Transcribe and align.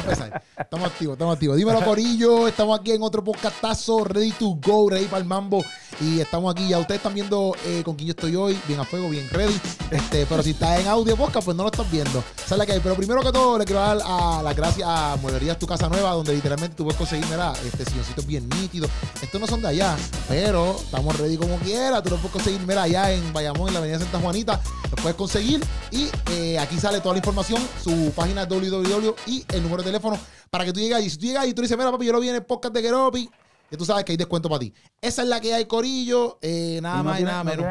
empezar. 0.00 0.42
Estamos 0.58 0.90
activos, 0.90 1.14
estamos 1.14 1.34
activos. 1.34 1.56
Dímelo, 1.56 1.84
Corillo. 1.84 2.48
Estamos 2.48 2.78
aquí 2.78 2.92
en 2.92 3.02
otro 3.02 3.22
podcastazo, 3.22 4.04
ready 4.04 4.32
to 4.32 4.58
go, 4.60 4.90
ready 4.90 5.06
para 5.06 5.18
el 5.18 5.24
mambo. 5.24 5.64
Y 6.00 6.20
estamos 6.20 6.50
aquí. 6.52 6.68
Ya 6.68 6.78
ustedes 6.78 6.98
están 6.98 7.14
viendo 7.14 7.54
eh, 7.66 7.82
con 7.84 7.94
quién 7.94 8.08
yo 8.08 8.12
estoy 8.12 8.34
hoy, 8.36 8.58
bien 8.66 8.80
a 8.80 8.84
fuego, 8.84 9.08
bien 9.10 9.28
ready. 9.30 9.58
Este, 9.90 10.26
pero 10.26 10.42
si 10.42 10.50
está 10.50 10.80
en 10.80 10.86
audio 10.88 11.16
podcast, 11.16 11.44
pues 11.44 11.56
no 11.56 11.62
lo 11.62 11.70
estás 11.70 11.90
viendo. 11.90 12.22
¿Sabes 12.46 12.66
que 12.66 12.72
hay? 12.72 12.80
Pero 12.80 12.94
primero 12.94 13.22
que 13.22 13.32
todo, 13.32 13.58
le 13.58 13.64
quiero 13.64 13.80
dar 13.80 13.98
a, 14.04 14.42
las 14.42 14.56
gracias 14.56 14.88
a 14.88 15.16
Mueblerías 15.20 15.58
Tu 15.58 15.66
Casa 15.66 15.88
Nueva, 15.88 16.12
donde 16.12 16.32
literalmente 16.34 16.74
tú 16.76 16.84
puedes 16.84 16.98
conseguir, 16.98 17.26
mira, 17.26 17.52
este 17.64 17.84
silloncito 17.84 18.22
bien 18.22 18.48
nítido. 18.48 18.88
Estos 19.20 19.40
no 19.40 19.46
son 19.46 19.62
de 19.62 19.68
allá, 19.68 19.96
pero 20.28 20.76
estamos 20.76 21.18
ready 21.18 21.36
como 21.36 21.56
quiera. 21.58 22.02
Tú 22.02 22.10
lo 22.10 22.16
puedes 22.16 22.32
conseguir, 22.32 22.60
mira, 22.66 22.82
allá 22.82 23.12
en 23.12 23.32
Bayamón, 23.32 23.68
en 23.68 23.74
la 23.74 23.80
avenida 23.80 23.98
Santa 23.98 24.20
Juanita. 24.20 24.60
Lo 24.90 24.96
puedes 25.02 25.16
conseguir. 25.16 25.62
Y 25.90 26.08
eh, 26.32 26.58
aquí 26.58 26.78
sale 26.78 27.00
toda 27.00 27.14
la 27.14 27.18
información, 27.18 27.60
su 27.82 28.12
página 28.14 28.46
www 28.46 29.14
y 29.26 29.44
el 29.52 29.62
número 29.62 29.82
de 29.82 29.88
teléfono 29.88 30.18
para 30.50 30.64
que 30.64 30.72
tú 30.72 30.80
llegues 30.80 31.04
y 31.04 31.10
si 31.10 31.16
tú 31.16 31.26
llegas 31.26 31.46
y 31.46 31.54
tú 31.54 31.62
dices, 31.62 31.76
mira, 31.76 31.90
papi, 31.90 32.06
yo 32.06 32.12
lo 32.12 32.20
vi 32.20 32.28
en 32.28 32.34
el 32.36 32.42
podcast 32.42 32.74
de 32.74 32.82
Geropi, 32.82 33.30
que 33.70 33.76
tú 33.76 33.84
sabes 33.84 34.04
que 34.04 34.12
hay 34.12 34.16
descuento 34.18 34.48
para 34.48 34.58
ti. 34.58 34.74
Esa 35.00 35.22
es 35.22 35.28
la 35.28 35.40
que 35.40 35.54
hay, 35.54 35.64
Corillo. 35.66 36.38
Eh, 36.42 36.80
nada 36.82 37.04
más 37.04 37.20
y 37.20 37.22
nada 37.22 37.44
menos. 37.44 37.64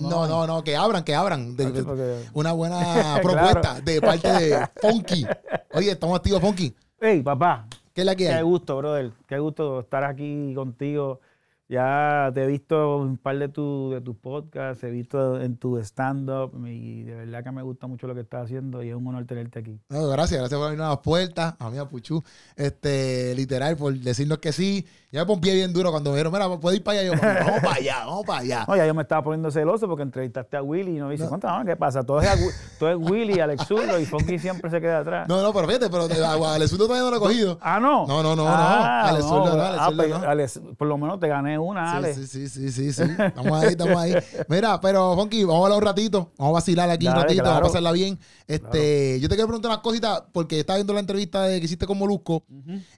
No, 0.00 0.26
no, 0.28 0.46
no, 0.46 0.62
que 0.62 0.76
abran, 0.76 1.02
que 1.02 1.14
abran. 1.14 1.56
una 2.32 2.52
buena 2.52 3.18
propuesta 3.22 3.80
de 3.80 4.00
parte 4.00 4.28
de 4.28 4.68
Funky. 4.80 5.26
Oye, 5.74 5.90
estamos 5.90 6.16
activos, 6.16 6.40
Funky. 6.40 6.72
Hey, 7.00 7.20
papá. 7.20 7.66
¿Qué 7.92 8.02
es 8.02 8.06
la 8.06 8.14
que 8.14 8.28
hay? 8.28 8.36
Qué 8.36 8.42
gusto, 8.42 8.76
brother. 8.78 9.10
Qué 9.26 9.38
gusto 9.40 9.80
estar 9.80 10.04
aquí 10.04 10.52
contigo. 10.54 11.20
Ya 11.68 12.30
te 12.32 12.44
he 12.44 12.46
visto 12.46 12.98
un 12.98 13.16
par 13.16 13.38
de, 13.38 13.48
tu, 13.48 13.90
de 13.90 14.00
tus 14.00 14.16
podcasts, 14.16 14.84
he 14.84 14.90
visto 14.90 15.40
en 15.40 15.56
tu 15.56 15.78
stand-up 15.78 16.52
y 16.64 17.02
de 17.02 17.16
verdad 17.16 17.42
que 17.42 17.50
me 17.50 17.62
gusta 17.62 17.88
mucho 17.88 18.06
lo 18.06 18.14
que 18.14 18.20
estás 18.20 18.44
haciendo 18.44 18.84
y 18.84 18.90
es 18.90 18.94
un 18.94 19.04
honor 19.08 19.26
tenerte 19.26 19.58
aquí. 19.58 19.80
gracias, 19.88 20.38
gracias 20.38 20.58
por 20.58 20.66
abrir 20.66 20.78
las 20.78 20.98
puertas, 20.98 21.56
a 21.58 21.68
mí 21.68 21.78
a 21.78 21.88
Puchu, 21.88 22.22
este, 22.54 23.34
literal, 23.34 23.76
por 23.76 23.92
decirnos 23.94 24.38
que 24.38 24.52
sí. 24.52 24.86
Ya 25.10 25.24
me 25.24 25.36
pie 25.38 25.54
bien 25.54 25.72
duro 25.72 25.90
cuando 25.90 26.10
me 26.10 26.16
dijeron, 26.16 26.32
mira, 26.32 26.60
puedes 26.60 26.78
ir 26.78 26.84
para 26.84 27.00
allá. 27.00 27.14
Yo, 27.14 27.20
vamos 27.20 27.60
para 27.62 27.74
allá, 27.74 28.04
vamos 28.04 28.26
para 28.26 28.40
allá. 28.40 28.64
Oye, 28.68 28.86
yo 28.86 28.94
me 28.94 29.02
estaba 29.02 29.22
poniendo 29.22 29.50
celoso 29.50 29.88
porque 29.88 30.02
entrevistaste 30.02 30.58
a 30.58 30.62
Willy 30.62 30.96
y 30.96 30.98
no 30.98 31.08
dice, 31.08 31.24
no. 31.24 31.64
¿qué 31.64 31.74
pasa? 31.74 32.02
Todo 32.02 32.20
es, 32.20 32.76
todo 32.78 32.90
es 32.90 32.96
Willy, 32.98 33.40
Alex 33.40 33.66
Zurdo 33.66 33.98
y 33.98 34.04
Funky 34.04 34.38
siempre 34.38 34.68
se 34.68 34.80
queda 34.80 34.98
atrás. 34.98 35.28
No, 35.28 35.42
no, 35.42 35.52
pero 35.54 35.66
fíjate, 35.68 35.88
pero 35.88 36.04
Alex 36.46 36.70
Zurdo 36.70 36.86
todavía 36.86 37.04
no 37.04 37.10
lo 37.10 37.16
he 37.16 37.20
cogido. 37.20 37.58
Ah, 37.62 37.80
no. 37.80 38.06
No, 38.06 38.22
no, 38.22 38.36
no, 38.36 38.44
no. 38.44 38.48
Ah, 38.48 39.08
Alex 39.08 39.24
Zurdo, 39.24 39.56
no, 39.56 39.62
Alex 39.62 39.80
ah, 39.80 39.92
pues, 39.96 40.60
no. 40.60 40.74
por 40.74 40.88
lo 40.88 40.98
menos 40.98 41.18
te 41.18 41.28
gané 41.28 41.55
una, 41.58 41.92
Ale. 41.92 42.14
Sí, 42.14 42.26
sí, 42.26 42.48
sí, 42.48 42.70
sí, 42.70 42.92
sí. 42.92 43.02
Estamos 43.02 43.62
ahí, 43.62 43.68
estamos 43.70 43.96
ahí. 43.96 44.14
Mira, 44.48 44.80
pero 44.80 45.14
Funky, 45.14 45.44
vamos 45.44 45.62
a 45.62 45.64
hablar 45.64 45.78
un 45.78 45.84
ratito. 45.84 46.32
Vamos 46.36 46.52
a 46.52 46.54
vacilar 46.54 46.90
aquí 46.90 47.06
un 47.06 47.14
ratito, 47.14 47.42
vamos 47.42 47.58
a 47.58 47.62
pasarla 47.62 47.92
bien. 47.92 48.18
Este, 48.46 49.18
Yo 49.20 49.28
te 49.28 49.34
quiero 49.34 49.48
preguntar 49.48 49.70
unas 49.70 49.82
cositas 49.82 50.22
porque 50.32 50.60
estaba 50.60 50.76
viendo 50.78 50.92
la 50.92 51.00
entrevista 51.00 51.48
que 51.48 51.64
hiciste 51.64 51.86
con 51.86 51.98
Molusco 51.98 52.44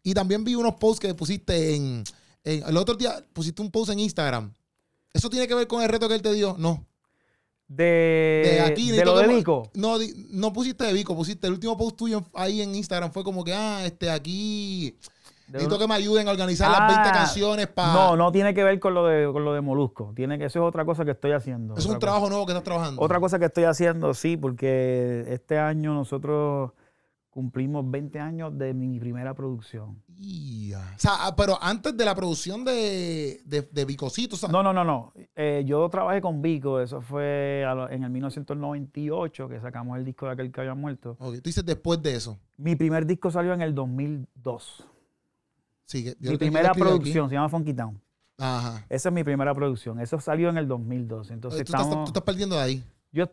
y 0.03 0.15
también 0.15 0.45
vi 0.45 0.55
unos 0.55 0.75
posts 0.75 1.01
que 1.01 1.15
pusiste 1.15 1.75
en 1.75 2.05
el 2.45 2.77
otro 2.77 2.95
día 2.95 3.23
pusiste 3.33 3.63
un 3.63 3.71
post 3.71 3.91
en 3.91 4.01
Instagram. 4.01 4.53
¿Eso 5.13 5.29
tiene 5.29 5.47
que 5.49 5.55
ver 5.55 5.67
con 5.67 5.83
el 5.83 5.89
reto 5.89 6.09
que 6.09 6.15
él 6.15 6.23
te 6.23 6.33
dio? 6.33 6.57
No. 6.59 6.87
De, 7.67 8.43
de 8.45 8.61
aquí. 8.61 8.91
De 8.91 9.05
lo 9.05 9.19
de 9.19 9.27
Vico. 9.27 9.71
No, 9.75 9.97
no 10.31 10.53
pusiste 10.53 10.85
de 10.85 10.93
Vico, 10.93 11.15
pusiste 11.15 11.47
el 11.47 11.55
último 11.55 11.77
post 11.77 11.97
tuyo 11.97 12.25
ahí 12.35 12.63
en 12.63 12.75
Instagram. 12.75 13.13
Fue 13.13 13.25
como 13.25 13.45
que, 13.45 13.53
ah, 13.53 13.85
este, 13.85 14.11
aquí. 14.11 14.97
Necesito 15.49 15.79
que 15.79 15.89
me 15.89 15.95
ayuden 15.95 16.29
a 16.29 16.31
organizar 16.31 16.71
las 16.71 16.81
20 16.89 17.09
ah, 17.09 17.13
canciones 17.13 17.67
para. 17.69 17.93
No, 17.93 18.17
no 18.17 18.31
tiene 18.33 18.55
que 18.55 18.63
ver 18.63 18.79
con 18.79 18.95
lo 18.95 19.07
de, 19.07 19.33
con 19.33 19.45
lo 19.45 19.55
de 19.55 19.61
Molusco. 19.61 20.13
Tiene 20.15 20.39
que, 20.39 20.47
eso 20.47 20.61
es 20.61 20.69
otra 20.69 20.85
cosa 20.85 21.05
que 21.05 21.13
estoy 21.13 21.33
haciendo. 21.33 21.77
Es 21.77 21.87
un 21.87 21.99
trabajo 21.99 22.29
nuevo 22.29 22.45
que 22.47 22.53
estás 22.53 22.65
trabajando. 22.65 23.01
Otra 23.01 23.21
cosa 23.21 23.39
que 23.39 23.47
estoy 23.47 23.65
haciendo, 23.65 24.13
sí, 24.15 24.37
porque 24.37 25.25
este 25.29 25.59
año 25.59 25.95
nosotros 25.95 26.73
cumplimos 27.31 27.89
20 27.89 28.19
años 28.19 28.59
de 28.59 28.75
mi 28.75 28.99
primera 28.99 29.33
producción. 29.33 30.03
O 30.11 30.99
sea, 30.99 31.13
ah, 31.21 31.35
pero 31.37 31.57
antes 31.63 31.97
de 31.97 32.05
la 32.05 32.15
producción 32.15 32.65
de, 32.65 33.41
de, 33.45 33.85
Vicocito. 33.85 34.37
No, 34.49 34.63
no, 34.63 34.73
no, 34.73 34.83
no. 34.83 35.13
Eh, 35.37 35.63
yo 35.65 35.89
trabajé 35.89 36.21
con 36.21 36.43
Vico, 36.43 36.81
eso 36.81 37.01
fue 37.01 37.63
en 37.91 38.03
el 38.03 38.11
1998 38.11 39.49
que 39.49 39.61
sacamos 39.61 39.97
el 39.99 40.05
disco 40.05 40.27
de 40.27 40.33
aquel 40.33 40.51
que 40.51 40.61
había 40.61 40.75
muerto. 40.75 41.17
Ok, 41.21 41.37
tú 41.37 41.43
dices 41.45 41.65
después 41.65 42.03
de 42.03 42.17
eso. 42.17 42.39
Mi 42.57 42.75
primer 42.75 43.07
disco 43.07 43.31
salió 43.31 43.55
en 43.55 43.63
el 43.63 43.73
2002. 43.73 44.85
Mi 46.21 46.37
primera 46.37 46.73
producción 46.73 47.29
se 47.29 47.35
llama 47.35 47.49
Funky 47.49 47.75
Town. 47.75 48.01
Ajá. 48.39 48.85
Esa 48.89 49.09
es 49.09 49.13
mi 49.13 49.25
primera 49.25 49.55
producción. 49.55 50.01
Eso 50.01 50.21
salió 50.21 50.49
en 50.49 50.59
el 50.59 50.69
2002. 50.69 51.31
Entonces, 51.31 51.65
¿Tú, 51.65 51.73
estás, 51.73 51.91
tú 51.91 52.05
estás 52.05 52.23
perdiendo 52.23 52.57
de 52.57 52.63
ahí. 52.63 52.85
Yo, 53.11 53.29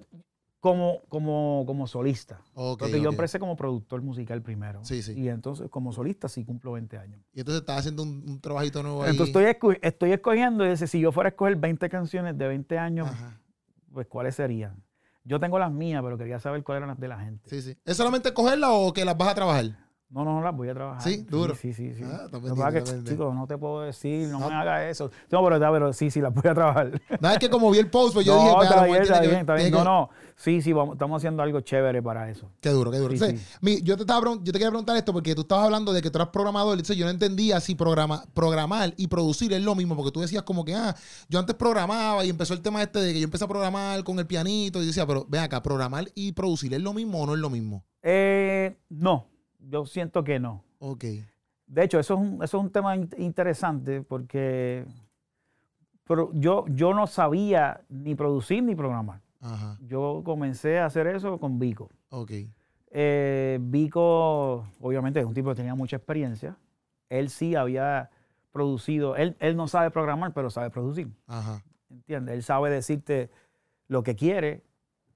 como, 0.65 1.01
como, 1.09 1.63
como 1.67 1.85
solista. 1.85 2.41
porque 2.55 2.99
yo 2.99 3.09
empecé 3.09 3.37
como 3.37 3.55
productor 3.55 4.01
musical 4.01 4.41
primero. 4.41 4.83
Sí, 4.83 5.03
sí. 5.03 5.13
Y 5.13 5.29
entonces 5.29 5.69
como 5.69 5.93
solista 5.93 6.27
sí 6.27 6.43
cumplo 6.43 6.71
20 6.71 6.97
años. 6.97 7.21
Y 7.33 7.41
entonces 7.41 7.61
estás 7.61 7.81
haciendo 7.81 8.01
un, 8.01 8.41
trabajito 8.41 8.81
nuevo 8.81 9.03
ahí. 9.03 9.11
Entonces 9.11 9.35
estoy, 9.45 9.77
estoy 9.83 10.11
escogiendo, 10.13 10.65
y 10.65 10.69
dice, 10.69 10.87
si 10.87 10.99
yo 10.99 11.11
fuera 11.11 11.27
a 11.27 11.29
escoger 11.29 11.55
20 11.55 11.87
canciones 11.87 12.35
de 12.35 12.47
20 12.47 12.79
años, 12.79 13.07
pues 13.93 14.07
¿cuáles 14.07 14.33
serían? 14.33 14.83
Yo 15.23 15.39
tengo 15.39 15.59
las 15.59 15.71
mías, 15.71 16.01
pero 16.03 16.17
quería 16.17 16.39
saber 16.39 16.63
cuáles 16.63 16.79
eran 16.79 16.89
las 16.89 16.99
de 16.99 17.07
la 17.09 17.19
gente. 17.19 17.47
Sí, 17.47 17.61
sí. 17.61 17.77
¿Es 17.85 17.95
solamente 17.95 18.33
cogerlas 18.33 18.71
o 18.73 18.91
que 18.91 19.05
las 19.05 19.15
vas 19.15 19.27
a 19.27 19.35
trabajar? 19.35 19.84
No, 20.15 20.23
no, 20.23 20.35
no 20.35 20.41
las 20.41 20.55
voy 20.55 20.69
a 20.69 20.73
trabajar. 20.73 21.01
Sí, 21.01 21.25
duro. 21.29 21.55
Sí, 21.55 21.73
sí, 21.73 21.93
sí. 21.93 22.01
Ah, 22.05 22.29
chicos, 23.03 23.35
no 23.35 23.45
te 23.47 23.57
puedo 23.57 23.81
decir, 23.81 24.29
no, 24.29 24.39
me 24.39 24.55
hagas 24.55 24.83
eso. 24.83 25.11
No, 25.29 25.43
pero, 25.43 25.59
pero 25.59 25.91
sí, 25.91 26.09
sí, 26.09 26.21
las 26.21 26.33
voy 26.33 26.49
a 26.49 26.53
trabajar. 26.53 27.01
No, 27.19 27.31
es 27.31 27.37
que 27.37 27.49
como 27.49 27.69
vi 27.69 27.79
el 27.79 27.89
post, 27.89 28.13
pues 28.13 28.25
yo 28.25 28.33
dije, 28.37 28.63
está 28.63 28.85
bien, 28.85 29.01
está 29.01 29.19
bien, 29.19 29.35
está 29.35 29.55
bien. 29.55 29.71
No, 29.71 29.83
no. 29.83 30.09
Sí, 30.37 30.61
sí, 30.61 30.71
vamos, 30.71 30.95
estamos 30.95 31.19
haciendo 31.19 31.43
algo 31.43 31.59
chévere 31.59 32.01
para 32.01 32.29
eso. 32.29 32.49
Qué 32.61 32.69
duro, 32.69 32.91
qué 32.91 32.97
duro. 32.99 33.13
yo, 33.13 33.97
te 33.97 34.03
estaba, 34.03 34.21
yo 34.35 34.53
te 34.53 34.53
quería 34.53 34.69
preguntar 34.69 34.95
esto 34.95 35.11
porque 35.11 35.35
tú 35.35 35.41
estabas 35.41 35.65
hablando 35.65 35.91
de 35.91 36.01
que 36.01 36.09
tú 36.09 36.17
eras 36.17 36.29
programador. 36.29 36.75
Entonces 36.75 36.95
yo 36.95 37.03
no 37.03 37.11
entendía 37.11 37.59
si 37.59 37.75
programa, 37.75 38.23
programar 38.33 38.93
y 38.95 39.07
producir 39.07 39.51
es 39.51 39.63
lo 39.63 39.75
mismo. 39.75 39.97
Porque 39.97 40.11
tú 40.11 40.21
decías 40.21 40.43
como 40.43 40.63
que, 40.63 40.75
ah, 40.75 40.95
yo 41.27 41.39
antes 41.39 41.57
programaba 41.57 42.23
y 42.23 42.29
empezó 42.29 42.53
el 42.53 42.61
tema 42.61 42.81
este 42.81 42.99
de 42.99 43.11
que 43.11 43.19
yo 43.19 43.25
empecé 43.25 43.43
a 43.43 43.49
programar 43.49 44.01
con 44.05 44.17
el 44.17 44.27
pianito. 44.27 44.81
Y 44.81 44.85
decía, 44.85 45.05
pero 45.05 45.25
ven 45.27 45.41
acá, 45.41 45.61
programar 45.61 46.09
y 46.15 46.31
producir 46.31 46.73
es 46.73 46.81
lo 46.81 46.93
mismo 46.93 47.21
o 47.21 47.25
no 47.25 47.33
es 47.33 47.39
lo 47.39 47.49
mismo? 47.49 47.83
Eh, 48.01 48.77
no, 48.87 49.27
yo 49.69 49.85
siento 49.85 50.23
que 50.23 50.39
no. 50.39 50.63
Ok. 50.79 51.03
De 51.67 51.83
hecho, 51.83 51.99
eso 51.99 52.13
es 52.13 52.19
un, 52.19 52.43
eso 52.43 52.57
es 52.57 52.63
un 52.63 52.71
tema 52.71 52.95
interesante 52.95 54.01
porque 54.01 54.85
pero 56.05 56.31
yo, 56.33 56.65
yo 56.67 56.93
no 56.93 57.07
sabía 57.07 57.81
ni 57.89 58.15
producir 58.15 58.63
ni 58.63 58.75
programar. 58.75 59.21
Ajá. 59.41 59.77
Yo 59.81 60.21
comencé 60.23 60.79
a 60.79 60.85
hacer 60.85 61.07
eso 61.07 61.39
con 61.39 61.59
Vico. 61.59 61.89
Ok. 62.09 62.31
Eh, 62.91 63.59
Vico, 63.61 64.67
obviamente, 64.79 65.19
es 65.19 65.25
un 65.25 65.33
tipo 65.33 65.49
que 65.49 65.55
tenía 65.55 65.75
mucha 65.75 65.97
experiencia. 65.97 66.57
Él 67.09 67.29
sí 67.29 67.55
había 67.55 68.11
producido, 68.51 69.15
él, 69.15 69.35
él 69.39 69.57
no 69.57 69.67
sabe 69.67 69.91
programar, 69.91 70.33
pero 70.33 70.49
sabe 70.49 70.69
producir. 70.69 71.11
Ajá. 71.27 71.63
¿Entiendes? 71.89 72.35
Él 72.35 72.43
sabe 72.43 72.69
decirte 72.69 73.29
lo 73.87 74.03
que 74.03 74.15
quiere, 74.15 74.63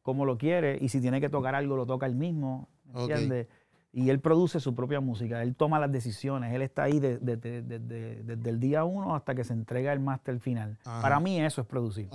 cómo 0.01 0.25
lo 0.25 0.37
quiere, 0.37 0.77
y 0.81 0.89
si 0.89 0.99
tiene 1.01 1.21
que 1.21 1.29
tocar 1.29 1.55
algo, 1.55 1.75
lo 1.75 1.85
toca 1.85 2.05
él 2.05 2.15
mismo. 2.15 2.67
¿Entiendes? 2.93 3.47
Y 3.91 4.09
él 4.09 4.19
produce 4.19 4.59
su 4.59 4.75
propia 4.75 4.99
música, 4.99 5.41
él 5.41 5.55
toma 5.55 5.79
las 5.79 5.91
decisiones, 5.91 6.53
él 6.53 6.61
está 6.61 6.83
ahí 6.83 6.99
desde 6.99 8.49
el 8.49 8.59
día 8.59 8.83
uno 8.83 9.15
hasta 9.15 9.33
que 9.33 9.43
se 9.43 9.53
entrega 9.53 9.91
el 9.93 9.99
máster 9.99 10.39
final. 10.39 10.77
Para 10.83 11.19
mí 11.19 11.41
eso 11.41 11.61
es 11.61 11.67
producir. 11.67 12.09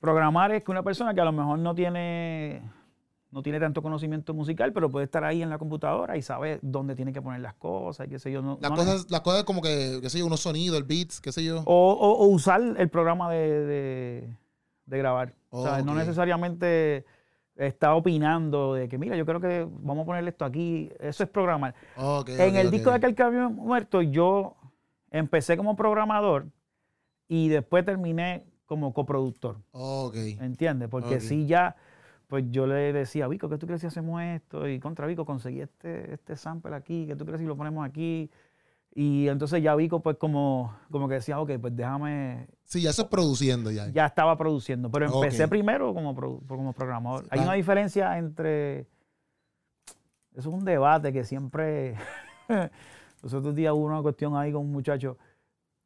Programar 0.00 0.52
es 0.52 0.64
que 0.64 0.70
una 0.70 0.82
persona 0.82 1.14
que 1.14 1.20
a 1.20 1.24
lo 1.24 1.32
mejor 1.32 1.58
no 1.58 1.74
tiene, 1.74 2.62
no 3.30 3.42
tiene 3.42 3.60
tanto 3.60 3.82
conocimiento 3.82 4.32
musical, 4.32 4.72
pero 4.72 4.90
puede 4.90 5.04
estar 5.04 5.24
ahí 5.24 5.42
en 5.42 5.50
la 5.50 5.58
computadora 5.58 6.16
y 6.16 6.22
sabe 6.22 6.58
dónde 6.62 6.94
tiene 6.94 7.12
que 7.12 7.20
poner 7.20 7.40
las 7.40 7.54
cosas, 7.54 8.06
qué 8.08 8.18
sé 8.18 8.32
yo. 8.32 8.58
las, 8.60 8.70
cosas, 8.70 9.10
las 9.10 9.20
cosas 9.20 9.44
como 9.44 9.60
que, 9.60 9.98
qué 10.00 10.08
sé 10.08 10.20
yo, 10.20 10.26
unos 10.26 10.40
sonidos, 10.40 10.78
el 10.78 10.84
beats, 10.84 11.20
qué 11.20 11.32
sé 11.32 11.44
yo. 11.44 11.62
O, 11.66 12.26
usar 12.28 12.62
el 12.78 12.88
programa 12.88 13.30
de, 13.30 14.28
grabar. 14.86 15.34
o 15.50 15.62
sea, 15.62 15.82
no 15.82 15.94
necesariamente 15.94 17.04
está 17.56 17.94
opinando 17.94 18.74
de 18.74 18.88
que, 18.88 18.98
mira, 18.98 19.16
yo 19.16 19.24
creo 19.26 19.40
que 19.40 19.66
vamos 19.70 20.02
a 20.02 20.06
ponerle 20.06 20.30
esto 20.30 20.44
aquí. 20.44 20.90
Eso 21.00 21.24
es 21.24 21.30
programar. 21.30 21.74
en 22.26 22.56
el 22.56 22.70
disco 22.70 22.90
de 22.90 22.96
aquel 22.96 23.14
que 23.14 23.22
había 23.22 23.48
muerto, 23.48 24.02
yo 24.02 24.56
empecé 25.10 25.56
como 25.56 25.76
programador 25.76 26.46
y 27.28 27.48
después 27.48 27.84
terminé 27.84 28.44
como 28.66 28.92
coproductor. 28.92 29.58
Okay. 29.72 30.36
¿Entiendes? 30.40 30.88
Porque 30.88 31.20
si 31.20 31.46
ya, 31.46 31.76
pues 32.26 32.44
yo 32.50 32.66
le 32.66 32.92
decía, 32.92 33.28
Vico, 33.28 33.48
¿qué 33.48 33.58
tú 33.58 33.66
crees 33.66 33.80
si 33.80 33.86
hacemos 33.86 34.20
esto? 34.22 34.68
Y 34.68 34.78
contra 34.80 35.06
Vico 35.06 35.24
conseguí 35.24 35.60
este, 35.60 36.12
este 36.12 36.36
sample 36.36 36.74
aquí, 36.74 37.06
¿qué 37.06 37.16
tú 37.16 37.24
crees 37.24 37.40
si 37.40 37.46
lo 37.46 37.56
ponemos 37.56 37.86
aquí? 37.86 38.30
Y 38.94 39.28
entonces 39.28 39.62
ya 39.62 39.74
Vico 39.74 40.00
pues 40.00 40.16
como, 40.16 40.74
como 40.90 41.08
que 41.08 41.14
decía, 41.14 41.38
ok, 41.38 41.52
pues 41.60 41.76
déjame... 41.76 42.48
Sí, 42.64 42.80
ya 42.80 42.90
estás 42.90 43.06
produciendo 43.06 43.70
ya. 43.70 43.88
Ya 43.90 44.06
estaba 44.06 44.36
produciendo, 44.38 44.90
pero 44.90 45.06
empecé 45.06 45.46
primero 45.48 45.92
como, 45.92 46.14
como 46.14 46.72
programador. 46.72 47.26
Hay 47.30 47.40
una 47.40 47.52
diferencia 47.54 48.16
entre... 48.16 48.86
Eso 50.34 50.48
es 50.50 50.54
un 50.54 50.64
debate 50.64 51.12
que 51.12 51.24
siempre... 51.24 51.96
Los 53.22 53.34
otros 53.34 53.54
días 53.54 53.72
hubo 53.72 53.84
una 53.84 54.02
cuestión 54.02 54.36
ahí 54.36 54.52
con 54.52 54.62
un 54.62 54.72
muchacho. 54.72 55.18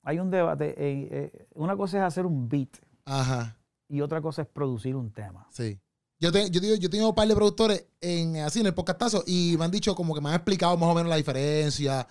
Hay 0.03 0.19
un 0.19 0.31
debate. 0.31 0.75
Eh, 0.76 1.08
eh, 1.11 1.46
una 1.55 1.76
cosa 1.76 1.99
es 1.99 2.05
hacer 2.05 2.26
un 2.26 2.49
beat. 2.49 2.69
Ajá. 3.05 3.56
Y 3.88 4.00
otra 4.03 4.20
cosa 4.20 4.43
es 4.43 4.49
producir 4.49 4.94
un 4.94 5.11
tema. 5.11 5.46
Sí. 5.50 5.79
Yo, 6.19 6.31
te, 6.31 6.50
yo, 6.50 6.61
digo, 6.61 6.76
yo 6.76 6.91
tengo 6.91 7.08
un 7.08 7.14
par 7.14 7.26
de 7.26 7.35
productores 7.35 7.87
en, 8.00 8.37
así 8.37 8.61
en 8.61 8.67
el 8.67 8.75
podcastazo 8.75 9.25
y 9.26 9.56
me 9.58 9.64
han 9.64 9.70
dicho 9.70 9.94
como 9.94 10.14
que 10.14 10.20
me 10.20 10.29
han 10.29 10.35
explicado 10.35 10.76
más 10.76 10.91
o 10.91 10.94
menos 10.94 11.08
la 11.08 11.17
diferencia. 11.17 12.06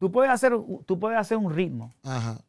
Tú 0.00 0.10
puedes 0.10 0.32
hacer, 0.32 0.54
tú 0.86 0.98
puedes 0.98 1.18
hacer 1.18 1.36
un 1.36 1.52
ritmo 1.52 1.92
Ajá. 2.02 2.40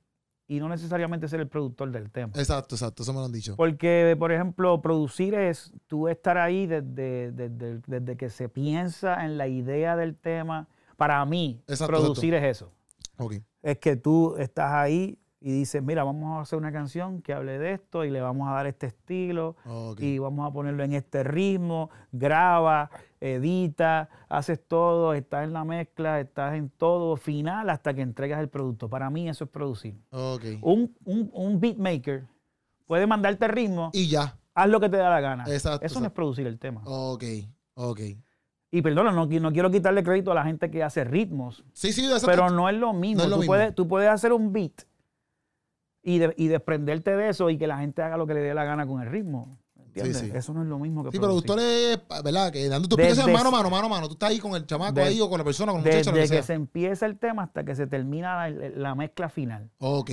y 0.47 0.61
no 0.61 0.69
necesariamente 0.69 1.27
ser 1.27 1.41
el 1.41 1.49
productor 1.49 1.91
del 1.91 2.09
tema. 2.09 2.31
Exacto, 2.37 2.75
exacto. 2.75 3.03
Eso 3.03 3.11
me 3.11 3.19
lo 3.19 3.25
han 3.25 3.33
dicho. 3.33 3.57
Porque, 3.57 4.15
por 4.17 4.31
ejemplo, 4.31 4.81
producir 4.81 5.35
es 5.35 5.73
tú 5.85 6.07
estar 6.07 6.37
ahí 6.37 6.65
desde, 6.65 7.33
desde, 7.33 7.81
desde 7.85 8.15
que 8.15 8.29
se 8.29 8.47
piensa 8.47 9.25
en 9.25 9.37
la 9.37 9.49
idea 9.49 9.97
del 9.97 10.15
tema. 10.15 10.69
Para 10.95 11.25
mí, 11.25 11.61
Exacto, 11.67 11.87
producir 11.87 12.33
es 12.35 12.43
eso. 12.43 12.71
Ok. 13.17 13.33
Es 13.61 13.79
que 13.79 13.97
tú 13.97 14.37
estás 14.37 14.71
ahí 14.71 15.19
y 15.43 15.51
dices, 15.51 15.81
mira, 15.81 16.03
vamos 16.03 16.37
a 16.37 16.41
hacer 16.41 16.59
una 16.59 16.71
canción 16.71 17.21
que 17.23 17.33
hable 17.33 17.57
de 17.57 17.73
esto 17.73 18.05
y 18.05 18.11
le 18.11 18.21
vamos 18.21 18.47
a 18.47 18.51
dar 18.51 18.67
este 18.67 18.85
estilo 18.85 19.55
y 19.97 20.19
vamos 20.19 20.47
a 20.47 20.53
ponerlo 20.53 20.83
en 20.83 20.93
este 20.93 21.23
ritmo, 21.23 21.89
graba, 22.11 22.91
edita, 23.19 24.07
haces 24.29 24.59
todo, 24.67 25.13
estás 25.13 25.43
en 25.45 25.53
la 25.53 25.63
mezcla, 25.63 26.19
estás 26.19 26.53
en 26.55 26.69
todo 26.69 27.15
final 27.17 27.69
hasta 27.69 27.93
que 27.93 28.01
entregas 28.01 28.39
el 28.39 28.49
producto. 28.49 28.87
Para 28.89 29.09
mí 29.09 29.27
eso 29.29 29.45
es 29.45 29.49
producir. 29.49 29.95
Ok. 30.11 30.43
Un, 30.61 30.95
un, 31.05 31.29
un 31.33 31.59
beatmaker 31.59 32.23
puede 32.85 33.07
mandarte 33.07 33.45
el 33.45 33.51
ritmo, 33.51 33.89
Y 33.93 34.07
ya. 34.09 34.37
haz 34.53 34.69
lo 34.69 34.79
que 34.79 34.89
te 34.89 34.97
da 34.97 35.09
la 35.09 35.21
gana. 35.21 35.45
Exacto, 35.47 35.85
eso 35.85 35.99
no 35.99 36.05
es 36.07 36.11
producir 36.11 36.45
el 36.45 36.59
tema. 36.59 36.81
Ok. 36.85 37.23
Ok. 37.75 37.99
Y 38.73 38.81
perdona, 38.81 39.11
no, 39.11 39.25
no 39.25 39.51
quiero 39.51 39.71
quitarle 39.71 40.03
crédito 40.03 40.31
a 40.31 40.35
la 40.35 40.43
gente 40.43 40.69
que 40.71 40.81
hace 40.83 41.03
ritmos, 41.03 41.65
Sí, 41.73 41.91
sí, 41.91 42.05
exacto. 42.05 42.27
pero 42.27 42.49
no 42.49 42.69
es 42.69 42.75
lo 42.77 42.93
mismo. 42.93 43.17
No 43.19 43.23
es 43.23 43.29
lo 43.29 43.35
tú, 43.37 43.39
mismo. 43.41 43.51
Puedes, 43.51 43.75
tú 43.75 43.87
puedes 43.87 44.09
hacer 44.09 44.31
un 44.33 44.53
beat 44.53 44.83
y, 46.03 46.17
de- 46.19 46.33
y 46.37 46.47
desprenderte 46.47 47.15
de 47.15 47.29
eso 47.29 47.49
y 47.49 47.57
que 47.57 47.67
la 47.67 47.77
gente 47.79 48.01
haga 48.01 48.17
lo 48.17 48.25
que 48.27 48.33
le 48.33 48.41
dé 48.41 48.53
la 48.53 48.63
gana 48.63 48.85
con 48.87 49.01
el 49.01 49.09
ritmo. 49.09 49.57
¿Entiendes? 49.77 50.19
Sí, 50.19 50.25
sí. 50.27 50.31
Eso 50.37 50.53
no 50.53 50.61
es 50.61 50.67
lo 50.69 50.79
mismo 50.79 51.03
que 51.03 51.11
Sí, 51.11 51.19
producir. 51.19 51.45
productores, 51.47 51.99
¿verdad? 52.23 52.49
Que 52.51 52.69
dando 52.69 52.87
tu 52.87 52.95
Desde- 52.95 53.09
explicación 53.09 53.33
mano 53.33 53.49
a 53.49 53.51
mano, 53.51 53.69
mano 53.69 53.85
a 53.87 53.89
mano. 53.89 54.07
Tú 54.07 54.13
estás 54.13 54.29
ahí 54.29 54.39
con 54.39 54.55
el 54.55 54.65
chamaco 54.65 55.01
ahí 55.01 55.19
o 55.19 55.29
con 55.29 55.37
la 55.37 55.43
persona, 55.43 55.73
con 55.73 55.81
el 55.81 55.85
muchacho, 55.87 56.11
Desde 56.13 56.37
que 56.37 56.43
se 56.43 56.53
empieza 56.53 57.05
el 57.05 57.19
tema 57.19 57.43
hasta 57.43 57.65
que 57.65 57.75
se 57.75 57.87
termina 57.87 58.49
la, 58.49 58.69
la 58.69 58.95
mezcla 58.95 59.27
final. 59.27 59.69
Ok. 59.79 60.11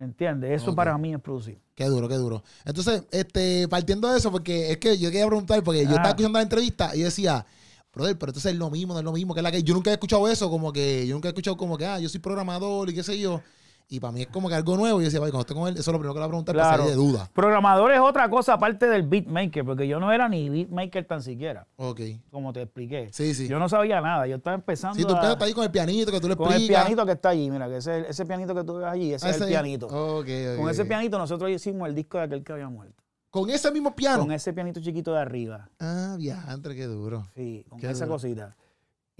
¿Entiendes? 0.00 0.62
Eso 0.62 0.74
para 0.74 0.96
mí 0.98 1.12
es 1.14 1.20
producir. 1.20 1.60
Qué 1.74 1.84
duro, 1.84 2.08
qué 2.08 2.14
duro. 2.16 2.42
Entonces, 2.64 3.04
este, 3.12 3.68
partiendo 3.68 4.10
de 4.10 4.18
eso, 4.18 4.32
porque 4.32 4.70
es 4.72 4.78
que 4.78 4.96
yo 4.98 5.10
quería 5.10 5.26
preguntar, 5.26 5.62
porque 5.62 5.82
yo 5.84 5.90
estaba 5.90 6.08
escuchando 6.08 6.38
la 6.38 6.42
entrevista 6.42 6.96
y 6.96 7.00
yo 7.00 7.04
decía, 7.04 7.44
brother, 7.94 8.16
pero 8.18 8.30
entonces 8.30 8.52
es 8.52 8.58
lo 8.58 8.70
mismo, 8.70 8.94
no 8.94 9.00
es 9.00 9.04
lo 9.04 9.12
mismo, 9.12 9.34
que 9.34 9.40
es 9.40 9.44
la 9.44 9.52
que 9.52 9.62
yo 9.62 9.74
nunca 9.74 9.90
he 9.90 9.92
escuchado 9.92 10.26
eso, 10.26 10.48
como 10.50 10.72
que 10.72 11.06
yo 11.06 11.14
nunca 11.14 11.28
he 11.28 11.30
escuchado 11.30 11.56
como 11.58 11.76
que, 11.76 11.84
ah, 11.86 11.98
yo 12.00 12.08
soy 12.08 12.18
programador 12.20 12.88
y 12.90 12.94
qué 12.94 13.02
sé 13.02 13.18
yo. 13.18 13.42
Y 13.92 13.98
para 13.98 14.12
mí 14.12 14.22
es 14.22 14.28
como 14.28 14.48
que 14.48 14.54
algo 14.54 14.76
nuevo. 14.76 15.00
Y 15.00 15.02
yo 15.02 15.06
decía, 15.06 15.18
"Vaya, 15.18 15.32
cuando 15.32 15.40
esté 15.42 15.52
con 15.54 15.66
él, 15.66 15.74
eso 15.74 15.90
es 15.90 15.92
lo 15.92 15.98
primero 15.98 16.14
que 16.14 16.20
le 16.20 16.24
voy 16.24 16.28
a 16.28 16.30
preguntar 16.30 16.54
para 16.54 16.68
Claro. 16.68 16.82
salir 16.84 16.96
de 16.96 17.02
duda. 17.04 17.28
Programador 17.34 17.92
es 17.92 17.98
otra 17.98 18.30
cosa 18.30 18.52
aparte 18.54 18.86
del 18.86 19.02
beatmaker, 19.02 19.64
porque 19.64 19.88
yo 19.88 19.98
no 19.98 20.12
era 20.12 20.28
ni 20.28 20.48
beatmaker 20.48 21.04
tan 21.06 21.20
siquiera, 21.22 21.66
Ok. 21.76 22.00
como 22.30 22.52
te 22.52 22.62
expliqué. 22.62 23.08
Sí, 23.12 23.34
sí. 23.34 23.48
Yo 23.48 23.58
no 23.58 23.68
sabía 23.68 24.00
nada, 24.00 24.28
yo 24.28 24.36
estaba 24.36 24.54
empezando 24.54 24.94
Sí, 24.94 25.02
tú 25.04 25.10
a- 25.12 25.16
empiezas 25.16 25.42
ahí 25.42 25.52
con 25.52 25.64
el 25.64 25.72
pianito 25.72 26.12
que 26.12 26.20
tú 26.20 26.28
le 26.28 26.36
con 26.36 26.46
el 26.46 26.52
explicas. 26.54 26.82
pianito 26.84 27.04
que 27.04 27.12
está 27.12 27.28
allí, 27.30 27.50
mira, 27.50 27.68
que 27.68 27.78
ese, 27.78 28.08
ese 28.08 28.24
pianito 28.24 28.54
que 28.54 28.62
tú 28.62 28.74
ves 28.76 28.86
allí, 28.86 29.12
ese 29.12 29.26
Ah, 29.26 29.30
es 29.30 29.40
el 29.40 29.48
pianito. 29.48 29.86
Ok, 29.88 30.28
ok, 30.28 30.56
Con 30.60 30.70
ese 30.70 30.84
pianito 30.84 31.18
nosotros 31.18 31.50
hicimos 31.50 31.88
el 31.88 31.94
disco 31.96 32.18
de 32.18 32.24
aquel 32.24 32.44
que 32.44 32.52
había 32.52 32.68
muerto. 32.68 33.02
Con 33.28 33.50
ese 33.50 33.72
mismo 33.72 33.94
piano. 33.96 34.20
Con 34.22 34.30
ese 34.32 34.52
pianito 34.52 34.80
chiquito 34.80 35.12
de 35.12 35.18
arriba. 35.20 35.68
Ah, 35.80 36.14
viajante, 36.16 36.76
qué 36.76 36.84
duro. 36.86 37.26
Sí, 37.34 37.64
con 37.68 37.80
Qué 37.80 37.90
esa 37.90 38.04
duro. 38.04 38.16
cosita. 38.16 38.56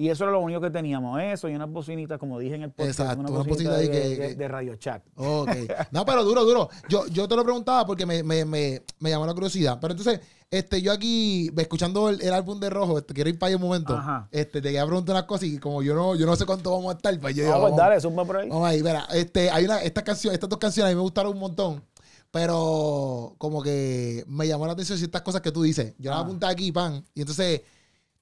Y 0.00 0.08
eso 0.08 0.24
era 0.24 0.32
lo 0.32 0.40
único 0.40 0.62
que 0.62 0.70
teníamos, 0.70 1.20
eso 1.20 1.46
y 1.48 1.54
unas 1.54 1.68
bocinitas, 1.70 2.18
como 2.18 2.38
dije 2.38 2.54
en 2.54 2.62
el 2.62 2.70
podcast, 2.70 3.00
Exacto, 3.00 3.20
una 3.20 3.28
una 3.30 3.38
bocinita 3.40 3.70
bocinita 3.72 3.76
de, 3.76 3.90
que- 3.90 4.08
de- 4.08 4.16
que- 4.28 4.34
de 4.34 4.48
Radio 4.48 4.76
Chat. 4.76 5.02
Ok. 5.16 5.50
No, 5.92 6.06
pero 6.06 6.24
duro, 6.24 6.44
duro. 6.44 6.70
Yo, 6.88 7.06
yo 7.08 7.28
te 7.28 7.36
lo 7.36 7.44
preguntaba 7.44 7.84
porque 7.84 8.06
me, 8.06 8.22
me, 8.22 8.44
me, 8.46 8.82
me 8.98 9.10
llamó 9.10 9.26
la 9.26 9.34
curiosidad. 9.34 9.78
Pero 9.78 9.92
entonces, 9.92 10.20
este, 10.50 10.80
yo 10.80 10.92
aquí, 10.92 11.50
escuchando 11.56 12.08
el, 12.08 12.22
el 12.22 12.32
álbum 12.32 12.58
de 12.58 12.70
Rojo, 12.70 12.96
este, 12.98 13.12
quiero 13.12 13.28
ir 13.28 13.38
para 13.38 13.48
ahí 13.50 13.54
un 13.56 13.60
momento. 13.62 13.92
Ajá. 13.94 14.26
Este, 14.30 14.62
te 14.62 14.68
quería 14.68 14.86
preguntar 14.86 15.14
unas 15.16 15.26
cosas 15.26 15.44
y 15.48 15.58
como 15.58 15.82
yo 15.82 15.94
no, 15.94 16.14
yo 16.14 16.24
no 16.24 16.34
sé 16.34 16.46
cuánto 16.46 16.70
vamos 16.70 16.94
a 16.94 16.96
estar, 16.96 17.18
pues 17.20 17.36
yo 17.36 17.42
Ah, 17.44 17.46
digo, 17.56 17.60
pues 17.68 17.76
dale, 17.76 18.00
zumba 18.00 18.24
por 18.24 18.38
ahí. 18.38 18.48
Vamos 18.48 18.66
ahí, 18.68 18.82
mira, 18.82 19.06
este, 19.12 19.50
hay 19.50 19.66
una, 19.66 19.82
esta 19.82 20.02
canción, 20.02 20.32
estas 20.32 20.48
dos 20.48 20.58
canciones 20.58 20.88
a 20.90 20.92
mí 20.92 20.96
me 20.96 21.02
gustaron 21.02 21.32
un 21.34 21.40
montón, 21.40 21.82
pero 22.30 23.34
como 23.38 23.62
que 23.62 24.24
me 24.26 24.46
llamó 24.48 24.66
la 24.66 24.72
atención 24.72 24.96
ciertas 24.98 25.22
cosas 25.22 25.40
que 25.42 25.52
tú 25.52 25.62
dices. 25.62 25.94
Yo 25.98 26.10
las 26.10 26.20
Ah. 26.20 26.22
apunté 26.22 26.46
aquí, 26.46 26.72
pan, 26.72 27.04
y 27.14 27.20
entonces 27.20 27.60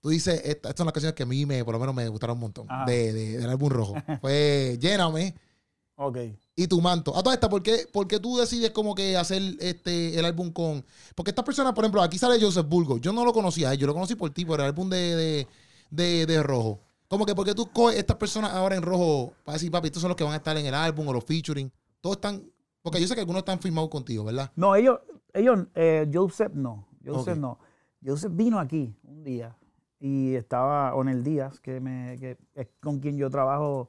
tú 0.00 0.08
dices, 0.10 0.34
esta- 0.44 0.68
estas 0.70 0.76
son 0.76 0.86
las 0.86 0.92
canciones 0.92 1.14
que 1.14 1.22
a 1.22 1.26
mí 1.26 1.44
me, 1.46 1.64
por 1.64 1.74
lo 1.74 1.80
menos 1.80 1.94
me 1.94 2.08
gustaron 2.08 2.36
un 2.36 2.40
montón, 2.42 2.66
de, 2.86 3.12
de- 3.12 3.38
del 3.38 3.50
álbum 3.50 3.68
rojo. 3.70 3.94
Fue 4.20 4.76
Lléname 4.80 5.34
Ok. 5.96 6.18
y 6.54 6.66
Tu 6.68 6.80
Manto. 6.80 7.16
A 7.16 7.22
todas 7.22 7.34
estas, 7.36 7.50
¿por 7.50 7.62
qué, 7.62 7.86
por 7.92 8.06
qué 8.06 8.20
tú 8.20 8.36
decides 8.38 8.70
como 8.70 8.94
que 8.94 9.16
hacer 9.16 9.42
este, 9.60 10.18
el 10.18 10.24
álbum 10.24 10.52
con... 10.52 10.84
Porque 11.14 11.30
estas 11.30 11.44
personas, 11.44 11.72
por 11.72 11.84
ejemplo, 11.84 12.00
aquí 12.02 12.18
sale 12.18 12.40
Joseph 12.40 12.66
Bulgo, 12.68 12.98
yo 12.98 13.12
no 13.12 13.24
lo 13.24 13.32
conocía, 13.32 13.74
yo 13.74 13.86
lo 13.86 13.94
conocí 13.94 14.14
por 14.14 14.30
ti, 14.30 14.44
por 14.44 14.60
el 14.60 14.66
álbum 14.66 14.88
de, 14.88 15.16
de, 15.16 15.46
de, 15.90 16.26
de 16.26 16.42
rojo. 16.42 16.80
Como 17.08 17.24
que 17.26 17.34
porque 17.34 17.54
tú 17.54 17.70
coges 17.72 17.98
estas 17.98 18.16
personas 18.18 18.52
ahora 18.52 18.76
en 18.76 18.82
rojo 18.82 19.32
para 19.44 19.54
decir, 19.54 19.70
papi, 19.70 19.86
estos 19.88 20.02
son 20.02 20.10
los 20.10 20.16
que 20.16 20.24
van 20.24 20.34
a 20.34 20.36
estar 20.36 20.56
en 20.56 20.66
el 20.66 20.74
álbum 20.74 21.08
o 21.08 21.12
los 21.12 21.24
featuring. 21.24 21.72
Todos 22.00 22.16
están. 22.16 22.42
Porque 22.82 23.00
yo 23.00 23.08
sé 23.08 23.14
que 23.14 23.20
algunos 23.22 23.40
están 23.40 23.58
firmados 23.58 23.88
contigo, 23.90 24.24
¿verdad? 24.24 24.52
No, 24.54 24.76
ellos, 24.76 25.00
ellos, 25.32 25.60
eh, 25.74 26.06
Joseph 26.12 26.52
no, 26.54 26.86
Joseph 27.04 27.36
no. 27.38 27.58
Joseph 28.04 28.30
vino 28.34 28.60
aquí 28.60 28.94
un 29.04 29.24
día 29.24 29.56
y 30.00 30.34
estaba 30.34 30.94
Onel 30.94 31.22
Díaz, 31.24 31.60
que, 31.60 31.80
me, 31.80 32.16
que 32.18 32.36
es 32.54 32.68
con 32.80 33.00
quien 33.00 33.16
yo 33.16 33.30
trabajo. 33.30 33.88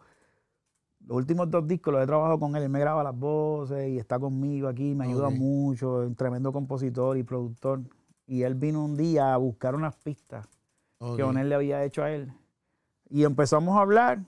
Los 1.05 1.17
últimos 1.17 1.49
dos 1.49 1.65
discos 1.67 1.93
los 1.93 2.03
he 2.03 2.07
trabajado 2.07 2.39
con 2.39 2.55
él, 2.55 2.63
él 2.63 2.69
me 2.69 2.79
graba 2.79 3.03
las 3.03 3.17
voces 3.17 3.89
y 3.89 3.97
está 3.97 4.19
conmigo 4.19 4.67
aquí, 4.67 4.93
me 4.95 5.05
ayuda 5.05 5.27
Ok. 5.29 5.35
mucho, 5.35 6.01
es 6.03 6.07
un 6.09 6.15
tremendo 6.15 6.51
compositor 6.51 7.17
y 7.17 7.23
productor. 7.23 7.81
Y 8.27 8.43
él 8.43 8.55
vino 8.55 8.83
un 8.83 8.95
día 8.95 9.33
a 9.33 9.37
buscar 9.37 9.75
unas 9.75 9.95
pistas 9.95 10.47
que 10.99 11.23
Ok. 11.23 11.29
Onel 11.29 11.49
le 11.49 11.55
había 11.55 11.83
hecho 11.83 12.03
a 12.03 12.11
él. 12.11 12.31
Y 13.09 13.23
empezamos 13.23 13.77
a 13.77 13.81
hablar. 13.81 14.23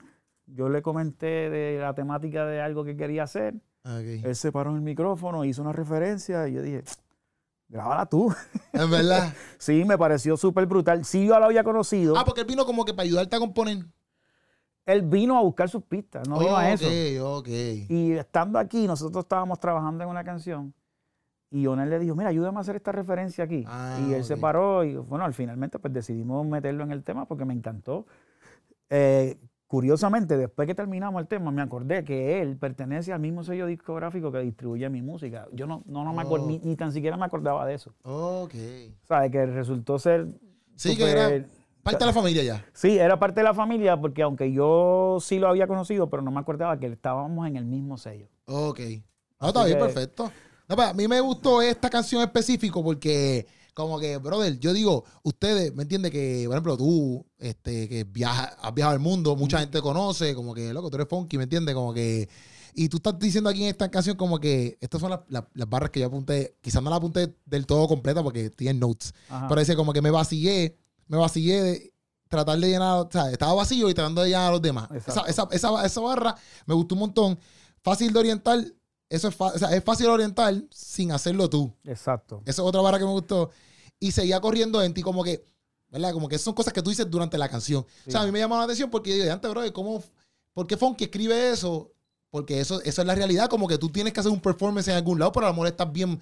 Yo 0.46 0.68
le 0.68 0.82
comenté 0.82 1.50
de 1.50 1.78
la 1.80 1.94
temática 1.94 2.46
de 2.46 2.60
algo 2.60 2.84
que 2.84 2.96
quería 2.96 3.24
hacer. 3.24 3.54
Ok. 3.84 4.24
Él 4.24 4.34
se 4.34 4.50
paró 4.50 4.70
en 4.70 4.76
el 4.76 4.82
micrófono, 4.82 5.44
hizo 5.44 5.62
una 5.62 5.72
referencia 5.72 6.48
y 6.48 6.54
yo 6.54 6.62
dije, 6.62 6.82
grábala 7.72 8.06
tú. 8.06 8.32
En 8.72 8.90
verdad. 8.90 9.34
Sí, 9.58 9.84
me 9.84 9.98
pareció 9.98 10.36
súper 10.36 10.66
brutal. 10.66 11.04
Sí, 11.04 11.26
yo 11.26 11.38
lo 11.38 11.46
había 11.46 11.64
conocido. 11.64 12.16
ah, 12.16 12.24
porque 12.24 12.42
él 12.42 12.46
vino 12.46 12.64
como 12.64 12.84
que 12.84 12.94
para 12.94 13.04
ayudarte 13.04 13.34
a 13.36 13.38
componer. 13.38 13.84
Él 14.86 15.02
vino 15.02 15.36
a 15.38 15.42
buscar 15.42 15.68
sus 15.68 15.82
pistas, 15.84 16.28
no 16.28 16.38
vino 16.38 16.56
a 16.56 16.70
eso. 16.72 16.86
Ok, 16.86 17.40
ok. 17.40 17.48
Y 17.88 18.12
estando 18.12 18.58
aquí, 18.58 18.86
nosotros 18.86 19.24
estábamos 19.24 19.60
trabajando 19.60 20.02
en 20.04 20.10
una 20.10 20.24
canción 20.24 20.74
y 21.50 21.66
Onel 21.66 21.90
le 21.90 21.98
dijo, 21.98 22.16
mira, 22.16 22.30
ayúdame 22.30 22.58
a 22.58 22.60
hacer 22.62 22.76
esta 22.76 22.92
referencia 22.92 23.44
aquí. 23.44 23.64
Ah, 23.68 24.00
y 24.08 24.14
él 24.14 24.24
se 24.24 24.36
paró 24.38 24.84
y 24.84 24.96
bueno, 24.96 25.24
al 25.24 25.34
finalmente 25.34 25.78
pues 25.78 25.92
decidimos 25.92 26.46
meterlo 26.46 26.82
en 26.82 26.92
el 26.92 27.04
tema 27.04 27.26
porque 27.26 27.44
me 27.44 27.52
encantó. 27.52 28.06
Eh, 28.88 29.38
curiosamente, 29.72 30.36
después 30.36 30.68
que 30.68 30.74
terminamos 30.74 31.18
el 31.22 31.26
tema, 31.26 31.50
me 31.50 31.62
acordé 31.62 32.04
que 32.04 32.42
él 32.42 32.58
pertenece 32.58 33.10
al 33.10 33.20
mismo 33.20 33.42
sello 33.42 33.64
discográfico 33.66 34.30
que 34.30 34.40
distribuye 34.40 34.86
mi 34.90 35.00
música. 35.00 35.46
Yo 35.50 35.66
no, 35.66 35.82
no, 35.86 36.04
no 36.04 36.12
me 36.12 36.20
acuerdo, 36.20 36.44
Oh. 36.44 36.48
ni, 36.50 36.58
ni 36.58 36.76
tan 36.76 36.92
siquiera 36.92 37.16
me 37.16 37.24
acordaba 37.24 37.64
de 37.64 37.72
eso. 37.72 37.94
Ok. 38.02 38.52
¿Sabes? 39.08 39.30
Que 39.32 39.46
resultó 39.46 39.98
ser... 39.98 40.26
Sí, 40.76 40.94
que 40.94 41.10
era 41.10 41.46
parte 41.82 42.00
de 42.00 42.04
la 42.04 42.12
familia 42.12 42.42
ya. 42.42 42.66
Sí, 42.74 42.98
era 42.98 43.18
parte 43.18 43.40
de 43.40 43.44
la 43.44 43.54
familia 43.54 43.98
porque 43.98 44.20
aunque 44.20 44.52
yo 44.52 45.16
sí 45.22 45.38
lo 45.38 45.48
había 45.48 45.66
conocido, 45.66 46.10
pero 46.10 46.22
no 46.22 46.30
me 46.30 46.40
acordaba 46.40 46.78
que 46.78 46.88
estábamos 46.88 47.48
en 47.48 47.56
el 47.56 47.64
mismo 47.64 47.96
sello. 47.96 48.26
Ok. 48.44 48.78
No, 49.40 49.48
está 49.48 49.64
bien, 49.64 49.78
perfecto. 49.78 50.30
No, 50.68 50.76
pues, 50.76 50.86
a 50.88 50.92
mí 50.92 51.08
me 51.08 51.18
gustó 51.20 51.62
esta 51.62 51.88
canción 51.88 52.20
específico 52.20 52.84
porque, 52.84 53.46
como 53.74 53.98
que, 53.98 54.16
brother, 54.18 54.58
yo 54.58 54.72
digo, 54.72 55.04
ustedes, 55.22 55.74
¿me 55.74 55.82
entiendes? 55.84 56.10
Que, 56.12 56.42
por 56.46 56.54
ejemplo, 56.54 56.76
tú, 56.76 57.24
este, 57.38 57.88
que 57.88 58.04
viaja, 58.04 58.44
has 58.60 58.74
viajado 58.74 58.94
al 58.94 59.00
mundo, 59.00 59.34
mucha 59.36 59.58
gente 59.60 59.78
te 59.78 59.82
conoce, 59.82 60.34
como 60.34 60.54
que, 60.54 60.72
loco, 60.72 60.90
tú 60.90 60.96
eres 60.96 61.08
funky, 61.08 61.36
¿me 61.38 61.44
entiendes? 61.44 61.74
Como 61.74 61.92
que. 61.94 62.28
Y 62.74 62.88
tú 62.88 62.96
estás 62.96 63.18
diciendo 63.18 63.50
aquí 63.50 63.62
en 63.64 63.68
esta 63.68 63.90
canción, 63.90 64.16
como 64.16 64.38
que 64.40 64.78
estas 64.80 65.00
son 65.00 65.10
las, 65.10 65.20
las- 65.28 65.44
las 65.52 65.68
barras 65.68 65.90
que 65.90 66.00
yo 66.00 66.06
apunté. 66.06 66.56
Quizás 66.62 66.82
no 66.82 66.88
las 66.90 66.96
apunté 66.98 67.34
del 67.44 67.66
todo 67.66 67.86
completa 67.86 68.22
porque 68.22 68.48
tienen 68.50 68.80
notes. 68.80 69.12
Ajá. 69.28 69.46
Pero 69.48 69.60
dice, 69.60 69.76
como 69.76 69.92
que 69.92 70.00
me 70.00 70.10
vacillé, 70.10 70.78
me 71.06 71.18
vacillé 71.18 71.62
de 71.62 71.92
tratar 72.28 72.58
de 72.58 72.68
llenar, 72.70 73.00
o 73.00 73.08
sea, 73.12 73.30
estaba 73.30 73.52
vacío 73.52 73.90
y 73.90 73.94
tratando 73.94 74.22
de 74.22 74.28
llenar 74.28 74.48
a 74.48 74.52
los 74.52 74.62
demás. 74.62 74.88
Esa, 74.94 75.20
esa, 75.28 75.48
esa, 75.52 75.84
esa 75.84 76.00
barra 76.00 76.34
me 76.64 76.74
gustó 76.74 76.94
un 76.94 77.00
montón. 77.00 77.38
Fácil 77.82 78.10
de 78.10 78.18
orientar, 78.20 78.64
eso 79.14 79.28
es, 79.28 79.34
fa- 79.34 79.52
o 79.54 79.58
sea, 79.58 79.74
es 79.74 79.82
fácil 79.84 80.06
orientar 80.08 80.54
sin 80.70 81.12
hacerlo 81.12 81.48
tú. 81.50 81.72
Exacto. 81.84 82.40
Esa 82.44 82.62
es 82.62 82.66
otra 82.68 82.80
barra 82.80 82.98
que 82.98 83.04
me 83.04 83.10
gustó. 83.12 83.50
Y 84.00 84.12
seguía 84.12 84.40
corriendo 84.40 84.82
en 84.82 84.92
ti 84.94 85.02
como 85.02 85.22
que, 85.22 85.44
¿verdad? 85.88 86.12
Como 86.12 86.28
que 86.28 86.38
son 86.38 86.54
cosas 86.54 86.72
que 86.72 86.82
tú 86.82 86.90
dices 86.90 87.08
durante 87.10 87.38
la 87.38 87.48
canción. 87.48 87.86
O 88.06 88.10
sea, 88.10 88.22
a 88.22 88.26
mí 88.26 88.32
me 88.32 88.38
llamó 88.40 88.56
la 88.56 88.64
atención 88.64 88.90
porque 88.90 89.10
yo 89.16 89.22
digo, 89.22 89.32
antes, 89.32 89.50
bro, 89.50 89.72
¿cómo, 89.72 90.02
¿por 90.54 90.66
qué 90.66 90.76
Funky 90.76 91.04
escribe 91.04 91.50
eso? 91.52 91.92
Porque 92.30 92.60
eso, 92.60 92.80
eso 92.82 93.02
es 93.02 93.06
la 93.06 93.14
realidad, 93.14 93.48
como 93.48 93.68
que 93.68 93.76
tú 93.78 93.90
tienes 93.90 94.12
que 94.12 94.20
hacer 94.20 94.32
un 94.32 94.40
performance 94.40 94.88
en 94.88 94.94
algún 94.96 95.18
lado, 95.18 95.30
pero 95.32 95.46
a 95.46 95.50
lo 95.50 95.54
mejor 95.54 95.68
estás 95.68 95.92
bien 95.92 96.20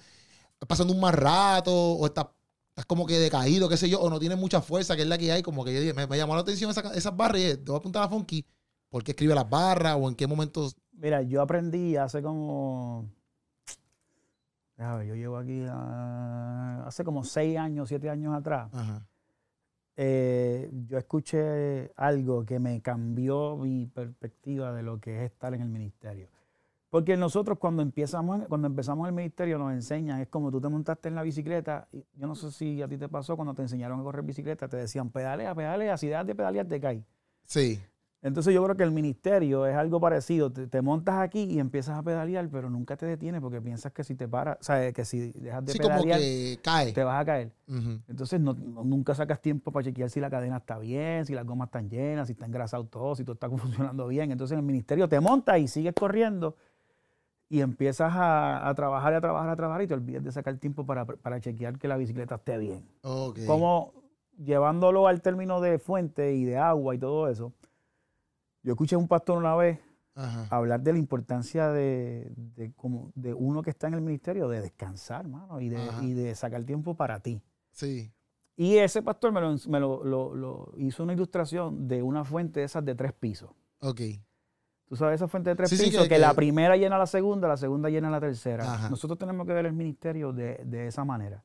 pasando 0.67 0.93
un 0.93 0.99
mal 0.99 1.13
rato, 1.13 1.73
o 1.73 2.05
estás, 2.05 2.27
estás 2.69 2.85
como 2.85 3.05
que 3.05 3.17
decaído, 3.17 3.67
qué 3.69 3.77
sé 3.77 3.89
yo, 3.89 3.99
o 3.99 4.09
no 4.09 4.19
tienes 4.19 4.37
mucha 4.37 4.61
fuerza, 4.61 4.95
que 4.95 5.01
es 5.03 5.07
la 5.07 5.17
que 5.17 5.31
hay, 5.31 5.41
como 5.41 5.63
que 5.65 5.73
yo 5.73 5.79
dije, 5.79 5.93
me, 5.93 6.05
me 6.07 6.17
llamó 6.17 6.35
la 6.35 6.41
atención 6.41 6.69
esa- 6.69 6.93
esas 6.93 7.15
barras 7.15 7.39
y 7.39 7.43
dije, 7.45 7.57
te 7.57 7.63
voy 7.71 7.75
a 7.75 7.79
apuntar 7.79 8.03
a 8.03 8.09
Funky, 8.09 8.45
¿por 8.89 9.03
qué 9.03 9.11
escribe 9.11 9.33
las 9.33 9.49
barras 9.49 9.95
o 9.99 10.07
en 10.09 10.15
qué 10.15 10.27
momentos? 10.27 10.75
Mira, 11.01 11.23
yo 11.23 11.41
aprendí 11.41 11.97
hace 11.97 12.21
como. 12.21 13.09
A 14.77 14.97
ver, 14.97 15.07
yo 15.07 15.15
llevo 15.15 15.37
aquí 15.37 15.65
ah, 15.67 16.83
hace 16.85 17.03
como 17.03 17.23
seis 17.23 17.57
años, 17.57 17.89
siete 17.89 18.07
años 18.07 18.35
atrás. 18.35 18.71
Ajá. 18.71 19.07
eh, 19.97 20.69
yo 20.87 20.99
escuché 20.99 21.91
algo 21.95 22.45
que 22.45 22.59
me 22.59 22.81
cambió 22.81 23.57
mi 23.57 23.87
perspectiva 23.87 24.73
de 24.73 24.83
lo 24.83 24.99
que 24.99 25.17
es 25.17 25.31
estar 25.31 25.55
en 25.55 25.61
el 25.61 25.69
ministerio. 25.69 26.27
Porque 26.91 27.17
nosotros 27.17 27.57
cuando 27.57 27.81
empezamos, 27.81 28.45
cuando 28.47 28.67
empezamos 28.67 29.07
el 29.07 29.13
ministerio 29.13 29.57
nos 29.57 29.73
enseñan, 29.73 30.19
es 30.19 30.27
como 30.27 30.51
tú 30.51 30.61
te 30.61 30.69
montaste 30.69 31.09
en 31.09 31.15
la 31.15 31.23
bicicleta, 31.23 31.87
y 31.91 32.05
yo 32.13 32.27
no 32.27 32.35
sé 32.35 32.51
si 32.51 32.81
a 32.81 32.87
ti 32.87 32.97
te 32.97 33.09
pasó 33.09 33.35
cuando 33.35 33.55
te 33.55 33.63
enseñaron 33.63 33.99
a 33.99 34.03
correr 34.03 34.23
bicicleta, 34.23 34.67
te 34.67 34.77
decían 34.77 35.09
pedalea, 35.09 35.55
pedalea, 35.55 35.97
si 35.97 36.07
dejas 36.07 36.27
de 36.27 36.35
pedalear 36.35 36.67
te 36.67 36.79
caes. 36.79 37.03
Sí. 37.45 37.81
Entonces 38.23 38.53
yo 38.53 38.63
creo 38.63 38.75
que 38.77 38.83
el 38.83 38.91
ministerio 38.91 39.65
es 39.65 39.75
algo 39.75 39.99
parecido. 39.99 40.51
Te, 40.51 40.67
te 40.67 40.81
montas 40.83 41.15
aquí 41.19 41.43
y 41.43 41.59
empiezas 41.59 41.97
a 41.97 42.03
pedalear, 42.03 42.47
pero 42.49 42.69
nunca 42.69 42.95
te 42.95 43.07
detienes 43.07 43.41
porque 43.41 43.59
piensas 43.61 43.91
que 43.93 44.03
si 44.03 44.13
te 44.13 44.27
paras, 44.27 44.57
o 44.61 44.63
sea, 44.63 44.91
que 44.93 45.05
si 45.05 45.31
dejas 45.31 45.65
de 45.65 45.71
Sí, 45.73 45.79
como 45.79 45.95
pedalear, 45.95 46.19
que 46.19 46.59
cae. 46.61 46.91
te 46.93 47.03
vas 47.03 47.19
a 47.21 47.25
caer. 47.25 47.51
Entonces 48.07 48.39
no, 48.39 48.53
no- 48.53 48.83
nunca 48.83 49.15
sacas 49.15 49.41
tiempo 49.41 49.71
para 49.71 49.85
chequear 49.85 50.09
si 50.11 50.19
la 50.19 50.29
cadena 50.29 50.57
está 50.57 50.77
bien, 50.77 51.25
si 51.25 51.33
las 51.33 51.45
gomas 51.45 51.69
están 51.69 51.89
llenas, 51.89 52.27
si 52.27 52.33
está 52.33 52.45
engrasado 52.45 52.85
todo, 52.85 53.15
si 53.15 53.23
todo 53.23 53.33
está 53.33 53.49
funcionando 53.95 54.07
bien. 54.07 54.31
Entonces 54.31 54.53
en 54.53 54.59
el 54.59 54.65
ministerio 54.65 55.09
te 55.09 55.19
montas 55.19 55.57
y 55.59 55.67
sigues 55.67 55.93
corriendo 55.95 56.55
y 57.49 57.61
empiezas 57.61 58.13
a, 58.13 58.67
a 58.69 58.75
trabajar 58.75 59.13
y 59.13 59.15
a 59.15 59.21
trabajar, 59.21 59.49
a 59.49 59.55
trabajar 59.55 59.81
y 59.81 59.87
te 59.87 59.93
olvidas 59.95 60.23
de 60.23 60.31
sacar 60.31 60.55
tiempo 60.57 60.85
para, 60.85 61.05
para 61.05 61.39
chequear 61.41 61.79
que 61.79 61.87
la 61.87 61.97
bicicleta 61.97 62.35
esté 62.35 62.57
bien. 62.59 62.85
Ok. 63.01 63.39
Como 63.47 63.93
llevándolo 64.37 65.07
al 65.07 65.21
término 65.21 65.59
de 65.59 65.79
fuente 65.79 66.33
y 66.33 66.45
de 66.45 66.57
agua 66.57 66.95
y 66.95 66.97
todo 66.99 67.27
eso, 67.27 67.51
yo 68.63 68.73
escuché 68.73 68.95
a 68.95 68.97
un 68.99 69.07
pastor 69.07 69.37
una 69.37 69.55
vez 69.55 69.79
Ajá. 70.15 70.47
hablar 70.49 70.81
de 70.81 70.93
la 70.93 70.99
importancia 70.99 71.69
de, 71.69 72.31
de 72.35 72.73
como 72.73 73.11
de 73.15 73.33
uno 73.33 73.61
que 73.61 73.69
está 73.69 73.87
en 73.87 73.93
el 73.95 74.01
ministerio, 74.01 74.47
de 74.49 74.61
descansar, 74.61 75.27
mano, 75.27 75.59
y 75.61 75.69
de, 75.69 75.77
Ajá. 75.77 76.03
y 76.03 76.13
de 76.13 76.35
sacar 76.35 76.63
tiempo 76.63 76.95
para 76.95 77.19
ti. 77.19 77.41
Sí. 77.71 78.11
Y 78.57 78.77
ese 78.77 79.01
pastor 79.01 79.31
me 79.31 79.41
lo, 79.41 79.55
me 79.69 79.79
lo- 79.79 80.03
lo- 80.03 80.35
lo- 80.35 80.73
hizo 80.77 81.03
una 81.03 81.13
ilustración 81.13 81.87
de 81.87 82.03
una 82.03 82.23
fuente 82.25 82.59
de 82.59 82.65
esas 82.65 82.83
de 82.85 82.93
tres 82.95 83.13
pisos. 83.13 83.49
Ok. 83.79 84.01
Tú 84.85 84.97
sabes 84.97 85.15
esa 85.15 85.27
fuente 85.29 85.49
de 85.49 85.55
tres 85.55 85.69
Sí, 85.69 85.77
sí, 85.77 85.85
pisos, 85.85 86.03
que- 86.03 86.09
que, 86.09 86.15
que- 86.15 86.21
la 86.21 86.33
primera 86.33 86.75
llena 86.75 86.97
la 86.97 87.07
segunda, 87.07 87.47
la 87.47 87.55
segunda 87.57 87.89
llena 87.89 88.09
la 88.11 88.19
tercera. 88.19 88.71
Ajá. 88.71 88.89
Nosotros 88.89 89.17
tenemos 89.17 89.47
que 89.47 89.53
ver 89.53 89.65
el 89.65 89.73
ministerio 89.73 90.33
de, 90.33 90.61
de 90.65 90.87
esa 90.87 91.05
manera. 91.05 91.43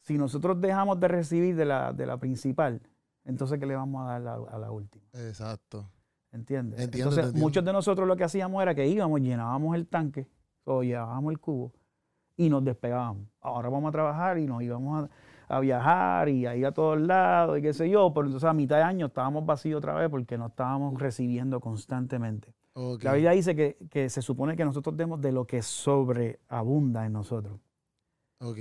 Si 0.00 0.16
nosotros 0.16 0.58
dejamos 0.60 0.98
de 0.98 1.08
recibir 1.08 1.54
de 1.54 1.66
la, 1.66 1.92
de 1.92 2.06
la 2.06 2.16
principal, 2.16 2.80
entonces 3.24 3.58
¿qué 3.60 3.66
le 3.66 3.76
vamos 3.76 4.08
a 4.08 4.18
dar 4.18 4.38
a 4.50 4.58
la 4.58 4.70
última? 4.70 5.04
Exacto. 5.12 5.90
¿Entiendes? 6.36 6.80
Entiendo, 6.80 7.10
Entonces, 7.10 7.24
entiendo. 7.26 7.46
muchos 7.46 7.64
de 7.64 7.72
nosotros 7.72 8.06
lo 8.06 8.16
que 8.16 8.24
hacíamos 8.24 8.62
era 8.62 8.74
que 8.74 8.86
íbamos, 8.86 9.20
llenábamos 9.20 9.74
el 9.74 9.86
tanque 9.88 10.26
o 10.64 10.82
llevábamos 10.82 11.32
el 11.32 11.38
cubo 11.40 11.72
y 12.36 12.48
nos 12.48 12.64
despegábamos. 12.64 13.26
Ahora 13.40 13.68
vamos 13.68 13.88
a 13.88 13.92
trabajar 13.92 14.38
y 14.38 14.46
nos 14.46 14.62
íbamos 14.62 15.08
a, 15.48 15.56
a 15.56 15.60
viajar 15.60 16.28
y 16.28 16.46
a 16.46 16.54
ir 16.56 16.66
a 16.66 16.72
todos 16.72 17.00
lados 17.00 17.58
y 17.58 17.62
qué 17.62 17.72
sé 17.72 17.88
yo, 17.88 18.12
pero 18.12 18.26
entonces 18.26 18.48
a 18.48 18.52
mitad 18.52 18.76
de 18.76 18.82
año 18.82 19.06
estábamos 19.06 19.44
vacíos 19.46 19.78
otra 19.78 19.94
vez 19.94 20.08
porque 20.10 20.36
no 20.38 20.46
estábamos 20.46 21.00
recibiendo 21.00 21.60
constantemente. 21.60 22.52
La 23.00 23.14
Biblia 23.14 23.30
dice 23.30 23.56
que, 23.56 23.78
que 23.90 24.10
se 24.10 24.20
supone 24.20 24.54
que 24.54 24.64
nosotros 24.64 24.96
demos 24.96 25.20
de 25.22 25.32
lo 25.32 25.46
que 25.46 25.62
sobreabunda 25.62 27.06
en 27.06 27.12
nosotros. 27.14 27.58
Ok. 28.40 28.58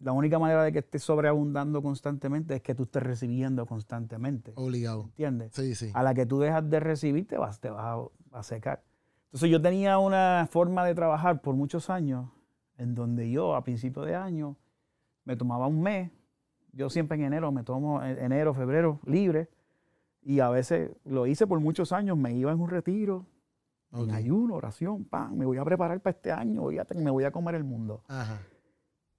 La 0.00 0.12
única 0.12 0.38
manera 0.38 0.62
de 0.64 0.72
que 0.72 0.80
esté 0.80 0.98
sobreabundando 0.98 1.80
constantemente 1.82 2.54
es 2.56 2.62
que 2.62 2.74
tú 2.74 2.82
estés 2.82 3.02
recibiendo 3.02 3.64
constantemente. 3.66 4.52
Obligado. 4.56 5.04
¿Entiendes? 5.04 5.52
Sí, 5.54 5.74
sí. 5.74 5.90
a 5.94 6.02
la 6.02 6.14
que 6.14 6.26
tú 6.26 6.38
dejas 6.40 6.68
de 6.68 6.80
recibir, 6.80 7.26
te 7.26 7.38
vas, 7.38 7.60
te 7.60 7.70
vas 7.70 7.84
a, 8.32 8.38
a 8.38 8.42
secar. 8.42 8.82
Entonces 9.26 9.50
yo 9.50 9.60
tenía 9.62 9.98
una 9.98 10.46
forma 10.50 10.84
de 10.84 10.94
trabajar 10.94 11.40
por 11.40 11.54
muchos 11.54 11.90
años 11.90 12.28
en 12.76 12.94
donde 12.94 13.30
yo 13.30 13.54
a 13.54 13.62
principio 13.64 14.02
de 14.02 14.14
año 14.14 14.56
me 15.24 15.36
tomaba 15.36 15.66
un 15.66 15.80
mes, 15.80 16.10
yo 16.72 16.90
siempre 16.90 17.16
en 17.16 17.24
enero 17.24 17.50
me 17.52 17.62
tomo 17.62 18.02
en- 18.02 18.18
enero, 18.18 18.52
febrero 18.52 19.00
libre 19.06 19.48
y 20.22 20.40
a 20.40 20.50
veces 20.50 20.90
lo 21.04 21.26
hice 21.26 21.46
por 21.46 21.60
muchos 21.60 21.92
años, 21.92 22.16
me 22.18 22.34
iba 22.34 22.50
en 22.52 22.60
un 22.60 22.68
retiro, 22.68 23.26
Ok. 23.92 24.08
en 24.08 24.14
ayuno, 24.14 24.54
oración, 24.56 25.04
pan, 25.04 25.38
me 25.38 25.46
voy 25.46 25.56
a 25.58 25.64
preparar 25.64 26.00
para 26.00 26.16
este 26.16 26.32
año, 26.32 26.62
voy 26.62 26.78
a, 26.78 26.86
me 26.96 27.10
voy 27.10 27.24
a 27.24 27.30
comer 27.30 27.54
el 27.54 27.64
mundo. 27.64 28.02
Ajá. 28.08 28.40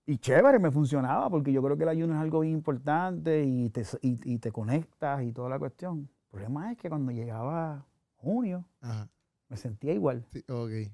Y 0.08 0.18
chévere, 0.18 0.60
me 0.60 0.70
funcionaba, 0.72 1.30
porque 1.30 1.52
yo 1.52 1.64
creo 1.64 1.76
que 1.78 1.84
el 1.84 1.90
ayuno 1.90 2.14
es 2.16 2.22
algo 2.22 2.44
importante 2.44 3.44
y 3.44 3.70
te, 3.70 3.84
y, 4.02 4.34
y 4.36 4.38
te 4.38 4.52
conectas 4.52 5.24
y 5.24 5.32
toda 5.32 5.50
la 5.50 5.58
cuestión. 5.58 6.10
El 6.26 6.30
problema 6.30 6.72
es 6.72 6.78
que 6.78 6.90
cuando 6.90 7.12
llegaba 7.12 7.86
junio, 8.18 8.66
Ajá. 8.82 9.10
me 9.50 9.58
sentía 9.58 9.94
igual. 9.94 10.26
Sí, 10.32 10.44
ok. 10.48 10.92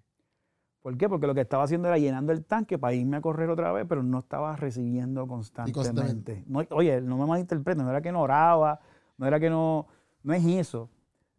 ¿Por 0.81 0.97
qué? 0.97 1.09
Porque 1.09 1.27
lo 1.27 1.35
que 1.35 1.41
estaba 1.41 1.63
haciendo 1.63 1.89
era 1.89 1.97
llenando 1.97 2.31
el 2.31 2.43
tanque 2.43 2.79
para 2.79 2.93
irme 2.93 3.17
a 3.17 3.21
correr 3.21 3.49
otra 3.49 3.71
vez, 3.71 3.85
pero 3.87 4.01
no 4.01 4.19
estaba 4.19 4.55
recibiendo 4.55 5.27
constantemente. 5.27 5.73
constantemente. 5.73 6.43
No, 6.47 6.63
oye, 6.75 7.01
no 7.01 7.17
me 7.17 7.25
malinterpreten, 7.25 7.83
no 7.83 7.89
era 7.89 8.01
que 8.01 8.11
no 8.11 8.21
oraba, 8.21 8.79
no 9.17 9.27
era 9.27 9.39
que 9.39 9.49
no, 9.49 9.87
no 10.23 10.33
es 10.33 10.43
eso. 10.45 10.89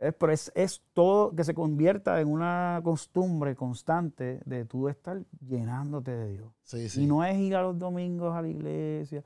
Es, 0.02 0.12
pero 0.14 0.32
es, 0.32 0.50
es 0.56 0.82
todo 0.92 1.32
que 1.32 1.44
se 1.44 1.54
convierta 1.54 2.21
en 2.21 2.26
una 2.26 2.80
costumbre 2.82 3.54
constante 3.54 4.40
de 4.44 4.64
tú 4.64 4.88
estar 4.88 5.23
llenándote 5.47 6.11
de 6.11 6.32
Dios. 6.32 6.52
Sí, 6.64 6.88
sí. 6.88 7.04
Y 7.04 7.06
no 7.06 7.25
es 7.25 7.38
ir 7.38 7.54
a 7.54 7.62
los 7.62 7.78
domingos 7.78 8.35
a 8.35 8.42
la 8.42 8.49
iglesia, 8.49 9.23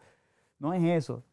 no 0.59 0.75
es 0.75 0.83
eso. 0.85 1.25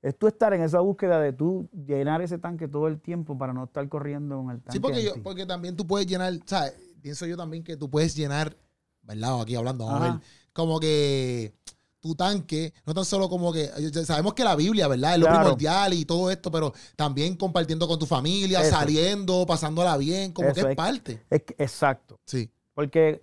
Es 0.00 0.16
tú 0.16 0.26
estar 0.28 0.54
en 0.54 0.62
esa 0.62 0.80
búsqueda 0.80 1.20
de 1.20 1.34
tú 1.34 1.68
llenar 1.72 2.22
ese 2.22 2.38
tanque 2.38 2.68
todo 2.68 2.88
el 2.88 3.02
tiempo 3.02 3.36
para 3.36 3.52
no 3.52 3.64
estar 3.64 3.86
corriendo 3.90 4.38
con 4.38 4.50
el 4.50 4.62
tanque. 4.62 4.72
Sí, 4.72 4.80
porque, 4.80 5.04
yo, 5.04 5.12
porque 5.22 5.44
también 5.44 5.76
tú 5.76 5.86
puedes 5.86 6.06
llenar, 6.06 6.32
¿sabes? 6.46 6.72
Pienso 7.02 7.26
yo 7.26 7.36
también 7.36 7.62
que 7.62 7.76
tú 7.76 7.90
puedes 7.90 8.16
llenar, 8.16 8.56
¿verdad? 9.02 9.42
Aquí 9.42 9.56
hablando, 9.56 9.84
vamos 9.84 10.00
a 10.00 10.12
ver, 10.12 10.22
como 10.54 10.80
que 10.80 11.52
tu 12.00 12.14
tanque, 12.14 12.72
no 12.86 12.94
tan 12.94 13.04
solo 13.04 13.28
como 13.28 13.52
que, 13.52 13.66
sabemos 14.04 14.32
que 14.34 14.42
la 14.42 14.56
Biblia, 14.56 14.88
¿verdad? 14.88 15.14
Es 15.14 15.20
lo 15.20 15.26
Claro. 15.26 15.40
primordial 15.42 15.92
y 15.92 16.04
todo 16.04 16.30
esto, 16.30 16.50
pero 16.50 16.72
también 16.96 17.36
compartiendo 17.36 17.86
con 17.86 17.98
tu 17.98 18.06
familia, 18.06 18.62
Eso. 18.62 18.70
saliendo, 18.76 19.44
pasándola 19.46 19.96
bien, 19.98 20.32
como 20.32 20.48
que 20.52 20.60
Eso 20.60 20.68
es 20.68 20.70
es- 20.72 20.76
parte. 20.76 21.22
Es 21.30 21.42
que- 21.42 21.54
exacto. 21.58 22.18
Sí. 22.24 22.50
Porque 22.74 23.20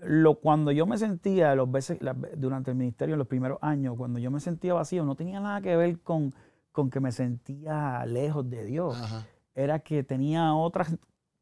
lo, 0.00 0.36
cuando 0.40 0.72
yo 0.72 0.86
me 0.86 0.98
sentía, 0.98 1.54
los 1.54 1.70
veces, 1.70 1.98
durante 2.36 2.70
el 2.70 2.76
ministerio, 2.76 3.14
en 3.14 3.18
los 3.18 3.28
primeros 3.28 3.58
años, 3.62 3.94
cuando 3.96 4.18
yo 4.18 4.30
me 4.30 4.40
sentía 4.40 4.74
vacío, 4.74 5.04
no 5.04 5.14
tenía 5.14 5.40
nada 5.40 5.60
que 5.60 5.76
ver 5.76 6.00
con, 6.00 6.34
con 6.72 6.90
que 6.90 7.00
me 7.00 7.12
sentía 7.12 8.04
lejos 8.06 8.48
de 8.48 8.64
Dios. 8.64 8.96
Ajá. 8.96 9.26
Era 9.54 9.78
que 9.80 10.02
tenía 10.02 10.54
otras 10.54 10.96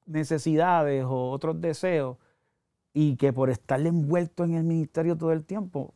necesidades 0.07 1.05
o 1.05 1.31
otros 1.31 1.61
deseos 1.61 2.17
y 2.93 3.17
que 3.17 3.33
por 3.33 3.51
estar 3.51 3.81
envuelto 3.85 4.45
en 4.45 4.55
el 4.55 4.65
ministerio 4.65 5.17
todo 5.17 5.33
el 5.33 5.45
tiempo, 5.45 5.95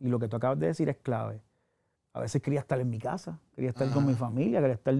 y 0.00 0.08
lo 0.08 0.18
que 0.18 0.26
tú 0.28 0.36
acabas 0.36 0.58
de 0.58 0.66
decir 0.68 0.88
es 0.88 0.96
clave. 0.96 1.40
A 2.12 2.20
veces 2.20 2.42
quería 2.42 2.60
estar 2.60 2.80
en 2.80 2.90
mi 2.90 2.98
casa, 2.98 3.38
quería 3.54 3.70
estar 3.70 3.88
con 3.90 4.04
mi 4.04 4.14
familia, 4.14 4.60
quería 4.60 4.74
estar 4.74 4.94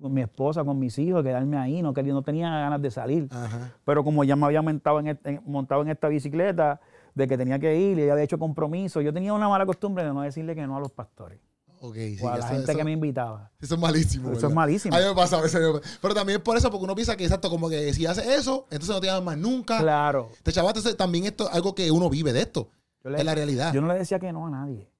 con 0.00 0.12
mi 0.14 0.20
esposa, 0.20 0.62
con 0.64 0.78
mis 0.78 0.96
hijos, 0.98 1.22
quedarme 1.24 1.56
ahí, 1.58 1.82
no, 1.82 1.92
quería, 1.92 2.12
no 2.12 2.22
tenía 2.22 2.50
ganas 2.50 2.80
de 2.80 2.90
salir. 2.90 3.28
Ajá. 3.32 3.72
Pero 3.84 4.04
como 4.04 4.22
ya 4.24 4.36
me 4.36 4.46
había 4.46 4.62
montado 4.62 5.00
en, 5.00 5.08
este- 5.08 5.30
en- 5.30 5.42
montado 5.44 5.82
en 5.82 5.88
esta 5.88 6.08
bicicleta, 6.08 6.80
de 7.14 7.26
que 7.26 7.36
tenía 7.36 7.58
que 7.58 7.76
ir 7.78 7.98
y 7.98 8.08
había 8.08 8.24
hecho 8.24 8.38
compromiso, 8.38 9.00
yo 9.00 9.12
tenía 9.12 9.34
una 9.34 9.48
mala 9.48 9.66
costumbre 9.66 10.02
de 10.04 10.12
no 10.14 10.22
decirle 10.22 10.54
que 10.54 10.66
no 10.66 10.76
a 10.76 10.80
los 10.80 10.90
pastores 10.92 11.40
Ok, 11.80 11.94
sí. 11.94 12.18
o 12.22 12.28
a 12.28 12.38
la 12.38 12.44
eso, 12.44 12.48
gente 12.54 12.70
eso- 12.70 12.78
que 12.78 12.84
me 12.84 12.92
invitaba. 12.92 13.50
eso 13.60 13.74
es 13.74 13.80
malísimo. 13.80 14.30
Eso 14.32 14.46
es 14.46 14.54
malísimo. 14.54 14.96
A 14.96 14.98
mí 15.00 15.04
me 15.06 15.14
pasa 15.14 15.36
a 15.38 15.42
veces. 15.42 15.60
Pero 16.00 16.14
también 16.14 16.38
es 16.38 16.42
por 16.44 16.56
eso, 16.56 16.70
porque 16.70 16.84
uno 16.84 16.94
piensa 16.94 17.16
que, 17.16 17.24
exacto, 17.24 17.50
como 17.50 17.68
que 17.68 17.92
si 17.92 18.06
hace 18.06 18.34
eso, 18.34 18.66
entonces 18.70 18.94
no 18.94 19.00
te 19.00 19.08
llaman 19.08 19.24
más 19.24 19.36
nunca. 19.38 19.78
Claro. 19.80 20.30
Te 20.42 20.52
chavaste, 20.52 20.94
también 20.94 21.24
esto 21.24 21.48
es 21.50 21.54
algo 21.54 21.74
que 21.74 21.90
uno 21.90 22.08
vive 22.08 22.32
de 22.32 22.40
esto. 22.40 22.68
Yo, 23.04 23.10
le- 23.10 23.18
Es 23.18 23.24
la 23.24 23.34
realidad. 23.34 23.72
yo 23.72 23.80
no 23.80 23.88
le 23.88 23.94
decía 23.94 24.18
que 24.18 24.32
no 24.32 24.46
a 24.46 24.50
nadie. 24.50 24.90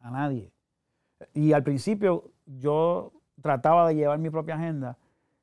A 0.00 0.10
nadie. 0.10 0.52
Y 1.32 1.52
al 1.52 1.62
principio 1.62 2.30
yo 2.46 3.12
trataba 3.40 3.88
de 3.88 3.94
llevar 3.96 4.18
mi 4.18 4.30
propia 4.30 4.54
agenda 4.56 4.98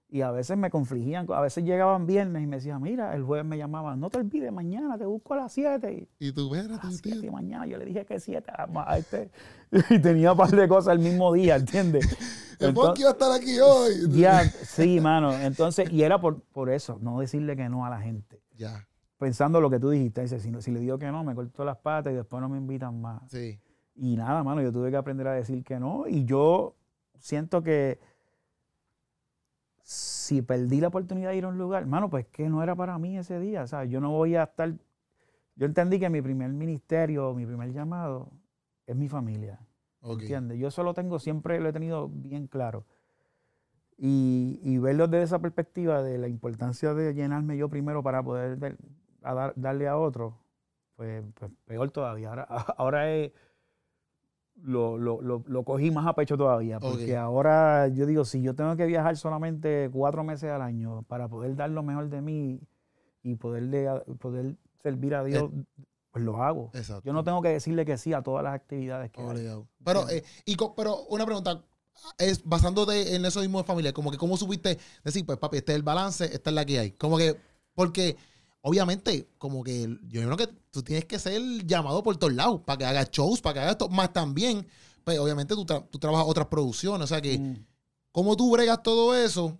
y 0.10 0.22
a 0.22 0.32
veces 0.32 0.58
me 0.58 0.70
confligían. 0.70 1.26
A 1.32 1.40
veces 1.42 1.64
llegaban 1.64 2.06
viernes 2.06 2.44
y 2.44 2.48
me 2.48 2.58
decían, 2.58 2.82
mira, 2.82 3.16
el 3.16 3.24
jueves 3.24 3.46
me 3.46 3.58
llamaban, 3.58 4.00
no 4.00 4.10
te 4.10 4.18
olvides, 4.20 4.52
mañana 4.52 4.98
te 4.98 5.06
busco 5.06 5.34
a 5.34 5.38
las 5.38 5.54
7. 5.54 6.08
Y 6.20 6.28
Y 6.28 6.32
tú, 6.34 6.54
a 6.54 6.58
espérate, 6.58 6.88
las 6.88 7.02
tío. 7.02 7.14
7 7.14 7.32
mañana 7.32 7.66
yo 7.66 7.78
le 7.78 7.86
dije 7.86 8.06
que 8.06 8.20
7 8.20 8.52
a 8.56 8.98
este. 8.98 9.32
Y 9.90 10.00
tenía 10.00 10.34
un 10.34 10.38
par 10.38 10.50
de 10.52 10.68
cosas 10.68 10.94
el 10.94 11.00
mismo 11.00 11.32
día, 11.34 11.56
¿entiendes? 11.56 12.06
El 12.60 12.70
Entonces- 12.70 12.90
Funky 12.90 13.04
va 13.04 13.10
a 13.10 13.14
estar 13.14 13.32
aquí 13.32 13.60
hoy. 13.60 13.94
Ya, 14.22 14.44
sí, 14.44 15.00
mano. 15.00 15.34
Entonces, 15.34 15.92
y 15.92 16.04
era 16.04 16.20
por, 16.22 16.42
por 16.44 16.70
eso, 16.70 17.00
no 17.02 17.20
decirle 17.20 17.56
que 17.56 17.68
no 17.70 17.86
a 17.86 17.90
la 17.90 18.00
gente. 18.02 18.40
Ya, 18.56 18.86
Pensando 19.22 19.62
lo 19.62 19.70
que 19.70 19.80
tú 19.80 19.92
dijiste, 19.92 20.22
dice, 20.22 20.40
si, 20.40 20.72
le 20.72 20.80
digo 20.80 20.98
que 20.98 21.06
no, 21.12 21.24
me 21.24 21.36
corto 21.36 21.64
las 21.64 21.78
patas 21.78 22.12
y 22.12 22.16
después 22.16 22.42
no 22.42 22.50
me 22.50 22.58
invitan 22.58 23.00
más. 23.00 23.22
sí. 23.30 23.60
Y 23.94 24.16
nada, 24.16 24.44
mano, 24.44 24.64
yo 24.64 24.72
tuve 24.72 24.90
que 24.90 24.98
aprender 24.98 25.28
a 25.28 25.34
decir 25.34 25.64
que 25.64 25.80
no. 25.80 26.08
Y 26.08 26.26
yo 26.26 26.76
siento 27.20 27.62
que 27.62 28.00
si 29.84 30.42
perdí 30.42 30.82
la 30.82 30.88
oportunidad 30.88 31.30
de 31.30 31.36
ir 31.36 31.46
a 31.46 31.50
un 31.50 31.60
lugar, 31.60 31.86
mano, 31.86 32.10
pues 32.10 32.26
que 32.30 32.50
no 32.50 32.64
era 32.64 32.76
para 32.76 32.98
mí 32.98 33.16
ese 33.16 33.40
día. 33.40 33.62
O 33.62 33.68
sea, 33.68 33.86
yo 33.86 34.02
no 34.02 34.10
voy 34.10 34.38
a 34.38 34.44
estar. 34.44 34.74
Yo 35.56 35.68
entendí 35.68 36.00
que 36.00 36.10
mi 36.10 36.24
primer 36.24 36.50
ministerio, 36.50 37.32
mi 37.36 37.46
primer 37.46 37.72
llamado, 37.74 38.32
es 38.88 38.96
mi 38.96 39.08
familia. 39.08 39.60
Ok. 40.02 40.22
¿Entiendes? 40.22 40.58
Yo 40.58 40.70
eso 40.70 40.82
lo 40.82 40.96
tengo, 40.96 41.20
siempre 41.20 41.60
lo 41.60 41.70
he 41.70 41.74
tenido 41.74 42.10
bien 42.10 42.48
claro. 42.48 42.88
Y, 43.98 44.60
y 44.64 44.80
verlo 44.80 45.08
desde 45.08 45.26
esa 45.26 45.40
perspectiva 45.40 46.02
de 46.02 46.18
la 46.18 46.28
importancia 46.28 46.96
de 46.96 47.14
llenarme 47.14 47.56
yo 47.56 47.70
primero 47.70 48.02
para 48.02 48.24
poder 48.24 48.80
a 49.22 49.34
dar- 49.34 49.54
darle 49.56 49.88
a 49.88 49.98
otro, 49.98 50.38
pues, 50.96 51.24
pues 51.36 51.52
peor 51.66 51.92
todavía. 51.92 52.30
Ahora, 52.30 52.44
ahora 52.78 53.12
es, 53.12 53.32
lo, 54.64 54.98
lo, 54.98 55.22
lo, 55.22 55.44
lo 55.48 55.64
cogí 55.64 55.90
más 55.92 56.06
a 56.06 56.14
pecho 56.14 56.38
todavía, 56.38 56.80
porque 56.80 57.16
ahora 57.18 57.88
yo 57.88 58.06
digo, 58.06 58.26
si 58.26 58.42
yo 58.42 58.54
tengo 58.54 58.76
que 58.76 58.86
viajar 58.86 59.18
solamente 59.18 59.90
cuatro 59.92 60.24
meses 60.24 60.52
al 60.52 60.62
año 60.62 61.04
para 61.04 61.28
poder 61.28 61.56
dar 61.56 61.70
lo 61.72 61.82
mejor 61.84 62.10
de 62.10 62.22
mí 62.22 62.60
y 63.24 63.36
poder, 63.36 64.04
poder 64.20 64.56
servir 64.84 65.16
a 65.16 65.24
Dios, 65.24 65.50
eh, 65.52 65.64
pues 66.12 66.24
lo 66.24 66.44
hago. 66.44 66.70
Yo 67.04 67.14
no 67.14 67.24
tengo 67.24 67.42
que 67.42 67.50
decirle 67.50 67.86
que 67.86 67.98
sí 67.98 68.14
a 68.14 68.22
todas 68.22 68.44
las 68.44 68.54
actividades 68.54 69.10
que 69.12 69.22
hago. 69.22 69.68
Pero, 69.84 70.10
eh, 70.10 70.24
y, 70.46 70.56
pero 70.76 71.06
una 71.06 71.26
pregunta, 71.26 71.64
es 72.18 72.44
basándote 72.44 73.16
en 73.16 73.26
eso 73.26 73.40
mismo 73.40 73.60
de 73.60 73.64
familia, 73.64 73.94
como 73.94 74.12
que 74.12 74.18
cómo 74.18 74.38
supiste 74.38 74.78
decir, 75.04 75.26
pues 75.26 75.38
papi, 75.40 75.58
este 75.58 75.72
es 75.72 75.78
el 75.78 75.84
balance, 75.84 76.26
esta 76.26 76.50
es 76.50 76.54
la 76.56 76.66
que 76.66 76.80
hay. 76.80 76.92
Como 76.92 77.18
que, 77.18 77.36
porque 77.74 78.18
obviamente, 78.62 79.28
como 79.38 79.64
que 79.64 79.88
yo 80.08 80.22
creo 80.22 80.38
que 80.38 80.48
tú 80.72 80.84
tienes 80.84 81.06
que 81.06 81.20
ser 81.20 81.42
llamado 81.66 82.04
por 82.04 82.18
todos 82.18 82.34
lados 82.34 82.62
para 82.66 82.78
que 82.78 82.86
hagas 82.86 83.12
shows, 83.12 83.42
para 83.42 83.54
que 83.54 83.60
hagas 83.60 83.72
esto, 83.74 83.90
más 83.90 84.14
también, 84.14 84.66
pues 85.04 85.20
obviamente 85.20 85.56
tú, 85.56 85.66
tú 85.66 86.00
trabajas 86.00 86.28
otras 86.28 86.48
producciones, 86.48 87.04
o 87.04 87.08
sea 87.08 87.22
que, 87.22 87.38
mm. 87.38 87.66
¿cómo 88.12 88.36
tú 88.36 88.52
bregas 88.52 88.82
todo 88.84 89.16
eso? 89.16 89.58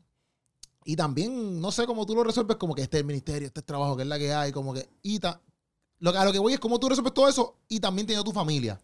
Y 0.84 0.96
también, 0.96 1.62
no 1.62 1.72
sé 1.72 1.86
cómo 1.86 2.06
tú 2.06 2.16
lo 2.16 2.24
resuelves, 2.24 2.58
como 2.58 2.74
que 2.74 2.82
este 2.82 2.98
es 2.98 3.02
el 3.02 3.08
ministerio, 3.08 3.48
este 3.48 3.60
es 3.60 3.64
el 3.64 3.68
trabajo, 3.68 3.96
que 3.96 4.04
es 4.04 4.10
la 4.10 4.18
que 4.18 4.34
hay, 4.34 4.52
como 4.52 4.74
que, 4.74 4.90
y 5.04 5.20
lo, 6.00 6.10
a 6.12 6.26
lo 6.26 6.32
que 6.32 6.40
voy 6.40 6.54
es 6.54 6.60
cómo 6.60 6.80
tú 6.80 6.90
resuelves 6.90 7.14
todo 7.14 7.28
eso 7.28 7.58
y 7.68 7.80
también 7.80 8.08
teniendo 8.08 8.24
tu 8.24 8.32
familia. 8.32 8.80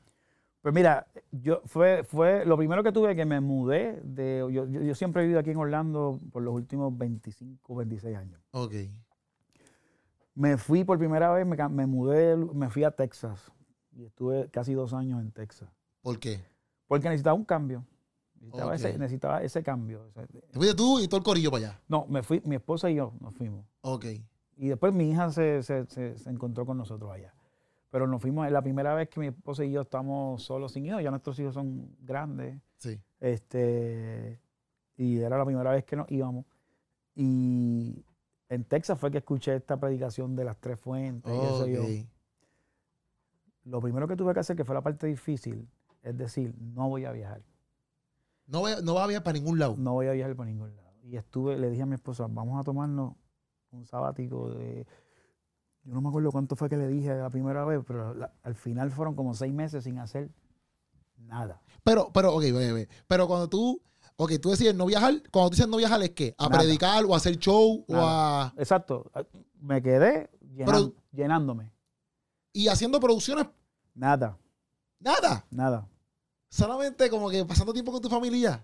Pues 0.62 0.74
mira, 0.74 1.07
yo 1.31 1.62
fue, 1.65 2.03
fue 2.03 2.45
lo 2.45 2.57
primero 2.57 2.83
que 2.83 2.91
tuve 2.91 3.15
que 3.15 3.25
me 3.25 3.39
mudé 3.39 4.01
de. 4.03 4.39
Yo, 4.51 4.67
yo, 4.67 4.95
siempre 4.95 5.21
he 5.21 5.25
vivido 5.25 5.39
aquí 5.39 5.51
en 5.51 5.57
Orlando 5.57 6.19
por 6.31 6.43
los 6.43 6.53
últimos 6.53 6.95
25, 6.97 7.75
26 7.75 8.17
años. 8.17 8.41
Ok. 8.51 8.74
Me 10.38 10.56
fui 10.56 10.84
por 10.84 11.00
primera 11.00 11.32
vez, 11.32 11.48
me, 11.48 11.58
me 11.70 11.88
mudé, 11.88 12.36
me 12.38 12.70
fui 12.70 12.84
a 12.84 12.91
Texas. 12.91 13.51
Y 13.91 14.06
estuve 14.06 14.48
casi 14.51 14.75
dos 14.75 14.94
años 14.94 15.20
en 15.20 15.32
Texas. 15.32 15.67
¿Por 16.01 16.20
qué? 16.20 16.46
Porque 16.86 17.10
necesitaba 17.10 17.34
un 17.34 17.44
cambio. 17.44 17.84
Necesitaba, 18.36 18.75
ese, 18.75 18.98
necesitaba 19.00 19.41
ese 19.41 19.63
cambio. 19.63 20.12
¿Te 20.13 20.53
fuiste 20.53 20.75
tú 20.75 21.00
y 21.00 21.08
todo 21.08 21.17
el 21.17 21.24
corillo 21.24 21.50
para 21.50 21.70
allá? 21.70 21.82
No, 21.88 22.06
me 22.08 22.22
fui, 22.22 22.39
mi 22.46 22.56
esposa 22.56 22.88
y 22.91 22.96
yo 22.96 23.13
nos 23.20 23.34
fuimos. 23.34 23.65
Ok. 23.82 24.06
Y 24.58 24.67
después 24.67 24.94
mi 24.94 25.10
hija 25.10 25.32
se, 25.32 25.63
se, 25.63 25.88
se 25.88 26.29
encontró 26.29 26.67
con 26.67 26.77
nosotros 26.77 27.12
allá. 27.12 27.34
Pero 27.89 28.06
nos 28.06 28.22
fuimos, 28.22 28.46
es 28.46 28.51
la 28.51 28.62
primera 28.62 28.94
vez 28.94 29.10
que 29.10 29.20
mi 29.20 29.27
esposa 29.27 29.65
y 29.65 29.72
yo 29.72 29.82
estamos 29.82 30.44
solos 30.44 30.74
sin 30.74 30.86
hijos, 30.86 31.01
ya 31.01 31.10
nuestros 31.10 31.39
hijos 31.39 31.56
son 31.56 31.96
grandes. 32.00 32.62
Sí. 32.77 33.01
Este, 33.20 34.39
y 34.98 35.17
era 35.17 35.36
la 35.36 35.46
primera 35.46 35.72
vez 35.72 35.84
que 35.84 35.96
nos 35.96 36.12
íbamos. 36.12 36.46
Y 37.15 38.06
en 38.50 38.63
Texas 38.63 39.00
fue 39.00 39.12
que 39.12 39.20
escuché 39.20 39.56
esta 39.56 39.80
predicación 39.80 40.36
de 40.36 40.46
las 40.46 40.58
tres 40.60 40.80
fuentes. 40.80 41.32
y 41.32 41.38
eso 41.38 41.68
yo. 41.68 41.84
Lo 43.66 43.82
primero 43.82 44.08
que 44.08 44.16
tuve 44.16 44.34
que 44.34 44.39
hacer, 44.39 44.56
que 44.56 44.63
fue 44.63 44.75
la 44.75 44.82
parte 44.82 45.08
difícil, 45.08 45.68
es 46.01 46.18
decir, 46.18 46.56
no 46.58 46.88
voy 46.88 47.06
a 47.06 47.12
viajar. 47.12 47.42
No, 48.46 48.62
voy, 48.62 48.72
no 48.82 48.96
va 48.96 49.04
a 49.04 49.08
viajar 49.08 49.24
para 49.24 49.38
ningún 49.38 49.60
lado. 49.60 49.75
No 49.77 49.94
voy 49.94 50.08
a 50.08 50.13
viajar 50.13 50.36
para 50.36 50.50
ningún 50.50 50.74
lado. 50.75 50.94
Y 51.04 51.18
estuve, 51.18 51.58
le 51.58 51.70
dije 51.70 51.84
a 51.84 51.86
mi 51.86 51.96
esposa, 51.96 52.27
vamos 52.30 52.60
a 52.60 52.63
tomarnos 52.63 53.16
un 53.72 53.86
sabático 53.86 54.51
de 54.51 54.88
yo 55.88 55.94
no 55.94 56.01
me 56.01 56.10
acuerdo 56.10 56.34
cuánto 56.34 56.58
fue 56.58 56.68
que 56.68 56.75
le 56.75 56.89
dije 56.89 57.16
la 57.16 57.30
primera 57.30 57.63
vez, 57.63 57.82
pero 57.88 58.13
al 58.44 58.56
final 58.56 58.92
fueron 58.92 59.16
como 59.16 59.34
seis 59.34 59.54
meses 59.54 59.86
sin 59.86 60.00
hacer 60.00 60.30
nada. 61.16 61.62
Pero, 61.82 62.12
pero, 62.13 62.36
ok, 62.36 62.42
bebé. 62.42 62.89
Pero 63.08 63.25
cuando 63.25 63.48
tú, 63.48 63.82
ok, 64.17 64.33
tú 64.41 64.50
decides 64.50 64.75
no 64.75 64.86
viajar, 64.86 65.21
cuando 65.31 65.50
tú 65.50 65.55
dices 65.55 65.67
no 65.67 65.77
viajar, 65.77 66.01
¿es 66.03 66.12
qué? 66.12 66.36
¿A 66.38 66.50
predicar 66.50 67.05
o 67.05 67.13
a 67.13 67.17
hacer 67.17 67.38
show 67.38 67.86
o 67.88 67.95
a...? 67.95 68.53
Exacto. 68.57 69.09
Me 69.62 69.81
quedé 69.81 70.29
llenándome. 71.13 71.71
¿Y 72.51 72.67
haciendo 72.67 73.00
producciones? 73.00 73.47
Nada. 73.95 74.38
¿Nada? 75.00 75.45
Nada. 75.50 75.88
Solamente 76.50 77.09
como 77.09 77.29
que 77.29 77.45
pasando 77.45 77.71
tiempo 77.71 77.91
con 77.91 78.01
tu 78.01 78.09
familia. 78.09 78.63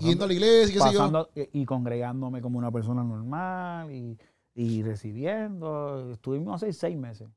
yendo 0.00 0.24
a 0.24 0.28
la 0.28 0.34
iglesia, 0.34 0.74
qué 0.74 0.88
sé 0.88 0.94
yo. 0.94 1.28
Y 1.52 1.64
congregándome 1.64 2.40
como 2.40 2.58
una 2.58 2.70
persona 2.70 3.02
normal 3.02 3.90
y 3.90 4.18
y 4.54 4.82
recibiendo. 4.82 6.12
Estuvimos 6.12 6.62
hace 6.62 6.72
seis 6.72 6.96
meses. 6.96 7.28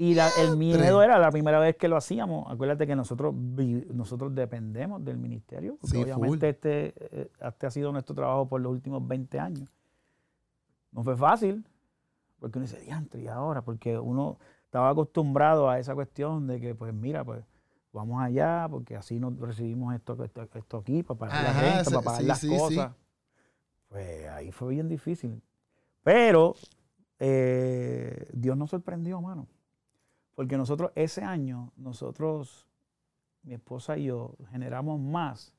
Y 0.00 0.18
el 0.18 0.56
miedo 0.56 1.02
era 1.02 1.18
la 1.18 1.30
primera 1.30 1.58
vez 1.58 1.76
que 1.76 1.86
lo 1.86 1.94
hacíamos. 1.94 2.50
Acuérdate 2.50 2.86
que 2.86 2.96
nosotros, 2.96 3.34
nosotros 3.34 4.34
dependemos 4.34 5.04
del 5.04 5.18
ministerio. 5.18 5.76
Porque 5.78 5.98
obviamente 5.98 6.48
este, 6.48 6.94
eh, 6.96 7.30
este 7.38 7.66
ha 7.66 7.70
sido 7.70 7.92
nuestro 7.92 8.14
trabajo 8.14 8.48
por 8.48 8.62
los 8.62 8.72
últimos 8.72 9.06
20 9.06 9.38
años. 9.38 9.68
No 10.90 11.04
fue 11.04 11.18
fácil. 11.18 11.66
Porque 12.38 12.56
uno 12.56 12.66
dice, 12.66 12.80
diantre, 12.80 13.20
y 13.20 13.26
ahora, 13.26 13.60
porque 13.60 13.98
uno 13.98 14.38
estaba 14.64 14.88
acostumbrado 14.88 15.68
a 15.68 15.78
esa 15.78 15.94
cuestión 15.94 16.46
de 16.46 16.62
que, 16.62 16.74
pues 16.74 16.94
mira, 16.94 17.22
pues 17.22 17.44
vamos 17.92 18.22
allá, 18.22 18.68
porque 18.70 18.96
así 18.96 19.20
nos 19.20 19.38
recibimos 19.38 19.94
esto, 19.94 20.16
esto, 20.24 20.78
aquí, 20.78 21.02
para 21.02 21.18
pagar 21.18 21.44
la 21.44 21.60
renta, 21.60 21.90
para 21.90 22.00
pagar 22.00 22.22
las 22.22 22.42
cosas. 22.42 22.92
Pues 23.90 24.28
ahí 24.30 24.50
fue 24.50 24.70
bien 24.70 24.88
difícil. 24.88 25.42
Pero 26.02 26.54
eh, 27.18 28.30
Dios 28.32 28.56
nos 28.56 28.70
sorprendió, 28.70 29.20
mano. 29.20 29.46
Porque 30.34 30.56
nosotros 30.56 30.92
ese 30.94 31.22
año, 31.22 31.72
nosotros, 31.76 32.68
mi 33.42 33.54
esposa 33.54 33.98
y 33.98 34.04
yo, 34.04 34.36
generamos 34.50 35.00
más 35.00 35.54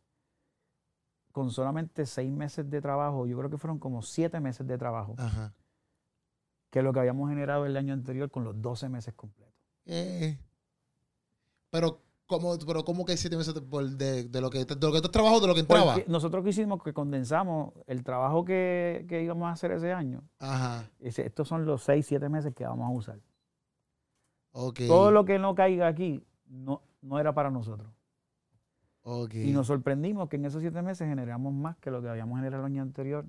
con 1.32 1.52
solamente 1.52 2.06
seis 2.06 2.32
meses 2.32 2.70
de 2.70 2.82
trabajo. 2.82 3.26
Yo 3.26 3.38
creo 3.38 3.50
que 3.50 3.58
fueron 3.58 3.80
como 3.80 4.02
siete 4.02 4.40
meses 4.40 4.68
de 4.68 4.78
trabajo. 4.78 5.16
Que 6.70 6.82
lo 6.82 6.94
que 6.94 7.00
habíamos 7.00 7.30
generado 7.30 7.66
el 7.66 7.76
año 7.78 7.94
anterior 7.94 8.30
con 8.32 8.44
los 8.44 8.62
12 8.62 8.90
meses 8.90 9.14
completos. 9.14 9.54
Eh, 9.86 10.38
pero 11.70 12.02
¿Cómo, 12.32 12.58
pero 12.66 12.86
¿cómo 12.86 13.04
que 13.04 13.18
siete 13.18 13.36
meses 13.36 13.54
de, 13.54 13.60
lo 13.60 14.50
que 14.50 14.64
de 14.64 14.88
lo 14.88 14.94
que 14.94 15.02
tú 15.02 15.10
trabajas, 15.10 15.42
de 15.42 15.48
lo 15.48 15.54
que 15.54 15.60
entraba? 15.60 15.98
nosotros 16.08 16.48
hicimos 16.48 16.82
que 16.82 16.94
condensamos 16.94 17.74
el 17.88 18.06
trabajo 18.06 18.46
que, 18.46 19.06
íbamos 19.22 19.50
a 19.50 19.52
hacer 19.52 19.74
ese 19.74 19.92
año. 19.92 20.24
Ajá. 20.40 20.90
estos 21.02 21.46
son 21.46 21.66
los 21.66 21.84
seis, 21.84 22.06
siete 22.06 22.30
meses 22.30 22.56
que 22.56 22.64
vamos 22.64 22.88
a 22.88 22.94
usar. 22.94 23.20
Todo 24.52 25.12
lo 25.12 25.26
que 25.26 25.40
no 25.40 25.56
caiga 25.56 25.88
aquí 25.88 26.24
no, 26.48 26.82
no 27.02 27.20
era 27.20 27.34
para 27.34 27.50
nosotros. 27.50 27.90
Y 29.34 29.52
nos 29.52 29.68
sorprendimos 29.68 30.30
que 30.30 30.36
en 30.36 30.46
esos 30.46 30.62
siete 30.62 30.82
meses 30.82 31.08
generamos 31.08 31.54
más 31.54 31.76
que 31.78 31.90
lo 31.90 32.02
que 32.02 32.10
habíamos 32.10 32.38
generado 32.38 32.64
el 32.66 32.72
año 32.72 32.84
anterior 32.84 33.26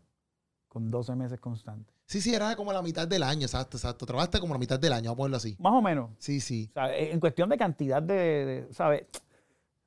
con 0.69 0.91
12 0.91 1.17
meses 1.17 1.41
constantes. 1.41 1.95
Sí, 2.07 2.21
sí, 2.21 2.35
era 2.35 2.55
como 2.57 2.73
la 2.73 2.83
mitad 2.83 3.09
del 3.09 3.23
año, 3.23 3.43
exacto, 3.43 3.77
exacto. 3.77 4.05
Trabajaste 4.05 4.39
como 4.39 4.55
la 4.55 4.59
mitad 4.59 4.79
del 4.79 4.93
año, 4.93 5.05
vamos 5.05 5.15
a 5.15 5.17
ponerlo 5.17 5.37
así. 5.39 5.57
Más 5.59 5.73
o 5.73 5.81
menos. 5.81 6.11
Sí, 6.19 6.41
sí. 6.41 6.71
en 6.75 7.21
cuestión 7.21 7.49
de 7.49 7.57
cantidad 7.57 8.03
de, 8.03 8.67
¿sabes? 8.71 9.07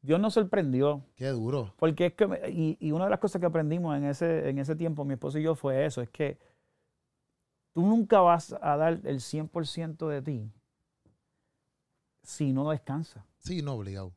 Dios 0.02 0.20
nos 0.20 0.34
sorprendió. 0.34 1.04
Qué 1.16 1.28
duro. 1.28 1.74
Porque 1.78 2.08
es 2.08 2.14
que, 2.14 2.78
y, 2.80 2.92
una 2.92 3.06
de 3.06 3.10
las 3.12 3.20
cosas 3.20 3.40
que 3.40 3.46
aprendimos 3.46 3.96
en 3.98 4.06
ese, 4.06 4.50
en 4.50 4.58
ese 4.60 4.76
tiempo, 4.76 5.06
mi 5.06 5.14
esposo 5.14 5.38
y 5.38 5.44
yo, 5.44 5.56
fue 5.56 5.86
eso, 5.86 6.02
es 6.02 6.10
que 6.10 6.40
tú 7.74 7.82
nunca 7.82 8.22
vas 8.22 8.56
a 8.60 8.78
dar 8.78 9.02
el 9.04 9.20
100% 9.20 10.08
de 10.08 10.22
ti 10.22 10.52
si 12.26 12.54
no 12.54 12.70
descansas. 12.70 13.24
Sí, 13.40 13.62
no, 13.62 13.74
obligado. 13.74 14.14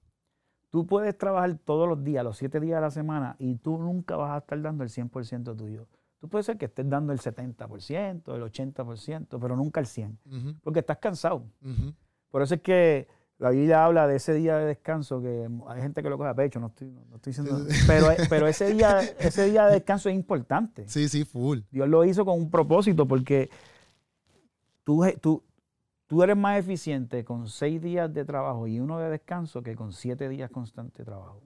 Tú 0.70 0.86
puedes 0.86 1.16
trabajar 1.16 1.58
todos 1.64 1.88
los 1.88 2.04
días, 2.04 2.24
los 2.24 2.36
siete 2.36 2.60
días 2.60 2.76
de 2.76 2.82
la 2.82 2.90
semana, 2.90 3.36
y 3.38 3.54
tú 3.56 3.78
nunca 3.78 4.16
vas 4.16 4.32
a 4.32 4.38
estar 4.38 4.60
dando 4.60 4.84
el 4.84 4.90
100% 4.90 5.56
tuyo. 5.56 5.86
Tú 6.20 6.28
puedes 6.28 6.46
ser 6.46 6.58
que 6.58 6.66
estés 6.66 6.88
dando 6.88 7.12
el 7.12 7.20
70%, 7.20 8.34
el 8.34 8.42
80%, 8.42 9.38
pero 9.40 9.56
nunca 9.56 9.80
el 9.80 9.86
100%, 9.86 10.60
porque 10.62 10.80
estás 10.80 10.98
cansado. 10.98 11.44
Por 12.30 12.42
eso 12.42 12.56
es 12.56 12.60
que 12.60 13.08
la 13.38 13.50
Biblia 13.50 13.84
habla 13.84 14.06
de 14.08 14.16
ese 14.16 14.34
día 14.34 14.58
de 14.58 14.66
descanso, 14.66 15.22
que 15.22 15.48
hay 15.68 15.80
gente 15.80 16.02
que 16.02 16.10
lo 16.10 16.18
coge 16.18 16.30
a 16.30 16.34
pecho, 16.34 16.58
no 16.58 16.66
estoy, 16.66 16.88
no, 16.88 17.16
estoy 17.16 17.32
diciendo 17.32 17.66
pero, 17.86 18.08
pero 18.28 18.48
ese, 18.48 18.74
día, 18.74 19.00
ese 19.20 19.48
día 19.48 19.66
de 19.66 19.74
descanso 19.74 20.08
es 20.08 20.16
importante. 20.16 20.88
Sí, 20.88 21.08
sí, 21.08 21.24
full. 21.24 21.60
Dios 21.70 21.88
lo 21.88 22.04
hizo 22.04 22.24
con 22.24 22.36
un 22.36 22.50
propósito, 22.50 23.06
porque 23.06 23.48
tú, 24.82 25.04
tú, 25.20 25.44
tú 26.08 26.24
eres 26.24 26.36
más 26.36 26.58
eficiente 26.58 27.24
con 27.24 27.48
seis 27.48 27.80
días 27.80 28.12
de 28.12 28.24
trabajo 28.24 28.66
y 28.66 28.80
uno 28.80 28.98
de 28.98 29.08
descanso 29.10 29.62
que 29.62 29.76
con 29.76 29.92
siete 29.92 30.28
días 30.28 30.50
constante 30.50 30.98
de 30.98 31.04
trabajo. 31.04 31.40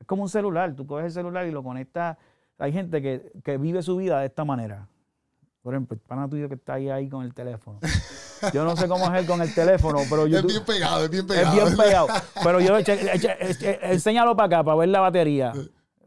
Es 0.00 0.06
como 0.06 0.22
un 0.22 0.30
celular, 0.30 0.74
tú 0.74 0.86
coges 0.86 1.06
el 1.06 1.12
celular 1.12 1.46
y 1.46 1.50
lo 1.50 1.62
conectas 1.62 2.16
hay 2.60 2.72
gente 2.72 3.00
que, 3.02 3.58
vive 3.58 3.82
su 3.82 3.96
vida 3.96 4.20
de 4.20 4.26
esta 4.26 4.44
manera. 4.44 4.86
Por 5.62 5.74
ejemplo, 5.74 5.94
el 5.94 6.00
pana 6.00 6.28
tuyo 6.28 6.48
que 6.48 6.54
está 6.54 6.74
ahí, 6.74 6.88
ahí 6.88 7.08
con 7.08 7.24
el 7.24 7.34
teléfono. 7.34 7.80
Yo 8.52 8.64
no 8.64 8.76
sé 8.76 8.86
cómo 8.86 9.06
es 9.06 9.20
él 9.20 9.26
con 9.26 9.40
el 9.42 9.52
teléfono, 9.54 9.98
pero 10.08 10.26
yo... 10.26 10.38
Es 10.38 10.46
bien 10.46 10.64
pegado, 10.64 11.04
es 11.04 11.10
bien 11.10 11.26
pegado. 11.26 11.46
Es 11.46 11.64
bien 11.64 11.76
pegado. 11.76 12.06
Pero 12.42 12.58
yo, 12.58 12.78
enséñalo 13.82 14.34
para 14.34 14.46
acá, 14.46 14.64
para 14.64 14.78
ver 14.78 14.88
la 14.88 15.00
batería. 15.00 15.52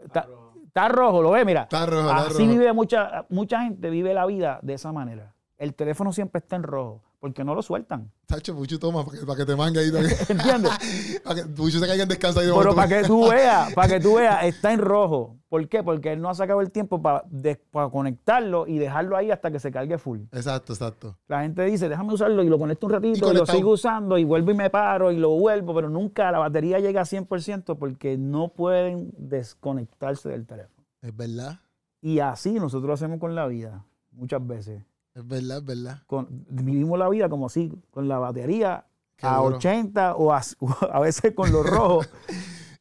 Está, 0.04 0.88
rojo, 0.88 1.22
lo 1.22 1.30
ve, 1.30 1.46
mira. 1.46 1.64
Está 1.64 1.86
rojo, 1.86 2.10
Así 2.10 2.48
vive 2.48 2.74
mucha, 2.74 3.28
mucha 3.30 3.62
gente, 3.62 3.92
vive 3.92 4.16
la 4.16 4.26
vida 4.26 4.58
de 4.64 4.74
esa 4.74 4.92
manera. 4.92 5.36
El 5.60 5.76
teléfono 5.76 6.12
siempre 6.12 6.40
está 6.40 6.56
en 6.56 6.64
rojo. 6.64 7.04
Porque 7.24 7.46
no 7.46 7.56
lo 7.56 7.62
sueltan. 7.62 8.12
Tacho, 8.26 8.54
Puchu 8.54 8.78
toma 8.78 9.06
para 9.06 9.18
que, 9.18 9.26
para 9.26 9.38
que 9.38 9.46
te 9.46 9.56
mangue 9.56 9.80
ahí 9.80 9.90
también. 9.90 10.14
¿Entiendes? 10.28 11.22
para 11.24 11.36
que 11.36 11.48
Puchu 11.48 11.80
se 11.80 11.88
caiga 11.88 12.04
en 12.04 12.10
descanso 12.10 12.42
ahí 12.42 12.48
de 12.48 12.54
Pero 12.54 12.76
para 12.76 12.88
que 12.90 13.08
tú 13.08 13.30
veas, 13.30 13.74
para 13.74 13.88
que 13.88 14.00
tú 14.02 14.16
veas, 14.16 14.44
está 14.44 14.74
en 14.74 14.82
rojo. 14.82 15.38
¿Por 15.48 15.66
qué? 15.70 15.84
Porque 15.84 16.12
él 16.12 16.20
no 16.20 16.28
ha 16.28 16.34
sacado 16.34 16.60
el 16.60 16.70
tiempo 16.70 17.02
para, 17.02 17.24
de- 17.30 17.56
para 17.56 17.88
conectarlo 17.88 18.68
y 18.68 18.78
dejarlo 18.78 19.16
ahí 19.16 19.32
hasta 19.32 19.52
que 19.52 19.60
se 19.60 19.72
cargue 19.72 19.98
full. 19.98 20.20
Exacto, 20.34 20.74
exacto. 20.74 21.18
La 21.30 21.44
gente 21.44 21.64
dice, 21.64 21.88
déjame 21.88 22.14
usarlo 22.14 22.44
y 22.44 22.50
lo 22.50 22.60
conecto 22.60 22.88
un 22.88 22.92
ratito 22.92 23.30
Y 23.30 23.32
y, 23.32 23.38
lo 23.38 23.46
sigo 23.46 23.72
usando 23.72 24.18
y 24.18 24.26
vuelvo 24.26 24.52
y 24.52 24.56
me 24.56 24.70
paro 24.70 25.10
y 25.10 25.16
lo 25.16 25.30
vuelvo, 25.30 25.74
pero 25.74 25.90
nunca 25.90 26.30
la 26.30 26.40
batería 26.40 26.82
llega 26.82 27.00
a 27.00 27.06
100% 27.06 27.78
porque 27.78 28.18
no 28.18 28.50
pueden 28.50 29.14
desconectarse 29.18 30.28
del 30.28 30.46
teléfono. 30.46 30.86
Es 31.02 31.16
verdad. 31.16 31.62
Y 32.02 32.20
así 32.20 32.52
nosotros 32.56 32.86
lo 32.86 32.94
hacemos 32.96 33.18
con 33.22 33.34
la 33.34 33.48
vida, 33.48 33.86
muchas 34.12 34.46
veces. 34.46 34.84
Es 35.16 35.28
verdad, 35.28 35.58
es 35.60 35.66
verdad. 35.66 36.00
Con- 36.08 36.28
vivimos 36.50 36.98
la 36.98 37.08
vida 37.10 37.30
como 37.30 37.46
así, 37.48 37.72
con 37.92 38.08
la 38.08 38.18
batería 38.20 38.86
Qué 39.16 39.28
a 39.28 39.38
duro. 39.38 39.58
80 39.58 40.16
o 40.16 40.34
a, 40.34 40.42
a 40.92 41.00
veces 41.00 41.34
con 41.36 41.52
los 41.52 41.66
rojos. 41.66 42.10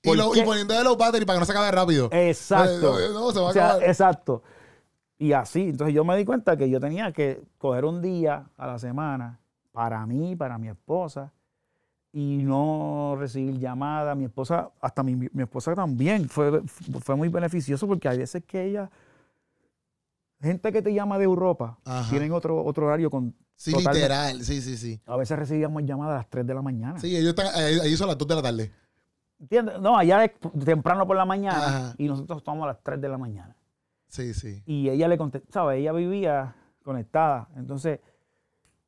Y, 0.04 0.16
lo, 0.16 0.26
¿Por 0.30 0.36
y 0.36 0.40
qué? 0.40 0.44
poniéndole 0.46 0.82
los 0.82 0.96
batteries 0.98 1.24
para 1.26 1.36
que 1.36 1.40
no 1.42 1.46
se 1.46 1.52
acabe 1.52 1.70
rápido. 1.70 2.08
Exacto. 2.10 2.98
Eh, 2.98 3.04
No, 3.12 3.30
se 3.30 3.38
va 3.38 3.46
a 3.46 3.50
O 3.50 3.52
sea, 3.52 3.66
acabar. 3.68 3.84
exacto. 3.88 4.42
Y 5.16 5.32
así, 5.32 5.68
entonces 5.68 5.94
yo 5.94 6.04
me 6.04 6.16
di 6.16 6.24
cuenta 6.24 6.56
que 6.56 6.68
yo 6.68 6.80
tenía 6.80 7.12
que 7.12 7.40
coger 7.56 7.84
un 7.84 8.02
día 8.02 8.46
a 8.56 8.66
la 8.66 8.80
semana 8.80 9.38
para 9.70 10.04
mí, 10.04 10.34
para 10.34 10.58
mi 10.58 10.66
esposa, 10.66 11.30
y 12.12 12.38
no 12.42 13.14
recibir 13.16 13.60
llamadas. 13.60 14.16
Mi 14.16 14.24
esposa, 14.24 14.70
hasta 14.80 15.04
mi, 15.04 15.14
mi 15.14 15.42
esposa 15.44 15.72
también, 15.76 16.28
fue, 16.28 16.62
fue 17.00 17.14
muy 17.14 17.28
beneficioso 17.28 17.86
porque 17.86 18.08
hay 18.08 18.18
veces 18.18 18.42
que 18.44 18.64
ella, 18.64 18.90
gente 20.42 20.72
que 20.72 20.82
te 20.82 20.92
llama 20.92 21.18
de 21.18 21.24
Europa, 21.24 21.78
Ajá. 21.84 22.10
tienen 22.10 22.32
otro, 22.32 22.64
otro 22.64 22.86
horario 22.86 23.10
con... 23.10 23.34
Sí, 23.54 23.72
literal. 23.76 24.42
Sí, 24.42 24.60
sí, 24.60 24.76
sí. 24.76 25.00
A 25.06 25.16
veces 25.16 25.38
recibíamos 25.38 25.84
llamadas 25.84 26.14
a 26.14 26.16
las 26.18 26.30
3 26.30 26.46
de 26.46 26.54
la 26.54 26.62
mañana. 26.62 26.98
Sí, 26.98 27.16
ellos 27.16 27.30
están, 27.30 27.46
ahí 27.54 27.78
ahí 27.80 27.96
son 27.96 28.08
las 28.08 28.18
2 28.18 28.26
de 28.28 28.34
la 28.34 28.42
tarde. 28.42 28.72
¿Entiendes? 29.38 29.80
No, 29.80 29.96
allá 29.96 30.24
es 30.24 30.32
temprano 30.64 31.06
por 31.06 31.16
la 31.16 31.24
mañana 31.24 31.66
Ajá. 31.66 31.94
y 31.98 32.08
nosotros 32.08 32.38
estamos 32.38 32.64
a 32.64 32.68
las 32.68 32.82
3 32.82 33.00
de 33.00 33.08
la 33.08 33.18
mañana. 33.18 33.56
Sí, 34.08 34.34
sí. 34.34 34.62
y 34.66 34.90
ella 34.90 35.08
le 35.08 35.16
contestaba, 35.16 35.74
ella 35.74 35.90
vivía 35.92 36.54
conectada. 36.84 37.48
Entonces, 37.56 38.00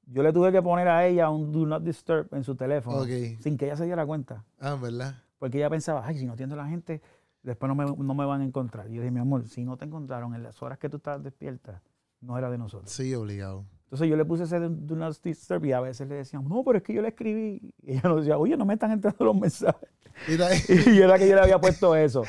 yo 0.07 0.23
le 0.23 0.35
tuve 0.35 0.53
que 0.53 0.61
poner 0.61 0.87
a 0.89 1.07
ella 1.07 1.31
un 1.31 1.51
Do 1.51 1.65
Not 1.65 1.83
Disturb 1.83 2.29
en 2.35 2.45
su 2.45 2.55
teléfono, 2.55 3.05
sin 3.05 3.57
que 3.57 3.65
ella 3.65 3.77
se 3.77 3.87
diera 3.87 4.05
cuenta. 4.05 4.45
Ah, 4.61 4.75
¿verdad? 4.75 5.15
Porque 5.39 5.59
ella 5.59 5.71
pensaba, 5.71 6.07
ay, 6.07 6.19
si 6.19 6.27
no 6.27 6.35
atiendo 6.35 6.55
a 6.55 6.59
la 6.59 6.67
gente, 6.67 7.01
después 7.45 7.69
no 7.69 7.75
me, 7.77 7.85
no 7.85 8.15
me 8.15 8.25
van 8.25 8.41
a 8.41 8.45
encontrar. 8.45 8.91
Y 8.91 8.95
yo 8.95 9.03
dije, 9.03 9.13
mi 9.13 9.21
amor, 9.21 9.47
si 9.47 9.65
no 9.65 9.77
te 9.77 9.85
encontraron 9.85 10.35
en 10.35 10.43
las 10.43 10.61
horas 10.63 10.79
que 10.79 10.89
tú 10.89 10.97
estabas 10.97 11.23
despierta, 11.23 11.81
no 12.21 12.37
era 12.37 12.51
de 12.51 12.59
nosotros. 12.59 12.91
Sí, 12.91 13.15
obligado. 13.15 13.65
Entonces 13.85 14.09
yo 14.09 14.17
le 14.17 14.25
puse 14.25 14.43
ese 14.45 14.59
Do 14.59 14.97
Not 14.97 15.23
Disturb 15.23 15.65
y 15.67 15.73
a 15.73 15.81
veces 15.81 16.09
le 16.09 16.17
decían, 16.17 16.43
no, 16.49 16.65
pero 16.65 16.79
es 16.79 16.83
que 16.83 16.93
yo 16.95 17.01
le 17.03 17.09
escribí. 17.09 17.73
Y 17.83 17.93
ella 17.93 18.03
nos 18.09 18.17
decía, 18.19 18.37
oye, 18.39 18.57
no 18.57 18.65
me 18.65 18.75
están 18.75 18.91
entrando 18.91 19.25
los 19.25 19.37
mensajes. 19.39 19.89
Y 20.29 20.37
ta- 20.39 20.49
Y 20.91 20.99
era 21.01 21.19
que 21.19 21.29
yo 21.29 21.35
le 21.35 21.41
había 21.43 21.61
puesto 21.61 21.95
eso. 21.97 22.23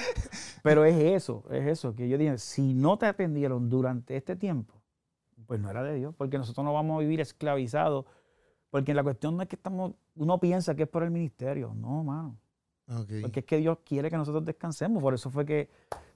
Pero 0.64 0.86
es 0.86 0.96
eso, 0.96 1.44
es 1.52 1.66
eso, 1.68 1.96
que 1.96 2.10
yo 2.10 2.18
dije, 2.18 2.38
si 2.40 2.74
no 2.74 2.98
te 2.98 3.06
atendieron 3.06 3.70
durante 3.70 4.16
este 4.18 4.36
tiempo, 4.36 4.82
pues 5.46 5.60
no 5.60 5.70
era 5.70 5.84
de 5.84 5.94
Dios, 5.96 6.16
porque 6.18 6.40
nosotros 6.40 6.66
no 6.66 6.74
vamos 6.74 6.96
a 6.98 7.00
vivir 7.02 7.22
esclavizados, 7.22 8.06
porque 8.72 8.96
la 8.96 9.04
cuestión 9.04 9.38
no 9.38 9.44
es 9.44 9.48
que 9.48 9.56
estamos, 9.56 9.94
uno 10.16 10.40
piensa 10.40 10.74
que 10.74 10.84
es 10.84 10.90
por 10.90 11.04
el 11.04 11.12
ministerio, 11.12 11.74
no, 11.76 12.04
mano, 12.04 12.40
Ok. 12.88 13.10
porque 13.22 13.40
es 13.42 13.46
que 13.46 13.58
Dios 13.58 13.78
quiere 13.86 14.10
que 14.10 14.18
nosotros 14.18 14.46
descansemos, 14.46 15.02
por 15.02 15.14
eso 15.14 15.30
fue 15.32 15.46
que 15.46 15.70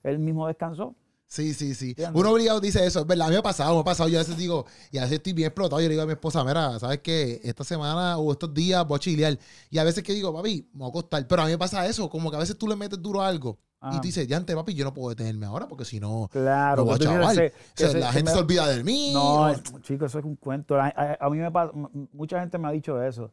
Él 0.03 0.19
mismo 0.19 0.47
descansó. 0.47 0.95
Sí, 1.31 1.53
sí, 1.53 1.75
sí. 1.75 1.89
¿Entiendes? 1.89 2.19
Uno 2.19 2.31
obligado 2.31 2.59
dice 2.59 2.83
eso, 2.83 3.01
es 3.01 3.05
verdad. 3.05 3.27
A 3.27 3.29
mí 3.29 3.33
me 3.35 3.39
ha 3.39 3.43
pasado, 3.43 3.75
me 3.75 3.81
ha 3.81 3.83
pasado. 3.83 4.09
Yo 4.09 4.17
a 4.17 4.21
veces 4.21 4.35
digo, 4.35 4.65
y 4.91 4.97
a 4.97 5.01
veces 5.01 5.17
estoy 5.17 5.33
bien 5.33 5.45
explotado. 5.49 5.79
Yo 5.79 5.87
le 5.87 5.91
digo 5.91 6.01
a 6.01 6.07
mi 6.07 6.13
esposa, 6.13 6.43
mira, 6.43 6.79
¿sabes 6.79 7.01
qué? 7.03 7.39
Esta 7.43 7.63
semana 7.63 8.17
o 8.17 8.31
estos 8.31 8.51
días 8.51 8.83
voy 8.87 8.95
a 8.95 8.99
chilear. 8.99 9.37
Y 9.69 9.77
a 9.77 9.83
veces 9.83 10.03
que 10.03 10.11
digo, 10.13 10.33
papi, 10.33 10.67
me 10.73 10.79
voy 10.79 10.87
a 10.87 10.89
acostar. 10.89 11.27
Pero 11.27 11.43
a 11.43 11.45
mí 11.45 11.51
me 11.51 11.59
pasa 11.59 11.85
eso, 11.85 12.09
como 12.09 12.31
que 12.31 12.37
a 12.37 12.39
veces 12.39 12.57
tú 12.57 12.67
le 12.67 12.75
metes 12.75 12.99
duro 12.99 13.21
a 13.21 13.27
algo. 13.27 13.59
Y 13.81 13.85
Ajá. 13.85 14.01
tú 14.01 14.07
dices, 14.07 14.27
ya 14.27 14.37
antes, 14.37 14.55
papi, 14.55 14.73
yo 14.73 14.83
no 14.83 14.91
puedo 14.91 15.09
detenerme 15.09 15.45
ahora 15.45 15.67
porque 15.67 15.85
si 15.85 15.99
no, 15.99 16.27
Claro, 16.31 16.83
voy 16.83 16.95
a 16.95 16.97
chaval. 16.97 17.35
se- 17.35 17.47
O 17.47 17.51
sea, 17.75 17.93
la 17.99 18.07
se 18.07 18.13
gente 18.13 18.31
me- 18.31 18.35
se 18.35 18.39
olvida 18.43 18.67
de 18.67 18.83
mí. 18.83 19.11
No, 19.13 19.51
o- 19.51 19.55
chicos, 19.81 20.09
eso 20.09 20.17
es 20.19 20.25
un 20.25 20.35
cuento. 20.35 20.77
A, 20.81 20.87
a- 20.87 21.17
a 21.27 21.29
mí 21.29 21.37
me 21.37 21.51
pasa, 21.51 21.71
mucha 22.11 22.39
gente 22.39 22.57
me 22.57 22.67
ha 22.67 22.71
dicho 22.71 22.99
eso. 23.03 23.31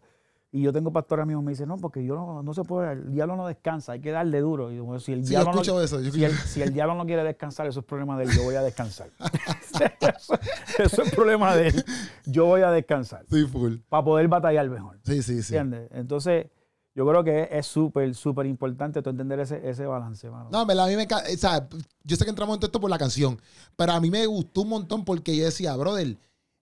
Y 0.56 0.62
yo 0.62 0.72
tengo 0.72 0.90
pastores 0.90 1.24
amigos 1.24 1.44
me 1.44 1.50
dicen, 1.52 1.68
no, 1.68 1.76
porque 1.76 2.02
yo 2.04 2.14
no, 2.14 2.42
no 2.42 2.54
se 2.54 2.62
puede, 2.62 2.92
el 2.92 3.12
diablo 3.12 3.36
no 3.36 3.46
descansa, 3.46 3.92
hay 3.92 4.00
que 4.00 4.10
darle 4.10 4.40
duro. 4.40 4.72
Y 4.72 4.76
yo, 4.76 4.98
si 5.00 5.12
el 5.12 5.22
Sí, 5.24 5.30
diablo 5.30 5.52
no- 5.52 5.60
eso. 5.60 6.00
Si 6.00 6.24
el, 6.24 6.30
escucho- 6.32 6.46
si 6.48 6.62
el 6.62 6.72
diablo 6.72 6.94
no 6.94 7.04
quiere 7.04 7.22
descansar, 7.24 7.66
eso 7.66 7.80
es 7.80 7.86
problema 7.86 8.16
de 8.18 8.24
él, 8.24 8.30
yo 8.30 8.42
voy 8.44 8.54
a 8.54 8.62
descansar. 8.62 9.10
eso, 10.16 10.34
eso 10.78 11.02
es 11.02 11.14
problema 11.14 11.54
de 11.54 11.68
él. 11.68 11.84
Yo 12.24 12.46
voy 12.46 12.62
a 12.62 12.70
descansar 12.70 13.24
Sí, 13.28 13.44
full. 13.44 13.76
para 13.88 14.04
poder 14.04 14.28
batallar 14.28 14.68
mejor. 14.70 14.98
Sí, 15.04 15.22
sí, 15.22 15.42
sí. 15.42 15.54
¿Entiendes? 15.56 15.90
Entonces, 15.92 16.46
yo 16.94 17.06
creo 17.06 17.22
que 17.22 17.48
es 17.52 17.66
súper, 17.66 18.14
súper 18.14 18.46
importante 18.46 19.02
tú 19.02 19.10
entender 19.10 19.38
ese, 19.40 19.60
ese 19.68 19.84
balance, 19.84 20.30
mano. 20.30 20.48
No, 20.50 20.64
verdad, 20.64 20.86
a 20.86 20.88
mí 20.88 20.96
me. 20.96 21.04
O 21.04 21.36
sea, 21.36 21.68
yo 22.02 22.16
sé 22.16 22.24
que 22.24 22.30
entramos 22.30 22.54
en 22.54 22.60
todo 22.60 22.68
esto 22.68 22.80
por 22.80 22.88
la 22.88 22.96
canción, 22.98 23.38
pero 23.76 23.92
a 23.92 24.00
mí 24.00 24.10
me 24.10 24.24
gustó 24.26 24.62
un 24.62 24.70
montón 24.70 25.04
porque 25.04 25.36
yo 25.36 25.44
decía, 25.44 25.76
brother, 25.76 26.16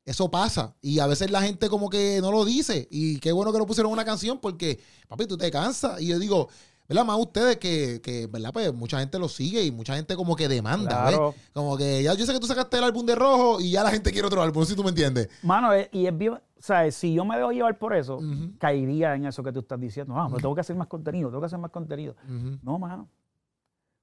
eso 0.05 0.31
pasa. 0.31 0.75
Y 0.83 0.99
a 0.99 1.07
veces 1.07 1.31
la 1.31 1.43
gente 1.43 1.69
como 1.69 1.89
que 1.91 2.19
no 2.21 2.31
lo 2.31 2.45
dice. 2.45 2.87
Y 2.91 3.19
qué 3.21 3.33
bueno 3.33 3.53
que 3.53 3.59
lo 3.59 3.67
pusieron 3.67 3.91
una 3.93 4.05
canción 4.05 4.39
porque, 4.39 4.79
papi, 5.09 5.27
tú 5.27 5.37
te 5.39 5.51
cansas. 5.51 6.01
Y 6.01 6.09
yo 6.09 6.19
digo, 6.19 6.49
¿verdad? 6.89 7.05
Más 7.07 7.19
ustedes 7.19 7.57
que, 7.57 8.01
que, 8.03 8.27
¿verdad? 8.27 8.51
Pues 8.53 8.75
mucha 8.75 8.99
gente 9.01 9.19
lo 9.19 9.29
sigue 9.29 9.65
y 9.65 9.71
mucha 9.71 9.97
gente 9.97 10.15
como 10.17 10.37
que 10.37 10.47
demanda, 10.49 11.05
¿ves? 11.07 11.15
Claro. 11.15 11.35
Como 11.55 11.77
que 11.79 12.03
ya 12.03 12.13
yo 12.15 12.27
sé 12.27 12.33
que 12.35 12.41
tú 12.41 12.47
sacaste 12.47 12.77
el 12.77 12.85
álbum 12.85 13.07
de 13.07 13.15
rojo 13.15 13.61
y 13.61 13.71
ya 13.71 13.83
la 13.83 13.91
gente 13.91 14.13
quiere 14.13 14.27
otro 14.27 14.43
álbum, 14.43 14.61
no 14.61 14.67
si 14.67 14.75
tú 14.77 14.83
me 14.85 14.91
entiendes. 14.91 15.29
Mano, 15.43 15.73
es- 15.73 15.89
y 15.93 16.07
es 16.07 16.17
bien, 16.19 16.39
¿sabes? 16.59 16.95
Si 16.95 17.15
yo 17.15 17.25
me 17.25 17.37
dejo 17.39 17.53
llevar 17.53 17.79
por 17.79 17.95
eso, 17.97 18.17
Ujú. 18.19 18.53
caería 18.59 19.15
en 19.15 19.25
eso 19.25 19.43
que 19.43 19.53
tú 19.53 19.61
estás 19.61 19.81
diciendo. 19.81 20.15
Ah, 20.19 20.27
pero 20.29 20.43
tengo 20.43 20.55
que 20.55 20.61
hacer 20.61 20.77
más 20.77 20.89
contenido, 20.89 21.31
tengo 21.31 21.41
que 21.41 21.47
hacer 21.47 21.59
más 21.59 21.71
contenido. 21.71 22.15
Ujú. 22.29 22.59
No, 22.63 22.79
mano. 22.79 23.09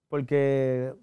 Porque 0.09 0.93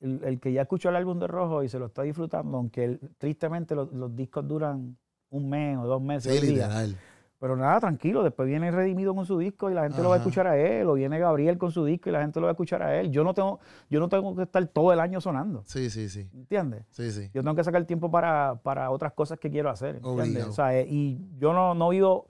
el, 0.00 0.20
el 0.24 0.40
que 0.40 0.52
ya 0.52 0.62
escuchó 0.62 0.88
el 0.90 0.96
álbum 0.96 1.18
de 1.18 1.26
Rojo 1.26 1.62
y 1.62 1.68
se 1.68 1.78
lo 1.78 1.86
está 1.86 2.02
disfrutando, 2.02 2.56
aunque 2.58 2.84
él- 2.84 3.00
tristemente 3.18 3.74
los, 3.74 3.92
los 3.92 4.14
discos 4.14 4.46
duran 4.46 4.96
un 5.30 5.48
mes 5.48 5.78
o 5.78 5.86
dos 5.86 6.00
meses, 6.02 6.38
Sí, 6.40 6.46
literal. 6.46 6.96
pero 7.38 7.56
nada, 7.56 7.80
tranquilo, 7.80 8.22
después 8.22 8.48
viene 8.48 8.70
Redimido 8.70 9.14
con 9.14 9.26
su 9.26 9.38
disco 9.38 9.70
y 9.70 9.74
la 9.74 9.82
gente 9.82 10.02
lo 10.02 10.08
va 10.10 10.14
a 10.16 10.18
escuchar 10.18 10.46
a 10.46 10.56
él, 10.56 10.86
o 10.88 10.94
viene 10.94 11.18
Gabriel 11.18 11.58
con 11.58 11.70
su 11.72 11.84
disco 11.84 12.08
y 12.08 12.12
la 12.12 12.20
gente 12.22 12.40
lo 12.40 12.44
va 12.46 12.50
a 12.50 12.52
escuchar 12.52 12.82
a 12.82 12.98
él. 13.00 13.10
Yo 13.10 13.24
no 13.24 13.34
tengo, 13.34 13.58
yo 13.90 14.00
no 14.00 14.08
tengo 14.08 14.34
que 14.36 14.42
estar 14.42 14.64
todo 14.68 14.92
el 14.92 15.00
año 15.00 15.20
sonando, 15.20 15.62
Sí, 15.66 15.90
sí, 15.90 16.08
sí. 16.08 16.28
¿entiendes? 16.32 16.84
Sí, 16.90 17.10
sí. 17.10 17.30
Yo 17.34 17.42
tengo 17.42 17.54
que 17.56 17.64
sacar 17.64 17.84
tiempo 17.84 18.10
para, 18.10 18.60
para 18.62 18.90
otras 18.90 19.12
cosas 19.12 19.38
que 19.38 19.50
quiero 19.50 19.68
hacer, 19.70 19.96
¿entiendes? 19.96 20.44
O 20.46 20.52
sea, 20.52 20.78
eh, 20.78 20.86
y 20.88 21.20
yo 21.38 21.52
no, 21.52 21.74
no 21.74 21.88
vivo, 21.90 22.26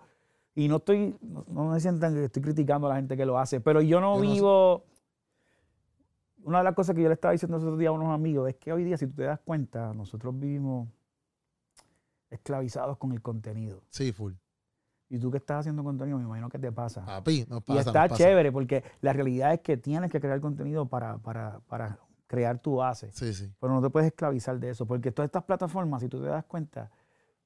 y 0.54 0.68
no 0.68 0.76
estoy, 0.76 1.14
no, 1.20 1.44
no 1.48 1.64
me 1.70 1.80
sientan 1.80 2.14
que 2.14 2.24
estoy 2.24 2.42
criticando 2.42 2.86
a 2.86 2.90
la 2.90 2.96
gente 2.96 3.16
que 3.16 3.26
lo 3.26 3.38
hace, 3.38 3.60
pero 3.60 3.82
yo 3.82 4.00
no 4.00 4.14
Yo 4.16 4.22
no 4.24 4.26
sé. 4.30 4.32
vivo... 4.32 4.84
Una 6.46 6.58
de 6.58 6.64
las 6.64 6.74
cosas 6.76 6.94
que 6.94 7.02
yo 7.02 7.08
le 7.08 7.14
estaba 7.14 7.32
diciendo 7.32 7.56
esos 7.56 7.76
días 7.76 7.88
a 7.88 7.92
unos 7.92 8.14
amigos 8.14 8.48
es 8.48 8.54
que 8.54 8.72
hoy 8.72 8.84
día, 8.84 8.96
si 8.96 9.08
tú 9.08 9.14
te 9.14 9.24
das 9.24 9.40
cuenta, 9.40 9.92
nosotros 9.92 10.38
vivimos 10.38 10.88
esclavizados 12.30 12.98
con 12.98 13.10
el 13.10 13.20
contenido. 13.20 13.82
Sí, 13.90 14.12
full. 14.12 14.34
Y 15.08 15.18
tú 15.18 15.32
que 15.32 15.38
estás 15.38 15.58
haciendo 15.60 15.82
contenido, 15.82 16.18
me 16.18 16.24
imagino 16.24 16.48
que 16.48 16.60
te 16.60 16.70
pasa. 16.70 17.04
Papi, 17.04 17.46
nos 17.48 17.62
y 17.62 17.62
pasa. 17.62 17.80
está 17.80 18.02
nos 18.02 18.10
pasa. 18.10 18.22
chévere 18.22 18.52
porque 18.52 18.84
la 19.00 19.12
realidad 19.12 19.54
es 19.54 19.60
que 19.60 19.76
tienes 19.76 20.08
que 20.08 20.20
crear 20.20 20.40
contenido 20.40 20.86
para, 20.86 21.18
para, 21.18 21.58
para 21.66 21.98
crear 22.28 22.60
tu 22.60 22.76
base. 22.76 23.10
Sí, 23.10 23.34
sí. 23.34 23.52
Pero 23.58 23.72
no 23.72 23.82
te 23.82 23.90
puedes 23.90 24.06
esclavizar 24.06 24.60
de 24.60 24.70
eso, 24.70 24.86
porque 24.86 25.10
todas 25.10 25.26
estas 25.26 25.42
plataformas, 25.42 26.00
si 26.00 26.08
tú 26.08 26.22
te 26.22 26.28
das 26.28 26.44
cuenta, 26.44 26.92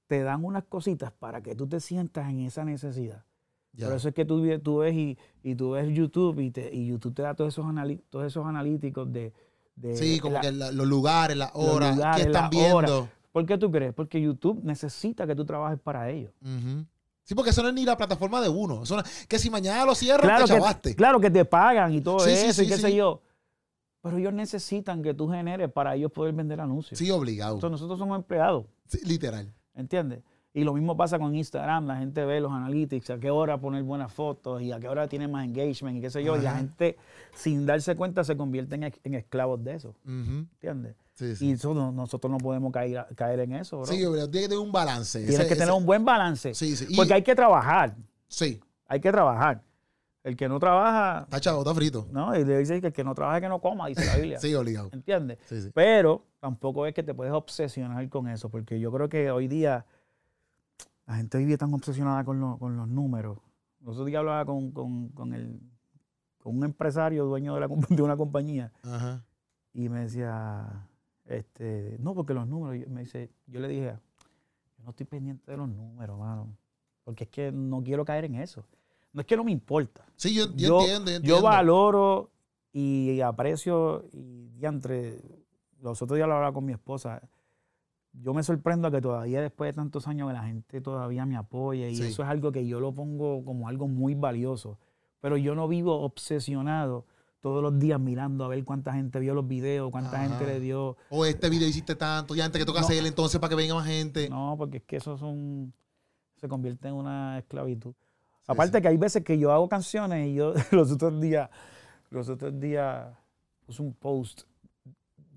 te 0.08 0.22
dan 0.22 0.44
unas 0.44 0.64
cositas 0.64 1.10
para 1.10 1.42
que 1.42 1.54
tú 1.54 1.66
te 1.66 1.80
sientas 1.80 2.28
en 2.28 2.40
esa 2.40 2.66
necesidad. 2.66 3.24
Ya. 3.72 3.86
Por 3.86 3.96
eso 3.96 4.08
es 4.08 4.14
que 4.14 4.24
tú, 4.24 4.42
ves 4.42 4.94
y, 4.94 5.16
y 5.42 5.54
tú 5.54 5.70
ves 5.70 5.88
YouTube 5.94 6.38
y, 6.40 6.50
te, 6.50 6.74
y 6.74 6.86
YouTube 6.88 7.14
te 7.14 7.22
da 7.22 7.34
todos 7.34 7.54
esos, 7.54 7.64
todos 8.10 8.26
esos 8.26 8.44
analíticos 8.44 9.12
de... 9.12 9.32
de 9.76 9.96
Sí, 9.96 10.18
como 10.18 10.34
la- 10.34 10.40
que 10.40 10.52
la- 10.52 10.72
los 10.72 10.86
lugares, 10.86 11.36
las 11.36 11.50
horas, 11.54 11.94
lugares, 11.96 12.22
que 12.24 12.30
están 12.32 12.50
viendo. 12.50 12.76
horas. 12.76 13.08
¿Por 13.32 13.46
qué 13.46 13.56
tú 13.56 13.70
crees? 13.70 13.94
Porque 13.94 14.20
YouTube 14.20 14.60
necesita 14.64 15.24
que 15.26 15.34
tú 15.36 15.44
trabajes 15.44 15.78
para 15.78 16.10
ellos. 16.10 16.32
Sí, 17.22 17.34
porque 17.36 17.50
eso 17.50 17.62
no 17.62 17.68
es 17.68 17.74
ni 17.74 17.84
la 17.84 17.96
plataforma 17.96 18.40
de 18.40 18.48
uno. 18.48 18.82
Eso 18.82 18.96
no- 18.96 19.02
que 19.28 19.38
si 19.38 19.50
mañana 19.50 19.84
lo 19.84 19.94
cierran, 19.94 20.26
Claro 20.26 20.46
te 20.46 20.52
que, 20.52 20.58
chavaste. 20.58 20.94
claro 20.96 21.20
que 21.20 21.30
te 21.30 21.44
pagan 21.44 21.94
y 21.94 22.00
todo 22.00 22.18
Sí, 22.20 22.30
sí, 22.34 22.46
eso 22.46 22.62
y 22.62 22.64
sí, 22.64 22.70
qué 22.70 22.76
sí. 22.76 22.82
sé 22.82 22.96
yo. 22.96 23.22
Pero 24.02 24.16
ellos 24.18 24.32
necesitan 24.32 25.00
que 25.02 25.14
tú 25.14 25.28
generes 25.28 25.70
para 25.70 25.94
ellos 25.94 26.10
poder 26.10 26.32
vender 26.34 26.60
anuncios. 26.60 26.98
Sí, 26.98 27.08
obligado. 27.10 27.54
Entonces 27.54 27.70
nosotros 27.72 27.98
somos 28.00 28.16
empleados, 28.18 28.64
Sí, 28.86 28.98
literal. 29.04 29.52
¿entiendes? 29.74 30.22
Y 30.52 30.64
lo 30.64 30.74
mismo 30.74 30.96
pasa 30.96 31.16
con 31.18 31.32
Instagram, 31.34 31.86
la 31.86 31.96
gente 31.98 32.24
ve 32.24 32.40
los 32.40 32.50
analytics, 32.50 33.10
a 33.10 33.18
qué 33.20 33.30
hora 33.30 33.58
poner 33.60 33.84
buenas 33.84 34.12
fotos 34.12 34.60
y 34.62 34.72
a 34.72 34.80
qué 34.80 34.88
hora 34.88 35.06
tiene 35.06 35.28
más 35.28 35.44
engagement 35.44 35.96
y 35.98 36.00
qué 36.00 36.10
sé 36.10 36.24
yo. 36.24 36.36
Y 36.36 36.40
la 36.40 36.56
gente, 36.56 36.96
sin 37.34 37.66
darse 37.66 37.94
cuenta, 37.94 38.24
se 38.24 38.36
convierte 38.36 38.74
en, 38.74 38.82
en 39.04 39.14
esclavos 39.14 39.62
de 39.62 39.74
eso, 39.74 39.90
Ujú. 40.04 40.46
¿entiendes? 40.54 40.96
Sí, 41.14 41.36
sí. 41.36 41.46
Y 41.46 41.52
eso 41.52 41.72
no- 41.72 41.92
nosotros 41.92 42.30
no 42.32 42.38
podemos 42.38 42.72
caer, 42.72 43.06
caer 43.14 43.40
en 43.40 43.52
eso, 43.52 43.76
bro. 43.78 43.86
Sí, 43.86 44.04
obligado. 44.04 44.28
Tiene 44.30 44.46
que 44.46 44.48
tener 44.48 44.64
un 44.66 44.72
balance. 44.72 45.18
Tienes 45.20 45.38
Ese- 45.38 45.48
que 45.48 45.54
tener 45.54 45.72
un 45.72 45.86
buen 45.86 46.04
balance. 46.04 46.52
Sí, 46.54 46.74
sí. 46.74 46.86
Y- 46.88 46.96
Porque 46.96 47.14
hay 47.14 47.22
que 47.22 47.34
trabajar, 47.36 47.94
Sí. 48.26 48.60
hay 48.88 49.00
que 49.00 49.12
trabajar. 49.12 49.62
El 50.24 50.36
que 50.36 50.48
no 50.48 50.58
trabaja, 50.58 51.20
Está 51.22 51.40
chavo, 51.40 51.60
está 51.60 51.74
frito. 51.74 52.06
¿no? 52.10 52.36
Y 52.36 52.44
le 52.44 52.58
dice 52.58 52.78
que 52.80 52.88
el 52.88 52.92
que 52.92 53.04
no 53.04 53.14
trabaja 53.14 53.40
que 53.40 53.48
no 53.48 53.60
coma, 53.60 53.86
dice 53.86 54.04
la 54.04 54.16
Biblia. 54.16 54.38
Sí, 54.40 54.52
obligado. 54.54 54.90
¿Entiendes? 54.92 55.38
Sí, 55.46 55.62
sí. 55.62 55.70
Pero 55.72 56.24
tampoco 56.40 56.86
es 56.86 56.92
que 56.92 57.02
te 57.04 57.14
puedes 57.14 57.32
obsesionar 57.32 58.06
con 58.08 58.28
eso, 58.28 58.48
porque 58.50 58.80
yo 58.80 58.90
creo 58.92 59.08
que 59.08 59.30
hoy 59.30 59.46
día 59.48 59.86
La 61.10 61.16
gente 61.16 61.38
vive 61.38 61.58
tan 61.58 61.74
obsesionada 61.74 62.22
con, 62.24 62.38
lo- 62.38 62.56
con 62.56 62.76
los 62.76 62.86
números. 62.86 63.38
Nosotros 63.80 64.06
día 64.06 64.20
hablaba 64.20 64.44
con, 64.44 64.70
con, 64.70 65.08
con 65.08 65.34
el, 65.34 65.60
con 66.38 66.56
un 66.56 66.62
empresario 66.64 67.24
dueño 67.24 67.52
de, 67.54 67.60
la, 67.60 67.68
comp- 67.68 67.88
de 67.96 68.00
una 68.02 68.16
compañía 68.16 68.72
Ajá. 68.84 69.24
y 69.72 69.88
me 69.88 70.02
decía, 70.02 70.86
este, 71.24 71.96
no, 71.98 72.14
porque 72.14 72.32
los 72.32 72.46
números, 72.46 72.76
y 72.86 72.88
me 72.88 73.00
dice, 73.00 73.28
yo 73.48 73.58
le 73.58 73.66
dije, 73.66 73.96
yo 74.78 74.84
no 74.84 74.90
estoy 74.90 75.04
pendiente 75.06 75.50
de 75.50 75.56
los 75.56 75.68
números, 75.68 76.16
mano, 76.16 76.56
porque 77.02 77.24
es 77.24 77.30
que 77.30 77.50
no 77.50 77.82
quiero 77.82 78.04
caer 78.04 78.26
en 78.26 78.36
eso. 78.36 78.64
No 79.12 79.20
es 79.22 79.26
que 79.26 79.36
no 79.36 79.42
me 79.42 79.50
importa. 79.50 80.04
Sí, 80.14 80.32
yo, 80.32 80.44
yo, 80.54 80.86
Yo- 80.86 80.94
entiendo, 80.96 81.26
yo 81.26 81.42
valoro 81.42 82.30
y 82.72 83.20
aprecio 83.20 84.04
y 84.12 84.46
diantre, 84.50 85.20
los 85.82 86.00
otros 86.00 86.16
días 86.18 86.28
lo 86.28 86.34
hablaba 86.36 86.54
con 86.54 86.64
mi 86.64 86.72
esposa. 86.72 87.20
Yo 88.12 88.34
me 88.34 88.42
sorprendo 88.42 88.90
que 88.90 89.00
todavía 89.00 89.40
después 89.40 89.68
de 89.68 89.74
tantos 89.76 90.08
años 90.08 90.28
que 90.28 90.34
la 90.34 90.42
gente 90.42 90.80
todavía 90.80 91.24
me 91.26 91.36
apoya 91.36 91.88
y 91.88 91.94
Sí. 91.96 92.02
eso 92.04 92.22
es 92.22 92.28
algo 92.28 92.50
que 92.52 92.66
yo 92.66 92.80
lo 92.80 92.92
pongo 92.92 93.44
como 93.44 93.68
algo 93.68 93.86
muy 93.88 94.14
valioso. 94.14 94.78
Pero 95.20 95.36
yo 95.36 95.54
no 95.54 95.68
vivo 95.68 96.00
obsesionado 96.00 97.06
todos 97.40 97.62
los 97.62 97.78
días 97.78 98.00
mirando 98.00 98.44
a 98.44 98.48
ver 98.48 98.64
cuánta 98.64 98.92
gente 98.92 99.18
vio 99.20 99.32
los 99.34 99.46
videos, 99.46 99.90
cuánta 99.90 100.20
Ajá. 100.22 100.28
gente 100.28 100.46
le 100.46 100.60
dio. 100.60 100.96
O 101.08 101.24
este 101.24 101.48
video 101.48 101.68
hiciste 101.68 101.94
tanto, 101.94 102.34
ya 102.34 102.44
antes 102.44 102.58
que 102.58 102.66
toca 102.66 102.80
No. 102.80 102.86
hacer 102.86 103.04
entonces 103.06 103.38
para 103.40 103.48
que 103.50 103.54
venga 103.56 103.74
más 103.74 103.86
gente. 103.86 104.28
No, 104.28 104.56
porque 104.58 104.78
es 104.78 104.82
que 104.84 104.96
eso 104.96 105.16
son, 105.16 105.72
se 106.36 106.48
convierte 106.48 106.88
en 106.88 106.94
una 106.94 107.38
esclavitud. 107.38 107.94
Sí, 108.40 108.46
Aparte 108.48 108.78
sí. 108.78 108.82
que 108.82 108.88
hay 108.88 108.96
veces 108.96 109.22
que 109.22 109.38
yo 109.38 109.52
hago 109.52 109.68
canciones 109.68 110.26
y 110.28 110.34
yo 110.34 110.52
los 110.72 110.90
otros 110.90 111.20
días, 111.20 111.48
los 112.10 112.28
otros 112.28 112.58
días 112.58 113.06
puse 113.64 113.82
un 113.82 113.94
post 113.94 114.42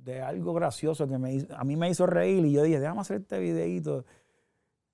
de 0.04 0.22
algo 0.22 0.54
gracioso 0.54 1.08
que 1.08 1.18
me 1.18 1.34
hizo- 1.36 1.56
a 1.56 1.64
mí 1.64 1.76
me 1.76 1.90
hizo 1.90 2.06
reír 2.06 2.46
y 2.46 2.52
yo 2.52 2.64
dije, 2.64 2.80
déjame 2.80 3.02
hacer 3.02 3.22
este 3.22 3.40
videito 3.40 4.06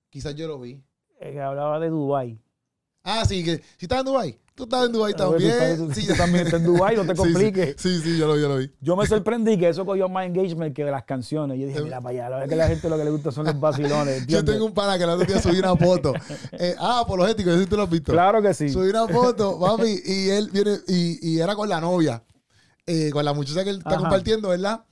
Quizás 0.08 0.34
yo 0.34 0.46
lo 0.48 0.58
vi. 0.58 0.82
eh, 1.20 1.32
que 1.32 1.40
hablaba 1.40 1.78
de 1.80 1.88
Dubai. 1.90 2.40
Ah, 3.02 3.24
sí, 3.24 3.42
que 3.44 3.56
si 3.78 3.86
estás 3.86 4.00
en 4.00 4.04
Dubai, 4.06 4.38
tú 4.54 4.64
estás 4.64 4.86
en 4.86 4.92
Dubai 4.92 5.12
Tú 5.14 5.18
también. 5.18 5.50
estás- 5.50 5.78
tú- 5.78 5.92
Sí, 5.94 6.06
tú 6.06 6.14
también 6.14 6.44
estás 6.46 6.60
en 6.60 6.66
Dubái, 6.66 6.94
no 6.96 7.02
te 7.06 7.12
sí. 7.14 7.16
compliques. 7.16 7.74
Sí, 7.78 7.98
sí, 8.02 8.18
yo 8.18 8.26
lo 8.26 8.34
vi, 8.34 8.42
yo 8.42 8.48
lo 8.48 8.56
vi. 8.58 8.70
Yo 8.80 8.96
me 8.96 9.06
sorprendí 9.06 9.56
que 9.58 9.68
eso 9.70 9.86
cogió 9.86 10.08
más 10.08 10.26
engagement 10.26 10.74
que 10.76 10.84
las 10.84 11.04
canciones. 11.04 11.58
Yo 11.58 11.66
dije, 11.66 11.80
mira 11.82 12.00
para 12.00 12.10
allá, 12.10 12.22
la 12.30 12.36
verdad 12.36 12.48
que 12.48 12.54
a 12.54 12.58
la 12.58 12.68
gente 12.68 12.88
lo 12.90 12.98
que 12.98 13.04
le 13.04 13.10
gusta 13.10 13.32
son 13.32 13.46
los 13.46 13.58
vacilones. 13.58 14.26
Yo 14.28 14.44
tengo 14.44 14.64
un 14.66 14.74
pana 14.74 14.98
que 14.98 15.04
el 15.04 15.10
otro 15.10 15.24
día 15.26 15.40
subí 15.40 15.58
una 15.58 15.74
foto. 15.76 16.12
Eh, 16.52 16.74
ah, 16.78 17.00
apologético, 17.00 17.56
sí 17.56 17.66
tú 17.66 17.76
lo 17.76 17.84
has 17.84 17.90
visto. 17.90 18.12
Claro 18.12 18.42
que 18.42 18.52
sí. 18.52 18.68
Subí 18.68 18.90
una 18.90 19.08
foto, 19.08 19.56
mami, 19.58 19.96
y 20.04 20.28
él 20.30 20.50
viene, 20.52 20.76
y, 20.88 21.30
y 21.36 21.40
era 21.40 21.54
con 21.56 21.68
la 21.68 21.80
novia, 21.80 22.22
eh, 22.86 23.10
con 23.12 23.24
la 23.24 23.32
muchacha 23.32 23.64
que 23.64 23.70
él 23.70 23.78
está 23.78 23.90
Ajá. 23.90 24.00
compartiendo, 24.00 24.48
¿verdad? 24.50 24.84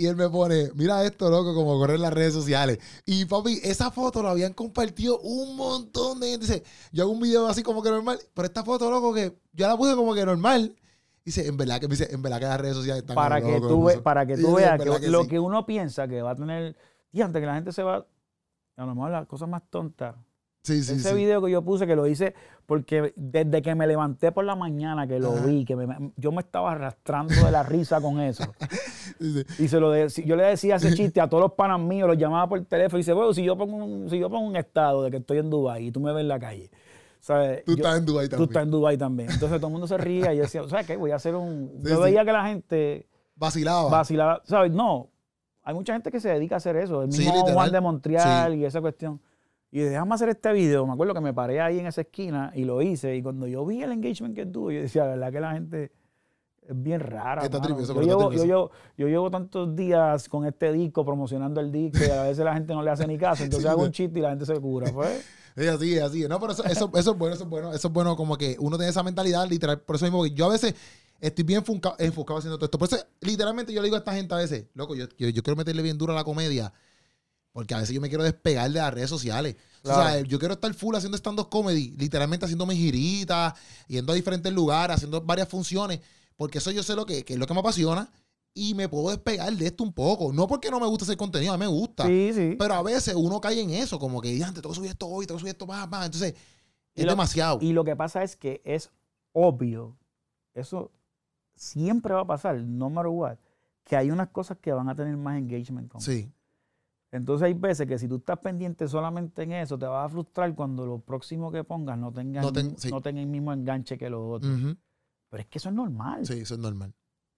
Y 0.00 0.06
él 0.06 0.14
me 0.14 0.28
pone, 0.30 0.70
mira 0.76 1.02
esto, 1.04 1.28
loco, 1.28 1.52
como 1.56 1.76
correr 1.76 1.96
en 1.96 2.02
las 2.02 2.12
redes 2.12 2.32
sociales. 2.32 2.78
Y 3.04 3.24
papi, 3.24 3.58
esa 3.64 3.90
foto 3.90 4.22
la 4.22 4.30
habían 4.30 4.52
compartido 4.52 5.18
un 5.18 5.56
montón 5.56 6.20
de 6.20 6.30
gente. 6.30 6.46
Dice, 6.46 6.62
yo 6.92 7.02
hago 7.02 7.12
un 7.12 7.18
video 7.18 7.48
así 7.48 7.64
como 7.64 7.82
que 7.82 7.90
normal, 7.90 8.16
pero 8.32 8.46
esta 8.46 8.62
foto, 8.62 8.88
loco, 8.92 9.12
que 9.12 9.36
yo 9.52 9.66
la 9.66 9.76
puse 9.76 9.96
como 9.96 10.14
que 10.14 10.24
normal. 10.24 10.76
Dice, 11.24 11.48
en 11.48 11.56
verdad 11.56 11.80
que 11.80 11.88
dice, 11.88 12.06
en 12.14 12.22
verdad 12.22 12.38
que 12.38 12.44
las 12.44 12.60
redes 12.60 12.76
sociales 12.76 13.02
están 13.02 13.16
para 13.16 13.40
como 13.42 13.54
que 13.54 13.60
loco", 13.60 13.68
tú, 13.74 13.84
ve- 13.86 13.98
para 14.00 14.24
que 14.24 14.36
tú 14.36 14.54
veas 14.54 14.80
"En 14.80 15.00
que, 15.00 15.08
lo 15.08 15.22
sí". 15.22 15.28
que 15.28 15.40
uno 15.40 15.66
piensa 15.66 16.06
que 16.06 16.22
va 16.22 16.30
a 16.30 16.36
tener. 16.36 16.76
Y 17.10 17.20
antes 17.20 17.40
que 17.40 17.46
la 17.46 17.54
gente 17.56 17.72
se 17.72 17.82
va. 17.82 18.06
A 18.76 18.86
lo 18.86 18.94
mejor 18.94 19.10
las 19.10 19.26
cosas 19.26 19.48
más 19.48 19.62
tontas. 19.68 20.14
Sí, 20.62 20.82
sí, 20.82 20.94
Ese 20.94 21.10
sí. 21.10 21.14
video 21.14 21.40
que 21.42 21.50
yo 21.50 21.62
puse, 21.62 21.86
que 21.86 21.96
lo 21.96 22.06
hice 22.06 22.34
porque 22.66 23.14
desde 23.16 23.62
que 23.62 23.74
me 23.74 23.86
levanté 23.86 24.32
por 24.32 24.44
la 24.44 24.54
mañana, 24.54 25.06
que 25.06 25.18
lo 25.18 25.32
Ajá. 25.32 25.46
vi, 25.46 25.64
que 25.64 25.74
me- 25.76 26.12
yo 26.16 26.30
me 26.32 26.40
estaba 26.42 26.72
arrastrando 26.72 27.32
de 27.34 27.50
la 27.50 27.62
risa 27.62 28.00
con 28.00 28.20
eso. 28.20 28.44
Y 29.58 29.68
se 29.68 29.80
lo 29.80 29.90
de- 29.90 30.08
yo 30.26 30.36
le 30.36 30.44
decía 30.44 30.76
ese 30.76 30.94
chiste 30.94 31.20
a 31.20 31.28
todos 31.28 31.42
los 31.42 31.52
panas 31.52 31.80
míos, 31.80 32.06
los 32.06 32.18
llamaba 32.18 32.46
por 32.48 32.62
teléfono 32.66 32.98
y 32.98 33.00
dice, 33.00 33.12
bueno, 33.14 33.32
si 33.32 33.42
yo 33.42 33.56
pongo 33.56 33.76
un, 33.76 34.10
si 34.10 34.18
yo 34.18 34.28
pongo 34.28 34.46
un 34.46 34.54
estado 34.56 35.02
de 35.02 35.10
que 35.10 35.16
estoy 35.16 35.38
en 35.38 35.48
Dubái 35.50 35.86
y 35.86 35.90
tú 35.90 36.00
me 36.00 36.12
ves 36.12 36.20
en 36.20 36.28
la 36.28 36.38
calle, 36.38 36.70
¿sabes? 37.20 37.64
Tú 37.64 37.72
Yo- 37.72 37.76
estás 37.78 37.98
en 37.98 38.04
Dubai 38.06 38.26
tú 38.26 38.30
también. 38.30 38.48
estás 38.50 38.62
en 38.64 38.70
Dubái 38.70 38.96
también. 38.98 39.30
Entonces 39.30 39.58
todo 39.58 39.66
el 39.68 39.72
mundo 39.72 39.86
se 39.88 39.96
ría 39.96 40.34
y 40.34 40.36
yo 40.36 40.42
decía, 40.42 40.62
¿sabes 40.68 40.86
qué? 40.86 40.96
Voy 40.96 41.10
a 41.12 41.16
hacer 41.16 41.34
un... 41.34 41.82
Yo 41.82 42.00
veía 42.00 42.24
que 42.24 42.32
la 42.32 42.44
gente 42.46 43.06
Vacilaba. 43.34 43.88
vacilar, 43.88 44.42
¿sabes? 44.44 44.70
No, 44.72 45.08
hay 45.62 45.74
mucha 45.74 45.94
gente 45.94 46.10
que 46.10 46.20
se 46.20 46.28
dedica 46.28 46.56
a 46.56 46.58
hacer 46.58 46.76
eso. 46.76 47.02
El 47.02 47.08
mismo. 47.08 47.32
Juan 47.48 47.72
de 47.72 47.80
Montreal 47.80 48.54
y 48.54 48.64
esa 48.66 48.80
cuestión. 48.82 49.20
Y 49.70 49.80
déjame 49.80 50.14
hacer 50.14 50.30
este 50.30 50.52
video. 50.52 50.86
Me 50.86 50.92
acuerdo 50.94 51.12
que 51.14 51.20
me 51.20 51.34
paré 51.34 51.60
ahí 51.60 51.78
en 51.78 51.86
esa 51.86 52.00
esquina 52.00 52.52
y 52.54 52.64
lo 52.64 52.80
hice. 52.80 53.14
Y 53.16 53.22
cuando 53.22 53.46
yo 53.46 53.64
vi 53.66 53.82
el 53.82 53.92
engagement 53.92 54.34
que 54.34 54.46
tuvo, 54.46 54.70
yo 54.70 54.80
decía, 54.80 55.02
la 55.04 55.10
verdad 55.10 55.32
que 55.32 55.40
la 55.40 55.52
gente 55.52 55.92
es 56.66 56.82
bien 56.82 57.00
rara. 57.00 57.42
Está 57.42 57.58
mano". 57.58 57.66
trivioso, 57.76 57.94
yo, 57.94 58.00
llevo, 58.02 58.32
yo, 58.32 58.44
llevo, 58.44 58.70
yo 58.96 59.08
llevo 59.08 59.30
tantos 59.30 59.76
días 59.76 60.28
con 60.28 60.46
este 60.46 60.72
disco, 60.72 61.04
promocionando 61.04 61.60
el 61.60 61.70
disco, 61.70 61.98
y 62.06 62.10
a 62.10 62.22
veces 62.22 62.44
la 62.44 62.54
gente 62.54 62.72
no 62.74 62.82
le 62.82 62.90
hace 62.90 63.06
ni 63.06 63.18
caso. 63.18 63.42
Entonces 63.44 63.64
Sí, 63.64 63.68
hago 63.68 63.82
un 63.82 63.92
chiste 63.92 64.18
y 64.18 64.22
la 64.22 64.30
gente 64.30 64.46
se 64.46 64.58
cura. 64.58 64.90
Pues, 64.92 65.24
Es 65.56 65.68
así, 65.68 65.94
es 65.96 66.02
así. 66.02 66.28
No, 66.28 66.38
pero 66.38 66.52
eso, 66.52 66.64
eso, 66.64 66.90
eso 66.94 67.10
es 67.12 67.18
bueno, 67.18 67.34
eso 67.34 67.42
es 67.44 67.50
bueno. 67.50 67.72
Eso 67.72 67.88
es 67.88 67.92
bueno 67.92 68.14
como 68.16 68.36
que 68.38 68.56
uno 68.60 68.76
tiene 68.76 68.90
esa 68.90 69.02
mentalidad 69.02 69.44
literal. 69.48 69.80
Por 69.80 69.96
eso 69.96 70.04
mismo 70.04 70.22
que 70.22 70.30
yo 70.30 70.46
a 70.46 70.50
veces 70.50 70.72
estoy 71.20 71.44
bien 71.44 71.62
enfoca- 71.64 71.96
enfocado 71.98 72.38
haciendo 72.38 72.56
todo 72.58 72.66
esto. 72.66 72.78
Por 72.78 72.86
eso, 72.86 72.96
literalmente, 73.20 73.72
yo 73.72 73.80
le 73.80 73.86
digo 73.86 73.96
a 73.96 73.98
esta 73.98 74.12
gente 74.14 74.32
a 74.34 74.36
veces, 74.38 74.66
loco, 74.74 74.94
yo, 74.94 75.06
yo, 75.18 75.28
yo 75.28 75.42
quiero 75.42 75.56
meterle 75.56 75.82
bien 75.82 75.98
duro 75.98 76.12
a 76.12 76.16
la 76.16 76.22
comedia. 76.22 76.72
Porque 77.52 77.74
a 77.74 77.78
veces 77.78 77.94
yo 77.94 78.00
me 78.00 78.08
quiero 78.08 78.24
despegar 78.24 78.70
de 78.70 78.78
las 78.78 78.92
redes 78.94 79.10
sociales. 79.10 79.56
Claro. 79.82 80.00
O 80.00 80.04
sea, 80.04 80.20
yo 80.20 80.38
quiero 80.38 80.54
estar 80.54 80.72
full 80.74 80.94
haciendo 80.94 81.16
stand-up 81.16 81.48
comedy, 81.48 81.90
literalmente 81.98 82.44
haciendo 82.44 82.66
mis 82.66 82.78
giritas, 82.78 83.54
yendo 83.88 84.12
a 84.12 84.16
diferentes 84.16 84.52
lugares, 84.52 84.96
haciendo 84.96 85.20
varias 85.20 85.48
funciones, 85.48 86.00
porque 86.36 86.58
eso 86.58 86.70
yo 86.70 86.82
sé 86.82 86.94
lo 86.94 87.06
que, 87.06 87.24
que 87.24 87.32
es 87.34 87.38
lo 87.38 87.46
que 87.46 87.54
me 87.54 87.60
apasiona 87.60 88.10
y 88.54 88.74
me 88.74 88.88
puedo 88.88 89.10
despegar 89.10 89.52
de 89.52 89.66
esto 89.66 89.82
un 89.84 89.92
poco. 89.92 90.32
No 90.32 90.46
porque 90.46 90.70
no 90.70 90.78
me 90.80 90.86
gusta 90.86 91.04
hacer 91.04 91.16
contenido, 91.16 91.52
a 91.52 91.56
mí 91.56 91.64
me 91.64 91.70
gusta. 91.70 92.06
sí, 92.06 92.32
sí. 92.34 92.56
Pero 92.58 92.74
a 92.74 92.82
veces 92.82 93.14
uno 93.16 93.40
cae 93.40 93.60
en 93.60 93.70
eso, 93.70 93.98
como 93.98 94.20
que, 94.20 94.36
te 94.38 94.52
tengo 94.52 94.68
que 94.70 94.74
subir 94.74 94.90
esto 94.90 95.06
hoy, 95.06 95.26
tengo 95.26 95.38
que 95.38 95.42
subir 95.42 95.52
esto 95.52 95.66
más, 95.66 95.88
más. 95.88 96.06
Entonces, 96.06 96.34
Y 96.94 97.00
es 97.00 97.06
lo- 97.06 97.12
demasiado. 97.12 97.58
Y 97.62 97.72
lo 97.72 97.84
que 97.84 97.96
pasa 97.96 98.22
es 98.22 98.36
que 98.36 98.60
es 98.64 98.90
obvio, 99.32 99.96
eso 100.54 100.90
siempre 101.54 102.14
va 102.14 102.20
a 102.22 102.26
pasar, 102.26 102.56
no 102.62 102.90
matter 102.90 103.10
what, 103.10 103.36
que 103.84 103.96
hay 103.96 104.10
unas 104.10 104.28
cosas 104.28 104.58
que 104.60 104.72
van 104.72 104.88
a 104.88 104.94
tener 104.94 105.16
más 105.16 105.38
engagement 105.38 105.90
con. 105.90 106.00
Sí, 106.00 106.30
Entonces 107.10 107.46
hay 107.46 107.54
veces 107.54 107.86
que 107.86 107.98
si 107.98 108.06
tú 108.06 108.16
estás 108.16 108.38
pendiente 108.38 108.86
solamente 108.86 109.42
en 109.42 109.52
eso, 109.52 109.78
te 109.78 109.86
vas 109.86 110.06
a 110.06 110.08
frustrar 110.10 110.54
cuando 110.54 110.84
lo 110.84 110.98
próximo 110.98 111.50
que 111.50 111.64
pongas 111.64 111.98
no 111.98 112.12
tenga, 112.12 112.42
No 112.42 112.48
el, 112.48 112.54
ten- 112.54 112.66
mi- 112.72 112.74
sí. 112.76 112.90
no 112.90 113.00
tenga 113.00 113.20
el 113.20 113.26
mismo 113.26 113.52
enganche 113.52 113.96
que 113.96 114.10
los 114.10 114.20
otros. 114.36 114.76
Pero 115.30 115.40
es 115.40 115.46
que 115.46 115.58
eso 115.58 115.68
es 115.70 115.74
normal. 115.74 116.26
sí, 116.26 116.34
eso 116.40 116.54
es 116.54 116.60
normal. 116.60 116.92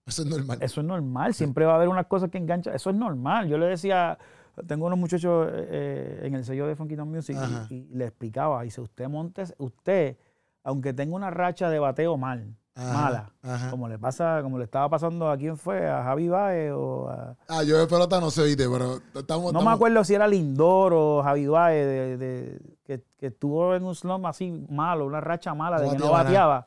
Eso 0.07 0.23
es 0.23 0.29
normal. 0.29 0.59
Eso 0.61 0.81
es 0.81 0.87
normal. 0.87 1.35
Siempre 1.35 1.65
va 1.67 1.73
a 1.73 1.77
haber 1.77 1.89
unas 1.89 2.07
cosas 2.07 2.31
que 2.31 2.39
enganchan. 2.39 2.75
Eso 2.75 2.91
es 2.91 2.97
normal. 2.97 3.49
Yo 3.49 3.59
le 3.59 3.67
decía, 3.67 4.19
tengo 4.67 4.87
unos 4.87 4.99
muchachos 4.99 5.49
eh, 5.53 6.21
en 6.25 6.35
el 6.35 6.45
sello 6.45 6.67
de 6.67 6.75
Funky 6.75 6.97
Town 6.97 7.09
Music 7.11 7.37
y, 7.71 7.75
y 7.75 7.89
le 7.95 8.07
explicaba, 8.07 8.63
dice, 8.63 8.81
usted 8.81 9.09
montes, 9.09 9.55
usted, 9.59 10.17
aunque 10.65 10.93
tenga 10.93 11.15
una 11.15 11.31
racha 11.31 11.71
de 11.71 11.79
bateo 11.79 12.17
mal, 12.17 12.57
Ajá, 12.75 12.93
mala, 12.93 13.33
ajá. 13.43 13.71
como 13.71 13.89
le 13.89 13.99
pasa, 13.99 14.41
como 14.43 14.57
le 14.57 14.65
estaba 14.65 14.89
pasando 14.89 15.29
a 15.29 15.37
quién 15.37 15.57
fue, 15.57 15.89
a 15.89 16.03
Javi 16.05 16.29
Baez 16.29 16.73
o 16.75 17.09
a, 17.09 17.37
Ah, 17.49 17.63
yo 17.65 17.77
de 17.79 17.87
pelota 17.87 18.21
no 18.21 18.31
sé, 18.31 18.45
viste, 18.45 18.67
pero 18.71 19.01
estamos. 19.15 19.53
no 19.53 19.61
me 19.63 19.71
acuerdo 19.71 20.03
si 20.05 20.15
era 20.15 20.27
Lindor 20.29 20.93
o 20.95 21.23
Javi 21.23 21.47
Baez, 21.47 21.87
de, 21.87 22.17
de- 22.17 22.61
que, 22.85 23.05
que 23.19 23.27
estuvo 23.27 23.75
en 23.75 23.85
un 23.85 23.95
slump 23.95 24.25
así 24.27 24.51
malo, 24.71 25.05
una 25.05 25.21
racha 25.21 25.53
mala 25.55 25.79
No 25.79 25.83
de 25.85 25.91
que 25.91 25.99
no 25.99 26.11
bateaba 26.13 26.55
nada. 26.55 26.67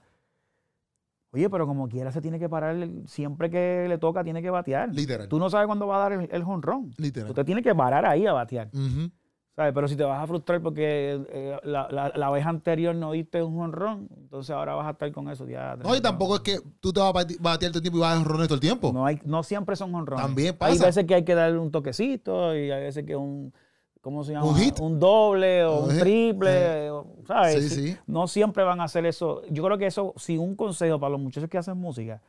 Oye, 1.32 1.50
pero 1.50 1.66
como 1.66 1.88
quiera 1.90 2.12
se 2.12 2.22
tiene 2.22 2.38
que 2.38 2.48
parar, 2.48 2.76
siempre 3.08 3.50
que 3.50 3.88
le 3.90 3.98
toca 3.98 4.24
tiene 4.24 4.42
que 4.42 4.52
batear. 4.52 4.90
Literal. 4.94 5.28
Tú 5.28 5.40
no 5.40 5.50
sabes 5.50 5.66
cuándo 5.66 5.88
va 5.88 5.96
a 5.96 6.00
dar 6.10 6.12
el, 6.14 6.30
el 6.32 6.44
jonrón. 6.44 6.92
Literal. 6.98 7.28
Tú 7.30 7.34
te 7.34 7.44
tienes 7.44 7.64
que 7.64 7.74
parar 7.74 8.06
ahí 8.06 8.28
a 8.28 8.34
batear. 8.34 8.68
Ujú. 8.68 9.10
¿Sabes? 9.56 9.74
Pero 9.74 9.88
si 9.88 9.96
te 9.96 10.04
vas 10.04 10.24
a 10.24 10.28
frustrar 10.28 10.62
porque 10.62 11.24
eh, 11.30 11.58
la, 11.64 11.88
la- 11.92 12.12
la 12.16 12.30
vez 12.32 12.46
anterior 12.46 12.96
no 12.96 13.12
diste 13.12 13.42
un 13.44 13.56
jonrón, 13.56 14.08
entonces 14.18 14.50
ahora 14.52 14.76
vas 14.76 14.88
a 14.88 14.92
estar 14.92 15.12
con 15.12 15.30
eso. 15.30 15.48
Ya, 15.48 15.76
No, 15.78 15.96
y 15.96 16.02
tampoco 16.02 16.36
es 16.36 16.42
que 16.42 16.60
tú 16.80 16.92
te 16.92 17.00
vas 17.00 17.10
a 17.10 17.14
bate- 17.14 17.38
batear 17.40 17.72
todo 17.72 17.80
el 17.80 17.84
tiempo 17.84 17.98
y 17.98 18.02
vas 18.02 18.14
a 18.16 18.18
jonrones 18.18 18.48
todo 18.48 18.56
el 18.56 18.62
tiempo. 18.62 18.92
No, 18.94 19.06
hay, 19.06 19.20
no 19.26 19.44
siempre 19.44 19.76
son 19.76 19.92
jonrones. 19.92 20.26
También 20.26 20.50
Hay 20.60 20.74
pasa. 20.74 20.86
veces 20.86 21.06
que 21.06 21.16
hay 21.16 21.24
que 21.24 21.36
darle 21.36 21.60
un 21.60 21.72
toquecito 21.72 22.56
y 22.56 22.72
hay 22.72 22.82
veces 22.84 23.06
que 23.06 23.16
un, 23.16 23.54
¿cómo 24.02 24.24
se 24.24 24.34
llama? 24.34 24.46
Un 24.48 24.56
hit. 24.56 24.76
doble 24.78 25.64
o 25.66 25.84
Un 25.86 25.92
un 25.92 26.00
triple, 26.00 26.90
¿sabes? 27.28 27.70
Sí, 27.72 27.90
sí. 27.90 27.98
No 28.08 28.28
siempre 28.28 28.64
van 28.64 28.82
a 28.82 28.86
hacer 28.86 29.06
eso. 29.06 29.44
Yo 29.50 29.64
creo 29.64 29.78
que 29.78 29.86
eso, 29.88 30.14
si 30.18 30.38
un 30.38 30.56
consejo 30.56 31.00
para 31.00 31.12
los 31.12 31.22
muchachos 31.22 31.50
que 31.50 31.58
hacen 31.58 31.78
música, 31.78 32.22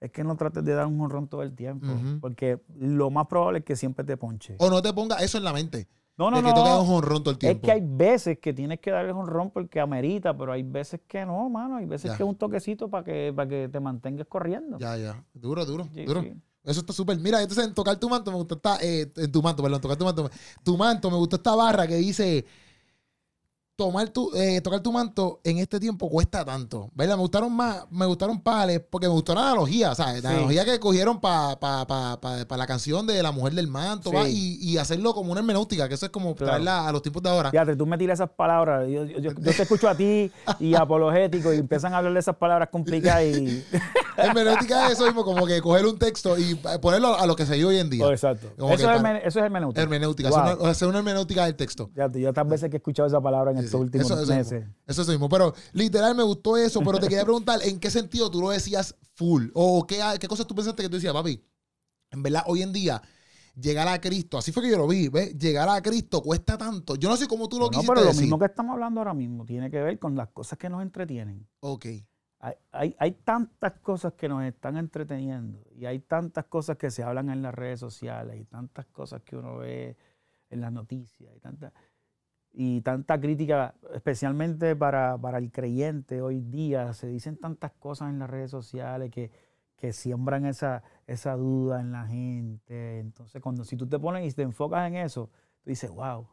es 0.00 0.10
que 0.10 0.24
no 0.24 0.34
trates 0.34 0.64
de 0.64 0.72
dar 0.72 0.86
un 0.86 0.98
jonrón 0.98 1.28
todo 1.28 1.42
el 1.42 1.54
tiempo, 1.54 1.86
porque 2.22 2.58
lo 2.78 3.10
más 3.10 3.26
probable 3.26 3.58
es 3.58 3.64
que 3.66 3.76
siempre 3.76 4.02
te 4.02 4.16
ponche. 4.16 4.56
O 4.58 4.70
no 4.70 4.80
te 4.80 4.94
pongas 4.94 5.20
eso 5.22 5.36
en 5.36 5.44
la 5.44 5.52
mente. 5.52 5.88
No, 6.16 6.30
no, 6.30 6.36
de 6.36 6.42
que 6.42 6.48
no. 6.50 6.82
un 6.82 7.00
todo 7.22 7.30
el 7.30 7.38
Es 7.40 7.60
que 7.60 7.70
hay 7.72 7.80
veces 7.82 8.38
que 8.38 8.52
tienes 8.52 8.78
que 8.80 8.90
darle 8.90 9.12
jonrón 9.12 9.50
porque 9.50 9.80
amerita, 9.80 10.36
pero 10.36 10.52
hay 10.52 10.62
veces 10.62 11.00
que 11.08 11.24
no, 11.24 11.48
mano. 11.48 11.76
Hay 11.76 11.86
veces 11.86 12.10
Ya. 12.10 12.16
que 12.16 12.22
es 12.22 12.28
un 12.28 12.36
toquecito 12.36 12.88
para 12.90 13.04
que, 13.04 13.32
para 13.34 13.48
que 13.48 13.68
te 13.70 13.80
mantengas 13.80 14.26
corriendo. 14.26 14.78
Ya, 14.78 14.96
ya. 14.98 15.24
Duro, 15.32 15.64
duro, 15.64 15.88
Sí, 15.94 16.04
duro. 16.04 16.20
sí. 16.22 16.34
Eso 16.62 16.80
está 16.80 16.92
súper. 16.92 17.18
Mira, 17.18 17.40
entonces 17.40 17.64
en 17.66 17.72
tocar 17.72 17.96
tu 17.98 18.08
manto 18.10 18.30
me 18.30 18.36
gustó 18.36 18.56
esta. 18.56 18.76
eh, 18.82 19.10
en 19.16 19.32
tu 19.32 19.40
manto, 19.42 19.62
perdón, 19.62 19.80
tocar 19.80 19.96
tu 19.96 20.04
manto. 20.04 20.30
Tu 20.62 20.76
manto 20.76 21.10
me 21.10 21.16
gustó 21.16 21.36
esta 21.36 21.54
barra 21.54 21.86
que 21.86 21.96
dice. 21.96 22.44
Tomar 23.84 24.10
tu, 24.10 24.30
eh, 24.34 24.60
tocar 24.60 24.80
tu 24.80 24.92
manto 24.92 25.40
en 25.42 25.56
este 25.56 25.80
tiempo 25.80 26.08
cuesta 26.10 26.44
tanto, 26.44 26.90
¿verdad? 26.94 27.14
Me 27.16 27.22
gustaron 27.22 27.50
más, 27.56 27.84
me 27.90 28.04
gustaron 28.04 28.38
pales, 28.40 28.80
porque 28.90 29.06
me 29.06 29.14
gustó 29.14 29.34
la 29.34 29.40
analogía, 29.40 29.94
¿sabes? 29.94 30.22
La 30.22 30.28
Sí. 30.30 30.34
analogía 30.36 30.66
que 30.66 30.78
cogieron 30.78 31.18
para 31.18 31.58
pa, 31.58 31.86
pa, 31.86 32.20
pa- 32.20 32.44
pa 32.46 32.56
la 32.58 32.66
canción 32.66 33.06
de 33.06 33.22
la 33.22 33.32
mujer 33.32 33.54
del 33.54 33.68
manto. 33.68 34.10
Y, 34.28 34.58
y 34.60 34.76
hacerlo 34.76 35.14
como 35.14 35.32
una 35.32 35.40
hermenéutica, 35.40 35.88
que 35.88 35.94
eso 35.94 36.04
es 36.04 36.12
como 36.12 36.34
Claro. 36.34 36.50
traerla 36.52 36.86
a 36.88 36.92
los 36.92 37.00
tiempos 37.00 37.22
de 37.22 37.30
ahora. 37.30 37.50
Fíjate, 37.50 37.74
tú 37.74 37.86
me 37.86 37.96
tiras 37.96 38.18
esas 38.18 38.28
palabras. 38.30 38.86
Yo, 38.86 39.04
yo- 39.06 39.18
yo- 39.18 39.32
yo 39.32 39.52
te 39.56 39.62
escucho 39.62 39.88
a 39.88 39.94
ti 39.94 40.30
y 40.58 40.74
apologético 40.74 41.54
y 41.54 41.56
empiezan 41.56 41.94
a 41.94 41.98
hablar 41.98 42.12
de 42.12 42.20
esas 42.20 42.36
palabras 42.36 42.68
complicadas 42.70 43.24
y. 43.24 43.64
Hermenéutica 44.16 44.86
es 44.88 44.92
eso 44.92 45.06
mismo, 45.06 45.24
como 45.24 45.46
que 45.46 45.60
coger 45.62 45.86
un 45.86 45.98
texto 45.98 46.36
y 46.38 46.54
ponerlo 46.82 47.14
a 47.18 47.24
lo 47.26 47.36
que 47.36 47.46
se 47.46 47.54
vive 47.54 47.64
hoy 47.66 47.78
en 47.78 47.88
día. 47.88 48.04
Oh, 48.06 48.10
exacto. 48.10 48.48
Eso 48.58 48.66
que 48.66 48.74
es, 48.74 48.82
hermen- 48.82 49.20
eso 49.24 49.38
es 49.38 49.44
hermenéutica. 49.46 49.80
Hermenéutica, 49.82 50.28
Wow. 50.28 50.38
hacer, 50.38 50.58
una, 50.58 50.70
hacer 50.70 50.88
una 50.88 50.98
hermenéutica 50.98 51.44
del 51.46 51.54
texto. 51.54 51.88
Fíjate, 51.94 52.20
yo 52.20 52.32
tantas 52.32 52.50
veces 52.50 52.70
que 52.70 52.76
he 52.76 52.78
escuchado 52.78 53.06
esa 53.08 53.20
palabra 53.20 53.52
en 53.52 53.58
Sí, 53.58 53.64
estos 53.70 53.80
últimos 53.80 54.06
Eso, 54.10 54.20
eso 54.22 54.32
meses. 54.34 54.60
mismo. 54.60 54.74
Eso 54.86 55.02
es 55.02 55.08
mismo. 55.08 55.28
Pero 55.28 55.54
literal 55.72 56.14
me 56.14 56.22
gustó 56.22 56.56
eso, 56.56 56.80
pero 56.80 56.98
te 56.98 57.08
quería 57.08 57.24
preguntar, 57.24 57.60
¿en 57.62 57.78
qué 57.80 57.90
sentido 57.90 58.30
tú 58.30 58.40
lo 58.40 58.50
decías 58.50 58.94
full? 59.14 59.48
¿O 59.54 59.86
qué, 59.86 60.00
qué 60.20 60.28
cosas 60.28 60.46
tú 60.46 60.54
pensaste 60.54 60.82
que 60.82 60.88
tú 60.88 60.96
decías, 60.96 61.12
papi? 61.12 61.42
En 62.10 62.22
verdad, 62.22 62.42
hoy 62.46 62.62
en 62.62 62.72
día, 62.72 63.00
llegar 63.54 63.86
a 63.88 64.00
Cristo, 64.00 64.38
así 64.38 64.50
fue 64.52 64.62
que 64.64 64.70
yo 64.70 64.78
lo 64.78 64.88
vi, 64.88 65.08
¿ves? 65.08 65.36
Llegar 65.38 65.68
a 65.68 65.80
Cristo 65.80 66.22
cuesta 66.22 66.58
tanto. 66.58 66.96
Yo 66.96 67.08
no 67.08 67.16
sé 67.16 67.28
cómo 67.28 67.48
tú 67.48 67.58
lo 67.58 67.66
No, 67.66 67.70
quisiste 67.70 67.88
pero 67.92 68.00
lo 68.00 68.06
decir. 68.08 68.22
mismo 68.22 68.38
que 68.38 68.46
estamos 68.46 68.72
hablando 68.74 69.00
ahora 69.00 69.14
mismo 69.14 69.44
tiene 69.44 69.70
que 69.70 69.80
ver 69.80 69.98
con 69.98 70.16
las 70.16 70.28
cosas 70.28 70.58
que 70.58 70.68
nos 70.68 70.82
entretienen. 70.82 71.46
Ok. 71.60 71.86
Hay, 72.42 72.54
hay, 72.72 72.96
hay 72.98 73.12
tantas 73.12 73.74
cosas 73.80 74.14
que 74.14 74.26
nos 74.28 74.42
están 74.44 74.76
entreteniendo 74.78 75.62
y 75.76 75.84
hay 75.84 75.98
tantas 76.00 76.46
cosas 76.46 76.78
que 76.78 76.90
se 76.90 77.02
hablan 77.02 77.28
en 77.28 77.42
las 77.42 77.54
redes 77.54 77.78
sociales 77.78 78.40
y 78.40 78.44
tantas 78.46 78.86
cosas 78.86 79.20
que 79.22 79.36
uno 79.36 79.58
ve 79.58 79.96
en 80.48 80.60
las 80.62 80.72
noticias 80.72 81.30
y 81.36 81.38
tanta, 81.40 81.72
y 82.52 82.80
tanta 82.80 83.20
crítica, 83.20 83.74
especialmente 83.94 84.74
para, 84.74 85.16
para 85.16 85.38
el 85.38 85.50
creyente 85.52 86.20
hoy 86.20 86.40
día. 86.40 86.92
Se 86.92 87.06
dicen 87.06 87.36
tantas 87.36 87.72
cosas 87.72 88.10
en 88.10 88.18
las 88.18 88.28
redes 88.28 88.50
sociales 88.50 89.10
que, 89.10 89.30
que 89.76 89.92
siembran 89.92 90.44
esa, 90.46 90.82
esa 91.06 91.36
duda 91.36 91.80
en 91.80 91.92
la 91.92 92.06
gente. 92.06 92.98
Entonces, 92.98 93.40
cuando 93.40 93.64
si 93.64 93.76
tú 93.76 93.86
te 93.86 93.98
pones 93.98 94.30
y 94.30 94.34
te 94.34 94.42
enfocas 94.42 94.86
en 94.88 94.96
eso, 94.96 95.30
tú 95.62 95.70
dices, 95.70 95.90
wow, 95.90 96.26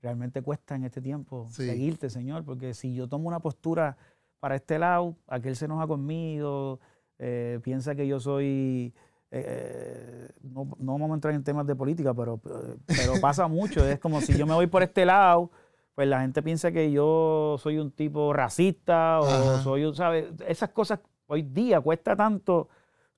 realmente 0.00 0.42
cuesta 0.42 0.76
en 0.76 0.84
este 0.84 1.00
tiempo 1.00 1.46
Sí. 1.50 1.66
seguirte, 1.66 2.08
Señor, 2.08 2.44
porque 2.44 2.72
si 2.74 2.94
yo 2.94 3.08
tomo 3.08 3.28
una 3.28 3.40
postura 3.40 3.96
para 4.40 4.54
este 4.56 4.78
lado, 4.78 5.16
aquel 5.26 5.56
se 5.56 5.66
enoja 5.66 5.86
conmigo, 5.86 6.80
eh, 7.18 7.60
piensa 7.62 7.94
que 7.94 8.06
yo 8.06 8.18
soy... 8.20 8.94
eh, 9.30 10.28
no, 10.42 10.64
no 10.78 10.92
vamos 10.92 11.10
a 11.10 11.14
entrar 11.14 11.34
en 11.34 11.44
temas 11.44 11.66
de 11.66 11.74
política, 11.76 12.14
pero, 12.14 12.38
pero 12.86 13.20
pasa 13.20 13.46
mucho. 13.48 13.86
Es 13.86 13.98
como 13.98 14.20
si 14.20 14.36
yo 14.36 14.46
me 14.46 14.54
voy 14.54 14.66
por 14.66 14.82
este 14.82 15.04
lado, 15.04 15.50
pues 15.94 16.08
la 16.08 16.20
gente 16.20 16.42
piensa 16.42 16.70
que 16.72 16.90
yo 16.92 17.56
soy 17.58 17.78
un 17.78 17.90
tipo 17.90 18.32
racista 18.32 19.20
o 19.20 19.24
Ajá. 19.26 19.62
soy, 19.62 19.84
un- 19.84 19.94
¿sabes? 19.94 20.26
Esas 20.46 20.70
cosas 20.70 21.00
hoy 21.26 21.42
día 21.42 21.80
cuesta 21.80 22.16
tanto 22.16 22.68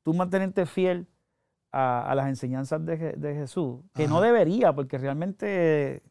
tú 0.02 0.14
mantenerte 0.14 0.66
fiel 0.66 1.06
a, 1.72 2.10
a 2.10 2.14
las 2.16 2.26
enseñanzas 2.28 2.84
de, 2.84 2.96
de 3.12 3.34
Jesús, 3.34 3.80
que 3.94 4.08
no 4.08 4.20
debería, 4.20 4.72
porque 4.72 4.98
realmente 4.98 6.02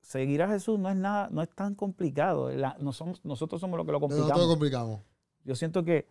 seguir 0.00 0.42
a 0.42 0.48
Jesús 0.48 0.78
no 0.78 0.88
es 0.88 0.96
nada, 0.96 1.28
no 1.30 1.42
es 1.42 1.48
tan 1.50 1.74
complicado. 1.74 2.50
La- 2.50 2.76
no 2.80 2.92
somos- 2.92 3.20
nosotros 3.24 3.60
somos 3.60 3.76
los 3.76 3.86
que 3.86 3.92
lo 3.92 4.00
complicamos. 4.00 4.30
Nosotros 4.30 4.50
complicamos. 4.52 5.00
Yo 5.44 5.54
siento 5.54 5.84
que, 5.84 6.08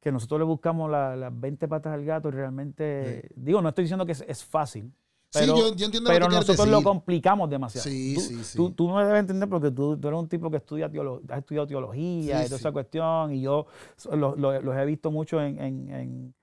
que 0.00 0.10
nosotros 0.10 0.40
le 0.40 0.44
buscamos 0.46 0.90
la- 0.90 1.14
las 1.16 1.38
20 1.40 1.68
patas 1.68 1.92
al 1.92 2.04
gato 2.04 2.28
y 2.28 2.32
realmente, 2.32 3.28
digo, 3.36 3.60
no 3.60 3.68
estoy 3.68 3.84
diciendo 3.84 4.06
que 4.06 4.12
es, 4.12 4.24
es 4.26 4.44
fácil, 4.44 4.92
pero, 5.32 5.54
sí, 5.54 5.60
yo, 5.62 5.74
yo 5.76 5.84
entiendo 5.86 6.08
pero 6.10 6.24
lo 6.26 6.30
que 6.30 6.36
nosotros 6.36 6.66
lo 6.68 6.82
complicamos 6.82 7.48
demasiado. 7.48 7.88
Sí, 7.88 8.14
tú, 8.16 8.20
sí, 8.20 8.42
sí. 8.42 8.56
Tú, 8.56 8.70
tú 8.72 8.88
no 8.88 8.98
debes 8.98 9.20
entender 9.20 9.48
porque 9.48 9.70
tú, 9.70 9.96
tú 9.96 10.08
eres 10.08 10.18
un 10.18 10.28
tipo 10.28 10.50
que 10.50 10.56
estudia 10.56 10.90
teolo- 10.90 11.20
has 11.28 11.38
estudiado 11.38 11.66
teología 11.68 12.38
Sí, 12.40 12.42
y 12.42 12.46
toda 12.46 12.58
sí. 12.58 12.62
esa 12.62 12.72
cuestión 12.72 13.32
y 13.32 13.40
yo 13.42 13.66
so- 13.96 14.16
lo- 14.16 14.34
lo- 14.34 14.60
los 14.60 14.76
he 14.76 14.84
visto 14.86 15.10
mucho 15.12 15.40
en... 15.40 15.58
en, 15.60 15.90
en- 15.90 16.34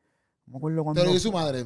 Te 0.93 1.03
lo 1.03 1.09
hizo 1.09 1.19
su 1.19 1.31
madre. 1.33 1.65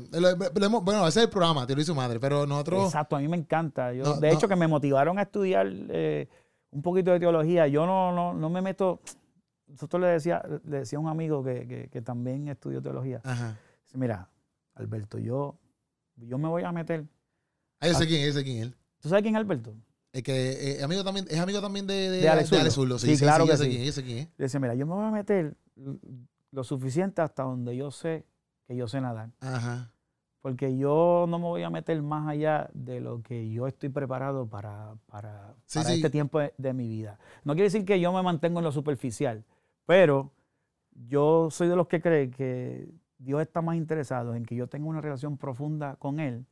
Bueno, 0.83 1.07
ese 1.07 1.19
es 1.19 1.25
el 1.25 1.29
programa, 1.29 1.67
te 1.67 1.75
lo 1.75 1.81
hizo 1.81 1.91
su 1.91 1.95
madre, 1.95 2.19
pero 2.19 2.47
nosotros... 2.47 2.85
Exacto, 2.85 3.15
a 3.15 3.19
mí 3.19 3.27
me 3.27 3.37
encanta. 3.37 3.93
Yo, 3.93 4.03
No, 4.03 4.15
de 4.19 4.27
no. 4.29 4.33
hecho, 4.33 4.47
que 4.47 4.55
me 4.55 4.67
motivaron 4.67 5.19
a 5.19 5.23
estudiar 5.23 5.67
eh, 5.89 6.27
un 6.71 6.81
poquito 6.81 7.11
de 7.11 7.19
teología. 7.19 7.67
Yo 7.67 7.85
no, 7.85 8.11
no, 8.11 8.33
no 8.33 8.49
me 8.49 8.61
meto. 8.63 8.99
Nosotros 9.71 10.01
le 10.01 10.07
decía, 10.09 10.43
le 10.65 10.79
decía 10.79 10.97
a 10.97 11.01
un 11.01 11.07
amigo 11.07 11.43
que, 11.43 11.67
que- 11.67 11.87
que 11.89 12.01
también 12.01 12.47
estudió 12.47 12.81
teología. 12.81 13.21
Ajá. 13.23 13.57
Dice, 13.85 13.97
mira, 13.97 14.29
Alberto, 14.75 15.17
yo, 15.17 15.57
yo 16.17 16.37
me 16.37 16.47
voy 16.47 16.63
a 16.63 16.71
meter. 16.71 17.05
Ah, 17.79 17.87
yo 17.87 17.93
sé 17.95 18.05
quién 18.07 18.25
yo 18.25 18.33
sé 18.33 18.43
quién 18.43 18.57
él. 18.63 18.75
¿Tú 18.99 19.09
sabes 19.09 19.23
quién 19.23 19.35
es 19.35 19.39
Alberto? 19.39 19.73
Es 20.13 20.23
que 20.23 20.77
eh, 20.79 20.83
amigo 20.83 21.03
también, 21.03 21.25
es 21.29 21.39
amigo 21.39 21.61
también 21.61 21.87
de, 21.87 21.93
de, 22.09 22.21
De 23.07 23.15
Sí, 23.17 23.23
claro 23.23 23.45
yo 23.45 23.51
que 23.51 23.57
sí. 23.57 23.69
quién 23.69 23.81
es. 23.83 24.37
Decía, 24.37 24.59
mira, 24.59 24.75
yo 24.75 24.85
me 24.85 24.93
voy 24.93 25.05
a 25.05 25.11
meter 25.11 25.55
lo 26.51 26.63
suficiente 26.63 27.21
hasta 27.21 27.43
donde 27.43 27.75
yo 27.77 27.91
sé 27.91 28.25
que 28.67 28.75
yo 28.75 28.87
sé 28.87 28.99
nadar. 29.01 29.31
Ajá. 29.39 29.91
Porque 30.41 30.75
yo 30.75 31.25
no 31.29 31.37
me 31.39 31.45
voy 31.45 31.63
a 31.63 31.69
meter 31.69 32.01
más 32.01 32.27
allá 32.27 32.69
de 32.73 32.99
lo 32.99 33.21
que 33.21 33.49
yo 33.51 33.67
estoy 33.67 33.89
preparado 33.89 34.47
para, 34.47 34.95
para, 35.05 35.53
Sí, 35.65 35.79
para 35.79 35.89
sí. 35.89 35.95
este 35.95 36.09
tiempo 36.09 36.39
de, 36.39 36.53
de 36.57 36.73
mi 36.73 36.87
vida. 36.89 37.19
No 37.43 37.53
quiere 37.53 37.65
decir 37.65 37.85
que 37.85 37.99
yo 37.99 38.11
me 38.11 38.21
mantengo 38.23 38.59
en 38.59 38.65
lo 38.65 38.71
superficial, 38.71 39.45
pero 39.91 40.31
yo 40.93 41.49
soy 41.51 41.67
de 41.67 41.75
los 41.75 41.85
que 41.85 41.99
cree 41.99 42.31
que 42.31 42.87
Dios 43.17 43.41
está 43.41 43.61
más 43.61 43.75
interesado 43.75 44.35
en 44.35 44.45
que 44.45 44.55
yo 44.55 44.67
tenga 44.67 44.87
una 44.87 45.01
relación 45.01 45.37
profunda 45.37 45.97
con 45.97 46.21
Él 46.21 46.45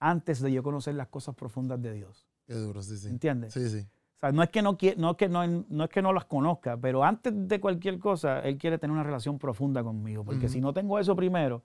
antes 0.00 0.40
de 0.40 0.50
yo 0.50 0.64
conocer 0.64 0.96
las 0.96 1.06
cosas 1.06 1.36
profundas 1.36 1.80
de 1.80 1.92
Dios. 1.92 2.26
Qué 2.44 2.54
duro, 2.54 2.82
sí, 2.82 2.98
sí. 2.98 3.06
¿Entiendes? 3.06 3.52
Sí, 3.52 3.68
sí. 3.68 3.86
O 4.16 4.18
sea, 4.18 4.32
no 4.32 4.42
es 4.42 4.48
que 4.48 4.62
no, 4.62 4.76
no, 4.96 5.10
es 5.12 5.16
que 5.16 5.28
no, 5.28 5.46
no 5.46 5.84
es 5.84 5.90
que 5.90 6.02
no 6.02 6.12
las 6.12 6.24
conozca, 6.24 6.76
pero 6.76 7.04
antes 7.04 7.32
de 7.46 7.60
cualquier 7.60 8.00
cosa, 8.00 8.40
él 8.40 8.58
quiere 8.58 8.78
tener 8.78 8.92
una 8.92 9.04
relación 9.04 9.38
profunda 9.38 9.84
conmigo. 9.84 10.24
Porque 10.24 10.46
Ujú. 10.46 10.54
si 10.54 10.60
no 10.60 10.72
tengo 10.72 10.98
eso 10.98 11.14
primero 11.14 11.62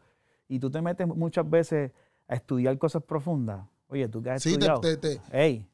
y 0.47 0.59
tú 0.59 0.69
te 0.69 0.83
metes 0.83 1.07
muchas 1.07 1.49
veces 1.49 1.93
a 2.27 2.35
estudiar 2.35 2.77
cosas 2.77 3.01
profundas, 3.01 3.65
oye, 3.87 4.07
tú 4.07 4.21
que 4.21 4.29
has 4.29 4.43
Sí, 4.43 4.51
te, 4.51 4.57
estudiado, 4.57 4.81
te, 4.81 4.97
te, 4.97 5.21
hey, 5.31 5.67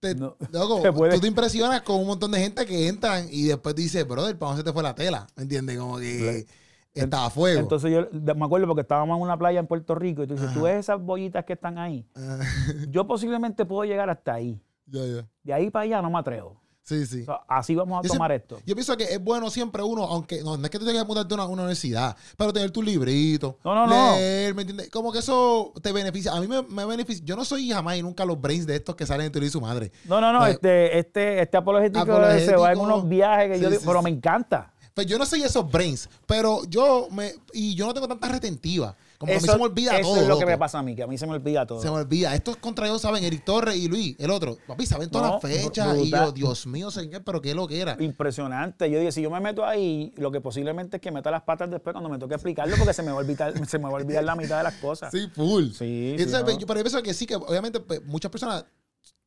te- 0.00 0.14
no- 0.14 0.36
loco, 0.50 0.80
te 0.82 0.92
puede- 0.92 1.14
tú 1.14 1.20
te 1.20 1.26
impresionas 1.28 1.82
con 1.82 1.96
un 2.00 2.06
montón 2.06 2.30
de 2.32 2.40
gente 2.40 2.66
que 2.66 2.88
entran 2.88 3.26
y 3.30 3.44
después 3.44 3.74
dices, 3.74 4.06
brother, 4.06 4.36
¿para 4.38 4.50
dónde 4.52 4.62
se 4.62 4.64
te 4.64 4.72
fue 4.72 4.82
la 4.82 4.94
tela? 4.94 5.26
¿Me 5.36 5.42
entiendes? 5.44 5.78
Como 5.78 5.98
que 5.98 6.46
estaba 6.94 7.26
a 7.26 7.30
fuego. 7.30 7.60
entonces 7.60 7.90
yo 7.92 8.08
me 8.34 8.44
acuerdo 8.44 8.66
porque 8.66 8.82
estábamos 8.82 9.16
en 9.16 9.22
una 9.22 9.38
playa 9.38 9.60
en 9.60 9.66
Puerto 9.66 9.94
Rico 9.94 10.22
y 10.22 10.26
tú 10.26 10.34
dices, 10.34 10.48
Ajá. 10.48 10.58
tú 10.58 10.64
ves 10.64 10.76
esas 10.76 11.00
bollitas 11.00 11.44
que 11.44 11.52
están 11.52 11.78
ahí, 11.78 12.04
Ah, 12.16 12.38
yo 12.90 13.06
posiblemente 13.06 13.64
puedo 13.64 13.84
llegar 13.84 14.10
hasta 14.10 14.34
ahí. 14.34 14.60
ya, 14.86 15.04
ya. 15.06 15.28
De 15.44 15.52
ahí 15.52 15.70
para 15.70 15.84
allá 15.84 16.02
no 16.02 16.10
me 16.10 16.18
atrevo. 16.18 16.60
Sí, 16.90 17.06
sí. 17.06 17.22
O 17.22 17.24
sea, 17.26 17.40
así 17.46 17.74
vamos 17.76 18.00
a 18.04 18.08
Yo 18.08 18.12
tomar 18.12 18.32
esto. 18.32 18.58
Yo 18.66 18.74
pienso 18.74 18.96
que 18.96 19.04
es 19.04 19.22
bueno 19.22 19.48
siempre 19.48 19.80
uno, 19.82 20.02
aunque 20.04 20.42
no, 20.42 20.56
no 20.56 20.64
es 20.64 20.70
que 20.70 20.78
tú 20.78 20.84
tengas 20.84 21.04
que 21.04 21.06
mudarte 21.08 21.32
a 21.32 21.36
una, 21.36 21.44
una 21.46 21.62
universidad, 21.62 22.16
pero 22.36 22.52
tener 22.52 22.72
tu 22.72 22.82
librito, 22.82 23.58
No, 23.64 23.74
no, 23.74 23.86
no. 23.86 24.12
leer, 24.16 24.54
¿me 24.54 24.62
entiendes? 24.62 24.90
Como 24.90 25.12
que 25.12 25.20
eso 25.20 25.72
te 25.80 25.92
beneficia. 25.92 26.32
A 26.32 26.40
mí 26.40 26.48
me, 26.48 26.62
me 26.62 26.84
beneficia. 26.84 27.24
Yo 27.24 27.36
no 27.36 27.44
soy 27.44 27.70
jamás 27.70 27.96
y 27.96 28.02
nunca 28.02 28.24
los 28.24 28.40
brains 28.40 28.66
de 28.66 28.74
estos 28.74 28.96
que 28.96 29.06
salen 29.06 29.26
en 29.26 29.32
teoría 29.32 29.48
y 29.48 29.52
su 29.52 29.60
madre. 29.60 29.92
No, 30.06 30.20
no, 30.20 30.32
no, 30.32 30.40
Pues- 30.40 30.54
este, 30.54 30.98
este, 30.98 31.42
este 31.42 31.56
apologético, 31.56 32.04
se 32.04 32.10
va 32.10 32.16
en 32.18 32.24
Apologético. 32.40 32.82
unos 32.84 33.08
viajes 33.08 33.48
que 33.50 33.54
Sí, 33.58 33.62
yo 33.62 33.68
digo, 33.70 33.80
sí, 33.80 33.86
pero 33.86 34.00
sí. 34.00 34.04
me 34.04 34.10
encanta. 34.10 34.72
Pues 34.92 35.06
yo 35.06 35.16
no 35.18 35.24
soy 35.24 35.42
esos 35.44 35.70
brains, 35.70 36.08
pero 36.26 36.62
yo 36.68 37.06
me. 37.12 37.32
Y 37.52 37.76
yo 37.76 37.86
no 37.86 37.94
tengo 37.94 38.08
tanta 38.08 38.28
retentiva. 38.28 38.96
Como 39.20 39.32
que 39.32 39.36
a 39.36 39.40
mí 39.42 39.46
se 39.48 39.56
me 39.58 39.64
olvida 39.64 39.98
eso 39.98 40.08
todo. 40.08 40.22
es 40.22 40.28
lo 40.28 40.38
que 40.38 40.46
me 40.46 40.56
pasa 40.56 40.78
a 40.78 40.82
mí, 40.82 40.96
que 40.96 41.02
a 41.02 41.06
mí 41.06 41.18
se 41.18 41.26
me 41.26 41.34
olvida 41.34 41.66
todo. 41.66 41.82
Se 41.82 41.90
me 41.90 41.96
olvida. 41.98 42.34
Estos 42.34 42.56
contra 42.56 42.86
ellos 42.86 43.02
saben, 43.02 43.22
Eric 43.22 43.44
Torres 43.44 43.76
y 43.76 43.86
Luis, 43.86 44.16
el 44.18 44.30
otro. 44.30 44.56
Papi, 44.66 44.86
saben 44.86 45.10
todas 45.10 45.26
No, 45.28 45.32
las 45.34 45.42
fechas. 45.42 45.98
Y 45.98 46.10
yo, 46.10 46.32
Dios 46.32 46.66
mío, 46.66 46.90
señor, 46.90 47.22
pero 47.22 47.42
qué 47.42 47.54
lo 47.54 47.68
que 47.68 47.82
era. 47.82 47.96
Impresionante. 48.00 48.90
Yo 48.90 48.98
dije, 48.98 49.12
si 49.12 49.20
yo 49.20 49.28
me 49.30 49.38
meto 49.40 49.62
ahí, 49.66 50.14
lo 50.16 50.30
que 50.30 50.40
posiblemente 50.40 50.96
es 50.96 51.02
que 51.02 51.10
meta 51.10 51.30
las 51.30 51.42
patas 51.42 51.70
después 51.70 51.92
cuando 51.92 52.08
me 52.08 52.18
toque 52.18 52.32
explicarlo, 52.34 52.74
porque 52.78 52.94
se 52.94 53.02
me 53.02 53.10
va 53.10 53.18
a 53.18 53.20
olvidar, 53.20 53.66
se 53.68 53.78
me 53.78 53.84
va 53.84 53.90
a 53.90 53.94
olvidar 53.94 54.24
la 54.24 54.34
mitad 54.36 54.56
de 54.56 54.62
las 54.64 54.74
cosas. 54.76 55.10
Sí, 55.12 55.28
full. 55.34 55.66
Sí, 55.72 56.16
yo- 56.18 56.66
pero 56.66 56.78
yo 56.78 56.84
pienso 56.84 57.02
que 57.02 57.12
sí, 57.12 57.26
que 57.26 57.34
obviamente 57.36 57.80
pues, 57.80 58.02
muchas 58.06 58.30
personas 58.30 58.64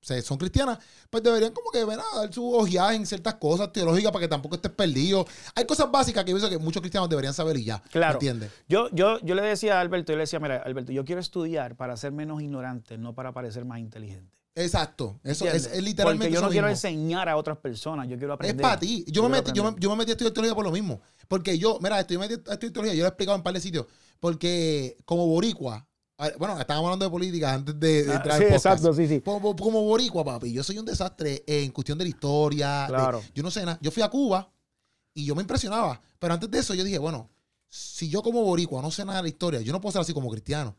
se- 0.03 0.21
son 0.21 0.37
cristianas, 0.37 0.77
pues 1.09 1.23
deberían 1.23 1.51
como 1.53 1.71
que 1.71 1.83
ver, 1.85 1.99
a 1.99 2.19
dar 2.19 2.31
su 2.33 2.53
ojeada 2.53 2.93
en 2.93 3.05
ciertas 3.07 3.35
cosas 3.35 3.71
teológicas 3.73 4.11
para 4.11 4.21
que 4.23 4.27
tampoco 4.27 4.55
estés 4.55 4.71
perdido. 4.71 5.25
Hay 5.55 5.65
cosas 5.65 5.89
básicas 5.91 6.23
que 6.23 6.31
yo 6.31 6.37
pienso 6.37 6.49
que 6.49 6.59
muchos 6.63 6.81
cristianos 6.81 7.09
deberían 7.09 7.33
saber 7.33 7.57
y 7.57 7.63
ya. 7.63 7.81
Claro. 7.91 8.13
¿Entiendes? 8.13 8.51
Yo, 8.69 8.89
yo, 8.91 9.19
yo 9.21 9.33
le 9.33 9.41
decía 9.41 9.77
a 9.77 9.81
Alberto, 9.81 10.11
yo 10.11 10.17
le 10.17 10.23
decía, 10.23 10.39
mira, 10.39 10.57
Alberto, 10.57 10.91
yo 10.91 11.03
quiero 11.05 11.21
estudiar 11.21 11.75
para 11.75 11.97
ser 11.97 12.11
menos 12.11 12.41
ignorante, 12.41 12.97
no 12.97 13.15
para 13.15 13.31
parecer 13.31 13.65
más 13.65 13.79
inteligente. 13.79 14.31
Exacto. 14.55 15.19
Eso 15.23 15.45
es, 15.47 15.65
es 15.65 15.81
literalmente 15.81 16.25
Porque 16.27 16.35
yo 16.35 16.41
no 16.41 16.49
quiero 16.49 16.67
mismo. 16.67 16.75
enseñar 16.87 17.27
a 17.27 17.37
otras 17.37 17.57
personas, 17.57 18.07
yo 18.07 18.17
quiero 18.19 18.33
Es 18.33 18.35
aprender. 18.35 18.61
para 18.61 18.79
ti. 18.79 19.03
Yo 19.07 19.23
me, 19.23 19.29
metí, 19.29 19.51
yo, 19.51 19.63
me, 19.63 19.75
yo 19.79 19.89
me 19.89 19.95
metí 19.95 20.11
a 20.11 20.13
estudiar 20.13 20.31
teología 20.31 20.53
por 20.53 20.63
lo 20.63 20.71
mismo. 20.71 21.01
Porque 21.27 21.57
yo, 21.57 21.79
mira, 21.81 21.99
estoy 21.99 22.19
metí 22.19 22.33
a 22.35 22.53
estudiar 22.53 22.71
teología, 22.71 22.93
yo 22.93 22.99
lo 22.99 23.05
he 23.05 23.09
explicado 23.09 23.35
en 23.35 23.39
un 23.39 23.43
par 23.43 23.53
de 23.55 23.61
sitios. 23.61 23.87
Porque 24.19 24.97
como 25.05 25.25
boricua, 25.27 25.87
bueno, 26.38 26.59
estábamos 26.59 26.88
hablando 26.88 27.05
de 27.05 27.12
política 27.12 27.53
antes 27.53 27.79
de, 27.79 28.03
de 28.03 28.12
Ah, 28.12 28.15
entrar 28.15 28.38
sí, 28.38 28.43
al 28.43 28.49
podcast. 28.53 28.65
exacto, 28.65 28.93
sí, 28.93 29.07
sí. 29.07 29.21
Como, 29.21 29.55
como 29.55 29.81
boricua, 29.83 30.23
papi, 30.23 30.52
yo 30.52 30.63
soy 30.63 30.77
un 30.77 30.85
desastre 30.85 31.43
en 31.48 31.71
cuestión 31.71 31.98
de 31.98 32.06
la 32.06 32.10
historia. 32.10 32.81
de- 32.83 32.87
Claro. 32.89 33.21
yo 33.33 33.43
no 33.43 33.52
sé 33.52 33.65
nada. 33.65 33.77
Yo 33.81 33.91
fui 33.91 34.04
a 34.04 34.10
Cuba 34.10 34.52
y 35.13 35.25
yo 35.25 35.35
me 35.35 35.41
impresionaba. 35.41 36.02
Pero 36.19 36.33
antes 36.33 36.50
de 36.50 36.60
eso 36.60 36.73
yo 36.73 36.83
dije, 36.83 36.98
bueno, 36.98 37.29
si 37.69 38.10
yo 38.10 38.21
como 38.21 38.43
boricua 38.43 38.81
no 38.81 38.91
sé 38.91 39.04
nada 39.06 39.17
de 39.17 39.23
la 39.23 39.29
historia, 39.29 39.62
yo 39.62 39.71
no 39.73 39.81
puedo 39.81 39.91
ser 39.93 40.02
así 40.02 40.13
como 40.13 40.29
cristiano. 40.29 40.75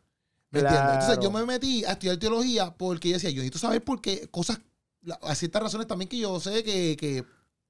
¿Me 0.51 0.61
entiendes? 0.61 0.93
Entonces 0.95 1.19
yo 1.21 1.31
me 1.33 1.45
metí 1.45 1.85
a 1.85 1.93
estudiar 1.93 2.17
teología 2.17 2.75
porque 2.77 3.09
yo 3.09 3.15
decía, 3.15 3.31
yo 3.31 3.37
necesito 3.37 3.59
saber 3.59 3.83
por 3.83 4.01
qué 4.01 4.29
cosas 4.29 4.61
a 5.23 5.35
ciertas 5.35 5.63
razones 5.63 5.87
también 5.87 6.09
que 6.09 6.17
yo 6.19 6.39
sé 6.41 6.63
que, 6.63 6.97
que 6.97 7.25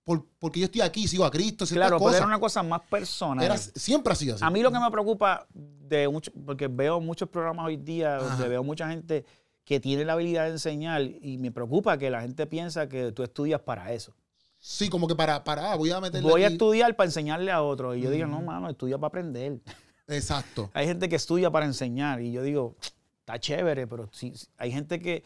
por, 0.05 0.27
porque 0.39 0.61
yo 0.61 0.67
estoy 0.67 0.83
aquí, 0.83 1.09
sigo 1.09 1.25
a 1.25 1.31
Cristo, 1.31 1.65
Claro, 1.67 1.99
pero 1.99 2.15
era 2.15 2.27
una 2.27 2.39
cosa 2.39 2.63
más 2.63 2.83
personal. 2.83 3.59
siempre 3.59 4.13
ha 4.13 4.17
sido 4.17 4.35
así. 4.35 4.45
A 4.45 4.51
mí 4.51 4.63
lo 4.63 4.71
que 4.71 4.79
me 4.79 4.91
preocupa 4.91 5.47
de 5.53 6.09
mucho, 6.09 6.31
porque 6.45 6.69
veo 6.69 7.01
muchos 7.01 7.29
programas 7.29 7.67
hoy 7.67 7.77
día 7.77 8.17
donde 8.17 8.49
veo 8.49 8.63
mucha 8.63 8.89
gente 8.89 9.25
que 9.65 9.81
tiene 9.81 10.05
la 10.05 10.13
habilidad 10.13 10.45
de 10.45 10.51
enseñar 10.51 11.03
y 11.03 11.39
me 11.39 11.51
preocupa 11.51 11.97
que 11.97 12.11
la 12.11 12.21
gente 12.21 12.47
piensa 12.47 12.89
que 12.89 13.13
tú 13.13 13.23
estudias 13.23 13.61
para 13.63 13.93
eso. 13.93 14.15
Sí, 14.59 14.89
como 14.89 15.09
que 15.09 15.15
para, 15.15 15.45
para 15.45 15.73
ah, 15.73 15.77
voy 15.77 15.91
a 15.91 16.01
meterle 16.01 16.31
Voy 16.31 16.43
a 16.43 16.49
estudiar 16.49 16.97
para 16.97 17.07
enseñarle 17.07 17.51
a 17.51 17.63
otro. 17.63 17.95
Y 17.95 18.01
yo 18.01 18.11
digo, 18.11 18.27
no, 18.27 18.41
mano, 18.41 18.71
estudia 18.71 18.97
para 18.97 19.09
aprender. 19.09 19.61
Exacto. 20.09 20.71
hay 20.75 20.87
gente 20.87 21.09
que 21.09 21.17
estudia 21.17 21.51
para 21.51 21.67
enseñar 21.67 22.21
y 22.21 22.33
yo 22.33 22.43
digo, 22.43 22.77
está 23.21 23.39
chévere, 23.39 23.87
pero 23.87 24.09
sí, 24.13 24.33
hay 24.57 24.71
gente 24.73 25.01
que... 25.01 25.23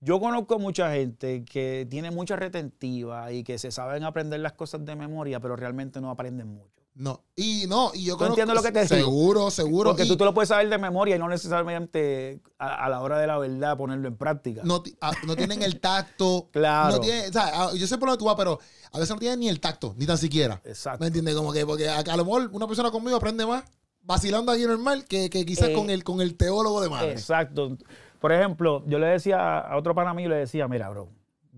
Yo 0.00 0.18
conozco 0.18 0.58
mucha 0.58 0.92
gente 0.92 1.44
que 1.44 1.86
tiene 1.90 2.10
mucha 2.10 2.34
retentiva 2.34 3.32
y 3.32 3.44
que 3.44 3.58
se 3.58 3.70
saben 3.70 4.02
aprender 4.02 4.40
las 4.40 4.54
cosas 4.54 4.84
de 4.84 4.96
memoria, 4.96 5.40
pero 5.40 5.56
realmente 5.56 6.00
no 6.00 6.10
aprenden 6.10 6.48
mucho. 6.48 6.80
No, 6.94 7.22
y 7.36 7.66
no, 7.68 7.92
y 7.94 8.04
yo 8.04 8.16
creo 8.16 8.30
entiendo 8.30 8.52
lo 8.52 8.62
que 8.62 8.72
te 8.72 8.80
digo? 8.80 8.94
Seguro, 8.94 9.50
seguro. 9.50 9.90
Porque 9.90 10.06
tú 10.06 10.16
te 10.16 10.24
lo 10.24 10.34
puedes 10.34 10.48
saber 10.48 10.68
de 10.68 10.76
memoria 10.76 11.16
y 11.16 11.18
no 11.18 11.28
necesariamente 11.28 12.40
a, 12.58 12.88
la 12.88 13.00
hora 13.00 13.18
de 13.18 13.26
la 13.26 13.38
verdad 13.38 13.76
ponerlo 13.76 14.08
en 14.08 14.16
práctica. 14.16 14.62
No, 14.64 14.82
ah, 15.00 15.12
no 15.26 15.36
tienen 15.36 15.62
el 15.62 15.80
tacto. 15.80 16.48
claro. 16.52 16.96
No 16.96 17.00
tiene, 17.00 17.28
o 17.28 17.32
sea, 17.32 17.50
ah, 17.54 17.70
yo 17.74 17.86
sé 17.86 17.96
por 17.96 18.08
dónde 18.08 18.18
tú 18.18 18.24
vas, 18.24 18.34
pero 18.36 18.58
a 18.92 18.98
veces 18.98 19.14
no 19.14 19.20
tienen 19.20 19.40
ni 19.40 19.48
el 19.48 19.60
tacto, 19.60 19.94
ni 19.96 20.04
tan 20.04 20.18
siquiera. 20.18 20.60
Exacto. 20.64 21.00
¿Me 21.00 21.06
entiendes? 21.06 21.34
Como 21.34 21.52
que, 21.52 21.64
porque 21.64 21.88
a, 21.88 22.02
lo 22.16 22.24
mejor 22.24 22.50
una 22.52 22.66
persona 22.66 22.90
conmigo 22.90 23.16
aprende 23.16 23.46
más 23.46 23.64
vacilando 24.02 24.50
ahí 24.50 24.64
normal 24.64 25.04
que, 25.04 25.30
que 25.30 25.46
quizás 25.46 25.68
eh, 25.68 25.72
con, 25.74 25.90
el, 25.90 26.02
con 26.04 26.20
el 26.20 26.36
teólogo 26.36 26.80
de 26.80 26.88
madre. 26.88 27.12
Exacto. 27.12 27.78
Por 28.20 28.32
ejemplo, 28.32 28.84
yo 28.86 28.98
le 28.98 29.06
decía 29.06 29.58
a 29.58 29.76
otro 29.76 29.94
pana 29.94 30.14
mío, 30.14 30.28
le 30.28 30.36
decía, 30.36 30.68
mira, 30.68 30.88
bro, 30.90 31.08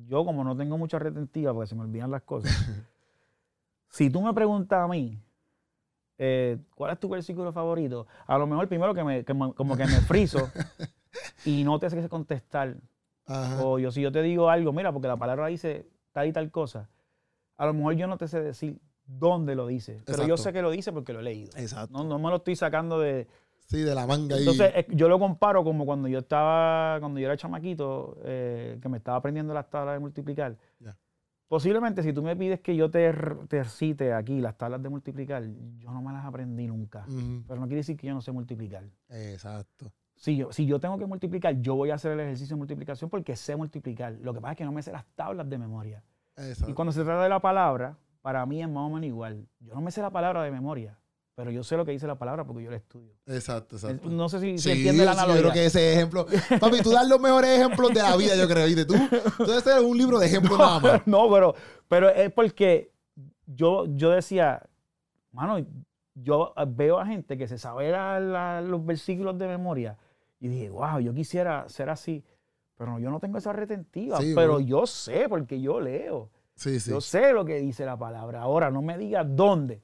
yo 0.06 0.24
como 0.24 0.44
no 0.44 0.56
tengo 0.56 0.78
mucha 0.78 0.98
retentiva 0.98 1.52
porque 1.52 1.66
se 1.66 1.74
me 1.74 1.82
olvidan 1.82 2.10
las 2.10 2.22
cosas, 2.22 2.52
si 3.88 4.08
tú 4.08 4.22
me 4.22 4.32
preguntas 4.32 4.78
a 4.80 4.88
mí, 4.88 5.20
eh, 6.18 6.58
¿cuál 6.74 6.92
es 6.92 7.00
tu 7.00 7.08
versículo 7.08 7.52
favorito? 7.52 8.06
A 8.26 8.38
lo 8.38 8.46
mejor 8.46 8.68
primero 8.68 8.94
que 8.94 9.02
me, 9.02 9.24
como 9.24 9.76
que 9.76 9.86
me 9.86 10.00
friso 10.02 10.50
y 11.44 11.64
no 11.64 11.78
te 11.78 11.86
hace 11.86 12.08
contestar. 12.08 12.76
O 13.60 13.78
yo, 13.78 13.90
si 13.90 14.02
yo 14.02 14.12
te 14.12 14.22
digo 14.22 14.50
algo, 14.50 14.72
mira, 14.72 14.92
porque 14.92 15.08
la 15.08 15.16
palabra 15.16 15.46
dice 15.46 15.86
tal 16.12 16.28
y 16.28 16.32
tal 16.32 16.50
cosa, 16.50 16.90
a 17.56 17.66
lo 17.66 17.74
mejor 17.74 17.94
yo 17.94 18.06
no 18.06 18.18
te 18.18 18.28
sé 18.28 18.40
decir 18.40 18.78
dónde 19.06 19.54
lo 19.54 19.66
dice, 19.66 20.02
pero 20.04 20.26
yo 20.26 20.36
sé 20.36 20.52
que 20.52 20.62
lo 20.62 20.70
dice 20.70 20.92
porque 20.92 21.12
lo 21.12 21.20
he 21.20 21.22
leído. 21.22 21.50
Exacto. 21.56 21.96
No, 21.96 22.04
no 22.04 22.18
me 22.18 22.30
lo 22.30 22.36
estoy 22.36 22.56
sacando 22.56 23.00
de... 23.00 23.26
Sí, 23.72 23.82
de 23.82 23.94
la 23.94 24.06
manga. 24.06 24.36
Entonces, 24.36 24.86
yo 24.90 25.08
lo 25.08 25.18
comparo 25.18 25.64
como 25.64 25.86
cuando 25.86 26.06
yo 26.06 26.18
estaba, 26.18 27.00
cuando 27.00 27.18
yo 27.18 27.26
era 27.26 27.36
chamaquito, 27.36 28.18
eh, 28.22 28.78
que 28.82 28.88
me 28.88 28.98
estaba 28.98 29.16
aprendiendo 29.16 29.54
las 29.54 29.70
tablas 29.70 29.94
de 29.94 30.00
multiplicar. 30.00 30.56
Posiblemente 31.48 32.02
si 32.02 32.14
tú 32.14 32.22
me 32.22 32.34
pides 32.34 32.60
que 32.60 32.74
yo 32.74 32.90
te, 32.90 33.12
te 33.48 33.64
cite 33.64 34.14
aquí 34.14 34.40
las 34.40 34.56
tablas 34.56 34.82
de 34.82 34.88
multiplicar, 34.88 35.42
yo 35.76 35.90
no 35.90 36.00
me 36.00 36.12
las 36.12 36.24
aprendí 36.24 36.66
nunca. 36.66 37.04
Pero 37.46 37.60
no 37.60 37.66
quiere 37.66 37.80
decir 37.80 37.96
que 37.96 38.06
yo 38.06 38.14
no 38.14 38.22
sé 38.22 38.32
multiplicar. 38.32 38.84
Exacto. 39.08 39.92
Si 40.16 40.36
yo, 40.36 40.52
si 40.52 40.66
yo 40.66 40.78
tengo 40.78 40.98
que 40.98 41.06
multiplicar, 41.06 41.60
yo 41.60 41.74
voy 41.74 41.90
a 41.90 41.94
hacer 41.94 42.12
el 42.12 42.20
ejercicio 42.20 42.56
de 42.56 42.58
multiplicación 42.58 43.10
porque 43.10 43.36
sé 43.36 43.56
multiplicar. 43.56 44.12
Lo 44.20 44.32
que 44.32 44.40
pasa 44.40 44.52
es 44.52 44.58
que 44.58 44.64
no 44.64 44.72
me 44.72 44.82
sé 44.82 44.92
las 44.92 45.04
tablas 45.14 45.48
de 45.48 45.58
memoria. 45.58 46.04
Exacto. 46.36 46.70
Y 46.70 46.74
cuando 46.74 46.92
se 46.92 47.04
trata 47.04 47.22
de 47.22 47.28
la 47.28 47.40
palabra, 47.40 47.98
para 48.20 48.46
mí 48.46 48.62
es 48.62 48.68
más 48.68 48.84
o 48.84 48.90
menos 48.90 49.04
igual. 49.04 49.46
Yo 49.60 49.74
no 49.74 49.80
me 49.80 49.90
sé 49.90 50.00
la 50.00 50.10
palabra 50.10 50.42
de 50.44 50.50
memoria. 50.50 50.98
Pero 51.34 51.50
yo 51.50 51.64
sé 51.64 51.76
lo 51.76 51.84
que 51.84 51.92
dice 51.92 52.06
la 52.06 52.18
palabra 52.18 52.44
porque 52.44 52.62
yo 52.62 52.70
la 52.70 52.76
estudio. 52.76 53.14
Exacto, 53.26 53.76
exacto. 53.76 54.10
No 54.10 54.28
sé 54.28 54.38
si 54.40 54.58
se 54.58 54.72
entiende 54.72 55.04
la 55.04 55.12
analogía. 55.12 55.36
Yo 55.36 55.42
creo 55.42 55.52
que 55.54 55.66
ese 55.66 55.94
ejemplo. 55.94 56.26
Papi, 56.60 56.82
tú 56.82 56.90
das 56.90 57.08
los 57.08 57.20
mejores 57.20 57.58
ejemplos 57.58 57.94
de 57.94 58.02
la 58.02 58.16
vida, 58.16 58.36
yo 58.36 58.46
creo. 58.46 58.66
¿Viste? 58.66 58.84
Tú, 58.84 58.94
tú 59.38 59.44
debes 59.46 59.64
ser 59.64 59.80
un 59.82 59.96
libro 59.96 60.18
de 60.18 60.26
ejemplos 60.26 60.58
no, 60.58 60.64
nada 60.64 60.80
más. 60.80 61.02
No, 61.06 61.30
pero, 61.30 61.54
pero 61.88 62.10
es 62.10 62.30
porque 62.32 62.92
yo, 63.46 63.86
yo 63.86 64.10
decía, 64.10 64.62
mano, 65.30 65.64
yo 66.14 66.52
veo 66.68 66.98
a 66.98 67.06
gente 67.06 67.38
que 67.38 67.48
se 67.48 67.56
sabe 67.56 67.92
los 68.62 68.84
versículos 68.84 69.38
de 69.38 69.48
memoria 69.48 69.96
y 70.38 70.48
dije, 70.48 70.68
wow, 70.68 70.98
yo 70.98 71.14
quisiera 71.14 71.66
ser 71.68 71.88
así. 71.88 72.22
Pero 72.76 72.98
yo 72.98 73.10
no 73.10 73.20
tengo 73.20 73.38
esa 73.38 73.52
retentiva. 73.52 74.18
pero 74.34 74.60
yo 74.60 74.86
sé 74.86 75.28
porque 75.28 75.60
yo 75.60 75.80
leo. 75.80 76.30
Sí, 76.56 76.78
sí. 76.78 76.90
Yo 76.90 77.00
sé 77.00 77.32
lo 77.32 77.44
que 77.44 77.56
dice 77.56 77.86
la 77.86 77.96
palabra. 77.96 78.42
Ahora, 78.42 78.70
no 78.70 78.82
me 78.82 78.98
digas 78.98 79.24
dónde. 79.28 79.82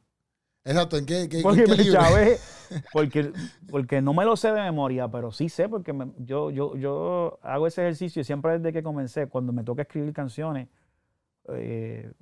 Exacto, 0.69 0.99
¿en 0.99 1.07
qué, 1.07 1.29
qué 1.31 1.41
porque, 1.43 1.65
qué 1.65 2.39
porque, 2.93 3.33
porque 3.71 4.03
no 4.03 4.13
me 4.13 4.27
lo 4.27 4.37
sé 4.37 4.53
de 4.53 4.61
memoria, 4.61 5.09
pero 5.09 5.33
sí 5.33 5.49
sé 5.49 5.67
porque 5.67 5.95
yo, 6.19 6.51
yo, 6.51 6.77
yo 6.77 7.39
hago 7.43 7.67
ese 7.67 7.81
ejercicio 7.81 8.23
siempre 8.23 8.59
desde 8.59 8.73
que 8.73 8.83
comencé, 8.83 9.29
cuando 9.29 9.51
me 9.55 9.65
toca 9.65 9.83
escribir 9.83 10.13
canciones, 10.13 10.69
eh, 11.55 12.13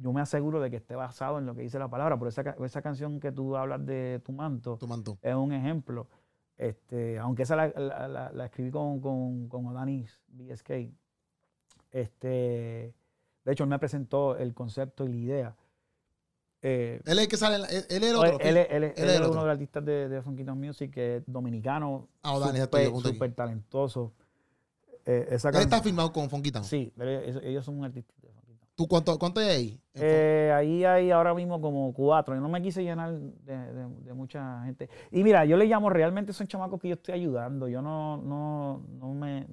yo 0.00 0.12
me 0.12 0.20
aseguro 0.20 0.60
de 0.60 0.70
que 0.70 0.76
esté 0.76 0.96
basado 0.96 1.38
en 1.38 1.46
lo 1.46 1.54
que 1.54 1.62
dice 1.62 1.78
la 1.78 1.88
palabra. 1.88 2.18
Por 2.18 2.26
esa, 2.26 2.42
esa 2.64 2.82
canción 2.82 3.20
que 3.20 3.30
tú 3.30 3.56
hablas 3.56 3.86
de 3.86 4.20
Tu 4.24 4.32
Manto, 4.32 4.76
tu 4.76 4.88
manto. 4.88 5.16
es 5.22 5.34
un 5.34 5.52
ejemplo. 5.52 6.08
Este, 6.56 7.18
aunque 7.18 7.44
esa 7.44 7.54
la, 7.54 8.30
la, 8.32 8.44
escribí 8.44 8.72
con, 8.72 9.00
con, 9.00 9.48
con 9.48 9.66
Odanis 9.66 10.20
BSK. 10.28 10.70
Este, 11.92 12.92
de 13.44 13.52
hecho, 13.52 13.62
él 13.62 13.70
me 13.70 13.78
presentó 13.78 14.36
el 14.36 14.52
concepto 14.52 15.04
y 15.04 15.08
la 15.08 15.16
idea. 15.16 15.56
Eh, 16.66 16.98
él 17.04 17.18
es 17.18 17.24
el 17.24 17.28
que 17.28 17.36
sale, 17.36 17.56
él, 17.56 17.84
es 17.86 18.02
el 18.02 18.16
otro. 18.16 18.40
Él, 18.40 18.56
es 18.56 19.20
uno 19.20 19.28
de 19.28 19.34
los 19.34 19.44
artistas 19.44 19.84
de, 19.84 20.08
de 20.08 20.22
Funky 20.22 20.44
Music 20.44 20.90
que 20.90 21.16
es 21.16 21.22
dominicano, 21.26 22.08
ah, 22.22 22.38
súper 23.02 23.34
talentoso. 23.34 24.14
Eh, 25.04 25.28
esa 25.32 25.50
él 25.50 25.56
está 25.56 25.82
firmado 25.82 26.10
con 26.10 26.30
Funky 26.30 26.50
Sí, 26.62 26.90
ellos, 27.42 27.66
son 27.66 27.80
un 27.80 27.84
artista 27.84 28.14
de 28.22 28.28
Funky 28.28 28.54
¿Tú 28.74 28.88
cuánto, 28.88 29.18
cuánto 29.18 29.40
hay 29.40 29.48
ahí? 29.48 29.80
Eh, 29.92 30.50
ahí 30.56 30.86
hay 30.86 31.10
ahora 31.10 31.34
mismo 31.34 31.60
como 31.60 31.92
cuatro. 31.92 32.34
Yo 32.34 32.40
no 32.40 32.48
me 32.48 32.62
quise 32.62 32.82
llenar 32.82 33.12
de, 33.12 33.84
de, 34.02 34.14
mucha 34.14 34.62
gente. 34.64 34.88
Y 35.10 35.22
mira, 35.22 35.44
yo 35.44 35.58
le 35.58 35.66
llamo, 35.66 35.90
realmente 35.90 36.32
son 36.32 36.46
chamacos 36.46 36.80
que 36.80 36.88
yo 36.88 36.94
estoy 36.94 37.12
ayudando. 37.12 37.68
Yo 37.68 37.82
no, 37.82 38.16
no, 38.16 38.82
no 38.98 39.12
me 39.12 39.46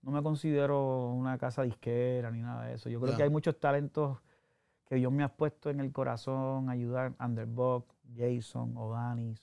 no 0.00 0.10
me 0.10 0.22
considero 0.22 1.10
una 1.10 1.36
casa 1.36 1.64
disquera 1.64 2.30
ni 2.30 2.40
nada 2.40 2.64
de 2.64 2.76
eso. 2.76 2.88
Yo 2.88 2.98
creo 2.98 3.14
que 3.14 3.24
hay 3.24 3.28
muchos 3.28 3.60
talentos 3.60 4.16
que 4.90 4.96
Dios 4.96 5.12
me 5.12 5.22
ha 5.22 5.28
puesto 5.28 5.70
en 5.70 5.78
el 5.78 5.92
corazón, 5.92 6.68
ayudar 6.68 7.14
Underbox, 7.20 7.86
Jason, 8.16 8.76
Odanis, 8.76 9.40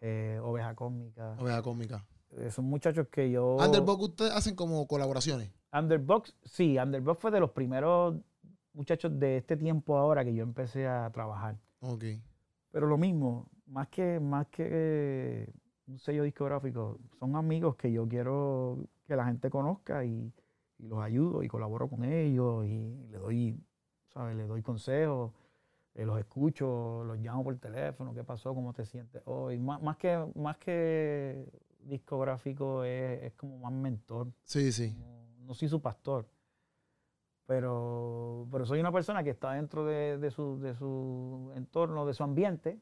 eh, 0.00 0.38
Oveja 0.42 0.74
Cósmica. 0.74 1.34
Oveja 1.38 1.62
Cósmica. 1.62 2.06
Eh, 2.32 2.50
son 2.50 2.66
muchachos 2.66 3.08
que 3.08 3.30
yo... 3.30 3.56
Underbox 3.56 4.02
ustedes 4.02 4.32
hacen 4.32 4.54
como 4.54 4.86
colaboraciones. 4.86 5.50
Underbox, 5.72 6.36
sí, 6.44 6.78
Underbox 6.78 7.18
fue 7.18 7.30
de 7.30 7.40
los 7.40 7.52
primeros 7.52 8.16
muchachos 8.74 9.18
de 9.18 9.38
este 9.38 9.56
tiempo 9.56 9.96
ahora 9.96 10.22
que 10.26 10.34
yo 10.34 10.42
empecé 10.42 10.86
a 10.86 11.10
trabajar. 11.10 11.56
Ok. 11.80 12.04
Pero 12.70 12.86
lo 12.86 12.98
mismo, 12.98 13.48
más 13.64 13.88
que, 13.88 14.20
más 14.20 14.46
que 14.48 15.50
un 15.86 15.98
sello 15.98 16.22
discográfico, 16.24 16.98
son 17.18 17.34
amigos 17.34 17.76
que 17.76 17.90
yo 17.90 18.06
quiero 18.06 18.86
que 19.06 19.16
la 19.16 19.24
gente 19.24 19.48
conozca 19.48 20.04
y, 20.04 20.30
y 20.76 20.86
los 20.86 20.98
ayudo 21.02 21.42
y 21.42 21.48
colaboro 21.48 21.88
con 21.88 22.04
ellos 22.04 22.66
y 22.66 23.06
le 23.10 23.16
doy 23.16 23.58
le 24.34 24.46
doy 24.46 24.62
consejos, 24.62 25.32
eh, 25.94 26.04
los 26.04 26.18
escucho, 26.18 27.02
los 27.04 27.18
llamo 27.18 27.44
por 27.44 27.56
teléfono, 27.56 28.12
¿qué 28.12 28.24
pasó? 28.24 28.54
¿Cómo 28.54 28.72
te 28.72 28.84
sientes 28.84 29.22
hoy? 29.24 29.58
Más, 29.58 29.96
que, 29.96 30.26
más 30.34 30.58
que 30.58 31.48
discográfico 31.80 32.84
es, 32.84 33.32
como 33.34 33.58
más 33.58 33.72
mentor. 33.72 34.28
Sí, 34.44 34.72
sí. 34.72 34.94
No, 35.40 35.54
soy 35.54 35.68
su 35.68 35.80
pastor, 35.80 36.28
pero, 37.46 38.46
pero 38.50 38.66
soy 38.66 38.80
una 38.80 38.92
persona 38.92 39.22
que 39.22 39.30
está 39.30 39.52
dentro 39.52 39.86
de, 39.86 40.30
su, 40.30 40.58
de 40.60 40.74
su 40.74 41.52
entorno, 41.54 42.04
de 42.04 42.14
su 42.14 42.24
ambiente, 42.24 42.80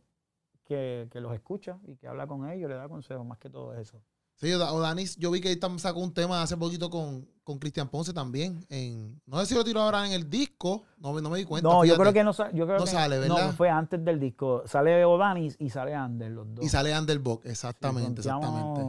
que, 0.64 1.08
que, 1.10 1.20
los 1.20 1.34
escucha 1.34 1.78
y 1.86 1.96
que 1.96 2.08
habla 2.08 2.26
con 2.26 2.48
ellos, 2.48 2.70
le 2.70 2.76
da 2.76 2.88
consejos, 2.88 3.24
más 3.26 3.38
que 3.38 3.50
todo 3.50 3.74
eso. 3.74 4.02
Sí, 4.36 4.52
o 4.52 4.80
Danis, 4.80 5.16
yo 5.16 5.30
vi 5.30 5.40
que 5.40 5.58
sacó 5.78 6.00
un 6.00 6.12
tema 6.12 6.42
hace 6.42 6.56
poquito 6.56 6.90
con, 6.90 7.26
con 7.44 7.58
Cristian 7.58 7.88
Ponce 7.88 8.12
también. 8.12 8.66
En, 8.68 9.20
no 9.26 9.38
sé 9.40 9.46
si 9.46 9.54
lo 9.54 9.64
tiró 9.64 9.82
ahora 9.82 10.06
en 10.06 10.12
el 10.12 10.28
disco, 10.28 10.82
no, 10.98 11.18
no 11.20 11.30
me 11.30 11.38
di 11.38 11.44
cuenta. 11.44 11.68
No, 11.68 11.84
yo 11.84 11.96
creo 11.96 12.12
que 12.12 12.24
no, 12.24 12.32
yo 12.32 12.66
creo 12.66 12.78
no 12.78 12.86
sale, 12.86 13.18
¿verdad? 13.18 13.46
No, 13.46 13.52
fue 13.52 13.70
antes 13.70 14.04
del 14.04 14.18
disco. 14.18 14.64
Sale 14.66 15.04
Odanis 15.04 15.56
y 15.58 15.70
sale 15.70 15.94
Ander, 15.94 16.32
los 16.32 16.52
dos. 16.54 16.64
Y 16.64 16.68
sale 16.68 16.98
Underbox, 16.98 17.46
exactamente, 17.46 18.22
exactamente. 18.22 18.82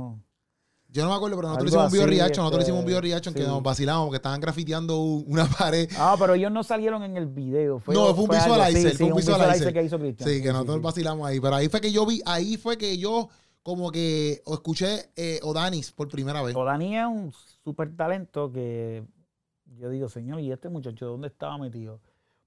Yo 0.96 1.04
no 1.04 1.10
me 1.10 1.16
acuerdo, 1.18 1.36
pero 1.36 1.50
nosotros 1.50 1.72
hicimos 1.72 1.88
un 1.88 1.92
video 1.92 2.08
reaction, 2.08 2.44
nosotros 2.44 2.64
hicimos 2.64 2.80
un 2.80 2.86
video 2.86 3.02
reaction 3.02 3.34
que 3.34 3.44
nos 3.44 3.62
vacilamos 3.62 4.06
porque 4.06 4.16
estaban 4.16 4.40
grafiteando 4.40 4.98
una 4.98 5.46
pared. 5.60 5.90
Ah, 5.98 6.16
pero 6.18 6.36
ellos 6.36 6.54
no 6.54 6.64
salieron 6.64 7.04
en 7.04 7.18
el 7.18 7.26
video. 7.26 7.80
Fue, 7.80 7.94
no, 7.94 8.16
fue 8.16 8.24
un 8.24 8.30
visualizer, 8.30 8.96
fue 8.96 9.08
un 9.08 9.18
visualizer. 9.18 9.74
que 9.74 9.84
hizo 9.84 10.00
Cristian. 10.00 10.30
Sí, 10.30 10.42
que 10.42 10.54
nosotros 10.54 10.82
vacilamos 10.82 11.28
ahí. 11.28 11.42
Pero 11.42 11.56
ahí 11.56 11.68
fue 11.68 11.82
que 11.82 11.92
yo 11.92 12.06
vi, 12.06 12.22
ahí 12.26 12.56
fue 12.56 12.78
que 12.78 12.98
yo 12.98 13.28
como 13.66 13.92
que 13.92 14.44
escuché 14.46 15.10
eh, 15.16 15.40
Odanis 15.42 15.92
por 15.92 16.08
primera 16.08 16.44
vez. 16.44 16.56
Odanis 16.56 16.98
es 17.00 17.06
un 17.08 17.32
súper 17.64 17.96
talento 17.98 18.52
que 18.52 19.04
yo 19.80 19.90
digo, 19.90 20.08
señor, 20.08 20.40
¿y 20.40 20.52
este 20.52 20.70
muchacho 20.70 21.08
dónde 21.08 21.30
estaba 21.30 21.58
metido? 21.58 22.00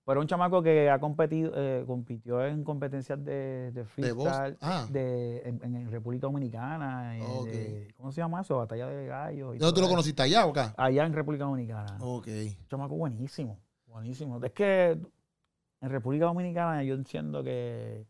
Pero 0.06 0.20
un 0.20 0.28
chamaco 0.28 0.62
que 0.62 0.88
ha 0.88 1.00
competido, 1.00 1.52
eh, 1.56 1.82
compitió 1.88 2.42
en 2.46 2.62
competencias 2.62 3.22
de, 3.24 3.72
de 3.72 3.84
freestyle 3.84 4.56
Ah. 4.60 4.86
de, 4.90 5.40
en, 5.40 5.60
en 5.74 5.90
República 5.90 6.28
Dominicana. 6.28 7.18
eh, 7.18 7.22
de- 7.50 7.94
¿Cómo 7.96 8.12
se 8.12 8.20
llama 8.20 8.40
eso? 8.42 8.56
Batalla 8.56 8.86
de 8.86 9.06
gallos. 9.08 9.58
¿Dónde 9.58 9.74
tú 9.74 9.80
lo 9.80 9.86
eso. 9.86 9.90
conociste 9.90 10.22
allá 10.22 10.46
o 10.46 10.50
acá? 10.50 10.72
Allá 10.76 11.04
en 11.04 11.12
República 11.12 11.44
Dominicana. 11.46 11.98
Ok. 12.00 12.28
Un 12.28 12.66
chamaco 12.70 12.94
buenísimo, 12.94 13.58
buenísimo. 13.86 14.40
Es 14.42 14.52
que 14.52 14.92
en 15.80 15.90
República 15.90 16.26
Dominicana 16.26 16.84
yo 16.84 16.94
entiendo 16.94 17.42
que 17.42 18.06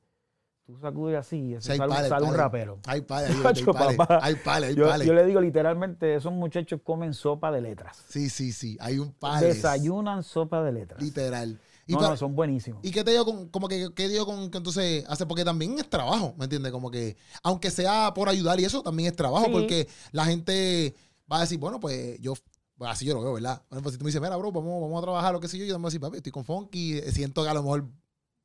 tú 0.68 0.78
sacudes 0.80 1.16
así, 1.18 1.54
eso 1.54 1.72
Sí, 1.72 1.78
sale, 1.78 1.94
pales, 1.94 2.08
sale 2.10 2.26
un 2.26 2.34
rapero. 2.34 2.78
Hay 2.86 3.00
pales, 3.00 3.30
hay 3.30 3.64
pales, 3.72 3.98
hay 4.20 4.34
pales, 4.34 4.76
Yo, 4.76 5.14
le 5.14 5.24
digo 5.24 5.40
literalmente, 5.40 6.14
esos 6.14 6.30
muchachos 6.30 6.80
comen 6.84 7.14
sopa 7.14 7.50
de 7.50 7.62
letras. 7.62 8.04
Sí, 8.10 8.28
sí, 8.28 8.52
sí, 8.52 8.76
hay 8.78 8.98
un 8.98 9.10
pales. 9.14 9.54
Desayunan 9.54 10.22
sopa 10.22 10.62
de 10.62 10.72
letras. 10.72 11.02
Literal. 11.02 11.58
Y, 11.86 11.94
No, 11.94 12.14
son 12.18 12.36
buenísimos. 12.36 12.84
¿Y 12.84 12.90
qué 12.90 13.02
te 13.02 13.12
dio 13.12 13.24
con, 13.24 13.48
como 13.48 13.66
que, 13.66 13.88
qué 13.94 14.10
dio 14.10 14.26
con 14.26 14.50
que 14.50 14.58
entonces 14.58 15.06
hace? 15.08 15.24
Porque 15.24 15.42
también 15.42 15.78
es 15.78 15.88
trabajo, 15.88 16.34
¿me 16.36 16.44
entiendes? 16.44 16.70
Como 16.70 16.90
que, 16.90 17.16
aunque 17.42 17.70
sea 17.70 18.12
por 18.12 18.28
ayudar 18.28 18.60
y 18.60 18.66
eso, 18.66 18.82
también 18.82 19.08
es 19.08 19.16
trabajo, 19.16 19.46
Sí. 19.46 19.52
porque 19.52 19.88
la 20.12 20.26
gente 20.26 20.94
va 21.32 21.38
a 21.38 21.40
decir, 21.40 21.58
bueno, 21.58 21.80
pues 21.80 22.20
yo, 22.20 22.34
pues, 22.76 22.90
así 22.90 23.06
yo 23.06 23.14
lo 23.14 23.22
veo, 23.22 23.32
¿verdad? 23.32 23.62
Bueno, 23.70 23.82
pues 23.82 23.94
si 23.94 23.98
tú 23.98 24.04
me 24.04 24.08
dices, 24.10 24.20
mira, 24.20 24.36
bro, 24.36 24.52
vamos, 24.52 24.82
vamos 24.82 24.98
a 24.98 25.02
trabajar, 25.02 25.32
lo 25.32 25.40
que 25.40 25.48
sé 25.48 25.56
yo, 25.56 25.64
yo 25.64 25.72
te 25.76 25.78
voy 25.78 25.86
a 25.86 25.88
decir, 25.88 26.00
papi, 26.02 26.18
estoy 26.18 26.30
con 26.32 26.44
Funky, 26.44 26.98
eh, 26.98 27.10
siento 27.10 27.42
que 27.42 27.48
a 27.48 27.54
lo 27.54 27.62
mejor 27.62 27.86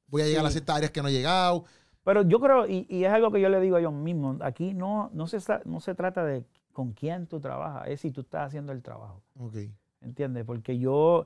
voy 0.07 0.21
a 0.21 0.25
llegar 0.25 0.45
a 0.45 0.49
ciertas 0.49 0.77
áreas 0.77 0.91
que 0.91 1.01
no 1.01 1.09
he 1.09 1.11
llegado. 1.11 1.65
Pero 2.03 2.21
yo 2.23 2.39
creo, 2.39 2.67
y, 2.67 2.85
y 2.89 3.05
es 3.05 3.11
algo 3.13 3.31
que 3.31 3.39
yo 3.39 3.49
le 3.49 3.59
digo 3.61 3.77
a 3.77 3.79
ellos 3.79 3.93
mismos, 3.93 4.37
aquí 4.41 4.73
no, 4.73 5.09
no, 5.13 5.25
se, 5.27 5.37
no 5.65 5.79
se 5.79 5.95
trata 5.95 6.23
de 6.25 6.43
con 6.73 6.91
quién 6.91 7.27
tú 7.27 7.39
trabajas, 7.39 7.87
es 7.87 8.01
si 8.01 8.11
tú 8.11 8.21
estás 8.21 8.47
haciendo 8.47 8.71
el 8.73 8.81
trabajo. 8.81 9.21
Ok. 9.39 9.55
¿Entiendes? 10.01 10.43
Porque 10.43 10.77
yo, 10.79 11.25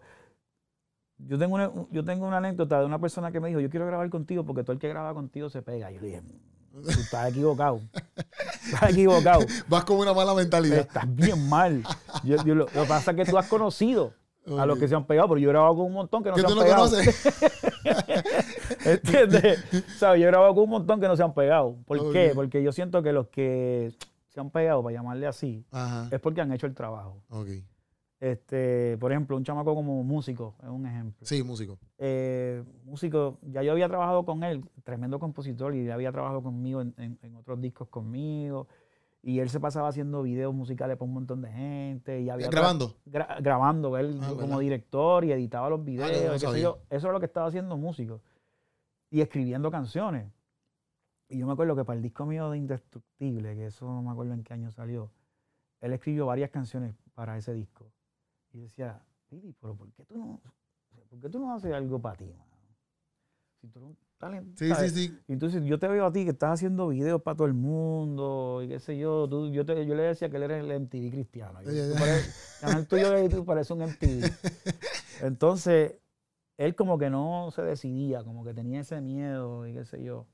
yo, 1.17 1.39
tengo 1.39 1.55
una, 1.55 1.71
yo 1.91 2.03
tengo 2.03 2.27
una 2.27 2.37
anécdota 2.37 2.79
de 2.79 2.85
una 2.85 2.99
persona 2.99 3.31
que 3.31 3.39
me 3.39 3.47
dijo, 3.47 3.59
yo 3.59 3.69
quiero 3.69 3.87
grabar 3.87 4.09
contigo 4.09 4.43
porque 4.45 4.63
todo 4.63 4.73
el 4.73 4.79
que 4.79 4.89
graba 4.89 5.13
contigo 5.13 5.49
se 5.49 5.61
pega. 5.63 5.89
Yo 5.89 5.99
le 6.01 6.07
dije, 6.07 6.21
tú 6.71 6.81
estás 6.89 7.29
equivocado. 7.31 7.81
Estás 8.67 8.91
equivocado. 8.91 9.39
Vas 9.69 9.85
con 9.85 9.97
una 9.97 10.13
mala 10.13 10.33
mentalidad. 10.35 10.79
Estás 10.79 11.15
bien 11.15 11.47
mal. 11.47 11.81
Yo- 12.25 12.35
yo 12.43 12.53
lo, 12.53 12.65
lo 12.65 12.81
que 12.83 12.87
pasa 12.87 13.11
es 13.11 13.17
que 13.17 13.25
tú 13.25 13.37
has 13.37 13.47
conocido 13.47 14.13
a 14.59 14.65
los 14.65 14.77
que 14.77 14.87
se 14.89 14.95
han 14.95 15.05
pegado, 15.05 15.29
pero 15.29 15.39
yo 15.39 15.49
he 15.49 15.53
grabado 15.53 15.75
con 15.77 15.85
un 15.85 15.93
montón 15.93 16.21
que 16.23 16.29
no 16.29 16.35
se 16.37 16.45
han 16.45 16.53
no 16.55 16.61
pegado. 16.61 16.89
conoces. 16.89 17.25
¿Entiendes? 18.87 19.59
¿Sabes? 19.97 20.21
Yo 20.21 20.27
he 20.27 20.31
grabado 20.31 20.53
con 20.55 20.63
un 20.65 20.69
montón 20.69 20.99
que 20.99 21.07
no 21.07 21.15
se 21.15 21.23
han 21.23 21.33
pegado. 21.33 21.75
¿Por 21.85 21.99
Ok. 21.99 22.11
qué? 22.13 22.31
Porque 22.33 22.63
yo 22.63 22.71
siento 22.71 23.01
que 23.03 23.11
los 23.13 23.27
que 23.27 23.91
se 24.29 24.39
han 24.39 24.49
pegado, 24.49 24.83
para 24.83 24.95
llamarle 24.95 25.27
así, 25.27 25.65
Ajá. 25.71 26.07
es 26.11 26.19
porque 26.19 26.41
han 26.41 26.51
hecho 26.51 26.67
el 26.67 26.73
trabajo. 26.75 27.21
Ok. 27.29 27.47
Este, 28.19 28.97
por 28.97 29.11
ejemplo, 29.11 29.37
un 29.37 29.43
chamaco 29.43 29.75
como 29.75 30.03
músico, 30.03 30.55
es 30.63 30.69
un 30.69 30.87
ejemplo. 30.87 31.19
Sí, 31.25 31.43
músico. 31.43 31.77
Eh, 31.99 32.63
músico, 32.83 33.37
ya 33.43 33.61
yo 33.61 33.71
había 33.73 33.87
trabajado 33.87 34.25
con 34.25 34.43
él, 34.43 34.65
tremendo 34.83 35.19
compositor, 35.19 35.75
y 35.75 35.81
él 35.85 35.91
había 35.91 36.11
trabajado 36.11 36.41
conmigo 36.41 36.81
en, 36.81 36.95
en- 36.97 37.19
en 37.21 37.35
otros 37.35 37.61
discos 37.61 37.87
conmigo. 37.89 38.67
Y 39.21 39.39
él 39.39 39.49
se 39.49 39.59
pasaba 39.59 39.89
haciendo 39.89 40.21
videos 40.23 40.53
musicales 40.53 40.95
para 40.97 41.05
un 41.07 41.13
montón 41.13 41.41
de 41.41 41.51
gente. 41.51 42.21
Y 42.21 42.29
había 42.29 42.47
tra- 42.47 42.51
¿Grabando? 42.51 42.95
gra- 43.05 43.41
grabando 43.41 43.97
él 43.97 44.17
Ah, 44.21 44.27
como 44.29 44.37
¿verdad? 44.47 44.59
director 44.59 45.25
y 45.25 45.31
editaba 45.33 45.69
los 45.69 45.83
videos. 45.83 46.31
no 46.33 46.39
sabía. 46.39 46.63
yo. 46.63 46.79
Eso 46.89 47.07
es 47.07 47.13
lo 47.13 47.19
que 47.19 47.25
estaba 47.25 47.47
haciendo 47.47 47.77
músico. 47.77 48.21
Y 49.09 49.21
escribiendo 49.21 49.71
canciones. 49.71 50.31
Y 51.29 51.37
yo 51.39 51.47
me 51.47 51.53
acuerdo 51.53 51.75
que 51.75 51.83
para 51.85 51.97
el 51.97 52.03
disco 52.03 52.25
mío 52.25 52.49
de 52.49 52.57
Indestructible, 52.57 53.55
que 53.55 53.65
eso 53.67 53.85
no 53.85 54.01
me 54.01 54.11
acuerdo 54.11 54.33
en 54.33 54.43
qué 54.43 54.53
año 54.53 54.71
salió, 54.71 55.11
él 55.81 55.93
escribió 55.93 56.25
varias 56.25 56.49
canciones 56.49 56.95
para 57.13 57.37
ese 57.37 57.53
disco. 57.53 57.91
Y 58.53 58.59
decía, 58.59 59.01
Billy, 59.29 59.53
pero 59.59 59.75
¿por 59.75 59.91
qué 59.91 60.03
tú 60.05 60.17
no, 60.17 60.41
¿por 61.09 61.19
qué 61.19 61.29
tú 61.29 61.39
no 61.39 61.53
haces 61.53 61.73
algo 61.73 61.99
para 62.01 62.15
ti, 62.15 62.25
mano? 62.25 62.45
Si 63.61 63.67
tú 63.67 63.79
eres 63.79 63.89
un 63.89 63.97
talento. 64.17 64.51
Sí, 64.57 64.69
sí, 64.89 64.89
sí. 64.89 65.19
Entonces 65.27 65.63
yo 65.65 65.77
te 65.79 65.87
veo 65.87 66.05
a 66.05 66.11
ti 66.11 66.23
que 66.23 66.31
estás 66.31 66.51
haciendo 66.53 66.87
videos 66.87 67.21
para 67.21 67.35
todo 67.35 67.47
el 67.47 67.53
mundo 67.55 68.61
y 68.63 68.67
qué 68.69 68.79
sé 68.79 68.97
yo. 68.97 69.27
Tú, 69.27 69.49
yo, 69.51 69.65
te- 69.65 69.85
yo 69.85 69.95
le 69.95 70.03
decía 70.03 70.29
que 70.29 70.37
él 70.37 70.43
era 70.43 70.57
el 70.59 70.71
MTV 70.71 71.11
cristiano. 71.11 71.61
Y 71.61 71.65
tú 71.65 71.71
pareces- 71.99 72.59
canal 72.61 72.87
tuyo 72.87 73.11
de 73.11 73.23
YouTube 73.23 73.45
parece 73.45 73.73
un 73.73 73.81
MTV. 73.81 74.31
Entonces, 75.21 75.95
él 76.57 76.75
como 76.75 76.97
que 76.97 77.09
no 77.09 77.49
se 77.51 77.61
decidía, 77.61 78.23
como 78.23 78.43
que 78.43 78.53
tenía 78.53 78.81
ese 78.81 78.99
miedo 79.01 79.67
y 79.67 79.73
qué 79.73 79.85
sé 79.85 80.03
yo. 80.03 80.25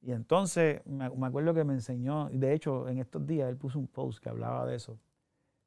Y 0.00 0.12
entonces 0.12 0.84
me, 0.86 1.10
me 1.10 1.26
acuerdo 1.26 1.52
que 1.54 1.64
me 1.64 1.74
enseñó, 1.74 2.30
y 2.30 2.38
de 2.38 2.52
hecho 2.54 2.88
en 2.88 2.98
estos 2.98 3.26
días 3.26 3.48
él 3.48 3.56
puso 3.56 3.78
un 3.78 3.88
post 3.88 4.22
que 4.22 4.28
hablaba 4.28 4.66
de 4.66 4.76
eso. 4.76 4.98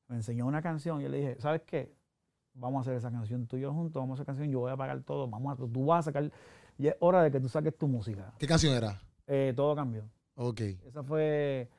Me 0.08 0.16
enseñó 0.16 0.48
una 0.48 0.62
canción 0.62 1.02
y 1.02 1.04
yo 1.04 1.10
le 1.10 1.18
dije, 1.18 1.36
¿sabes 1.40 1.62
qué? 1.66 1.94
Vamos 2.54 2.80
a 2.80 2.82
hacer 2.82 2.96
esa 2.96 3.12
canción 3.12 3.46
tú 3.46 3.58
y 3.58 3.62
yo 3.62 3.74
juntos, 3.74 4.02
vamos 4.02 4.12
a 4.12 4.14
hacer 4.16 4.26
canción, 4.26 4.50
yo 4.50 4.60
voy 4.62 4.72
a 4.72 4.78
pagar 4.78 5.02
todo, 5.04 5.28
vamos 5.28 5.54
a, 5.54 5.56
tú 5.58 5.86
vas 5.86 6.00
a 6.00 6.12
sacar, 6.12 6.32
y 6.78 6.88
es 6.88 6.96
hora 7.00 7.22
de 7.22 7.32
que 7.32 7.40
tú 7.40 7.50
saques 7.50 7.78
tu 7.78 7.88
música. 7.88 8.34
¿Qué 8.40 8.48
canción 8.48 8.74
era? 8.74 9.02
Eh, 9.28 9.54
todo 9.56 9.76
cambió. 9.76 10.10
Ok. 10.36 10.62
Esa 10.88 11.04
fue... 11.04 11.70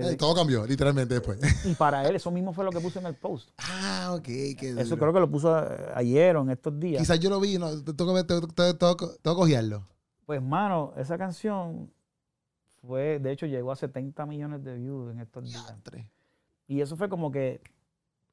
que- 0.00 0.12
Eh, 0.12 0.16
todo 0.16 0.34
cambió, 0.34 0.66
literalmente 0.66 1.12
después. 1.14 1.38
y 1.66 1.74
para 1.74 2.06
él 2.08 2.16
eso 2.16 2.30
mismo 2.30 2.52
fue 2.54 2.64
lo 2.64 2.70
que 2.70 2.80
puso 2.80 2.98
en 2.98 3.06
el 3.06 3.14
post. 3.14 3.50
ah, 3.58 4.14
ok. 4.16 4.24
Qué 4.24 4.74
Eso 4.78 4.84
duro. 4.84 4.96
creo 4.98 5.12
que 5.12 5.20
lo 5.20 5.30
puso 5.30 5.58
eh, 5.58 5.92
ayer 5.94 6.34
o 6.36 6.42
en 6.42 6.50
estos 6.50 6.78
días. 6.80 7.00
Quizás 7.02 7.20
yo 7.20 7.28
lo 7.28 7.38
vi, 7.40 7.58
no, 7.58 7.68
tengo 7.84 8.14
que, 8.14 8.24
tengo, 8.24 8.96
que 8.96 9.06
cojearlo. 9.22 9.86
Pues, 10.24 10.40
mano, 10.42 10.94
esa 10.96 11.18
canción 11.18 11.92
fue, 12.80 13.18
de 13.18 13.32
hecho, 13.32 13.44
llegó 13.46 13.70
a 13.70 13.76
70 13.76 14.24
millones 14.24 14.64
de 14.64 14.74
views 14.76 15.12
en 15.12 15.20
estos 15.20 15.44
días. 15.44 15.74
Y 16.66 16.80
eso 16.80 16.96
fue 16.96 17.08
como 17.10 17.30
que 17.30 17.60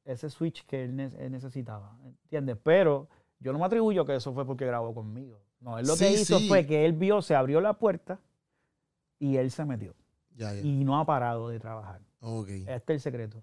ese 0.06 0.30
switch 0.30 0.64
que 0.64 0.84
él, 0.84 0.96
ne- 0.96 1.12
él 1.18 1.30
necesitaba, 1.30 1.94
¿entiendes? 2.24 2.56
Pero 2.62 3.08
yo 3.38 3.52
no 3.52 3.58
me 3.58 3.66
atribuyo 3.66 4.06
que 4.06 4.14
eso 4.16 4.32
fue 4.32 4.46
porque 4.46 4.64
grabó 4.64 4.94
conmigo. 4.94 5.38
No, 5.60 5.78
él 5.78 5.86
lo 5.86 5.94
que 5.96 6.08
Sí, 6.16 6.22
hizo 6.22 6.38
sí. 6.38 6.48
fue 6.48 6.64
que 6.66 6.86
él 6.86 6.94
vio, 6.94 7.20
se 7.20 7.34
abrió 7.34 7.60
la 7.60 7.74
puerta 7.74 8.18
y 9.18 9.36
él 9.36 9.50
se 9.50 9.64
metió. 9.66 9.94
Ya, 10.36 10.54
ya. 10.54 10.60
Y 10.60 10.84
no 10.84 10.98
ha 10.98 11.04
parado 11.04 11.48
de 11.48 11.58
trabajar. 11.58 12.00
Este 12.48 12.74
es 12.74 12.82
el 12.88 13.00
secreto. 13.00 13.42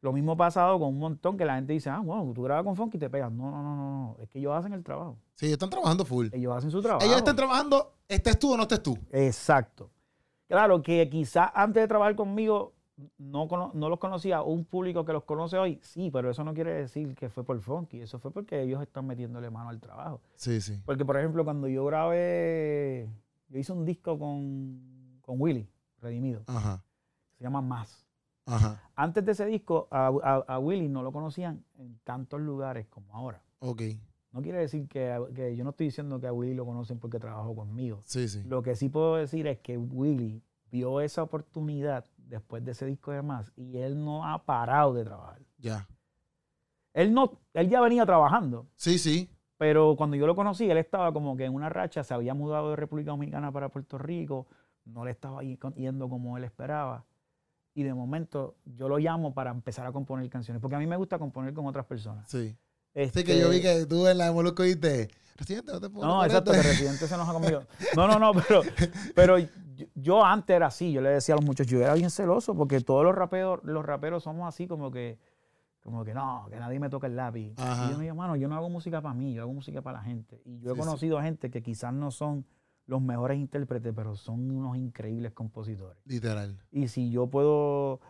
Lo 0.00 0.12
mismo 0.12 0.32
ha 0.32 0.36
pasado 0.36 0.78
con 0.80 0.88
un 0.88 0.98
montón 0.98 1.36
que 1.36 1.44
la 1.44 1.54
gente 1.54 1.72
dice, 1.72 1.88
ah, 1.88 2.00
bueno, 2.00 2.32
tú 2.34 2.42
grabas 2.42 2.64
con 2.64 2.74
Funky 2.74 2.96
y 2.96 3.00
te 3.00 3.08
pegas. 3.08 3.30
No, 3.30 3.50
no, 3.50 3.62
no, 3.62 3.76
no, 3.76 3.86
no. 3.86 4.16
Es 4.20 4.28
que 4.28 4.40
ellos 4.40 4.52
hacen 4.52 4.72
el 4.72 4.82
trabajo. 4.82 5.16
Sí, 5.36 5.46
ellos 5.46 5.54
están 5.54 5.70
trabajando 5.70 6.04
full. 6.04 6.28
Ellos 6.32 6.56
hacen 6.56 6.70
su 6.70 6.82
trabajo. 6.82 7.04
Ellos 7.04 7.18
están 7.18 7.36
trabajando, 7.36 7.94
estés 8.08 8.38
tú 8.38 8.52
o 8.52 8.56
no 8.56 8.62
estés 8.62 8.82
tú. 8.82 8.98
Exacto. 9.12 9.90
Claro 10.48 10.82
que 10.82 11.08
quizás 11.08 11.50
antes 11.54 11.82
de 11.82 11.88
trabajar 11.88 12.16
conmigo 12.16 12.74
no, 13.18 13.48
no 13.72 13.88
los 13.88 13.98
conocía 13.98 14.42
un 14.42 14.64
público 14.64 15.04
que 15.04 15.12
los 15.12 15.24
conoce 15.24 15.56
hoy, 15.56 15.78
sí, 15.82 16.10
pero 16.10 16.30
eso 16.30 16.44
no 16.44 16.52
quiere 16.52 16.72
decir 16.74 17.14
que 17.14 17.28
fue 17.28 17.44
por 17.44 17.58
Funky, 17.60 18.00
eso 18.00 18.18
fue 18.18 18.30
porque 18.30 18.62
ellos 18.62 18.82
están 18.82 19.06
metiéndole 19.06 19.50
mano 19.50 19.70
al 19.70 19.80
trabajo. 19.80 20.20
Sí, 20.34 20.60
sí. 20.60 20.80
Porque, 20.84 21.04
por 21.04 21.16
ejemplo, 21.16 21.44
cuando 21.44 21.68
yo 21.68 21.84
grabé, 21.84 23.08
yo 23.48 23.58
hice 23.58 23.72
un 23.72 23.84
disco 23.84 24.18
con, 24.18 25.20
con 25.22 25.40
Willy, 25.40 25.68
Redimido, 26.02 26.42
Ajá. 26.48 26.84
se 27.38 27.44
llama 27.44 27.62
Más. 27.62 28.06
Ajá. 28.44 28.82
Antes 28.96 29.24
de 29.24 29.32
ese 29.32 29.46
disco, 29.46 29.88
a, 29.90 30.08
a- 30.22 30.44
a 30.54 30.58
Willy 30.58 30.88
no 30.88 31.02
lo 31.02 31.12
conocían 31.12 31.64
en 31.78 31.98
tantos 32.04 32.40
lugares 32.40 32.86
como 32.88 33.14
ahora. 33.14 33.42
Ok. 33.60 33.82
No 34.32 34.42
quiere 34.42 34.58
decir 34.58 34.88
que, 34.88 35.16
que 35.34 35.54
yo 35.56 35.62
no 35.62 35.70
estoy 35.70 35.86
diciendo 35.86 36.18
que 36.20 36.26
a 36.26 36.32
Willy 36.32 36.54
lo 36.54 36.64
conocen 36.66 36.98
porque 36.98 37.18
trabajó 37.20 37.54
conmigo. 37.54 38.00
Sí, 38.04 38.28
sí. 38.28 38.42
Lo 38.44 38.62
que 38.62 38.74
sí 38.74 38.88
puedo 38.88 39.16
decir 39.16 39.46
es 39.46 39.58
que 39.60 39.78
Willy 39.78 40.42
vio 40.70 41.00
esa 41.00 41.22
oportunidad 41.22 42.04
después 42.16 42.64
de 42.64 42.72
ese 42.72 42.86
disco 42.86 43.12
de 43.12 43.22
más 43.22 43.52
y 43.56 43.76
él 43.78 44.02
no 44.02 44.26
ha 44.26 44.44
parado 44.44 44.94
de 44.94 45.04
trabajar. 45.04 45.40
Ya. 45.58 45.86
Él 46.94 47.12
no, 47.14 47.38
él 47.54 47.68
ya 47.68 47.80
venía 47.80 48.04
trabajando, 48.04 48.66
Sí, 48.74 48.98
sí. 48.98 49.30
pero 49.56 49.94
cuando 49.96 50.16
yo 50.16 50.26
lo 50.26 50.34
conocí, 50.34 50.70
él 50.70 50.78
estaba 50.78 51.12
como 51.12 51.36
que 51.36 51.44
en 51.44 51.54
una 51.54 51.68
racha, 51.68 52.02
se 52.04 52.12
había 52.12 52.34
mudado 52.34 52.70
de 52.70 52.76
República 52.76 53.10
Dominicana 53.12 53.50
para 53.52 53.68
Puerto 53.70 53.96
Rico, 53.98 54.46
no 54.84 55.04
le 55.04 55.10
estaba 55.10 55.42
yendo 55.42 56.08
como 56.08 56.36
él 56.36 56.44
esperaba. 56.44 57.04
Y 57.74 57.84
de 57.84 57.94
momento 57.94 58.56
yo 58.64 58.88
lo 58.88 58.98
llamo 58.98 59.32
para 59.32 59.50
empezar 59.50 59.86
a 59.86 59.92
componer 59.92 60.28
canciones, 60.28 60.60
porque 60.60 60.76
a 60.76 60.78
mí 60.78 60.86
me 60.86 60.96
gusta 60.96 61.18
componer 61.18 61.54
con 61.54 61.66
otras 61.66 61.86
personas. 61.86 62.28
Sí. 62.28 62.56
Este, 62.94 63.20
Sí, 63.20 63.24
que 63.26 63.38
yo 63.40 63.48
vi 63.48 63.62
que 63.62 63.86
tú 63.86 64.06
en 64.06 64.18
la 64.18 64.26
de 64.26 64.32
Molusco 64.32 64.62
dijiste, 64.62 65.08
Residente, 65.36 65.72
no 65.72 65.80
te 65.80 65.88
puedo 65.88 66.06
No, 66.06 66.22
exacto, 66.24 66.52
esto". 66.52 66.62
que 66.62 66.68
Residente 66.68 67.06
se 67.08 67.14
enoja 67.14 67.32
conmigo. 67.32 67.62
No, 67.96 68.06
no, 68.06 68.18
no, 68.18 68.32
pero, 68.34 68.60
pero 69.14 69.38
yo, 69.38 69.48
yo 69.94 70.22
antes 70.24 70.54
era 70.54 70.66
así, 70.66 70.92
yo 70.92 71.00
le 71.00 71.08
decía 71.08 71.34
a 71.34 71.38
los 71.38 71.44
muchachos, 71.46 71.70
yo 71.72 71.80
era 71.80 71.94
bien 71.94 72.10
celoso 72.10 72.54
porque 72.54 72.80
todos 72.80 73.02
los 73.04 73.14
raperos, 73.14 73.60
los 73.64 73.82
raperos 73.84 74.22
somos 74.24 74.46
así 74.46 74.66
como 74.66 74.90
que, 74.90 75.18
como 75.82 76.04
que 76.04 76.12
no, 76.12 76.46
que 76.50 76.56
nadie 76.56 76.78
me 76.78 76.90
toca 76.90 77.06
el 77.06 77.16
lápiz. 77.16 77.54
Ajá. 77.56 77.86
Y 77.86 77.92
yo 77.92 77.96
me 77.96 78.04
digo, 78.04 78.14
mano, 78.16 78.36
yo 78.36 78.46
no 78.48 78.56
hago 78.56 78.68
música 78.68 79.00
para 79.00 79.14
mí, 79.14 79.32
yo 79.32 79.40
hago 79.42 79.52
música 79.54 79.80
para 79.80 79.98
la 79.98 80.04
gente. 80.04 80.42
Y 80.44 80.60
yo 80.60 80.72
he 80.72 80.74
Sí, 80.74 80.80
sí. 80.80 80.86
conocido 80.86 81.22
gente 81.22 81.50
que 81.50 81.62
quizás 81.62 81.94
no 81.94 82.10
son 82.10 82.44
los 82.86 83.00
mejores 83.00 83.38
intérpretes, 83.38 83.92
pero 83.94 84.16
son 84.16 84.50
unos 84.50 84.76
increíbles 84.76 85.32
compositores. 85.32 85.98
Literal. 86.04 86.58
Y 86.70 86.88
si 86.88 87.10
yo 87.10 87.26
puedo 87.28 88.00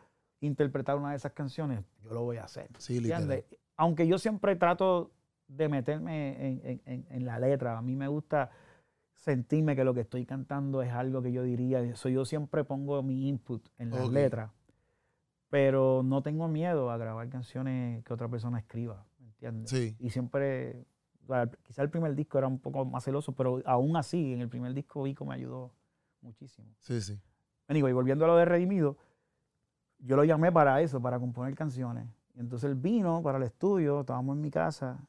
interpretar 0.40 0.96
una 0.96 1.10
de 1.10 1.16
esas 1.16 1.32
canciones, 1.32 1.84
yo 2.02 2.12
lo 2.14 2.22
voy 2.22 2.38
a 2.38 2.44
hacer. 2.44 2.68
Sí, 2.78 3.00
literal. 3.00 3.22
¿entiendes? 3.22 3.58
Aunque 3.76 4.06
yo 4.08 4.18
siempre 4.18 4.56
trato 4.56 5.12
de 5.48 5.68
meterme 5.68 6.48
en, 6.48 6.60
en- 6.64 6.82
en- 6.86 7.06
en 7.10 7.24
la 7.26 7.38
letra, 7.38 7.76
a 7.78 7.82
mí 7.82 7.94
me 7.94 8.08
gusta 8.08 8.50
sentirme 9.14 9.76
que 9.76 9.84
lo 9.84 9.94
que 9.94 10.00
estoy 10.00 10.24
cantando 10.26 10.82
es 10.82 10.90
algo 10.92 11.22
que 11.22 11.30
yo 11.32 11.42
diría, 11.42 11.80
eso 11.80 12.08
yo 12.08 12.24
siempre 12.24 12.64
pongo 12.64 13.02
mi 13.02 13.28
input 13.28 13.64
en 13.78 13.90
las 13.90 14.06
Ok. 14.08 14.12
letras, 14.14 14.50
pero 15.48 16.02
no 16.02 16.22
tengo 16.22 16.48
miedo 16.48 16.90
a 16.90 16.96
grabar 16.96 17.28
canciones 17.28 18.02
que 18.04 18.12
otra 18.14 18.28
persona 18.28 18.58
escriba, 18.58 19.04
¿me 19.20 19.26
entiendes? 19.28 19.70
Sí. 19.70 19.94
Y 19.98 20.10
siempre 20.10 20.86
quizá 21.62 21.82
el 21.82 21.90
primer 21.90 22.14
disco 22.14 22.38
era 22.38 22.46
un 22.46 22.58
poco 22.58 22.84
más 22.84 23.04
celoso, 23.04 23.32
pero 23.32 23.60
aún 23.64 23.96
así, 23.96 24.32
en 24.32 24.40
el 24.40 24.48
primer 24.48 24.74
disco 24.74 25.02
Vico 25.02 25.24
me 25.24 25.34
ayudó 25.34 25.72
muchísimo. 26.20 26.68
Sí, 26.80 27.00
sí. 27.00 27.20
y 27.68 27.82
volviendo 27.82 28.24
a 28.24 28.28
lo 28.28 28.36
de 28.36 28.44
Redimido, 28.44 28.96
yo 29.98 30.16
lo 30.16 30.24
llamé 30.24 30.50
para 30.50 30.80
eso, 30.80 31.00
para 31.00 31.18
componer 31.18 31.54
canciones. 31.54 32.08
Y 32.34 32.40
entonces 32.40 32.70
él 32.70 32.76
vino 32.76 33.22
para 33.22 33.38
el 33.38 33.44
estudio, 33.44 34.00
estábamos 34.00 34.36
en 34.36 34.42
mi 34.42 34.50
casa, 34.50 35.06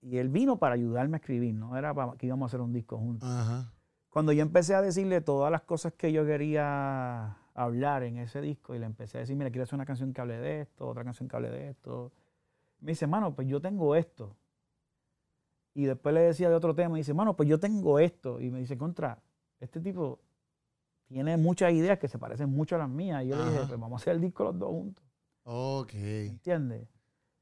y 0.00 0.18
él 0.18 0.28
vino 0.28 0.58
para 0.58 0.74
ayudarme 0.74 1.16
a 1.16 1.18
escribir, 1.18 1.54
no 1.54 1.76
era 1.76 1.92
para 1.92 2.12
que 2.16 2.26
íbamos 2.26 2.46
a 2.46 2.48
hacer 2.50 2.60
un 2.60 2.72
disco 2.72 2.98
juntos. 2.98 3.28
Cuando 4.08 4.32
yo 4.32 4.42
empecé 4.42 4.74
a 4.74 4.80
decirle 4.80 5.20
todas 5.20 5.50
las 5.50 5.62
cosas 5.62 5.92
que 5.94 6.12
yo 6.12 6.24
quería 6.24 7.36
hablar 7.54 8.02
en 8.02 8.18
ese 8.18 8.40
disco, 8.40 8.74
y 8.74 8.78
le 8.78 8.86
empecé 8.86 9.18
a 9.18 9.20
decir, 9.20 9.36
mira, 9.36 9.50
quiero 9.50 9.64
hacer 9.64 9.74
una 9.74 9.86
canción 9.86 10.12
que 10.12 10.20
hable 10.20 10.38
de 10.38 10.60
esto, 10.62 10.86
otra 10.86 11.04
canción 11.04 11.28
que 11.28 11.36
hable 11.36 11.50
de 11.50 11.70
esto. 11.70 12.12
Me 12.80 12.92
dice, 12.92 13.06
mano, 13.06 13.34
pues 13.34 13.48
yo 13.48 13.60
tengo 13.60 13.96
esto. 13.96 14.36
Y 15.76 15.84
después 15.84 16.14
le 16.14 16.22
decía 16.22 16.48
de 16.48 16.54
otro 16.54 16.74
tema, 16.74 16.96
y 16.96 17.02
dice, 17.02 17.12
mano, 17.12 17.36
pues 17.36 17.50
yo 17.50 17.60
tengo 17.60 17.98
esto. 17.98 18.40
Y 18.40 18.50
me 18.50 18.60
dice, 18.60 18.78
contra, 18.78 19.22
este 19.60 19.78
tipo 19.78 20.20
tiene 21.06 21.36
muchas 21.36 21.70
ideas 21.74 21.98
que 21.98 22.08
se 22.08 22.18
parecen 22.18 22.48
mucho 22.48 22.76
a 22.76 22.78
las 22.78 22.88
mías. 22.88 23.22
Y 23.22 23.28
yo 23.28 23.36
le 23.36 23.50
dije, 23.50 23.64
pues 23.68 23.78
vamos 23.78 24.00
a 24.00 24.02
hacer 24.02 24.14
el 24.14 24.22
disco 24.22 24.44
los 24.44 24.58
dos 24.58 24.70
juntos. 24.70 25.04
Ok. 25.44 25.92
¿Entiendes? 25.92 26.88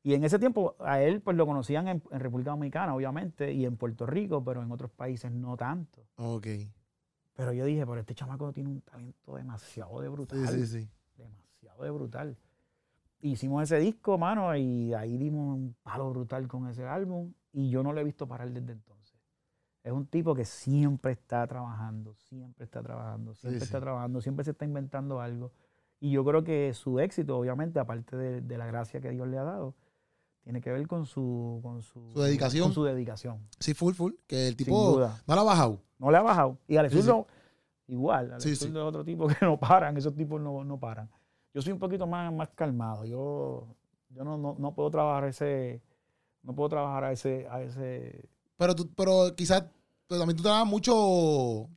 Y 0.03 0.15
en 0.15 0.25
ese 0.25 0.41
tiempo 0.41 0.75
a 0.81 1.01
él 1.01 1.21
pues 1.21 1.37
lo 1.37 1.47
conocían 1.47 1.87
en, 1.87 2.03
República 2.11 2.51
Dominicana, 2.51 2.97
obviamente, 2.97 3.53
y 3.53 3.67
en 3.67 3.77
Puerto 3.77 4.05
Rico, 4.05 4.43
pero 4.43 4.65
en 4.65 4.73
otros 4.73 4.91
países 4.91 5.31
no 5.31 5.57
tanto. 5.57 6.05
Ok. 6.17 6.49
Pero 7.35 7.53
yo 7.53 7.65
dije, 7.65 7.87
pero 7.87 8.01
este 8.01 8.17
chamaco 8.17 8.53
tiene 8.53 8.69
un 8.69 8.81
talento 8.81 9.37
demasiado 9.37 10.01
de 10.01 10.09
brutal. 10.09 10.49
Sí, 10.49 10.59
sí, 10.59 10.67
sí. 10.67 10.89
Demasiado 11.17 11.85
de 11.85 11.91
brutal. 11.93 12.37
Hicimos 13.21 13.63
ese 13.63 13.79
disco, 13.79 14.19
mano, 14.19 14.57
y 14.57 14.93
ahí 14.93 15.17
dimos 15.19 15.57
un 15.57 15.77
palo 15.85 16.11
brutal 16.11 16.49
con 16.49 16.69
ese 16.69 16.85
álbum. 16.85 17.33
Y 17.55 17.71
yo 17.71 17.83
no 17.83 17.93
lo 17.93 18.01
he 18.01 18.05
visto 18.05 18.29
parar 18.29 18.51
desde 18.51 18.73
entonces. 18.73 19.19
Es 19.83 19.93
un 19.93 20.07
tipo 20.07 20.35
que 20.35 20.45
siempre 20.45 21.13
está 21.13 21.47
trabajando, 21.47 22.15
siempre 22.15 22.65
está 22.65 22.83
trabajando, 22.83 23.35
siempre 23.35 23.65
está 23.65 23.81
trabajando, 23.81 24.21
siempre 24.21 24.45
se 24.45 24.51
está 24.51 24.67
inventando 24.67 25.21
algo. 25.21 25.53
Y 26.01 26.11
yo 26.11 26.25
creo 26.25 26.45
que 26.45 26.75
su 26.75 27.01
éxito, 27.01 27.39
obviamente, 27.39 27.79
aparte 27.79 28.17
de 28.17 28.59
la 28.59 28.67
gracia 28.67 29.01
que 29.01 29.11
Dios 29.11 29.27
le 29.27 29.39
ha 29.39 29.45
dado, 29.45 29.75
tiene 30.45 30.61
que 30.61 30.71
ver 30.71 30.87
con 30.87 31.07
su, 31.07 31.59
con 31.63 31.83
su, 31.83 32.13
dedicación. 32.15 32.65
Con 32.65 32.75
su 32.75 32.85
dedicación. 32.85 33.41
Sí, 33.59 33.73
full, 33.73 33.95
full. 33.95 34.13
Que 34.27 34.47
el 34.47 34.57
tipo 34.57 35.01
no 35.27 35.35
le 35.35 35.41
ha 35.41 35.43
bajado. 35.43 35.81
No 35.99 36.11
le 36.11 36.19
ha 36.19 36.23
bajado. 36.23 36.59
Y 36.69 36.77
al 36.77 36.91
igual. 37.87 38.33
Al 38.35 38.47
es 38.47 38.63
otro 38.63 39.05
tipo 39.05 39.27
que 39.27 39.37
no 39.41 39.59
paran. 39.59 39.97
Esos 39.97 40.15
tipos 40.15 40.39
no, 40.43 40.63
no, 40.63 40.79
paran. 40.79 41.11
Yo 41.55 41.63
soy 41.63 41.73
un 41.73 41.79
poquito 41.79 42.07
más, 42.07 42.31
más 42.31 42.51
calmado. 42.51 43.07
Yo, 43.07 43.75
yo 44.11 44.23
no, 44.23 44.37
no, 44.37 44.55
no 44.59 44.75
puedo 44.75 44.91
trabajar 44.91 45.25
ese. 45.29 45.81
No 46.45 46.55
puedo 46.55 46.69
trabajar 46.69 47.05
a 47.05 47.13
ese. 47.13 47.49
A 47.51 47.63
ese 47.63 48.29
pero, 48.57 48.75
tú, 48.75 48.89
pero 48.95 49.35
quizás 49.35 49.65
pero 50.07 50.21
también 50.21 50.37
tú 50.37 50.43
trabajas 50.43 50.67
mucho 50.67 51.69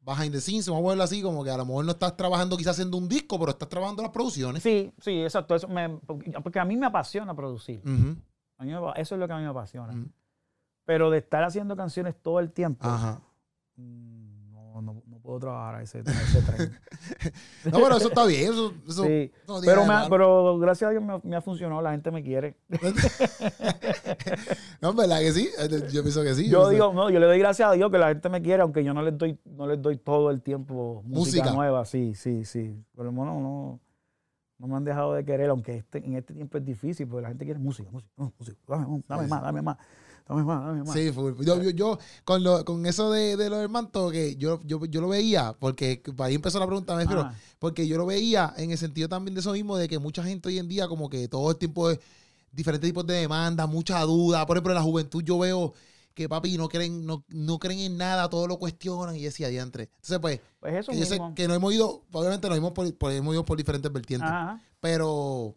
behind 0.00 0.32
the 0.32 0.40
scenes, 0.40 0.68
vamos 0.68 0.84
a 0.84 0.88
verlo 0.90 1.04
así, 1.04 1.22
como 1.22 1.44
que 1.44 1.50
a 1.50 1.56
lo 1.56 1.64
mejor 1.64 1.84
no 1.84 1.92
estás 1.92 2.16
trabajando 2.16 2.56
quizás 2.56 2.72
haciendo 2.72 2.96
un 2.96 3.08
disco, 3.08 3.38
pero 3.38 3.52
estás 3.52 3.68
trabajando 3.68 4.02
las 4.02 4.12
producciones. 4.12 4.62
Sí, 4.62 4.92
sí, 4.98 5.22
exacto. 5.22 5.54
Eso 5.54 5.68
porque 6.42 6.58
a 6.58 6.64
mí 6.64 6.76
me 6.76 6.86
apasiona 6.86 7.34
producir. 7.34 7.82
eso 8.96 9.14
es 9.14 9.18
lo 9.18 9.26
que 9.26 9.32
a 9.32 9.36
mí 9.36 9.42
me 9.42 9.50
apasiona. 9.50 9.94
Pero 10.84 11.10
de 11.10 11.18
estar 11.18 11.44
haciendo 11.44 11.76
canciones 11.76 12.16
todo 12.20 12.40
el 12.40 12.52
tiempo, 12.52 12.88
mm, 13.76 14.52
no, 14.52 14.82
no, 14.82 15.02
puedo 15.30 15.38
trabajar 15.38 15.76
a 15.76 15.82
ese, 15.82 16.02
tren. 16.02 16.16
no, 17.66 17.78
pero 17.78 17.98
eso 17.98 18.08
está 18.08 18.26
bien. 18.26 18.50
Eso, 18.50 18.74
sí. 18.88 19.30
pero, 19.64 19.84
pero 20.10 20.58
gracias 20.58 20.88
a 20.88 20.90
Dios 20.90 21.04
me, 21.22 21.36
ha 21.36 21.40
funcionado, 21.40 21.80
la 21.80 21.92
gente 21.92 22.10
me 22.10 22.20
quiere. 22.20 22.56
no, 24.80 24.92
¿verdad 24.92 25.20
que 25.20 25.32
sí? 25.32 25.48
Yo 25.92 26.02
pienso 26.02 26.24
que 26.24 26.34
sí. 26.34 26.48
Yo 26.48 26.68
digo, 26.70 26.92
no, 26.92 27.10
yo 27.10 27.20
le 27.20 27.26
doy 27.26 27.38
gracias 27.38 27.70
a 27.70 27.72
Dios 27.74 27.92
que 27.92 27.98
la 27.98 28.08
gente 28.08 28.28
me 28.28 28.42
quiere, 28.42 28.62
aunque 28.62 28.82
yo 28.82 28.92
no 28.92 29.02
les 29.02 29.16
doy, 29.16 29.38
no 29.44 29.68
les 29.68 29.80
doy 29.80 29.98
todo 29.98 30.32
el 30.32 30.42
tiempo 30.42 31.04
música, 31.06 31.52
nueva. 31.52 31.84
Sí, 31.84 32.16
sí, 32.16 32.44
sí. 32.44 32.74
Pero 32.96 33.12
bueno, 33.12 33.40
no, 33.40 33.78
no 34.58 34.66
me 34.66 34.74
han 34.74 34.84
dejado 34.84 35.14
de 35.14 35.24
querer, 35.24 35.50
aunque 35.50 35.76
este, 35.76 35.98
en 35.98 36.16
este 36.16 36.34
tiempo 36.34 36.58
es 36.58 36.64
difícil, 36.64 37.06
porque 37.06 37.22
la 37.22 37.28
gente 37.28 37.44
quiere 37.44 37.60
música, 37.60 37.88
música, 37.92 38.10
música. 38.36 38.58
Dame, 38.66 39.00
dame 39.06 39.28
más, 39.28 39.42
dame 39.42 39.62
más. 39.62 39.76
Sí, 40.92 41.12
yo, 41.44 41.70
yo, 41.70 41.98
con, 42.24 42.42
lo, 42.42 42.64
con 42.64 42.86
eso 42.86 43.10
de, 43.10 43.36
de 43.36 43.50
lo 43.50 43.58
del 43.58 43.68
manto, 43.68 44.10
que 44.10 44.36
yo, 44.36 44.60
yo, 44.64 44.84
yo 44.86 45.00
lo 45.00 45.08
veía, 45.08 45.54
porque 45.58 46.02
ahí 46.18 46.34
empezó 46.34 46.58
la 46.58 46.66
pregunta, 46.66 46.96
pero 47.08 47.30
porque 47.58 47.86
yo 47.86 47.98
lo 47.98 48.06
veía 48.06 48.54
en 48.56 48.70
el 48.70 48.78
sentido 48.78 49.08
también 49.08 49.34
de 49.34 49.40
eso 49.40 49.52
mismo, 49.52 49.76
de 49.76 49.88
que 49.88 49.98
mucha 49.98 50.22
gente 50.22 50.48
hoy 50.48 50.58
en 50.58 50.68
día, 50.68 50.88
como 50.88 51.10
que 51.10 51.28
todo 51.28 51.50
el 51.50 51.56
tiempo 51.56 51.90
es 51.90 51.98
diferentes 52.52 52.88
tipos 52.88 53.06
de 53.06 53.14
demandas, 53.14 53.68
mucha 53.68 54.00
duda. 54.02 54.46
Por 54.46 54.56
ejemplo, 54.56 54.72
en 54.72 54.76
la 54.76 54.82
juventud 54.82 55.22
yo 55.22 55.38
veo 55.38 55.74
que 56.14 56.28
papi 56.28 56.56
no 56.58 56.68
creen, 56.68 57.06
no, 57.06 57.24
no 57.28 57.58
creen 57.58 57.80
en 57.80 57.96
nada, 57.96 58.28
todo 58.28 58.46
lo 58.46 58.58
cuestionan 58.58 59.16
y 59.16 59.22
decía 59.22 59.48
diantre. 59.48 59.90
Entonces, 59.96 60.18
pues, 60.18 60.40
pues 60.58 60.74
eso 60.74 60.92
yo 60.92 61.04
sé 61.06 61.20
que 61.34 61.48
no 61.48 61.54
hemos 61.54 61.72
ido, 61.72 62.02
obviamente 62.12 62.48
nos 62.48 62.58
hemos, 62.58 62.72
por, 62.72 63.12
hemos 63.12 63.34
ido 63.34 63.44
por 63.44 63.56
diferentes 63.56 63.92
vertientes. 63.92 64.30
Pero 64.80 65.54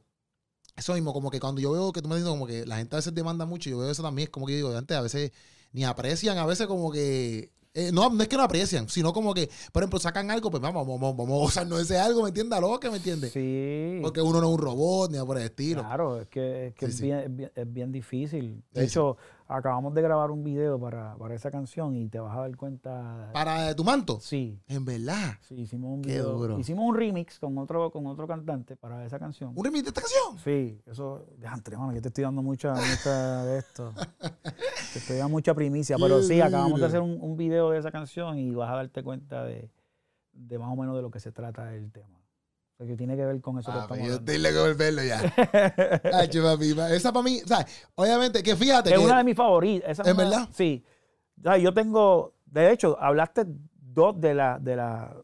eso 0.76 0.94
mismo, 0.94 1.14
como 1.14 1.30
que 1.30 1.40
cuando 1.40 1.62
yo 1.62 1.72
veo 1.72 1.92
que 1.92 2.02
tú 2.02 2.10
me 2.10 2.16
dices 2.16 2.30
como 2.30 2.48
que 2.48 2.66
la 2.66 2.78
gente 2.78 2.96
a 2.96 3.00
veces 3.00 3.14
demanda 3.14 3.46
mucho, 3.46 3.70
yo 3.70 3.78
veo 3.78 3.92
eso 3.92 4.04
también, 4.04 4.28
es 4.28 4.30
como 4.30 4.48
que 4.48 4.56
digo, 4.56 4.76
antes 4.76 4.98
a 4.98 5.02
veces 5.02 5.32
ni 5.72 5.84
aprecian, 5.84 6.38
a 6.38 6.46
veces 6.46 6.68
como 6.68 6.92
que 6.92 7.52
eh, 7.76 7.92
no, 7.92 8.08
no 8.12 8.22
es 8.22 8.30
que 8.30 8.38
no 8.38 8.44
aprecian, 8.44 8.88
sino 8.88 9.12
como 9.14 9.34
que, 9.34 9.50
por 9.72 9.82
ejemplo, 9.82 9.98
sacan 9.98 10.30
algo, 10.30 10.52
pues 10.52 10.62
vamos, 10.62 10.86
vamos, 10.86 11.18
vamos 11.18 11.36
a 11.36 11.44
gozarnos 11.46 11.82
ese 11.82 11.98
algo, 11.98 12.22
¿me 12.22 12.30
entiendes? 12.30 12.60
lo 12.62 12.80
que 12.80 12.90
me 12.92 12.98
entiendes? 12.98 13.32
Sí. 13.32 13.98
Porque 14.02 14.22
uno 14.22 14.40
no 14.40 14.48
es 14.48 14.54
un 14.54 14.60
robot 14.60 15.10
ni 15.10 15.16
nada 15.16 15.26
por 15.26 15.38
el 15.38 15.44
estilo. 15.44 15.82
Claro, 15.82 16.22
es 16.22 16.28
que, 16.28 16.68
es, 16.68 16.76
que 16.76 16.86
es, 16.86 17.02
Bien, 17.02 17.52
es, 17.56 17.74
bien, 17.74 17.92
difícil. 17.92 18.64
De 18.72 18.84
hecho, 18.86 19.18
acabamos 19.54 19.94
de 19.94 20.02
grabar 20.02 20.32
un 20.32 20.44
video 20.44 20.80
para, 20.80 21.16
para, 21.16 21.36
esa 21.36 21.52
canción 21.52 21.96
y 21.96 22.10
te 22.10 22.20
vas 22.20 22.36
a 22.36 22.42
dar 22.42 22.58
cuenta. 22.58 23.30
¿Para 23.34 23.76
tu 23.76 23.84
manto? 23.84 24.20
Sí. 24.20 24.60
En 24.68 24.84
verdad. 24.84 25.36
Sí, 25.42 25.56
hicimos 25.56 25.94
un 25.94 26.02
video. 26.02 26.60
Hicimos 26.60 26.90
un 26.90 26.96
remix 26.96 27.40
con 27.40 27.58
otro, 27.58 27.92
con 27.92 28.08
otro 28.08 28.28
cantante 28.28 28.76
para 28.76 29.06
esa 29.06 29.20
canción. 29.20 29.54
¿Un 29.56 29.64
remix 29.64 29.84
de 29.84 29.90
esta 29.90 30.02
canción? 30.02 30.40
Sí, 30.44 30.82
eso, 30.86 31.26
déjate, 31.38 31.78
mano, 31.78 31.94
yo 31.94 32.02
te 32.02 32.08
estoy 32.08 32.24
dando 32.24 32.42
mucha, 32.42 32.74
mucha 32.74 33.46
de 33.46 33.60
esto. 33.60 33.94
te 34.94 35.00
estoy 35.00 35.18
dando 35.18 35.32
mucha 35.32 35.54
primicia. 35.54 35.98
Pero 36.00 36.22
sí, 36.24 36.42
acabamos 36.42 36.80
de 36.80 36.88
hacer 36.88 37.02
un, 37.02 37.20
un, 37.22 37.38
video 37.38 37.70
de 37.70 37.80
esa 37.80 37.92
canción 37.92 38.38
y 38.40 38.56
vas 38.56 38.72
a 38.72 38.76
darte 38.76 39.04
cuenta 39.04 39.44
de, 39.44 39.70
de 40.32 40.60
más 40.60 40.70
o 40.72 40.76
menos 40.76 40.96
de 40.96 41.02
lo 41.02 41.12
que 41.12 41.20
se 41.20 41.32
trata 41.32 41.74
el 41.76 41.92
tema 41.92 42.23
que 42.86 42.96
tiene 42.96 43.16
que 43.16 43.26
ver 43.26 43.42
con 43.42 43.60
eso 43.60 43.72
que 43.72 43.80
estamos 43.80 44.08
Yo 44.08 44.24
tengo 44.24 44.44
que 44.44 44.60
volverlo 44.60 45.04
ya. 45.04 45.22
esa 46.94 47.14
para 47.14 47.24
mí, 47.24 47.42
o 47.42 48.02
obviamente, 48.02 48.44
que 48.44 48.56
fíjate. 48.56 48.94
Es 48.94 49.00
una 49.00 49.18
de 49.18 49.24
mis 49.24 49.36
favoritas. 49.36 50.00
¿Es 50.00 50.16
verdad? 50.16 50.50
Sí. 50.52 50.84
yo 51.62 51.74
tengo, 51.74 52.34
de 52.46 52.72
hecho, 52.72 52.98
hablaste 53.00 53.46
dos 53.48 54.20
de 54.20 54.34
la, 54.34 54.60
de 54.60 54.76
la, 54.76 55.16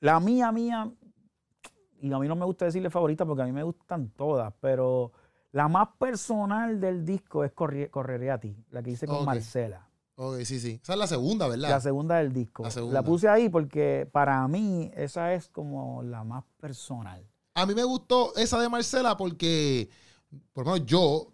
la 0.00 0.20
mía, 0.20 0.52
mía, 0.52 0.90
y 2.00 2.12
a 2.12 2.18
mí 2.18 2.28
no 2.28 2.36
me 2.36 2.44
gusta 2.44 2.66
decirle 2.66 2.90
favorita 2.90 3.26
porque 3.26 3.42
a 3.42 3.46
mí 3.46 3.52
me 3.52 3.62
gustan 3.62 4.10
todas, 4.10 4.52
pero 4.60 5.12
la 5.52 5.68
más 5.68 5.88
personal 5.98 6.80
del 6.80 7.04
disco 7.04 7.44
es 7.44 7.52
Correré 7.52 8.30
a 8.30 8.38
ti, 8.38 8.56
la 8.70 8.82
que 8.82 8.90
hice 8.90 9.06
con 9.06 9.24
Marcela. 9.24 9.87
Ok, 10.20 10.38
sí, 10.42 10.58
sí. 10.58 10.80
Esa 10.82 10.94
es 10.94 10.98
la 10.98 11.06
segunda, 11.06 11.46
¿verdad? 11.46 11.70
La 11.70 11.80
segunda 11.80 12.16
del 12.16 12.32
disco. 12.32 12.64
La, 12.90 13.04
puse 13.04 13.28
ahí 13.28 13.48
porque 13.48 14.08
para 14.10 14.46
mí 14.48 14.90
esa 14.94 15.32
es 15.32 15.48
como 15.48 16.02
la 16.02 16.24
más 16.24 16.42
personal. 16.60 17.24
A 17.54 17.64
mí 17.66 17.74
me 17.74 17.84
gustó 17.84 18.34
esa 18.34 18.60
de 18.60 18.68
Marcela 18.68 19.16
porque, 19.16 19.88
por 20.52 20.66
lo 20.66 20.72
menos 20.72 20.86
yo 20.88 21.28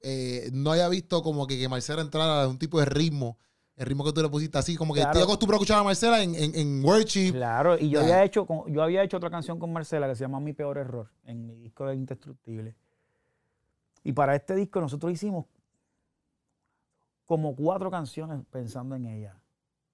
eh, 0.00 0.48
no 0.54 0.72
había 0.72 0.88
visto 0.88 1.22
como 1.22 1.46
que, 1.46 1.58
que 1.58 1.68
Marcela 1.68 2.00
entrara 2.00 2.44
en 2.44 2.50
un 2.50 2.58
tipo 2.58 2.78
de 2.80 2.86
ritmo 2.86 3.36
el 3.76 3.86
ritmo 3.86 4.04
que 4.04 4.12
tú 4.12 4.22
le 4.22 4.28
pusiste 4.28 4.56
así, 4.56 4.76
como 4.76 4.94
que 4.94 5.00
estoy 5.00 5.22
acostumbrado 5.22 5.60
a 5.60 5.62
escuchar 5.62 5.80
a 5.80 5.82
Marcela 5.82 6.22
en, 6.22 6.34
en, 6.34 6.54
en 6.54 6.84
worship. 6.84 7.32
Claro, 7.32 7.76
y 7.76 7.90
yo 7.90 8.00
había 8.00 8.22
hecho 8.22 8.46
yo 8.68 8.82
había 8.82 9.02
hecho 9.02 9.16
otra 9.16 9.30
canción 9.30 9.58
con 9.58 9.72
Marcela 9.72 10.06
que 10.08 10.14
se 10.14 10.24
llama 10.24 10.40
Mi 10.40 10.52
Peor 10.52 10.78
Error, 10.78 11.10
en 11.24 11.46
mi 11.46 11.56
disco 11.56 11.84
de 11.86 11.96
Indestructible. 11.96 12.76
Y 14.04 14.12
para 14.12 14.36
este 14.36 14.54
disco 14.54 14.80
nosotros 14.80 15.12
hicimos 15.12 15.46
como 17.24 17.54
cuatro 17.56 17.90
canciones 17.90 18.44
pensando 18.50 18.94
en 18.94 19.06
ella. 19.06 19.40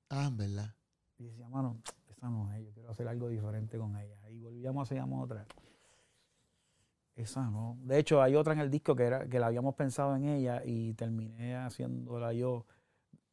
Ah, 0.09 0.31
¿verdad? 0.33 0.75
Y 1.19 1.25
decía, 1.25 1.49
mano, 1.49 1.81
esa 2.09 2.29
no 2.29 2.53
es, 2.53 2.65
yo 2.65 2.73
quiero 2.73 2.91
hacer 2.91 3.07
algo 3.09 3.29
diferente 3.29 3.79
con 3.79 3.97
ella. 3.97 4.17
Y 4.31 4.41
volvíamos 4.41 4.81
a 4.81 4.95
hacer 4.95 5.05
otra. 5.13 5.47
Esa 7.15 7.51
no. 7.51 7.77
De 7.83 7.99
hecho, 7.99 8.23
hay 8.23 8.35
otra 8.35 8.55
en 8.55 8.61
el 8.61 8.71
disco 8.71 8.97
que, 8.97 9.05
era, 9.05 9.29
que 9.29 9.39
la 9.39 9.47
habíamos 9.47 9.75
pensado 9.75 10.17
en 10.17 10.25
ella 10.25 10.63
y 10.65 10.95
terminé 10.95 11.57
haciéndola 11.57 12.33
yo. 12.33 12.67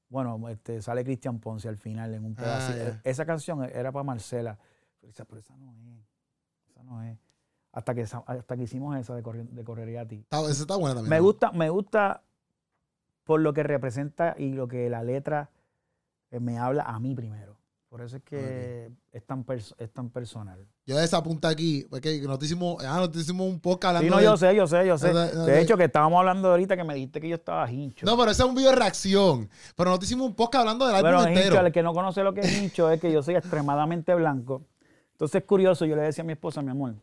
Bueno, 0.10 0.50
este, 0.50 0.82
sale 0.82 1.04
Cristian 1.04 1.40
Ponce 1.40 1.68
al 1.68 1.78
final 1.78 2.14
en 2.14 2.26
un 2.26 2.34
ah, 2.38 2.42
pedazo. 2.42 3.00
esa 3.04 3.26
canción 3.26 3.64
era 3.64 3.92
para 3.92 4.04
Marcela. 4.04 4.58
Pero 5.00 5.12
esa, 5.12 5.26
pero 5.26 5.40
esa 5.40 5.56
no 5.58 5.74
es. 5.74 6.06
Esa 6.70 6.84
no 6.84 7.02
es. 7.04 7.18
Hasta 7.72 7.94
que, 7.94 8.02
hasta 8.02 8.58
que 8.58 8.64
hicimos 8.64 8.98
esa 8.98 9.16
de, 9.16 9.22
de 9.22 9.64
Correría 9.64 10.02
a 10.02 10.08
ti. 10.08 10.26
esa 10.32 10.50
está 10.50 10.76
buena 10.76 10.96
también. 10.96 11.10
Me 11.10 11.20
gusta, 11.20 11.52
me 11.52 11.70
gusta 11.70 12.24
por 13.28 13.42
lo 13.42 13.54
que 13.54 13.62
representa 13.62 14.36
y 14.40 14.54
lo 14.54 14.68
que 14.68 14.90
la 14.90 15.04
letra 15.04 15.52
eh, 16.32 16.40
me 16.40 16.58
habla 16.58 16.84
a 16.84 17.00
mí 17.00 17.14
primero. 17.14 17.58
Por 17.90 18.02
eso 18.02 18.18
es 18.18 18.24
que 18.24 18.92
es, 19.12 19.26
tan 19.26 19.46
es 19.78 19.94
tan 19.94 20.10
personal. 20.10 20.66
Yo 20.86 20.98
de 20.98 21.06
esa 21.06 21.24
punta 21.24 21.48
aquí, 21.48 21.86
porque 21.90 22.22
no 22.22 22.38
te 22.38 22.46
hicimos, 22.46 22.84
ah, 22.84 22.98
no 23.00 23.10
te 23.10 23.20
hicimos 23.20 23.48
un 23.48 23.60
podcast 23.62 23.96
hablando 23.96 24.18
Sí, 24.18 24.26
no, 24.26 24.32
yo 24.32 24.38
sé, 24.38 24.56
yo 24.56 24.68
sé, 24.68 24.86
yo 24.86 24.98
sé. 24.98 25.14
de 25.14 25.62
hecho, 25.62 25.78
que 25.78 25.86
estábamos 25.86 26.20
hablando 26.20 26.50
ahorita 26.50 26.76
que 26.76 26.84
me 26.84 26.96
dijiste 26.96 27.22
que 27.22 27.30
yo 27.30 27.36
estaba 27.36 27.70
hincho. 27.72 28.06
No, 28.06 28.18
pero 28.18 28.32
ese 28.32 28.44
es 28.44 28.50
un 28.50 28.56
video 28.56 28.72
de 28.72 28.76
reacción. 28.76 29.50
Pero 29.76 29.90
no 29.90 30.00
te 30.00 30.06
hicimos 30.06 30.28
un 30.28 30.36
podcast 30.36 30.62
hablando 30.62 30.86
del 30.86 30.96
álbum 30.96 31.12
bueno, 31.12 31.28
entero. 31.28 31.56
Hincho, 31.56 31.66
el 31.66 31.72
que 31.72 31.84
no 31.84 31.94
conoce 31.94 32.24
lo 32.24 32.34
que 32.34 32.42
es 32.42 32.62
hincho 32.62 32.90
es 32.92 33.00
que 33.00 33.12
yo 33.12 33.24
soy 33.24 33.36
extremadamente 33.36 34.14
blanco. 34.16 34.64
Entonces 35.14 35.42
es 35.42 35.48
curioso, 35.48 35.86
yo 35.86 35.96
le 35.96 36.04
decía 36.04 36.24
a 36.24 36.28
mi 36.28 36.34
esposa, 36.34 36.62
mi 36.62 36.72
amor, 36.72 36.96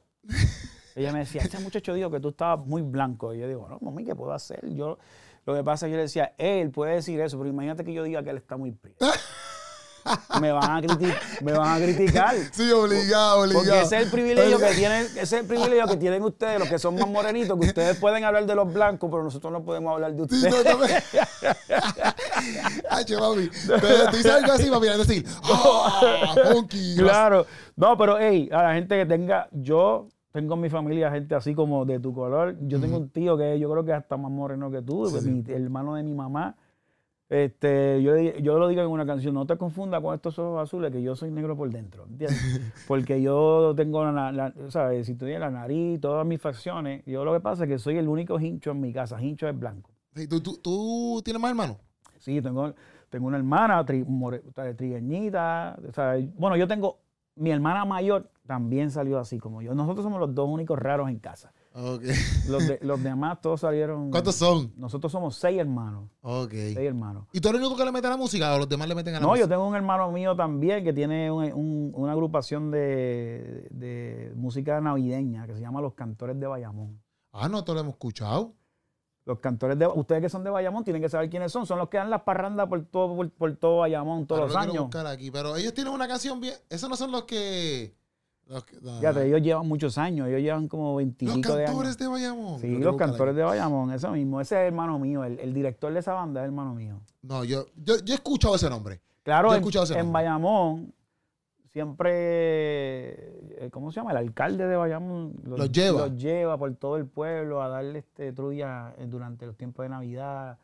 ella 0.95 1.13
me 1.13 1.21
decía, 1.21 1.43
este 1.43 1.59
muchacho 1.59 1.95
dijo 1.95 2.11
que 2.11 2.21
tú 2.21 2.29
estabas 2.29 2.65
muy 2.65 2.83
blanco. 2.83 3.35
Y 3.35 3.41
yo 3.41 3.49
digo, 3.49 3.69
no, 3.69 3.79
mami, 3.81 4.05
¿qué 4.05 4.15
puedo 4.15 4.33
hacer? 4.33 4.69
Yo, 4.75 4.99
lo 5.47 5.55
que 5.55 5.63
pasa 5.63 5.87
es 5.87 5.89
que 5.89 5.93
yo 5.93 5.97
le 5.97 6.03
decía, 6.03 6.35
él 6.39 6.71
puede 6.71 6.95
decir 6.95 7.21
eso, 7.21 7.37
pero 7.39 7.51
imagínate 7.51 7.85
que 7.85 7.93
yo 7.93 8.03
diga 8.03 8.23
que 8.23 8.31
él 8.31 8.37
está 8.37 8.57
muy 8.57 8.73
prieto. 8.73 9.07
me 10.41 10.53
van 10.53 10.71
a 10.71 10.81
criticar. 10.81 11.21
Me 11.43 11.53
van 11.53 11.83
a 11.83 11.85
criticar. 11.85 12.35
Sí, 12.53 12.71
obligado, 12.71 13.41
obligado. 13.41 13.65
Porque 13.65 13.81
ese 13.83 13.97
es 13.97 14.03
el 14.05 14.11
privilegio 14.11 14.59
que 14.59 14.75
tienen, 14.75 15.05
ese 15.05 15.23
es 15.23 15.33
el 15.33 15.47
privilegio 15.47 15.87
que 15.87 15.97
tienen 15.97 16.23
ustedes, 16.23 16.59
los 16.59 16.69
que 16.69 16.79
son 16.79 16.95
más 16.97 17.09
morenitos, 17.09 17.59
que 17.59 17.67
ustedes 17.67 17.97
pueden 17.99 18.25
hablar 18.25 18.47
de 18.47 18.55
los 18.55 18.73
blancos, 18.73 19.11
pero 19.11 19.23
nosotros 19.23 19.53
no 19.53 19.65
podemos 19.65 19.93
hablar 19.93 20.15
de 20.15 20.23
ustedes. 20.23 20.55
Sí, 20.55 20.61
no, 20.69 21.75
Ay, 22.91 23.05
che, 23.05 23.17
mami. 23.17 23.51
Pero 23.67 24.11
tú 24.11 24.17
dices 24.17 24.33
algo 24.33 24.53
así, 24.53 24.71
mami, 24.71 24.89
a 24.89 24.97
decir, 24.97 25.27
¡ah! 25.45 26.35
Claro. 26.97 27.47
No, 27.77 27.97
pero 27.97 28.19
hey, 28.19 28.49
a 28.53 28.63
la 28.63 28.75
gente 28.75 28.97
que 28.97 29.07
tenga, 29.07 29.49
yo 29.53 30.09
tengo 30.35 30.55
en 30.55 30.63
mi 30.63 30.69
familia 30.69 31.13
gente 31.13 31.37
así 31.37 31.55
como 31.55 31.85
de 31.85 32.01
tu 32.01 32.13
color. 32.13 32.57
Yo 32.63 32.81
tengo 32.81 32.97
un 32.97 33.09
tío 33.09 33.39
que 33.39 33.57
yo 33.61 33.71
creo 33.71 33.85
que 33.85 33.93
es 33.93 33.99
hasta 33.99 34.17
más 34.17 34.33
moreno 34.33 34.69
que 34.69 34.83
tú, 34.83 35.09
mi 35.25 35.45
hermano 35.47 35.95
de 35.95 36.03
mi 36.03 36.13
mamá. 36.13 36.57
Este, 37.29 38.03
yo, 38.03 38.17
yo 38.19 38.59
lo 38.59 38.67
digo 38.67 38.83
en 38.83 38.89
una 38.89 39.07
canción, 39.07 39.33
no 39.33 39.47
te 39.47 39.57
confunda 39.57 40.01
con 40.01 40.13
estos 40.13 40.37
ojos 40.41 40.61
azules, 40.61 40.91
que 40.91 41.01
yo 41.05 41.15
soy 41.15 41.31
negro 41.31 41.57
por 41.57 41.71
dentro, 41.71 42.07
¿entiendes? 42.07 42.75
Porque 42.89 43.23
yo 43.23 43.75
tengo, 43.77 44.05
la, 44.11 44.53
¿sabes? 44.71 45.07
Si 45.07 45.15
tú 45.15 45.25
tienes 45.25 45.39
la 45.39 45.51
nariz, 45.51 46.01
todas 46.01 46.27
mis 46.27 46.41
facciones, 46.41 47.05
yo 47.07 47.25
lo 47.25 47.33
que 47.33 47.39
pasa 47.39 47.63
es 47.63 47.71
que 47.71 47.79
soy 47.79 47.97
el 47.99 48.09
único 48.09 48.41
hincho 48.41 48.73
en 48.73 48.81
mi 48.81 48.93
casa, 48.93 49.23
hincho 49.23 49.49
es 49.49 49.57
blanco. 49.57 49.93
¿Tú, 50.29 50.41
tú, 50.61 51.23
tienes 51.25 51.41
más 51.41 51.51
hermanos? 51.51 51.77
Sí, 52.19 52.43
tengo, 52.43 52.75
tengo 53.09 53.29
una 53.29 53.37
hermana, 53.37 53.87
tri, 53.87 54.05
trigueñita, 54.77 55.79
bueno, 56.35 56.57
yo 56.57 56.67
tengo, 56.67 56.99
mi 57.37 57.53
hermana 57.53 57.85
mayor 57.85 58.29
también 58.47 58.91
salió 58.91 59.19
así 59.19 59.39
como 59.39 59.63
yo. 59.63 59.75
Nosotros 59.75 60.05
somos 60.05 60.21
los 60.21 60.35
dos 60.35 60.49
únicos 60.49 60.79
raros 60.79 61.09
en 61.09 61.19
casa. 61.19 61.53
Okay. 61.73 62.15
Los, 62.49 62.69
de, 62.69 62.79
los 62.83 63.03
demás 63.03 63.41
todos 63.41 63.61
salieron. 63.61 64.11
¿Cuántos 64.13 64.37
son? 64.37 64.73
Nosotros 64.77 65.11
somos 65.11 65.37
seis 65.37 65.59
hermanos. 65.59 66.09
Ok. 66.21 66.53
Seis 66.53 66.79
hermanos. 66.79 67.27
¿Y 67.33 67.41
tú 67.41 67.49
eres 67.49 67.61
el 67.61 67.67
único 67.67 67.79
que 67.79 67.85
le 67.85 67.93
mete 67.93 68.07
a 68.07 68.11
la 68.11 68.17
música 68.17 68.55
o 68.55 68.59
los 68.59 68.69
demás 68.69 68.87
le 68.87 68.95
meten 68.95 69.15
a 69.15 69.21
la 69.21 69.27
música? 69.27 69.41
No, 69.41 69.41
yo 69.41 69.49
tengo 69.49 69.67
un 69.67 69.75
hermano 69.75 70.11
mío 70.13 70.37
también 70.37 70.85
que 70.85 70.93
tiene 70.93 71.33
una 71.33 72.13
agrupación 72.13 72.71
de, 72.71 73.67
de, 73.71 74.33
música 74.37 74.81
navideña 74.81 75.47
que 75.47 75.55
se 75.55 75.61
llama 75.61 75.81
Los 75.81 75.95
Cantores 75.95 76.39
de 76.39 76.47
Bayamón. 76.47 77.03
Ah, 77.33 77.49
no, 77.49 77.65
te 77.65 77.73
lo 77.73 77.81
hemos 77.81 77.95
escuchado. 77.95 78.55
Los 79.25 79.39
cantores 79.39 79.79
de 79.79 79.87
ustedes 79.87 80.21
que 80.21 80.29
son 80.29 80.45
de 80.45 80.51
Bayamón 80.51 80.85
tienen 80.85 81.01
que 81.01 81.09
saber 81.09 81.31
quiénes 81.31 81.51
son. 81.51 81.67
Son 81.67 81.79
los 81.79 81.89
que 81.89 81.97
dan 81.97 82.11
las 82.11 82.23
parrandas 82.23 82.69
por 82.69 82.85
todo, 82.85 83.17
por, 83.31 83.57
todo 83.57 83.79
Bayamón 83.79 84.27
todos 84.27 84.53
los 84.53 84.57
años. 84.57 84.95
Aquí. 85.07 85.31
Pero 85.31 85.57
ellos 85.57 85.73
tienen 85.73 85.95
una 85.95 86.07
canción 86.07 86.41
bien. 86.41 86.55
Esos 86.69 86.91
no 86.91 86.97
son 86.97 87.11
los 87.11 87.25
que. 87.25 87.95
Ya, 89.01 89.11
ellos 89.23 89.43
llevan 89.43 89.67
muchos 89.67 89.97
años. 89.99 90.29
Ellos 90.29 90.41
llevan 90.41 90.69
como 90.69 90.97
25 90.97 91.35
de 91.35 91.39
años. 91.39 91.59
Los 91.59 91.67
cantores 91.67 91.99
de 91.99 92.07
Bayamón. 92.09 92.61
Sí, 92.61 92.79
los 92.79 92.97
cantores 92.97 93.37
de 93.37 93.43
Bayamón, 93.43 93.93
eso 93.93 94.11
mismo. 94.11 94.41
Ese 94.41 94.57
es 94.57 94.67
hermano 94.69 94.99
mío. 94.99 95.25
El, 95.25 95.55
director 95.55 95.93
de 95.93 96.01
esa 96.01 96.13
banda 96.13 96.41
es 96.43 96.47
hermano 96.47 96.75
mío. 96.75 97.01
No, 97.23 97.45
yo, 97.45 97.67
yo, 97.77 97.95
he 97.95 98.15
escuchado 98.15 98.55
ese 98.55 98.69
nombre. 98.69 99.01
Claro, 99.23 99.53
he 99.55 99.57
escuchado 99.57 99.85
ese 99.85 99.99
en 99.99 100.13
Bayamón 100.13 100.93
siempre, 101.75 103.65
eh, 103.65 103.69
¿cómo 103.73 103.91
se 103.91 103.97
llama? 103.97 104.13
El 104.13 104.19
alcalde 104.19 104.65
de 104.65 104.77
Bayamón 104.77 105.35
los, 105.43 105.73
lleva. 105.73 106.07
Los 106.07 106.17
lleva 106.17 106.57
por 106.57 106.73
todo 106.77 106.97
el 106.97 107.07
pueblo 107.07 107.61
a 107.63 107.69
darle 107.69 107.99
este 107.99 108.33
trulla 108.33 108.95
eh, 108.97 109.07
durante 109.09 109.45
los 109.45 109.57
tiempos 109.57 109.85
de 109.85 109.89
Navidad. 109.89 110.57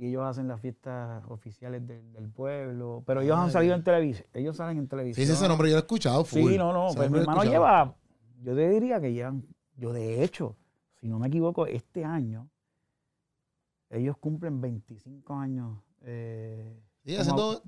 Y 0.00 0.06
ellos 0.06 0.22
hacen 0.24 0.48
las 0.48 0.58
fiestas 0.62 1.22
oficiales 1.28 1.86
del, 1.86 2.30
pueblo. 2.30 3.02
Pero 3.06 3.20
ellos 3.20 3.36
han 3.36 3.50
salido 3.50 3.74
en 3.74 3.84
televisión. 3.84 4.26
Ellos 4.32 4.56
salen 4.56 4.78
en 4.78 4.88
televisión. 4.88 5.26
Sí, 5.26 5.30
ese 5.30 5.46
nombre 5.46 5.68
yo 5.68 5.74
lo 5.74 5.80
he 5.80 5.82
escuchado. 5.82 6.24
Sí, 6.24 6.56
no, 6.56 6.72
no. 6.72 6.94
Pues 6.96 7.10
mi 7.10 7.18
hermano 7.18 7.44
lleva, 7.44 7.94
yo 8.42 8.54
te 8.54 8.70
diría 8.70 8.98
que 8.98 9.12
llevan, 9.12 9.44
yo 9.76 9.92
de 9.92 10.24
hecho, 10.24 10.56
si 10.94 11.06
no 11.06 11.18
me 11.18 11.28
equivoco, 11.28 11.66
este 11.66 12.02
año, 12.02 12.48
ellos 13.90 14.16
cumplen 14.16 14.62
25 14.62 15.34
años. 15.34 15.76
Eh, 16.00 16.80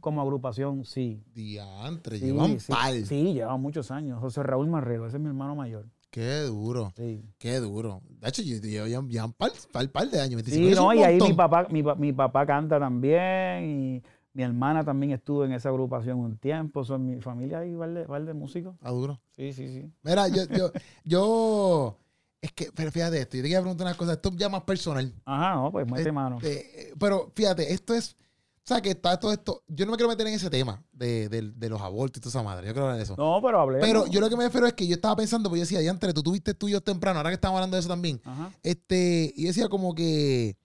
como, 0.01 0.23
agrupación, 0.23 0.87
sí. 0.87 1.23
Diantre, 1.35 2.19
llevan 2.19 2.59
sí, 2.59 2.73
Sí, 3.05 3.35
llevan 3.35 3.61
muchos 3.61 3.91
años. 3.91 4.19
José 4.21 4.43
Raúl 4.43 4.69
Marrero, 4.69 5.07
ese 5.07 5.19
es 5.19 5.23
mi 5.23 5.29
hermano 5.29 5.55
mayor. 5.55 5.87
Qué 6.13 6.43
duro. 6.43 6.93
Sí. 6.95 7.25
Qué 7.39 7.57
duro. 7.57 8.03
De 8.21 8.29
hecho, 8.29 8.43
llevan 8.43 9.09
ya 9.09 9.25
un 9.25 9.33
par, 9.33 9.51
par, 9.91 10.11
de 10.11 10.21
años. 10.21 10.43
sí, 10.45 10.71
no, 10.75 10.93
y 10.93 11.03
ahí 11.03 11.19
mi 11.19 11.33
papá, 11.33 11.67
mi, 11.71 11.83
mi, 11.83 12.13
papá 12.13 12.45
canta 12.45 12.79
también. 12.79 13.65
Y 13.65 14.03
mi 14.35 14.43
hermana 14.43 14.85
también 14.85 15.13
estuvo 15.13 15.47
en 15.47 15.53
esa 15.53 15.71
agrupación 15.71 16.19
un 16.19 16.37
tiempo. 16.37 16.85
Son 16.85 17.07
mi 17.07 17.19
familia 17.23 17.61
ahí, 17.61 17.75
vale, 17.75 18.05
de 18.05 18.35
músicos. 18.35 18.77
Ah, 18.83 18.91
duro. 18.91 19.23
Sí, 19.31 19.55
sí, 19.55 19.69
sí. 19.69 19.91
Mira, 20.03 20.29
yo, 20.29 20.45
yo, 20.55 20.71
yo 21.05 21.97
es 22.43 22.53
que, 22.53 22.71
pero 22.75 22.91
fíjate 22.93 23.19
esto, 23.19 23.39
yo 23.39 23.43
te 23.43 23.49
quería 23.49 23.61
preguntar 23.61 23.87
una 23.87 23.97
cosa, 23.97 24.13
esto 24.13 24.31
ya 24.37 24.51
más 24.51 24.65
personal. 24.65 25.15
Ajá, 25.25 25.55
no, 25.55 25.73
pues 25.73 25.91
mete 25.91 26.13
mano. 26.13 26.37
Este, 26.43 26.93
pero 26.99 27.33
fíjate, 27.35 27.73
esto 27.73 27.95
es 27.95 28.17
o 28.65 28.69
sea, 28.69 28.81
que 28.81 28.91
está 28.91 29.19
todo 29.19 29.33
esto. 29.33 29.65
Yo 29.67 29.85
no 29.85 29.91
me 29.91 29.97
quiero 29.97 30.09
meter 30.09 30.25
en 30.25 30.35
ese 30.35 30.49
tema 30.49 30.81
de, 30.93 31.53
los 31.69 31.81
abortos 31.81 32.19
y 32.19 32.21
toda 32.21 32.31
esa 32.31 32.43
madre. 32.45 32.69
Yo 32.69 32.75
creo 32.75 32.93
de 32.93 33.03
eso. 33.03 33.17
No, 33.19 33.41
pero 33.43 33.59
hablé. 33.59 33.81
Pero 33.81 34.07
yo 34.07 34.21
lo 34.21 34.31
que 34.31 34.37
me 34.37 34.45
refiero 34.45 34.69
es 34.69 34.73
que 34.73 34.87
yo 34.87 34.95
estaba 34.95 35.17
pensando, 35.17 35.49
porque 35.49 35.59
yo 35.59 35.65
decía, 35.65 35.83
ya 35.83 35.93
tú 35.99 36.23
tuviste 36.23 36.55
tuyos 36.55 36.85
temprano, 36.85 37.19
ahora 37.19 37.31
que 37.31 37.35
estamos 37.35 37.57
hablando 37.57 37.77
de 37.77 37.81
eso 37.81 37.89
también. 37.89 38.23
Este, 38.63 39.33
y 39.37 39.47
decía 39.47 39.69
como 39.69 39.95
que. 39.95 40.57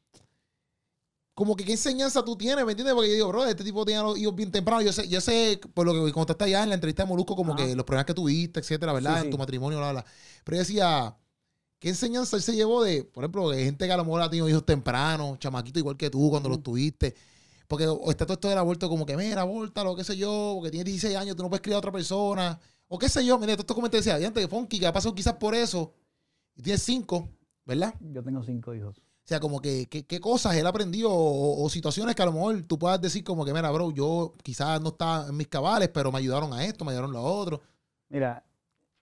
Como 1.33 1.55
que 1.55 1.65
qué 1.65 1.73
enseñanza 1.73 2.23
tú 2.25 2.35
tienes, 2.35 2.65
¿me 2.65 2.71
entiendes? 2.71 2.95
Porque 2.95 3.09
yo 3.09 3.13
digo, 3.13 3.27
bro, 3.27 3.45
este 3.45 3.63
tipo 3.63 3.85
tenía 3.85 4.01
los 4.01 4.17
hijos 4.17 4.35
bien 4.35 4.51
temprano. 4.51 4.81
Yo 4.81 4.91
sé, 4.91 5.07
yo 5.07 5.21
sé, 5.21 5.59
por 5.73 5.85
lo 5.85 6.05
que 6.05 6.11
contaste 6.11 6.45
allá 6.45 6.63
en 6.63 6.69
la 6.69 6.75
entrevista 6.75 7.03
de 7.03 7.09
Molusco, 7.09 7.35
como 7.35 7.55
que 7.55 7.75
los 7.75 7.85
problemas 7.85 8.05
que 8.05 8.15
tuviste, 8.15 8.59
etcétera, 8.59 8.91
¿verdad? 8.93 9.23
en 9.23 9.29
tu 9.29 9.37
matrimonio, 9.37 9.77
bla, 9.77 9.91
bla. 9.91 10.05
Pero 10.43 10.55
yo 10.55 10.59
decía, 10.59 11.15
¿qué 11.77 11.89
enseñanza 11.89 12.37
él 12.37 12.41
se 12.41 12.55
llevó 12.55 12.83
de, 12.83 13.03
por 13.03 13.23
ejemplo, 13.23 13.51
de 13.51 13.65
gente 13.65 13.85
que 13.85 13.91
a 13.91 13.97
lo 13.97 14.05
mejor 14.05 14.21
ha 14.21 14.29
tenido 14.29 14.49
hijos 14.49 14.65
tempranos, 14.65 15.37
chamaquitos 15.37 15.79
igual 15.79 15.95
que 15.95 16.09
tú 16.09 16.29
cuando 16.31 16.49
los 16.49 16.63
tuviste? 16.63 17.15
Porque 17.67 17.85
está 18.07 18.25
todo 18.25 18.33
esto 18.33 18.49
del 18.49 18.57
aborto 18.57 18.89
como 18.89 19.05
que, 19.05 19.17
mira, 19.17 19.45
lo 19.45 19.95
qué 19.95 20.03
sé 20.03 20.15
yo, 20.15 20.53
porque 20.55 20.71
tienes 20.71 20.85
16 20.85 21.15
años, 21.17 21.35
tú 21.35 21.43
no 21.43 21.49
puedes 21.49 21.61
criar 21.61 21.75
a 21.75 21.79
otra 21.79 21.91
persona. 21.91 22.59
O 22.87 22.97
qué 22.97 23.09
sé 23.09 23.25
yo, 23.25 23.37
mira, 23.37 23.53
todos 23.53 23.63
estos 23.63 23.75
comentarios 23.75 24.05
decían, 24.05 24.23
antes 24.23 24.41
de 24.41 24.47
Funky, 24.47 24.79
que 24.79 24.87
ha 24.87 24.93
pasado 24.93 25.13
quizás 25.13 25.33
por 25.33 25.53
eso, 25.53 25.93
y 26.55 26.61
tienes 26.61 26.81
cinco, 26.81 27.27
¿verdad? 27.65 27.93
Yo 27.99 28.23
tengo 28.23 28.41
cinco 28.41 28.73
hijos. 28.73 28.97
O 28.99 29.27
sea, 29.27 29.41
como 29.41 29.59
que 29.59 29.87
qué 29.87 30.19
cosas 30.21 30.55
él 30.55 30.65
aprendió 30.65 31.09
o, 31.11 31.67
situaciones 31.69 32.15
que 32.15 32.21
a 32.21 32.27
lo 32.27 32.31
mejor 32.31 32.61
tú 32.61 32.79
puedas 32.79 33.01
decir 33.01 33.25
como 33.25 33.43
que, 33.43 33.53
mira, 33.53 33.69
bro, 33.71 33.91
yo 33.91 34.33
quizás 34.41 34.79
no 34.79 34.89
estaba 34.89 35.27
en 35.27 35.35
mis 35.35 35.49
cabales, 35.49 35.89
pero 35.89 36.13
me 36.13 36.19
ayudaron 36.19 36.53
a 36.53 36.63
esto, 36.63 36.85
me 36.85 36.91
ayudaron 36.91 37.11
a 37.11 37.19
lo 37.19 37.23
otro. 37.25 37.61
Mira, 38.07 38.41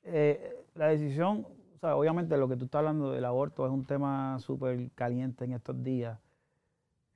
eh, 0.01 0.65
la 0.73 0.87
decisión, 0.87 1.45
o 1.75 1.77
sea, 1.79 1.95
obviamente 1.95 2.35
lo 2.37 2.49
que 2.49 2.55
tú 2.55 2.65
estás 2.65 2.79
hablando 2.79 3.11
del 3.11 3.23
aborto 3.23 3.67
es 3.67 3.71
un 3.71 3.85
tema 3.85 4.39
súper 4.39 4.89
caliente 4.95 5.45
en 5.45 5.53
estos 5.53 5.83
días. 5.83 6.17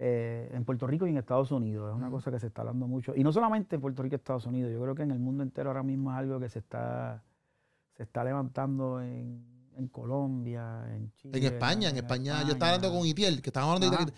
Eh, 0.02 0.50
en 0.54 0.64
Puerto 0.64 0.88
Rico 0.88 1.06
y 1.06 1.10
en 1.10 1.18
Estados 1.18 1.52
Unidos. 1.52 1.92
Es 1.92 1.98
una 1.98 2.10
cosa 2.10 2.32
que 2.32 2.40
se 2.40 2.48
está 2.48 2.62
hablando 2.62 2.88
mucho. 2.88 3.14
Y 3.18 3.22
no 3.22 3.34
solamente 3.34 3.76
en 3.76 3.82
Puerto 3.82 4.02
Rico 4.02 4.16
y 4.16 4.16
Estados 4.16 4.46
Unidos, 4.46 4.72
yo 4.72 4.82
creo 4.82 4.96
que 4.96 5.04
en 5.04 5.12
el 5.12 5.20
mundo 5.20 5.44
entero 5.44 5.72
ahora 5.72 5.84
mismo 5.84 6.10
es 6.10 6.18
algo 6.18 6.40
que 6.40 6.48
se 6.48 6.60
está, 6.60 7.22
se 7.98 8.04
está 8.04 8.24
levantando 8.24 9.02
en, 9.02 9.60
Colombia, 9.92 10.86
en 10.94 11.12
Chile. 11.16 11.38
En 11.38 11.44
España, 11.54 11.90
en, 11.90 11.98
España. 11.98 12.44
Yo 12.44 12.54
estaba 12.54 12.76
hablando 12.76 12.98
con 12.98 13.06
Itiel, 13.06 13.42
que 13.42 13.50
estábamos 13.50 13.76
hablando 13.76 14.06
de, 14.06 14.14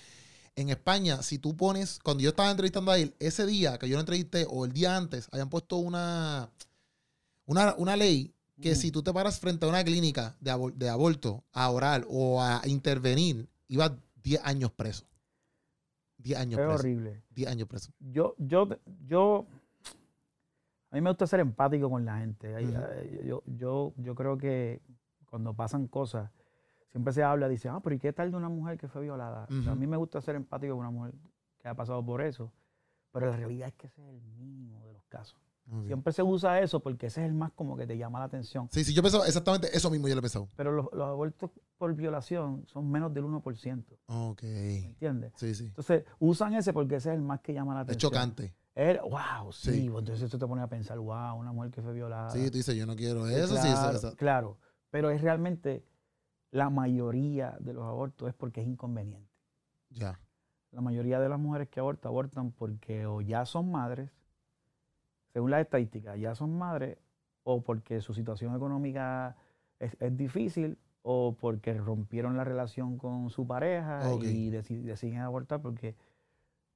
En 0.55 0.69
España, 0.69 1.23
si 1.23 1.39
tú 1.39 1.57
pones, 1.57 1.99
cuando 2.03 2.21
yo 2.21 2.29
estaba 2.29 2.51
entrevistando 2.51 2.91
a 2.91 2.99
él, 2.99 3.15
ese 3.19 3.47
día 3.47 3.79
que 3.79 3.89
yo 3.89 3.95
lo 3.95 4.01
entrevisté, 4.01 4.45
o 4.47 4.65
el 4.65 4.73
día 4.73 4.95
antes, 4.95 5.29
habían 5.31 5.49
puesto 5.49 5.77
una, 5.77 6.49
una, 7.45 7.95
ley 7.95 8.35
que 8.61 8.75
si 8.75 8.91
tú 8.91 9.01
te 9.01 9.11
paras 9.13 9.39
frente 9.39 9.65
a 9.65 9.69
una 9.69 9.83
clínica 9.83 10.35
de, 10.39 10.71
de 10.75 10.89
aborto 10.89 11.43
a 11.53 11.69
orar 11.71 12.05
o 12.07 12.39
a 12.39 12.61
intervenir, 12.65 13.49
ibas 13.67 13.93
10 14.21 14.41
años 14.43 14.71
preso. 14.71 15.10
10 16.21 16.39
años 16.39 16.59
es 16.59 16.67
horrible. 16.67 17.23
10 17.31 17.49
años 17.49 17.67
preso. 17.67 17.91
Yo, 17.99 18.35
yo, 18.37 18.67
yo, 19.05 19.45
a 20.91 20.95
mí 20.95 21.01
me 21.01 21.09
gusta 21.09 21.27
ser 21.27 21.39
empático 21.39 21.89
con 21.89 22.05
la 22.05 22.19
gente. 22.19 22.53
yo, 23.25 23.43
yo, 23.45 23.93
yo 23.97 24.15
creo 24.15 24.37
que 24.37 24.81
cuando 25.25 25.53
pasan 25.53 25.87
cosas, 25.87 26.29
siempre 26.89 27.13
se 27.13 27.23
habla, 27.23 27.47
dice, 27.47 27.69
ah, 27.69 27.79
pero 27.81 27.95
¿y 27.95 27.99
qué 27.99 28.11
tal 28.13 28.31
de 28.31 28.37
una 28.37 28.49
mujer 28.49 28.77
que 28.77 28.87
fue 28.87 29.01
violada? 29.01 29.47
a 29.49 29.75
mí 29.75 29.87
me 29.87 29.97
gusta 29.97 30.21
ser 30.21 30.35
empático 30.35 30.73
con 30.73 30.81
una 30.81 30.91
mujer 30.91 31.13
que 31.59 31.67
ha 31.67 31.73
pasado 31.73 32.05
por 32.05 32.21
eso, 32.21 32.51
pero 33.11 33.27
la 33.27 33.37
realidad 33.37 33.69
es 33.69 33.73
que 33.75 33.87
ese 33.87 34.01
es 34.01 34.09
el 34.09 34.21
mínimo 34.21 34.85
de 34.85 34.93
los 34.93 35.03
casos. 35.05 35.39
Siempre 35.85 36.11
se 36.11 36.21
usa 36.21 36.59
eso 36.59 36.81
porque 36.81 37.07
ese 37.07 37.21
es 37.21 37.27
el 37.27 37.33
más 37.33 37.51
como 37.53 37.77
que 37.77 37.87
te 37.87 37.97
llama 37.97 38.19
la 38.19 38.25
atención. 38.25 38.67
Sí, 38.71 38.83
sí, 38.83 38.93
yo 38.93 39.01
pensaba 39.01 39.25
exactamente 39.25 39.75
eso 39.75 39.89
mismo, 39.89 40.07
yo 40.07 40.15
lo 40.15 40.19
he 40.19 40.21
pensado. 40.21 40.49
Pero 40.57 40.71
los, 40.71 40.87
abortos 40.93 41.51
por 41.77 41.93
violación 41.95 42.65
son 42.67 42.91
menos 42.91 43.13
del 43.13 43.23
1%. 43.23 43.85
Ok. 44.07 44.43
¿Entiendes? 44.43 45.31
Sí, 45.37 45.55
sí. 45.55 45.65
Entonces, 45.65 46.03
usan 46.19 46.55
ese 46.55 46.73
porque 46.73 46.95
ese 46.95 47.09
es 47.09 47.15
el 47.15 47.21
más 47.21 47.39
que 47.39 47.53
llama 47.53 47.73
la 47.73 47.81
atención. 47.81 47.97
Es 47.97 48.01
chocante. 48.01 48.55
Era, 48.75 49.01
wow, 49.03 49.51
sí. 49.51 49.89
Pues 49.89 50.01
entonces 50.01 50.29
tú 50.29 50.37
te 50.37 50.47
pones 50.47 50.63
a 50.63 50.67
pensar, 50.67 50.97
wow, 50.99 51.35
una 51.35 51.51
mujer 51.51 51.71
que 51.71 51.81
fue 51.81 51.93
violada. 51.93 52.29
Sí, 52.31 52.49
tú 52.49 52.57
dices, 52.57 52.75
yo 52.75 52.85
no 52.85 52.95
quiero 52.95 53.27
eso, 53.27 53.53
claro, 53.55 53.99
sí, 53.99 54.07
eso, 54.07 54.15
Claro, 54.15 54.57
pero 54.89 55.09
es 55.09 55.21
realmente 55.21 55.85
la 56.51 56.69
mayoría 56.69 57.57
de 57.59 57.73
los 57.73 57.83
abortos 57.85 58.29
es 58.29 58.33
porque 58.33 58.61
es 58.61 58.67
inconveniente. 58.67 59.29
Ya. 59.89 60.19
La 60.71 60.81
mayoría 60.81 61.19
de 61.19 61.27
las 61.27 61.39
mujeres 61.39 61.67
que 61.69 61.79
abortan, 61.79 62.09
abortan 62.09 62.51
porque 62.51 63.05
o 63.05 63.21
ya 63.21 63.45
son 63.45 63.71
madres, 63.71 64.09
según 65.33 65.51
las 65.51 65.61
estadísticas, 65.61 66.19
ya 66.19 66.35
son 66.35 66.57
madres, 66.57 66.97
o 67.43 67.61
porque 67.61 68.01
su 68.01 68.13
situación 68.13 68.55
económica 68.55 69.35
es, 69.79 69.95
difícil, 70.17 70.77
o 71.01 71.35
porque 71.39 71.73
rompieron 71.73 72.37
la 72.37 72.43
relación 72.43 72.97
con 72.97 73.29
su 73.29 73.47
pareja 73.47 74.01
y 74.21 74.49
deciden 74.49 75.17
abortar 75.21 75.61
porque 75.61 75.95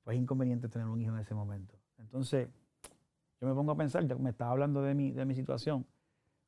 pues, 0.03 0.15
es 0.15 0.21
inconveniente 0.21 0.67
tener 0.69 0.87
un 0.87 0.99
hijo 0.99 1.13
en 1.13 1.19
ese 1.19 1.35
momento. 1.35 1.75
Entonces, 1.99 2.49
yo 3.39 3.47
me 3.47 3.53
pongo 3.53 3.73
a 3.73 3.77
pensar, 3.77 4.03
me 4.19 4.31
estaba 4.31 4.51
hablando 4.51 4.81
de 4.81 4.95
mi, 4.95 5.11
de 5.11 5.25
mi 5.25 5.35
situación, 5.35 5.85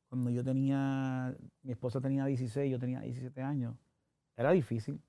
cuando 0.08 0.30
yo 0.30 0.42
tenía, 0.42 1.36
mi 1.62 1.72
esposa 1.72 2.00
tenía 2.00 2.24
16, 2.24 2.70
yo 2.70 2.78
tenía 2.78 3.00
17 3.00 3.42
años, 3.42 3.76
era 4.36 4.52
difícil, 4.52 5.00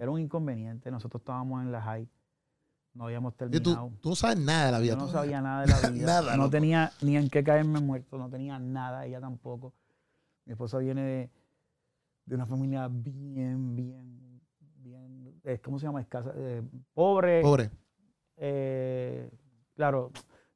era 0.00 0.10
un 0.10 0.18
inconveniente. 0.18 0.90
Nosotros 0.90 1.20
estábamos 1.20 1.62
en 1.62 1.70
la 1.70 1.80
high, 1.82 2.08
no 2.94 3.04
habíamos 3.04 3.36
terminado. 3.36 3.92
Tú, 4.00 4.10
no 4.10 4.16
sabes 4.16 4.38
nada 4.38 4.66
de 4.66 4.72
la 4.72 4.78
vida. 4.78 4.92
Yo 4.94 4.98
no 4.98 5.08
sabía 5.08 5.40
nada 5.40 5.62
de 5.62 5.68
la 5.68 5.90
vida. 5.90 6.06
nada, 6.06 6.36
no 6.36 6.50
tenía 6.50 6.92
ni 7.02 7.16
en 7.16 7.28
qué 7.28 7.44
caerme 7.44 7.80
muerto, 7.80 8.18
no 8.18 8.28
tenía 8.28 8.58
nada, 8.58 9.06
ella 9.06 9.20
tampoco. 9.20 9.74
Mi 10.44 10.52
esposa 10.52 10.78
viene 10.78 11.30
de, 12.26 12.34
una 12.34 12.46
familia 12.46 12.88
bien, 12.88 13.74
bien, 13.74 14.40
bien, 14.76 15.40
eh, 15.44 15.58
¿cómo 15.62 15.78
se 15.78 15.86
llama? 15.86 16.00
Escasa, 16.00 16.32
eh, 16.36 16.62
pobre. 16.94 17.42
Pobre. 17.42 17.70
Eh, 18.36 19.30
claro, 19.74 20.10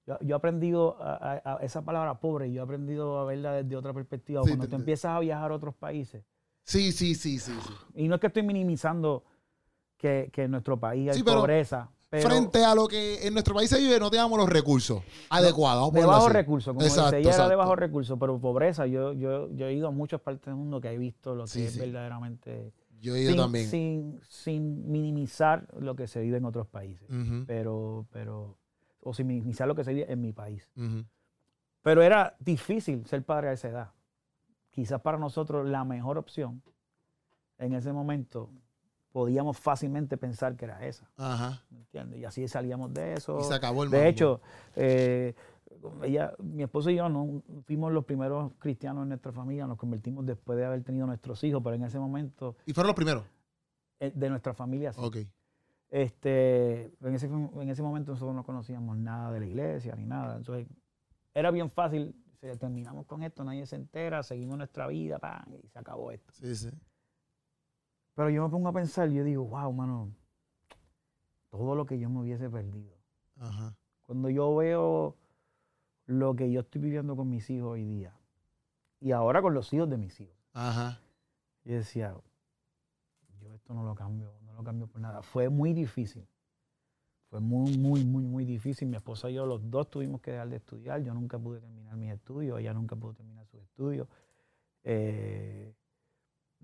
yo, 0.07 0.18
he 0.20 0.32
aprendido 0.32 0.97
a, 1.01 1.59
esa 1.62 1.82
palabra 1.82 2.20
pobre, 2.20 2.53
yo 2.53 2.61
he 2.61 2.64
aprendido 2.64 3.18
a 3.18 3.24
verla 3.24 3.53
desde 3.53 3.76
otra 3.76 3.93
perspectiva. 3.93 4.43
Cuando 4.43 4.68
tú 4.68 4.76
empiezas 4.76 5.12
a 5.12 5.20
viajar 5.20 5.51
a 5.51 5.55
otros 5.55 5.74
países. 5.74 6.24
Sí, 6.64 6.93
sí, 6.93 7.14
sí, 7.14 7.39
sí, 7.39 7.53
Y 7.95 8.09
no 8.09 8.14
es 8.14 8.20
que 8.20 8.28
estoy 8.28 8.43
minimizando 8.43 9.24
que, 9.97 10.30
en 10.35 10.51
nuestro 10.51 10.78
país 10.78 11.11
hay 11.11 11.22
pobreza. 11.22 11.91
Frente 12.22 12.64
a 12.64 12.74
lo 12.74 12.86
que 12.88 13.26
en 13.26 13.32
nuestro 13.32 13.54
país 13.54 13.70
se 13.70 13.78
vive, 13.78 13.98
no 13.98 14.10
tenemos 14.10 14.38
los 14.38 14.48
recursos 14.48 15.02
adecuados. 15.30 15.92
De 15.92 16.04
bajos 16.04 16.32
recursos, 16.32 16.74
como 16.74 16.84
dice, 16.84 17.00
ella 17.18 17.34
era 17.34 17.48
de 17.48 17.56
bajos 17.56 17.78
recursos, 17.78 18.18
pero 18.18 18.38
pobreza, 18.38 18.86
yo, 18.86 19.12
yo, 19.12 19.50
yo 19.52 19.66
he 19.66 19.74
ido 19.74 19.88
a 19.88 19.90
muchas 19.90 20.20
partes 20.20 20.46
del 20.46 20.56
mundo 20.56 20.80
que 20.80 20.90
he 20.90 20.98
visto 20.98 21.34
lo 21.34 21.46
que 21.46 21.66
es 21.66 21.78
verdaderamente. 21.78 22.72
Yo 23.00 23.14
he 23.14 23.22
ido 23.22 23.36
también. 23.36 23.68
Sin, 23.68 24.20
sin 24.28 24.90
minimizar 24.90 25.66
lo 25.78 25.94
que 25.94 26.06
se 26.06 26.20
vive 26.20 26.38
en 26.38 26.44
otros 26.44 26.66
países. 26.66 27.08
Pero, 27.46 28.06
pero 28.10 28.58
o 29.00 29.12
sin 29.12 29.26
minimizar 29.26 29.68
lo 29.68 29.74
que 29.74 29.84
se 29.84 29.92
vive 29.92 30.10
en 30.10 30.20
mi 30.20 30.32
país. 30.32 30.68
Pero 31.82 32.02
era 32.02 32.34
difícil 32.38 33.04
ser 33.06 33.22
padre 33.24 33.48
a 33.48 33.52
esa 33.52 33.68
edad. 33.68 33.90
Quizás 34.70 35.00
para 35.02 35.18
nosotros 35.18 35.68
la 35.68 35.84
mejor 35.84 36.18
opción 36.18 36.62
en 37.58 37.74
ese 37.74 37.92
momento 37.92 38.50
podíamos 39.14 39.56
fácilmente 39.56 40.16
pensar 40.16 40.56
que 40.56 40.64
era 40.64 40.84
esa. 40.84 41.08
Ajá. 41.16 41.62
¿Entiendes? 41.70 42.18
Y 42.18 42.24
así 42.24 42.48
salíamos 42.48 42.92
de 42.92 43.12
eso. 43.12 43.38
Y 43.38 43.44
se 43.44 43.54
acabó 43.54 43.84
el 43.84 43.90
De 43.90 44.08
hecho, 44.08 44.40
eh, 44.74 45.34
ella, 46.02 46.32
mi 46.40 46.64
esposo 46.64 46.90
y 46.90 46.96
yo 46.96 47.08
no 47.08 47.40
fuimos 47.64 47.92
los 47.92 48.04
primeros 48.04 48.50
cristianos 48.58 49.04
en 49.04 49.10
nuestra 49.10 49.30
familia, 49.30 49.68
nos 49.68 49.78
convertimos 49.78 50.26
después 50.26 50.58
de 50.58 50.64
haber 50.64 50.82
tenido 50.82 51.06
nuestros 51.06 51.44
hijos, 51.44 51.62
pero 51.62 51.76
en 51.76 51.84
ese 51.84 52.00
momento... 52.00 52.56
¿Y 52.66 52.72
fueron 52.72 52.88
los 52.88 52.96
primeros? 52.96 53.22
Eh, 54.00 54.10
de 54.12 54.30
nuestra 54.30 54.52
familia, 54.52 54.92
sí. 54.92 55.00
Ok. 55.00 55.18
Este, 55.90 56.86
en, 57.00 57.14
ese, 57.14 57.26
en 57.26 57.68
ese 57.68 57.84
momento 57.84 58.10
nosotros 58.10 58.34
no 58.34 58.42
conocíamos 58.42 58.96
nada 58.96 59.30
de 59.30 59.38
la 59.38 59.46
iglesia 59.46 59.94
ni 59.94 60.06
nada. 60.06 60.38
Entonces, 60.38 60.66
era 61.32 61.52
bien 61.52 61.70
fácil. 61.70 62.16
terminamos 62.58 63.06
con 63.06 63.22
esto, 63.22 63.44
nadie 63.44 63.64
se 63.64 63.76
entera, 63.76 64.24
seguimos 64.24 64.58
nuestra 64.58 64.88
vida, 64.88 65.20
y 65.62 65.68
se 65.68 65.78
acabó 65.78 66.10
esto. 66.10 66.32
Sí, 66.32 66.56
sí. 66.56 66.70
Pero 68.14 68.30
yo 68.30 68.44
me 68.44 68.48
pongo 68.48 68.68
a 68.68 68.72
pensar, 68.72 69.08
yo 69.10 69.24
digo, 69.24 69.44
wow, 69.44 69.72
mano, 69.72 70.14
todo 71.50 71.74
lo 71.74 71.86
que 71.86 71.98
yo 71.98 72.08
me 72.08 72.20
hubiese 72.20 72.48
perdido. 72.48 72.94
Ajá. 73.38 73.76
Cuando 74.02 74.30
yo 74.30 74.54
veo 74.54 75.16
lo 76.06 76.36
que 76.36 76.50
yo 76.50 76.60
estoy 76.60 76.80
viviendo 76.80 77.16
con 77.16 77.28
mis 77.28 77.48
hijos 77.50 77.72
hoy 77.72 77.84
día, 77.84 78.14
y 79.00 79.12
ahora 79.12 79.42
con 79.42 79.54
los 79.54 79.72
hijos 79.72 79.88
de 79.90 79.96
mis 79.96 80.20
hijos, 80.20 80.36
Ajá. 80.52 81.00
yo 81.64 81.74
decía, 81.74 82.14
yo 83.40 83.54
esto 83.54 83.74
no 83.74 83.84
lo 83.84 83.94
cambio, 83.94 84.32
no 84.42 84.54
lo 84.54 84.62
cambio 84.62 84.86
por 84.86 85.00
nada. 85.00 85.22
Fue 85.22 85.48
muy 85.48 85.72
difícil. 85.72 86.26
Fue 87.28 87.40
muy, 87.40 87.76
muy, 87.76 88.04
muy, 88.04 88.24
muy 88.24 88.44
difícil. 88.44 88.88
Mi 88.88 88.96
esposa 88.96 89.28
y 89.28 89.34
yo, 89.34 89.44
los 89.44 89.68
dos 89.68 89.90
tuvimos 89.90 90.20
que 90.20 90.30
dejar 90.30 90.48
de 90.48 90.56
estudiar. 90.56 91.02
Yo 91.02 91.12
nunca 91.14 91.38
pude 91.38 91.60
terminar 91.60 91.96
mis 91.96 92.12
estudios, 92.12 92.60
ella 92.60 92.72
nunca 92.72 92.94
pudo 92.94 93.14
terminar 93.14 93.44
sus 93.46 93.60
estudios. 93.60 94.06
Eh, 94.84 95.74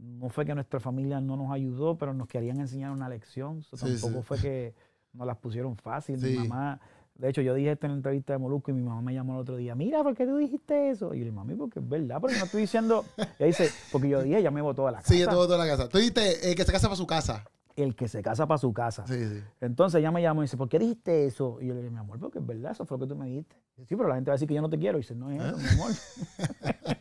no 0.01 0.29
fue 0.29 0.45
que 0.47 0.55
nuestra 0.55 0.81
familia 0.81 1.21
no 1.21 1.37
nos 1.37 1.53
ayudó, 1.53 1.97
pero 1.97 2.15
nos 2.15 2.27
querían 2.27 2.59
enseñar 2.59 2.91
una 2.91 3.09
lección. 3.09 3.63
tampoco 3.79 4.23
fue 4.23 4.39
que 4.41 4.75
nos 5.13 5.27
las 5.27 5.37
pusieron 5.37 5.77
fácil. 5.77 6.19
Mi 6.19 6.35
mamá 6.35 6.81
de 7.21 7.29
hecho, 7.29 7.43
yo 7.43 7.53
dije 7.53 7.73
esto 7.73 7.85
en 7.85 7.93
la 7.93 7.97
entrevista 7.97 8.33
de 8.33 8.39
Molusco 8.39 8.71
y 8.71 8.75
mi 8.75 8.83
mamá 8.83 9.03
me 9.03 9.13
llamó 9.13 9.35
el 9.35 9.41
otro 9.41 9.57
día, 9.57 9.75
mira, 9.75 10.03
¿por 10.03 10.17
qué 10.17 10.25
tú 10.25 10.39
dijiste 10.39 10.89
eso? 10.89 11.13
Y 11.13 11.19
yo 11.19 11.25
le 11.25 11.31
dije, 11.31 11.33
mami, 11.33 11.55
porque 11.55 11.79
es 11.79 11.87
verdad, 11.87 12.19
pero 12.19 12.39
no 12.39 12.47
estoy 12.47 12.63
diciendo... 12.63 13.05
Ella 13.39 13.47
dice, 13.47 13.71
porque 13.93 14.09
yo 14.09 14.23
dije, 14.23 14.39
ella 14.39 14.51
me 14.51 14.63
votó 14.63 14.87
de 14.87 14.93
la 14.93 14.99
casa. 14.99 15.09
Sí, 15.13 15.17
ella 15.19 15.29
te 15.29 15.37
votó 15.37 15.53
de 15.53 15.59
la 15.59 15.67
casa. 15.67 15.89
Tú 15.89 15.99
dijiste, 15.99 16.51
el 16.51 16.57
que 16.57 16.65
se 16.65 16.73
casa 16.73 16.89
para 16.89 16.97
su 16.97 17.07
casa. 17.07 17.45
El 17.77 17.95
que 17.95 18.09
se 18.09 18.23
casa 18.23 18.47
para 18.47 18.57
su 18.57 18.73
casa. 18.73 19.07
Sí, 19.07 19.23
sí. 19.23 19.43
Entonces 19.61 19.99
ella 19.99 20.11
me 20.11 20.23
llamó 20.23 20.41
y 20.43 20.45
dice, 20.45 20.57
¿por 20.57 20.71
qué 20.71 20.79
dijiste 20.79 21.27
eso? 21.27 21.59
Y 21.61 21.67
yo 21.67 21.75
le 21.75 21.81
dije, 21.81 21.91
mi 21.91 21.99
amor, 21.99 22.19
porque 22.19 22.39
es 22.39 22.47
verdad, 22.47 22.73
eso 22.73 22.87
fue 22.87 22.97
lo 22.97 23.07
que 23.07 23.13
tú 23.13 23.17
me 23.19 23.27
dijiste. 23.27 23.55
sí, 23.87 23.97
pero 23.97 24.09
la 24.09 24.15
gente 24.15 24.31
va 24.31 24.35
a 24.35 24.37
decir 24.37 24.49
que 24.49 24.55
yo 24.55 24.63
no 24.63 24.71
te 24.71 24.79
quiero. 24.79 24.97
Y 24.97 25.03
dice, 25.03 25.15
no 25.15 25.31
es 25.31 25.43
eso, 25.43 25.57
mi 25.59 25.69
amor. 25.69 25.93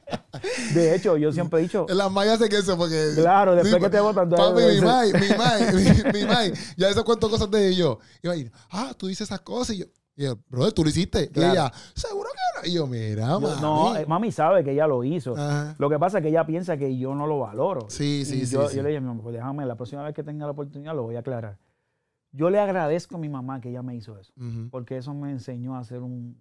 De 0.74 0.95
hecho, 0.95 1.18
yo 1.18 1.32
siempre 1.32 1.60
he 1.60 1.64
dicho. 1.64 1.86
Las 1.89 2.12
mayas 2.12 2.39
se 2.39 2.49
queso 2.49 2.78
porque. 2.78 3.12
Claro, 3.16 3.55
después 3.55 3.82
que 3.82 3.89
te 3.89 3.99
votan. 3.99 4.30
Papi, 4.30 4.62
mi 4.62 4.82
mai, 4.82 5.14
mi 5.14 5.28
mai, 5.38 6.14
mi, 6.14 6.26
mai. 6.26 6.53
Ya 6.78 6.89
eso 6.89 7.03
cuento 7.03 7.30
cosas 7.30 7.49
de 7.51 7.70
ellos. 7.70 7.97
Y 8.22 8.28
va 8.28 8.34
a 8.34 8.38
ir, 8.38 8.51
ah, 8.72 8.93
tú 8.97 9.07
dices 9.07 9.28
esas 9.28 9.41
cosas. 9.41 9.76
Y 9.76 9.80
yo, 9.80 9.86
y 10.16 10.24
yo, 10.24 10.38
brother, 10.49 10.74
tú 10.74 10.84
lo 10.84 10.89
hiciste. 10.89 11.32
Y 11.34 11.39
ella, 11.39 11.72
seguro 11.93 12.30
que 12.30 12.68
no. 12.68 12.70
Y 12.70 12.76
yo, 12.76 12.88
mira, 12.88 13.39
mami. 13.39 13.62
No, 13.62 13.95
eh, 13.95 14.05
mami 14.05 14.32
sabe 14.32 14.64
que 14.64 14.72
ella 14.72 14.86
lo 14.86 15.03
hizo. 15.03 15.36
Lo 15.78 15.89
que 15.89 15.97
pasa 15.97 16.18
es 16.18 16.24
que 16.24 16.30
ella 16.30 16.45
piensa 16.45 16.78
que 16.78 16.97
yo 16.97 17.16
no 17.16 17.26
lo 17.26 17.39
valoro. 17.39 17.86
Sí, 17.89 18.26
sí, 18.26 18.45
sí, 18.45 18.53
yo, 18.53 18.68
le 18.68 18.89
dije, 18.89 19.01
pues 19.22 19.36
déjame, 19.36 19.66
la 19.66 19.76
próxima 19.76 20.03
vez 20.03 20.14
que 20.14 20.24
tenga 20.24 20.45
la 20.45 20.51
oportunidad 20.51 20.93
lo 20.93 21.03
voy 21.03 21.16
a 21.16 21.20
aclarar. 21.20 21.57
Yo 22.32 22.49
le 22.49 22.60
agradezco 22.60 23.16
a 23.16 23.20
mi 23.20 23.30
mamá 23.30 23.60
que 23.60 23.70
ella 23.70 23.82
me 23.82 23.95
hizo 23.95 24.20
eso. 24.20 24.34
Porque 24.70 24.97
eso 24.97 25.14
me 25.14 25.32
enseñó 25.32 25.78
a 25.78 25.84
ser 25.84 26.01
un, 26.01 26.38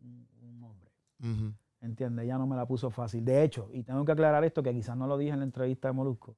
hombre. 0.60 1.54
¿Entiendes? 1.80 2.24
Ella 2.24 2.38
no 2.38 2.46
me 2.46 2.56
la 2.56 2.66
puso 2.66 2.90
fácil. 2.90 3.24
De 3.24 3.42
hecho, 3.44 3.68
y 3.72 3.82
tengo 3.82 4.04
que 4.04 4.12
aclarar 4.12 4.44
esto 4.44 4.62
que 4.62 4.72
quizás 4.72 4.96
no 4.96 5.06
lo 5.06 5.16
dije 5.16 5.32
en 5.32 5.38
la 5.38 5.44
entrevista 5.44 5.88
de 5.88 5.94
Molusco. 5.94 6.36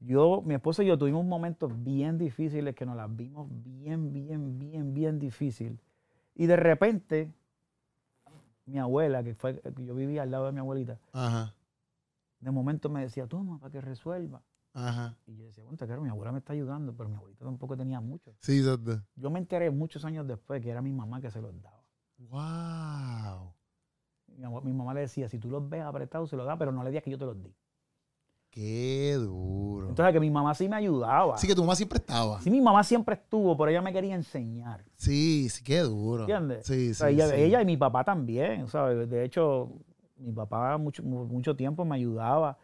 Yo, 0.00 0.42
mi 0.42 0.54
esposa 0.54 0.82
y 0.82 0.86
yo 0.86 0.98
tuvimos 0.98 1.24
momentos 1.24 1.72
bien 1.82 2.18
difíciles 2.18 2.74
que 2.74 2.84
nos 2.84 2.96
las 2.96 3.14
vimos 3.14 3.48
bien, 3.50 4.12
bien, 4.12 4.58
bien, 4.58 4.92
bien 4.92 5.18
difícil. 5.18 5.80
Y 6.34 6.46
de 6.46 6.56
repente, 6.56 7.32
mi 8.66 8.78
abuela, 8.78 9.22
que 9.22 9.34
fue 9.34 9.62
yo 9.78 9.94
vivía 9.94 10.22
al 10.22 10.30
lado 10.30 10.46
de 10.46 10.52
mi 10.52 10.58
abuelita, 10.58 10.98
de 12.40 12.50
momento 12.50 12.88
me 12.90 13.02
decía, 13.02 13.26
toma, 13.26 13.58
para 13.58 13.72
que 13.72 13.80
resuelva. 13.80 14.42
Y 15.26 15.36
yo 15.36 15.44
decía, 15.44 15.62
bueno, 15.64 15.78
claro, 15.78 16.02
mi 16.02 16.08
abuela 16.08 16.32
me 16.32 16.38
está 16.38 16.52
ayudando, 16.52 16.94
pero 16.94 17.08
mi 17.08 17.14
abuelita 17.16 17.44
tampoco 17.44 17.76
tenía 17.76 18.00
mucho. 18.00 18.34
Sí, 18.40 18.62
Yo 19.14 19.30
me 19.30 19.38
enteré 19.38 19.70
muchos 19.70 20.04
años 20.04 20.26
después 20.26 20.60
que 20.60 20.70
era 20.70 20.82
mi 20.82 20.92
mamá 20.92 21.20
que 21.20 21.30
se 21.30 21.40
los 21.40 21.54
daba. 21.62 21.82
¡Wow! 22.18 23.53
Mi, 24.36 24.72
mamá 24.72 24.94
le 24.94 25.00
decía, 25.00 25.28
si 25.28 25.38
tú 25.38 25.50
los 25.50 25.68
ves 25.68 25.82
apretados, 25.82 26.30
se 26.30 26.36
los 26.36 26.46
da, 26.46 26.56
pero 26.56 26.72
no 26.72 26.82
le 26.82 26.90
digas 26.90 27.04
que 27.04 27.10
yo 27.10 27.18
te 27.18 27.24
los 27.24 27.42
di. 27.42 27.54
Qué 28.50 29.14
duro. 29.18 29.88
Entonces, 29.88 30.12
que 30.12 30.20
mi 30.20 30.30
mamá 30.30 30.54
sí 30.54 30.68
me 30.68 30.76
ayudaba. 30.76 31.36
Sí, 31.38 31.48
que 31.48 31.54
tu 31.54 31.62
mamá 31.62 31.74
siempre 31.74 31.98
estaba. 31.98 32.40
Sí, 32.40 32.50
mi 32.50 32.60
mamá 32.60 32.84
siempre 32.84 33.16
estuvo, 33.16 33.56
pero 33.56 33.70
ella 33.70 33.82
me 33.82 33.92
quería 33.92 34.14
enseñar. 34.14 34.84
Sí, 34.96 35.48
sí, 35.48 35.64
qué 35.64 35.80
duro. 35.80 36.22
¿Entiendes? 36.22 36.64
Sí, 36.64 36.94
sí, 36.94 37.04
ella, 37.04 37.60
y 37.60 37.64
mi 37.64 37.76
papá 37.76 38.04
también, 38.04 38.68
¿sabes? 38.68 39.10
De 39.10 39.24
hecho, 39.24 39.72
mi 40.18 40.32
papá 40.32 40.78
mucho, 40.78 41.02
mucho 41.02 41.56
tiempo 41.56 41.84
me 41.84 41.96
ayudaba 41.96 42.56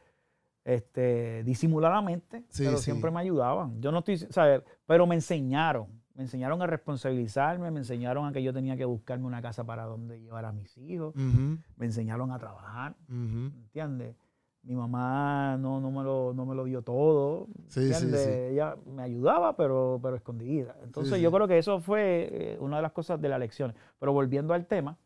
este, 0.64 1.43
disimuladamente, 1.43 2.45
pero 2.57 2.77
siempre 2.79 3.11
me 3.11 3.21
ayudaban. 3.21 3.81
Yo 3.81 3.91
no 3.91 3.99
estoy, 3.99 4.18
¿sabes? 4.18 4.62
Pero 4.87 5.07
me 5.07 5.16
enseñaron. 5.16 5.99
Me 6.21 6.25
enseñaron 6.25 6.61
a 6.61 6.66
responsabilizarme, 6.66 7.71
me 7.71 7.79
enseñaron 7.79 8.27
a 8.27 8.33
que 8.33 8.43
yo 8.43 8.53
tenía 8.53 8.77
que 8.77 8.85
buscarme 8.85 9.25
una 9.25 9.41
casa 9.41 9.64
para 9.64 9.87
donde 9.87 10.21
llevar 10.21 10.45
a 10.45 10.53
mis 10.53 10.77
hijos, 10.77 11.16
me 11.16 11.87
enseñaron 11.87 12.31
a 12.31 12.39
trabajar, 12.39 12.95
¿entiendes? 13.09 14.16
Mi 14.62 14.75
mamá 14.75 15.57
no, 15.57 15.81
no, 15.81 15.91
me 15.91 16.05
lo, 16.05 16.35
no 16.35 16.45
me 16.45 16.55
lo 16.55 16.64
dio 16.64 16.83
todo, 16.83 17.49
¿entiendes? 17.75 18.27
Ella 18.53 18.77
me 18.85 19.03
ayudaba, 19.03 19.57
pero, 19.57 19.99
pero 20.03 20.14
escondida. 20.14 20.77
Entonces 20.83 21.23
yo 21.23 21.33
creo 21.33 21.49
que 21.49 21.57
eso 21.57 21.81
fue 21.81 22.29
eh, 22.31 22.59
una 22.61 22.77
de 22.77 22.83
las 22.83 22.93
cosas 22.93 23.18
de 23.18 23.31
la 23.31 23.39
lección. 23.39 23.73
Pero 23.99 24.12
volviendo 24.12 24.53
al 24.53 24.66
tema 24.66 24.99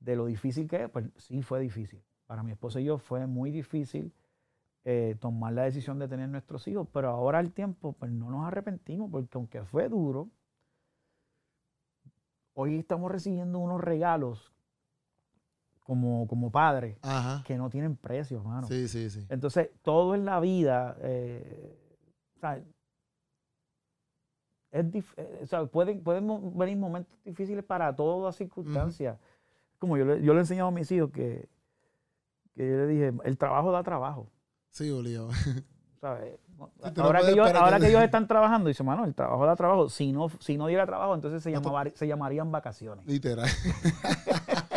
de 0.00 0.16
lo 0.16 0.26
difícil 0.26 0.66
que 0.66 0.82
es, 0.82 0.90
pues 0.90 1.06
sí 1.18 1.40
fue 1.40 1.60
difícil. 1.60 2.02
Para 2.26 2.42
mi 2.42 2.50
esposa 2.50 2.80
y 2.80 2.84
yo 2.86 2.98
fue 2.98 3.28
muy 3.28 3.52
difícil 3.52 4.12
eh, 4.84 5.14
tomar 5.20 5.52
la 5.52 5.62
decisión 5.62 6.00
de 6.00 6.08
tener 6.08 6.28
nuestros 6.28 6.66
hijos, 6.66 6.88
pero 6.92 7.10
ahora 7.10 7.38
al 7.38 7.52
tiempo, 7.52 7.92
pues 7.92 8.10
no 8.10 8.28
nos 8.28 8.44
arrepentimos, 8.44 9.08
porque 9.08 9.30
aunque 9.34 9.62
fue 9.62 9.88
duro, 9.88 10.30
hoy 12.60 12.76
estamos 12.76 13.12
recibiendo 13.12 13.60
unos 13.60 13.80
regalos 13.80 14.52
como, 15.84 16.26
como 16.26 16.50
padres 16.50 16.98
Ajá. 17.02 17.44
que 17.46 17.56
no 17.56 17.70
tienen 17.70 17.94
precio, 17.96 18.38
hermano. 18.38 18.66
Sí, 18.66 18.88
sí, 18.88 19.08
sí. 19.10 19.24
Entonces, 19.28 19.70
todo 19.82 20.16
en 20.16 20.24
la 20.24 20.40
vida, 20.40 20.96
eh, 21.00 21.78
o 22.36 22.40
sea, 22.40 22.56
es 24.72 24.84
dif- 24.86 25.14
eh, 25.16 25.40
o 25.42 25.46
sea, 25.46 25.66
pueden, 25.66 26.02
pueden 26.02 26.26
venir 26.58 26.76
momentos 26.76 27.16
difíciles 27.24 27.64
para 27.64 27.94
todas 27.94 28.24
las 28.24 28.36
circunstancias. 28.36 29.16
Como 29.78 29.96
yo 29.96 30.04
le, 30.04 30.20
yo 30.20 30.32
le 30.32 30.40
he 30.40 30.42
enseñado 30.42 30.68
a 30.68 30.72
mis 30.72 30.90
hijos 30.90 31.12
que, 31.12 31.48
que 32.56 32.68
yo 32.68 32.76
le 32.76 32.86
dije, 32.88 33.12
el 33.22 33.38
trabajo 33.38 33.70
da 33.70 33.84
trabajo. 33.84 34.32
Sí, 34.70 34.90
obligado. 34.90 35.30
¿sabes? 36.00 36.38
Sí, 36.58 36.64
no 36.96 37.04
ahora 37.04 37.20
que, 37.20 37.30
ellos, 37.30 37.54
ahora 37.54 37.76
que- 37.76 37.82
que 37.84 37.88
ellos 37.90 38.02
están 38.10 38.26
trabajando, 38.26 38.68
dice, 38.68 38.82
mano, 38.82 39.04
el 39.04 39.14
trabajo 39.14 39.46
da 39.46 39.54
trabajo. 39.56 39.88
Si 39.88 40.12
no, 40.12 40.28
si 40.40 40.56
no 40.56 40.66
diera 40.66 40.86
trabajo, 40.86 41.14
entonces 41.14 41.42
se, 41.42 41.50
llamaba- 41.52 41.90
se 41.94 42.06
llamarían 42.06 42.50
vacaciones. 42.50 43.06
Literal. 43.06 43.48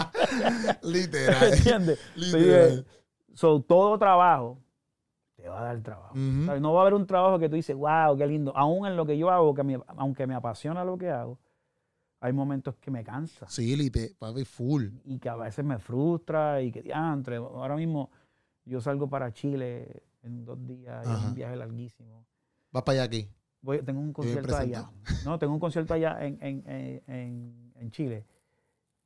Literal. 0.83 1.53
¿Entiendes? 1.53 1.99
Sí, 2.15 2.21
Literal. 2.37 2.79
eh, 2.79 2.85
so, 3.33 3.61
todo 3.61 3.97
trabajo 3.97 4.59
te 5.35 5.47
va 5.49 5.61
a 5.61 5.63
dar 5.65 5.81
trabajo. 5.81 6.13
Ujú. 6.13 6.45
¿sabes? 6.45 6.61
No 6.61 6.73
va 6.73 6.79
a 6.79 6.81
haber 6.83 6.93
un 6.93 7.07
trabajo 7.07 7.39
que 7.39 7.49
tú 7.49 7.55
dices, 7.55 7.75
wow, 7.75 8.15
qué 8.17 8.27
lindo. 8.27 8.55
Aún 8.55 8.85
en 8.85 8.95
lo 8.95 9.05
que 9.05 9.17
yo 9.17 9.29
hago, 9.29 9.53
que 9.53 9.63
me- 9.63 9.79
aunque 9.97 10.27
me 10.27 10.35
apasiona 10.35 10.83
lo 10.83 10.97
que 10.97 11.09
hago, 11.09 11.39
hay 12.19 12.33
momentos 12.33 12.75
que 12.75 12.91
me 12.91 13.03
cansa 13.03 13.47
Sí, 13.49 13.75
lite, 13.75 14.15
papi, 14.19 14.45
full. 14.45 14.89
y 15.05 15.17
que 15.17 15.27
a 15.29 15.35
veces 15.35 15.65
me 15.65 15.79
frustra 15.79 16.61
y 16.61 16.71
que 16.71 16.83
diantre. 16.83 17.37
Ahora 17.37 17.75
mismo 17.75 18.11
yo 18.65 18.81
salgo 18.81 19.09
para 19.09 19.31
Chile 19.33 20.03
en 20.23 20.45
dos 20.45 20.65
días, 20.67 21.05
es 21.05 21.25
un 21.25 21.33
viaje 21.33 21.55
larguísimo. 21.55 22.25
Vas 22.71 22.83
para 22.83 22.93
allá 22.99 23.03
aquí. 23.05 23.27
Voy, 23.61 23.81
tengo 23.83 23.99
un 23.99 24.13
concierto 24.13 24.55
allá. 24.55 24.89
No, 25.25 25.37
tengo 25.37 25.53
un 25.53 25.59
concierto 25.59 25.93
allá 25.93 26.17
en, 26.25 26.37
en, 26.41 26.63
en, 26.67 27.03
en- 27.07 27.73
en 27.75 27.91
Chile. 27.91 28.25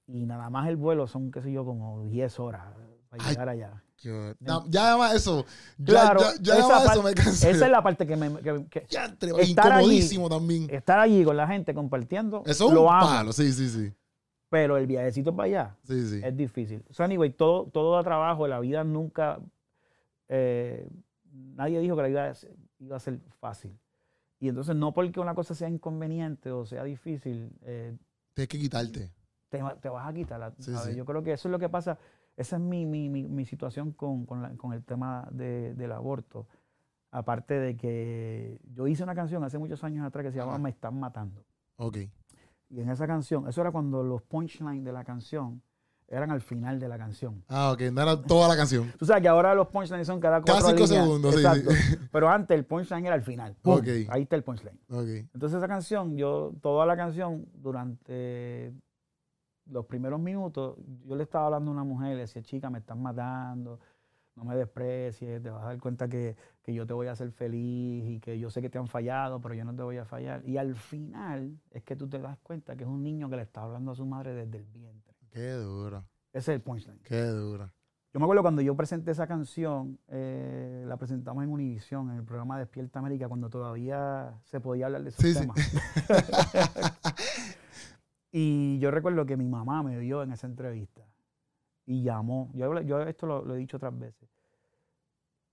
Y 0.08 0.26
nada 0.26 0.50
más 0.50 0.68
el 0.68 0.76
vuelo 0.76 1.08
son, 1.08 1.32
qué 1.32 1.42
sé 1.42 1.52
yo, 1.52 1.66
como 1.66 2.04
10 2.06 2.40
horas 2.40 2.64
para 3.10 3.24
Ay, 3.24 3.30
llegar 3.32 3.50
allá. 3.50 3.84
Qué- 3.98 4.36
Ya, 4.70 4.98
más 4.98 5.16
eso. 5.16 5.46
Ya, 5.78 5.86
Claro, 5.86 6.20
ya, 6.20 6.34
ya 6.42 6.60
esa 6.60 6.92
eso 6.94 7.04
me 7.04 7.14
cansé. 7.14 7.50
Esa 7.52 7.66
es 7.66 7.72
la 7.72 7.82
parte 7.82 8.06
que 8.06 8.16
me... 8.16 8.34
que- 8.42 8.66
que- 8.70 8.86
Ya, 8.90 9.06
estar 9.06 9.32
allí- 9.32 9.52
incomodísimo 9.52 10.30
también. 10.30 10.68
estar 10.70 11.00
allí 11.00 11.24
con 11.24 11.36
la 11.38 11.48
gente 11.48 11.74
compartiendo, 11.74 12.44
Eso 12.46 12.68
es 12.68 12.74
lo 12.74 12.84
un 12.84 12.94
amo. 12.94 13.08
palo. 13.08 13.34
Sí, 13.34 13.52
sí, 13.52 13.68
sí. 13.70 13.94
Pero 14.56 14.78
el 14.78 14.88
viajecito 14.88 15.36
para 15.36 15.48
allá 15.48 15.76
Sí, 15.84 16.08
sí. 16.08 16.22
es 16.24 16.38
difícil. 16.38 16.82
So, 16.90 17.04
anyway, 17.04 17.30
todo, 17.32 17.66
todo 17.68 17.96
da 17.96 18.04
trabajo. 18.04 18.48
La 18.48 18.62
vida 18.62 18.86
nunca... 18.86 19.40
eh, 20.30 20.88
nadie 21.32 21.80
dijo 21.82 21.96
que 21.98 22.02
la 22.04 22.08
vida 22.08 22.34
iba 22.80 22.96
a 22.96 23.00
ser 23.00 23.20
fácil. 23.40 23.78
Y 24.40 24.48
entonces 24.48 24.76
no 24.78 24.94
porque 24.94 25.20
una 25.20 25.36
cosa 25.36 25.54
sea 25.56 25.68
inconveniente 25.68 26.52
o 26.52 26.66
sea 26.66 26.84
difícil, 26.86 27.52
eh, 27.64 27.98
Tienes 28.34 28.48
que 28.50 28.58
quitarte. 28.60 29.12
te, 29.50 29.62
va- 29.62 29.76
te 29.76 29.90
vas 29.90 30.08
a 30.08 30.14
quitar. 30.14 30.54
Sí, 30.60 30.72
¿sabes? 30.74 30.96
Yo 30.96 31.04
creo 31.06 31.22
que 31.22 31.34
eso 31.34 31.48
es 31.50 31.52
lo 31.52 31.60
que 31.60 31.68
pasa. 31.70 31.98
Esa 32.38 32.56
es 32.56 32.62
mi, 32.62 32.86
mi, 32.86 33.10
mi, 33.10 33.24
mi 33.28 33.46
situación 33.46 33.92
con, 33.92 34.26
con, 34.26 34.42
la- 34.42 34.56
con 34.56 34.72
el 34.74 34.84
tema 34.86 35.28
de- 35.32 35.74
del 35.74 35.92
aborto. 35.92 36.48
Aparte 37.12 37.54
de 37.60 37.76
que 37.78 38.60
yo 38.74 38.88
hice 38.88 39.04
una 39.04 39.16
canción 39.16 39.44
hace 39.44 39.58
muchos 39.58 39.84
años 39.84 40.06
atrás 40.06 40.24
que 40.26 40.32
se 40.32 40.38
llama 40.38 40.54
Ajá. 40.54 40.62
Me 40.62 40.70
están 40.70 40.98
matando. 41.00 41.44
Ok. 41.78 41.98
Y 42.76 42.82
en 42.82 42.90
esa 42.90 43.08
canción, 43.08 43.48
eso 43.48 43.62
era 43.62 43.72
cuando 43.72 44.04
los 44.04 44.22
punchlines 44.24 44.84
de 44.84 44.92
la 44.92 45.06
canción 45.06 45.62
eran 46.08 46.30
al 46.30 46.42
final 46.42 46.78
de 46.80 46.88
la 46.90 46.98
canción. 46.98 47.44
Ah, 47.48 47.72
ok. 47.72 47.82
No 47.94 48.02
era 48.02 48.22
toda 48.22 48.48
la 48.50 48.56
canción. 48.58 48.92
Tú 49.00 49.06
sabes 49.06 49.22
que 49.24 49.30
ahora 49.30 49.56
los 49.56 49.68
punchlines 49.70 50.06
son 50.06 50.20
cada 50.20 50.42
cuatro 50.42 50.56
Cada 50.56 50.70
cinco 50.70 50.84
líneas. 50.84 51.04
segundos, 51.06 51.34
sí, 51.36 51.40
Exacto. 51.42 51.72
sí. 51.72 51.96
Pero 52.12 52.30
antes 52.30 52.58
el 52.58 52.66
punchline 52.66 53.06
era 53.06 53.16
al 53.16 53.24
final. 53.24 53.56
Ahí 54.10 54.24
está 54.24 54.36
el 54.36 54.44
punchline. 54.44 54.78
Entonces 54.90 55.58
esa 55.58 55.68
canción, 55.68 56.18
yo, 56.18 56.52
toda 56.62 56.86
la 56.86 56.98
canción, 56.98 57.46
durante 57.56 58.74
los 59.68 59.86
primeros 59.86 60.20
minutos, 60.20 60.78
yo 61.06 61.16
le 61.16 61.24
estaba 61.24 61.46
hablando 61.46 61.72
a 61.72 61.74
una 61.74 61.84
mujer, 61.84 62.10
le 62.16 62.22
decía, 62.22 62.44
chica, 62.44 62.70
me 62.70 62.80
estás 62.80 62.98
matando, 62.98 63.80
no 64.36 64.44
me 64.44 64.56
desprecies, 64.56 65.42
te 65.42 65.50
vas 65.50 65.64
a 65.64 65.68
dar 65.68 65.80
cuenta 65.80 66.08
que, 66.08 66.36
que 66.62 66.74
yo 66.74 66.86
te 66.86 66.94
voy 66.94 67.08
a 67.08 67.14
hacer 67.14 67.32
feliz 67.32 68.04
y 68.06 68.20
que 68.20 68.38
yo 68.38 68.50
sé 68.50 68.62
que 68.62 68.70
te 68.70 68.78
han 68.78 68.88
fallado, 68.88 69.40
pero 69.42 69.56
yo 69.56 69.64
no 69.64 69.74
te 69.76 69.82
voy 69.84 69.98
a 69.98 70.06
fallar. 70.06 70.42
Y 70.48 70.58
al 70.58 70.76
final 70.76 71.58
es 71.72 71.84
que 71.84 71.96
tú 71.96 72.08
te 72.10 72.20
das 72.20 72.38
cuenta 72.40 72.76
que 72.76 72.84
es 72.84 72.90
un 72.90 73.02
niño 73.02 73.30
que 73.30 73.38
le 73.38 73.44
está 73.44 73.64
hablando 73.64 73.92
a 73.92 73.96
su 73.96 74.06
madre 74.06 74.34
desde 74.34 74.58
el 74.58 74.66
vientre. 74.66 75.14
Qué 75.30 75.52
dura. 75.54 76.04
Ese 76.34 76.52
es 76.52 76.56
el 76.58 76.62
punchline. 76.62 77.00
Qué 77.04 77.22
dura. 77.24 77.72
Yo 78.14 78.20
me 78.20 78.26
acuerdo 78.26 78.44
cuando 78.44 78.62
yo 78.62 78.76
presenté 78.76 79.12
esa 79.12 79.28
canción, 79.28 80.00
eh, 80.08 80.84
la 80.88 80.96
presentamos 80.96 81.44
en 81.44 81.50
Univisión, 81.50 82.10
en 82.12 82.18
el 82.18 82.24
programa 82.24 82.58
Despierta 82.58 83.00
América, 83.00 83.28
cuando 83.28 83.50
todavía 83.50 84.34
se 84.44 84.62
podía 84.62 84.86
hablar 84.86 85.04
de 85.04 85.10
esos 85.10 85.22
Sí, 85.22 85.34
sí. 85.34 85.40
temas. 85.42 85.58
y 88.32 88.80
yo 88.80 88.92
recuerdo 88.92 89.26
que 89.26 89.36
mi 89.38 89.48
mamá 89.48 89.84
me 89.84 89.98
vio 90.00 90.24
en 90.24 90.32
esa 90.32 90.48
entrevista 90.48 91.04
y 91.86 92.02
llamó. 92.04 92.50
Yo, 92.54 93.02
esto 93.02 93.26
lo, 93.28 93.44
lo 93.46 93.56
he 93.56 93.58
dicho 93.58 93.78
otras 93.78 93.98
veces. 93.98 94.30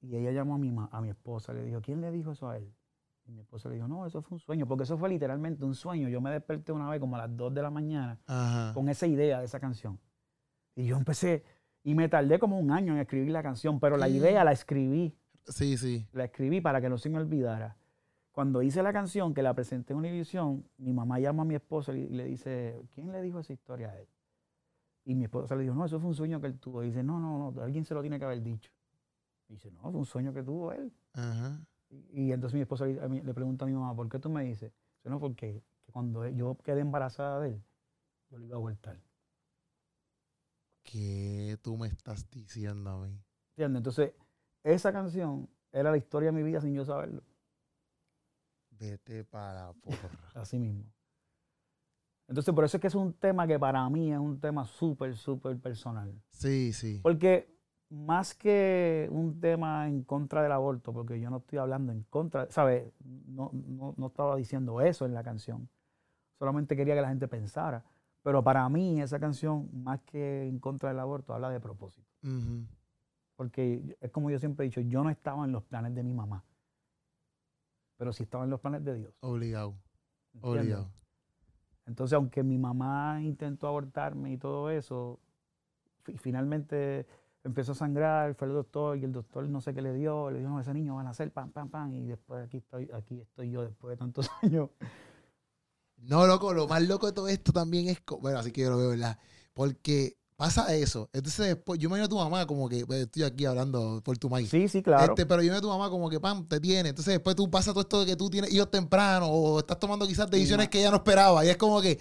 Y 0.01 0.17
ella 0.17 0.33
llamó 0.33 0.55
a 0.55 0.59
mi, 0.59 0.75
a 0.91 1.01
mi 1.01 1.11
esposa, 1.11 1.53
le 1.53 1.65
dijo, 1.65 1.81
¿quién 1.81 2.01
le 2.01 2.11
dijo 2.11 2.33
eso 2.33 2.49
a 2.49 2.57
él? 2.57 2.73
Y 3.27 3.31
mi 3.33 3.41
esposa 3.41 3.69
le 3.69 3.77
dijo, 3.77 3.87
no, 3.87 4.05
eso 4.05 4.21
fue 4.21 4.35
un 4.37 4.41
sueño, 4.41 4.67
porque 4.67 4.83
eso 4.83 4.99
fue 4.99 5.09
literalmente 5.09 5.65
un 5.65 5.75
sueño. 5.77 6.09
Yo 6.09 6.21
me 6.21 6.31
desperté 6.33 6.73
una 6.73 6.89
vez 6.91 6.99
como 6.99 7.15
a 7.15 7.21
las 7.21 7.37
2 7.37 7.55
de 7.55 7.63
la 7.63 7.71
mañana 7.71 8.19
Ajá. 8.27 8.73
con 8.75 8.89
esa 8.89 9.07
idea 9.07 9.39
de 9.39 9.45
esa 9.45 9.61
canción. 9.61 10.01
Y 10.75 10.87
yo 10.87 10.97
empecé, 10.97 11.45
y 11.85 11.95
me 11.95 12.09
tardé 12.09 12.39
como 12.41 12.59
un 12.59 12.73
año 12.73 12.95
en 12.95 12.99
escribir 12.99 13.31
la 13.31 13.43
canción, 13.45 13.79
pero 13.79 13.97
la 13.97 14.09
idea 14.09 14.43
la 14.43 14.51
escribí, 14.53 15.17
Sí, 15.47 15.77
sí. 15.77 16.07
la 16.13 16.25
escribí 16.25 16.61
para 16.61 16.81
que 16.81 16.89
no 16.89 16.99
se 16.99 17.09
me 17.09 17.19
olvidara. 17.19 17.77
Cuando 18.33 18.63
hice 18.63 18.83
la 18.83 18.93
canción, 18.93 19.35
que 19.35 19.43
la 19.43 19.55
presenté 19.55 19.93
en 19.93 19.99
Univision, 20.01 20.65
mi 20.79 20.93
mamá 20.93 21.21
llama 21.21 21.43
a 21.43 21.47
mi 21.47 21.55
esposa 21.55 21.93
y 21.93 22.09
le 22.09 22.25
dice, 22.25 22.83
¿quién 22.93 23.13
le 23.13 23.21
dijo 23.23 23.39
esa 23.39 23.53
historia 23.53 23.91
a 23.91 23.99
él? 23.99 24.09
Y 25.05 25.15
mi 25.15 25.25
esposa 25.25 25.57
le 25.57 25.63
dijo, 25.63 25.75
no, 25.75 25.85
eso 25.85 25.99
fue 25.99 26.09
un 26.09 26.15
sueño 26.15 26.41
que 26.41 26.47
él 26.47 26.59
tuvo. 26.59 26.83
Y 26.83 26.87
dice, 26.87 27.03
no, 27.03 27.19
no, 27.19 27.51
no, 27.51 27.63
alguien 27.63 27.85
se 27.85 27.95
lo 27.95 28.01
tiene 28.01 28.19
que 28.19 28.25
haber 28.25 28.43
dicho. 28.43 28.71
Y 29.49 29.55
dice, 29.55 29.71
no, 29.71 29.83
fue 29.83 29.93
un 29.93 30.07
sueño 30.07 30.33
que 30.33 30.43
tuvo 30.43 30.73
él. 30.73 30.93
Ajá. 31.15 31.61
Y, 31.91 32.23
y 32.23 32.33
entonces 32.33 32.55
mi 32.55 32.63
esposa 32.63 32.87
le, 32.87 33.35
pregunta 33.35 33.65
a 33.65 33.69
mi 33.69 33.75
mamá, 33.75 33.95
¿por 33.95 34.09
qué 34.09 34.19
tú 34.19 34.31
me 34.31 34.45
dices? 34.45 34.73
Dice, 34.99 35.11
no, 35.11 35.19
porque 35.19 35.63
que 35.85 35.93
cuando 35.93 36.27
yo 36.29 36.57
quedé 36.63 36.81
embarazada 36.81 37.41
de 37.41 37.51
él, 37.51 37.65
yo 38.31 38.39
le 38.39 38.47
iba 38.47 38.57
a 38.57 38.59
abortar. 38.59 39.01
¿Qué 40.83 41.59
tú 41.63 41.77
me 41.77 41.89
estás 41.89 42.31
diciendo 42.31 42.91
a 42.91 43.07
mí? 43.07 43.21
¿Entiendes? 43.51 43.81
Entonces, 43.81 44.13
esa 44.63 44.93
canción 44.93 45.49
era 45.73 45.91
la 45.91 45.97
historia 45.97 46.31
de 46.31 46.37
mi 46.37 46.43
vida 46.43 46.61
sin 46.61 46.75
yo 46.75 46.85
saberlo. 46.85 47.23
Vete 48.71 49.25
para 49.25 49.73
porra. 49.75 49.97
Así 50.35 50.59
mismo. 50.59 50.85
Entonces, 52.29 52.55
por 52.55 52.65
eso 52.65 52.77
es 52.77 52.81
que 52.81 52.87
es 52.87 52.95
un 52.95 53.13
tema 53.15 53.47
que 53.47 53.59
para 53.59 53.89
mí 53.91 54.13
es 54.13 54.19
un 54.19 54.41
tema 54.41 54.65
súper, 54.65 55.17
súper 55.17 55.59
personal. 55.59 56.15
Sí, 56.31 56.73
sí. 56.73 57.01
Porque 57.03 57.53
más 57.91 58.35
que 58.35 59.09
un 59.11 59.39
tema 59.39 59.87
en 59.87 60.03
contra 60.03 60.43
del 60.43 60.53
aborto, 60.53 60.93
porque 60.93 61.21
yo 61.21 61.29
no 61.29 61.39
estoy 61.39 61.59
hablando 61.59 61.93
en 61.93 62.05
contra, 62.05 62.51
¿sabes? 62.51 62.91
No, 63.05 63.51
no, 63.53 63.95
no 63.97 64.07
estaba 64.07 64.37
diciendo 64.37 64.81
eso 64.81 65.05
en 65.05 65.13
la 65.13 65.23
canción. 65.23 65.69
Solamente 66.39 66.75
quería 66.75 66.95
que 66.95 67.03
la 67.03 67.09
gente 67.09 67.29
pensara. 67.29 67.85
Pero 68.23 68.43
para 68.43 68.69
mí 68.69 69.01
esa 69.01 69.19
canción, 69.19 69.69
más 69.73 70.01
que 70.03 70.49
en 70.49 70.59
contra 70.59 70.89
del 70.89 71.01
aborto, 71.01 71.35
habla 71.35 71.51
de 71.51 71.61
propósito. 71.61 72.09
Ujú. 72.23 72.67
Porque 73.37 73.97
es 74.01 74.11
como 74.11 74.31
yo 74.31 74.39
siempre 74.39 74.65
he 74.65 74.69
dicho, 74.69 74.81
yo 74.81 75.03
no 75.03 75.11
estaba 75.11 75.45
en 75.45 75.53
los 75.53 75.65
planes 75.65 75.95
de 75.95 76.03
mi 76.03 76.15
mamá. 76.15 76.45
Pero 77.97 78.13
sí 78.13 78.23
estaba 78.23 78.45
en 78.45 78.51
los 78.51 78.61
planes 78.61 78.85
de 78.85 78.95
Dios. 78.95 79.15
Obligado. 79.21 79.75
¿entiendes? 80.35 80.63
Obligado. 80.63 81.02
Entonces, 81.87 82.15
aunque 82.15 82.43
mi 82.43 82.59
mamá 82.59 83.21
intentó 83.23 83.69
abortarme 83.69 84.33
y 84.33 84.39
todo 84.39 84.71
eso, 84.71 85.21
fi- 86.05 86.17
finalmente 86.19 87.07
empezó 87.45 87.73
a 87.73 87.75
sangrar, 87.77 88.35
fue 88.35 88.49
al 88.49 88.55
doctor 88.55 88.99
y 88.99 89.05
el 89.05 89.13
doctor 89.13 89.49
no 89.49 89.61
sé 89.61 89.75
qué 89.75 89.83
le 89.83 89.95
dio, 89.95 90.31
le 90.31 90.39
dijo, 90.41 90.51
no, 90.51 90.61
ese 90.61 90.75
niño 90.75 90.95
va 90.97 91.03
a 91.03 91.05
nacer, 91.05 91.33
pam, 91.33 91.51
pam, 91.53 91.71
pam, 91.71 91.93
y 91.95 92.07
después 92.09 92.45
aquí 92.47 92.59
estoy, 92.59 92.91
aquí 92.95 93.21
estoy 93.21 93.51
yo 93.51 93.63
después 93.65 93.93
de 93.93 93.97
tantos 93.99 94.31
años. 94.43 94.71
No, 95.97 96.27
loco, 96.27 96.53
lo 96.53 96.67
más 96.67 96.83
loco 96.83 97.07
de 97.07 97.13
todo 97.13 97.29
esto 97.29 97.53
también 97.53 97.89
es. 97.89 97.99
Bueno, 98.21 98.39
así 98.39 98.51
que 98.53 98.63
yo 98.63 98.71
lo 98.71 98.79
veo, 98.79 98.91
¿verdad? 98.91 99.19
Porque 99.55 100.19
pasa 100.43 100.75
eso. 100.75 101.09
Entonces, 101.13 101.47
después, 101.47 101.79
yo 101.79 101.89
me 101.89 101.97
imagino 101.97 102.07
a 102.07 102.09
tu 102.09 102.17
mamá 102.17 102.47
como 102.47 102.69
que. 102.69 102.85
pues, 102.85 103.03
estoy 103.03 103.23
aquí 103.23 103.45
hablando 103.45 104.01
por 104.05 104.19
tu 104.19 104.29
maíz. 104.29 104.51
Sí, 104.51 104.67
sí, 104.67 104.83
claro. 104.83 105.13
Este, 105.13 105.25
pero 105.25 105.41
yo 105.41 105.53
me 105.53 105.59
a 105.59 105.61
tu 105.61 105.69
mamá 105.69 105.89
como 105.89 106.11
que, 106.11 106.19
pam, 106.19 106.49
te 106.49 106.59
tiene. 106.59 106.89
Entonces, 106.89 107.15
después 107.15 107.37
tú 107.37 107.49
pasas 107.49 107.73
todo 107.73 107.83
esto 107.83 108.01
de 108.01 108.07
que 108.07 108.17
tú 108.17 108.29
tienes 108.29 108.53
hijos 108.53 108.69
temprano 108.69 109.29
o 109.29 109.61
estás 109.61 109.79
tomando 109.79 110.05
quizás 110.05 110.29
decisiones 110.29 110.69
que 110.69 110.81
ella 110.81 110.91
no 110.91 110.97
esperaba. 110.97 111.45
Y 111.45 111.49
es 111.49 111.57
como 111.57 111.81
que, 111.81 111.97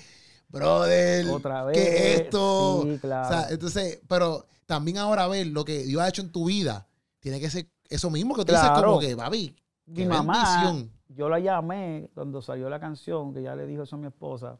brother, 0.49 1.27
Otra 1.29 1.65
vez. 1.65 1.77
¿qué 1.77 2.13
es 2.13 2.21
esto? 2.21 2.81
Sí, 2.83 2.97
claro. 2.97 3.27
O 3.27 3.29
sea, 3.29 3.49
entonces, 3.51 4.01
pero 4.07 4.47
también 4.65 4.97
ahora 4.97 5.27
ver 5.27 5.45
lo 5.45 5.63
que 5.63 5.83
Dios 5.83 6.01
ha 6.01 6.09
hecho 6.09 6.23
en 6.23 6.31
tu 6.31 6.45
vida, 6.45 6.87
tiene 7.19 7.39
que 7.39 7.49
ser 7.49 7.69
eso 7.89 8.09
mismo 8.09 8.33
que 8.33 8.43
tú 8.43 8.53
dices 8.53 8.71
como 8.71 8.99
que, 8.99 9.15
papi, 9.15 9.55
mi 9.85 10.05
mamá, 10.05 10.63
bendición. 10.63 10.91
yo 11.09 11.29
la 11.29 11.39
llamé 11.39 12.09
cuando 12.15 12.41
salió 12.41 12.69
la 12.71 12.79
canción, 12.79 13.35
que 13.35 13.43
ya 13.43 13.55
le 13.55 13.67
dijo 13.67 13.83
eso 13.83 13.97
a 13.97 13.99
mi 13.99 14.07
esposa. 14.07 14.57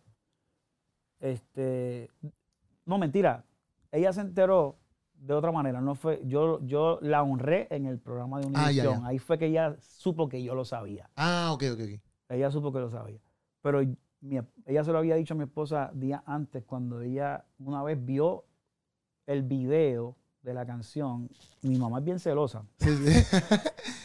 Este, 1.20 2.12
no, 2.86 3.00
mentira. 3.00 3.44
Ella 3.92 4.14
se 4.14 4.22
enteró 4.22 4.80
de 5.14 5.34
otra 5.34 5.52
manera. 5.52 5.82
No 5.82 5.96
fue, 5.96 6.22
yo, 6.26 6.60
yo 6.66 7.00
la 7.02 7.24
honré 7.24 7.68
en 7.70 7.86
el 7.86 8.00
programa 8.00 8.40
de 8.40 8.52
Ah, 8.56 8.72
ya. 8.72 9.00
Ahí 9.06 9.20
fue 9.20 9.38
que 9.38 9.48
ella 9.48 9.76
supo 9.80 10.28
que 10.28 10.42
yo 10.44 10.56
lo 10.56 10.66
sabía. 10.66 11.10
Ah, 11.16 11.52
ok, 11.54 11.64
ok, 11.74 11.80
ok. 11.82 12.02
Ella 12.30 12.50
supo 12.50 12.72
que 12.72 12.80
lo 12.80 12.90
sabía. 12.90 13.20
Pero 13.62 13.82
ella 13.82 14.84
se 14.84 14.92
lo 14.92 14.98
había 14.98 15.16
dicho 15.16 15.34
a 15.34 15.38
mi 15.38 15.44
esposa 15.44 15.92
días 15.94 16.22
antes, 16.26 16.64
cuando 16.64 17.02
ella 17.02 17.46
una 17.60 17.84
vez 17.84 18.04
vio 18.04 18.46
el 19.28 19.44
video 19.44 20.18
de 20.42 20.54
la 20.54 20.66
canción. 20.66 21.30
Mi 21.62 21.78
mamá 21.78 22.00
es 22.00 22.06
bien 22.06 22.20
celosa. 22.20 22.64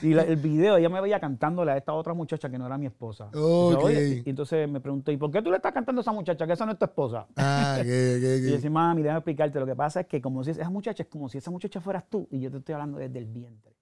y 0.03 0.13
el 0.13 0.37
video, 0.37 0.77
ella 0.77 0.89
me 0.89 1.01
veía 1.01 1.19
cantándole 1.19 1.73
a 1.73 1.77
esta 1.77 1.93
otra 1.95 2.15
muchacha 2.15 2.51
que 2.51 2.59
no 2.59 2.67
era 2.67 2.77
mi 2.77 2.87
esposa. 2.87 3.31
Y, 3.35 4.29
entonces 4.29 4.69
me 4.69 4.81
preguntó, 4.81 5.11
¿y 5.11 5.17
por 5.17 5.31
qué 5.31 5.41
tú 5.41 5.51
le 5.51 5.57
estás 5.57 5.73
cantando 5.73 6.01
a 6.01 6.03
esa 6.03 6.13
muchacha 6.13 6.47
que 6.47 6.53
esa 6.53 6.67
no 6.67 6.73
es 6.73 6.79
tu 6.79 6.85
esposa? 6.85 7.27
Ah, 7.37 7.79
y 7.83 7.87
yo 7.87 8.53
decía, 8.53 8.71
mami, 8.71 9.03
déjame 9.03 9.19
explicarte. 9.19 9.59
Lo 9.59 9.67
que 9.67 9.77
pasa 9.77 10.01
es 10.01 10.07
que 10.07 10.21
como 10.21 10.45
si 10.45 10.51
esa 10.51 10.71
muchacha 10.71 11.03
es 11.03 11.09
como 11.09 11.29
si 11.29 11.39
esa 11.39 11.51
muchacha 11.51 11.81
fueras 11.81 12.05
tú 12.09 12.29
y 12.31 12.41
yo 12.41 12.51
te 12.51 12.59
estoy 12.59 12.75
hablando 12.75 12.99
desde 12.99 13.19
el 13.19 13.27
vientre. 13.27 13.75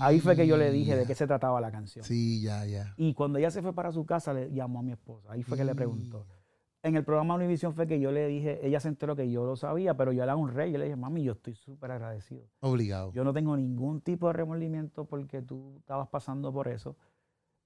Ahí 0.00 0.20
fue 0.20 0.36
que 0.36 0.46
yo 0.46 0.56
le 0.56 0.70
dije 0.70 0.96
de 0.96 1.06
qué 1.06 1.14
se 1.14 1.26
trataba 1.26 1.60
la 1.60 1.70
canción. 1.70 2.04
Sí, 2.04 2.42
ya, 2.42 2.66
ya. 2.66 2.92
Y 2.98 3.14
cuando 3.14 3.38
ella 3.38 3.50
se 3.50 3.62
fue 3.62 3.72
para 3.72 3.90
su 3.90 4.04
casa, 4.04 4.34
le 4.34 4.50
llamó 4.52 4.80
a 4.80 4.82
mi 4.82 4.92
esposa. 4.92 5.32
Ahí 5.32 5.42
fue 5.42 5.56
que 5.56 5.64
le 5.64 5.74
preguntó 5.74 6.26
en 6.82 6.94
el 6.94 7.04
programa 7.04 7.34
Univision 7.34 7.74
fue 7.74 7.86
que 7.86 7.98
yo 7.98 8.12
le 8.12 8.26
dije, 8.26 8.64
ella 8.66 8.78
se 8.80 8.88
enteró 8.88 9.16
que 9.16 9.30
yo 9.30 9.44
lo 9.44 9.56
sabía, 9.56 9.96
pero 9.96 10.12
yo 10.12 10.22
era 10.22 10.36
un 10.36 10.52
rey. 10.52 10.72
Yo 10.72 10.78
le 10.78 10.84
dije, 10.84 10.96
mami, 10.96 11.24
yo 11.24 11.32
estoy 11.32 11.54
súper 11.54 11.90
agradecido. 11.90 12.46
Obligado. 12.60 13.12
Yo 13.12 13.24
no 13.24 13.32
tengo 13.32 13.56
ningún 13.56 14.00
tipo 14.00 14.28
de 14.28 14.34
remordimiento 14.34 15.04
porque 15.04 15.42
tú 15.42 15.76
estabas 15.78 16.08
pasando 16.08 16.52
por 16.52 16.68
eso. 16.68 16.96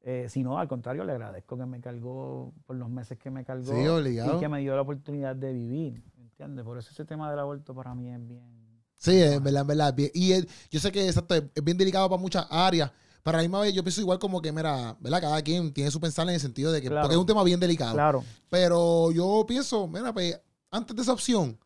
Eh, 0.05 0.27
sino 0.29 0.59
al 0.59 0.67
contrario, 0.67 1.05
le 1.05 1.13
agradezco 1.13 1.57
que 1.57 1.67
me 1.67 1.81
cargó 1.81 2.53
por 2.67 2.75
los 2.75 2.89
meses 2.89 3.19
que 3.19 3.31
me 3.31 3.45
cargó. 3.45 3.73
Sí, 3.73 3.87
obligado. 3.87 4.37
Y 4.37 4.41
que 4.41 4.49
me 4.49 4.61
dio 4.61 4.75
la 4.75 4.83
oportunidad 4.83 5.37
de 5.37 5.53
vivir. 5.53 6.03
¿Entiendes? 6.19 6.65
Por 6.65 6.79
eso 6.79 6.91
ese 6.91 7.05
tema 7.05 7.31
del 7.31 7.39
aborto 7.39 7.75
para 7.75 7.95
mí 7.95 8.11
es 8.11 8.27
bien. 8.27 8.63
Sí, 8.97 9.21
es 9.21 9.43
verdad, 9.43 9.63
es 9.63 9.67
verdad. 9.67 9.95
Y 10.15 10.47
yo 10.71 10.81
sé 10.81 10.91
que 10.91 11.07
exacto, 11.07 11.35
es 11.35 11.65
bien 11.65 11.77
delicado 11.77 12.09
para 12.09 12.21
muchas 12.21 12.47
áreas 12.51 12.91
pero 13.23 13.37
a 13.37 13.41
la 13.41 13.43
misma 13.43 13.61
vez 13.61 13.75
yo 13.75 13.83
pienso 13.83 14.01
igual 14.01 14.19
como 14.19 14.43
que, 14.43 14.53
mira, 14.53 14.97
¿verdad? 15.01 15.21
Cada 15.21 15.43
quien 15.43 15.73
tiene 15.73 15.91
su 15.91 16.01
pensar 16.01 16.27
en 16.29 16.35
el 16.35 16.41
sentido 16.41 16.73
de 16.73 16.83
que, 16.83 16.91
porque 16.91 17.15
es 17.15 17.17
un 17.17 17.27
tema 17.27 17.45
bien 17.45 17.61
delicado. 17.61 17.95
Claro. 17.95 18.25
Pero 18.51 19.13
yo 19.13 19.45
pienso, 19.47 19.87
mira, 19.87 20.13
pues, 20.13 20.41
antes 20.71 20.97
de 20.97 21.03
esa 21.03 21.13
opción, 21.13 21.59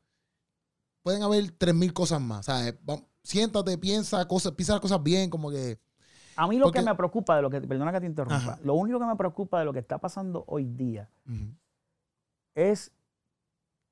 pueden 1.03 1.23
haber 1.23 1.51
tres 1.53 1.75
mil 1.75 1.93
cosas 1.93 2.21
más. 2.21 2.41
O 2.41 2.53
sea, 2.53 2.75
siéntate, 3.23 3.79
piensa, 3.79 4.27
cosas, 4.29 4.53
piensa 4.53 4.75
las 4.75 4.81
cosas 4.81 5.03
bien, 5.03 5.31
como 5.31 5.51
que... 5.51 5.79
A 6.37 6.47
mí 6.47 6.59
lo 6.59 6.71
que 6.71 6.83
me 6.83 6.95
preocupa 6.95 7.37
de 7.37 7.43
lo 7.43 7.49
que, 7.49 7.63
perdona 7.63 7.93
que 7.93 8.01
te 8.01 8.07
interrumpa, 8.07 8.59
lo 8.63 8.75
único 8.75 8.99
que 8.99 9.07
me 9.07 9.17
preocupa 9.17 9.59
de 9.61 9.65
lo 9.65 9.73
que 9.73 9.79
está 9.79 9.99
pasando 9.99 10.45
hoy 10.49 10.67
día 10.67 11.11
es 12.55 12.93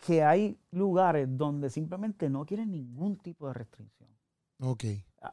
que 0.04 0.22
hay 0.22 0.58
lugares 0.70 1.26
donde 1.30 1.70
simplemente 1.70 2.28
no 2.28 2.44
quieren 2.44 2.70
ningún 2.70 3.16
tipo 3.16 3.46
de 3.48 3.54
restricción. 3.54 4.10
Ok. 4.60 4.84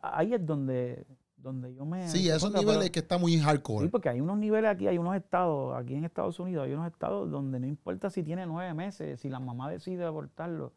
Ahí 0.02 0.34
es 0.34 0.46
donde 0.46 1.06
donde 1.42 1.74
yo 1.74 1.86
me... 1.86 2.08
Sí, 2.08 2.30
esos 2.30 2.54
niveles 2.54 2.92
que 2.92 3.00
está 3.00 3.18
muy 3.18 3.38
hardcore. 3.38 3.86
Sí, 3.86 3.90
porque 3.90 4.10
hay 4.10 4.22
unos 4.22 4.38
niveles 4.38 4.72
aquí, 4.72 4.88
hay 4.88 4.98
unos 4.98 5.16
estados, 5.16 5.76
aquí 5.76 5.96
en 5.96 6.06
Estados 6.06 6.40
Unidos, 6.40 6.66
hay 6.66 6.74
unos 6.74 6.92
estados 6.92 7.30
donde 7.30 7.60
no 7.60 7.68
importa 7.68 8.10
si 8.10 8.24
tiene 8.24 8.46
nueve 8.46 8.74
meses, 8.74 9.20
si 9.20 9.30
la 9.30 9.40
mamá 9.40 9.70
decide 9.70 10.04
abortarlo. 10.04 10.74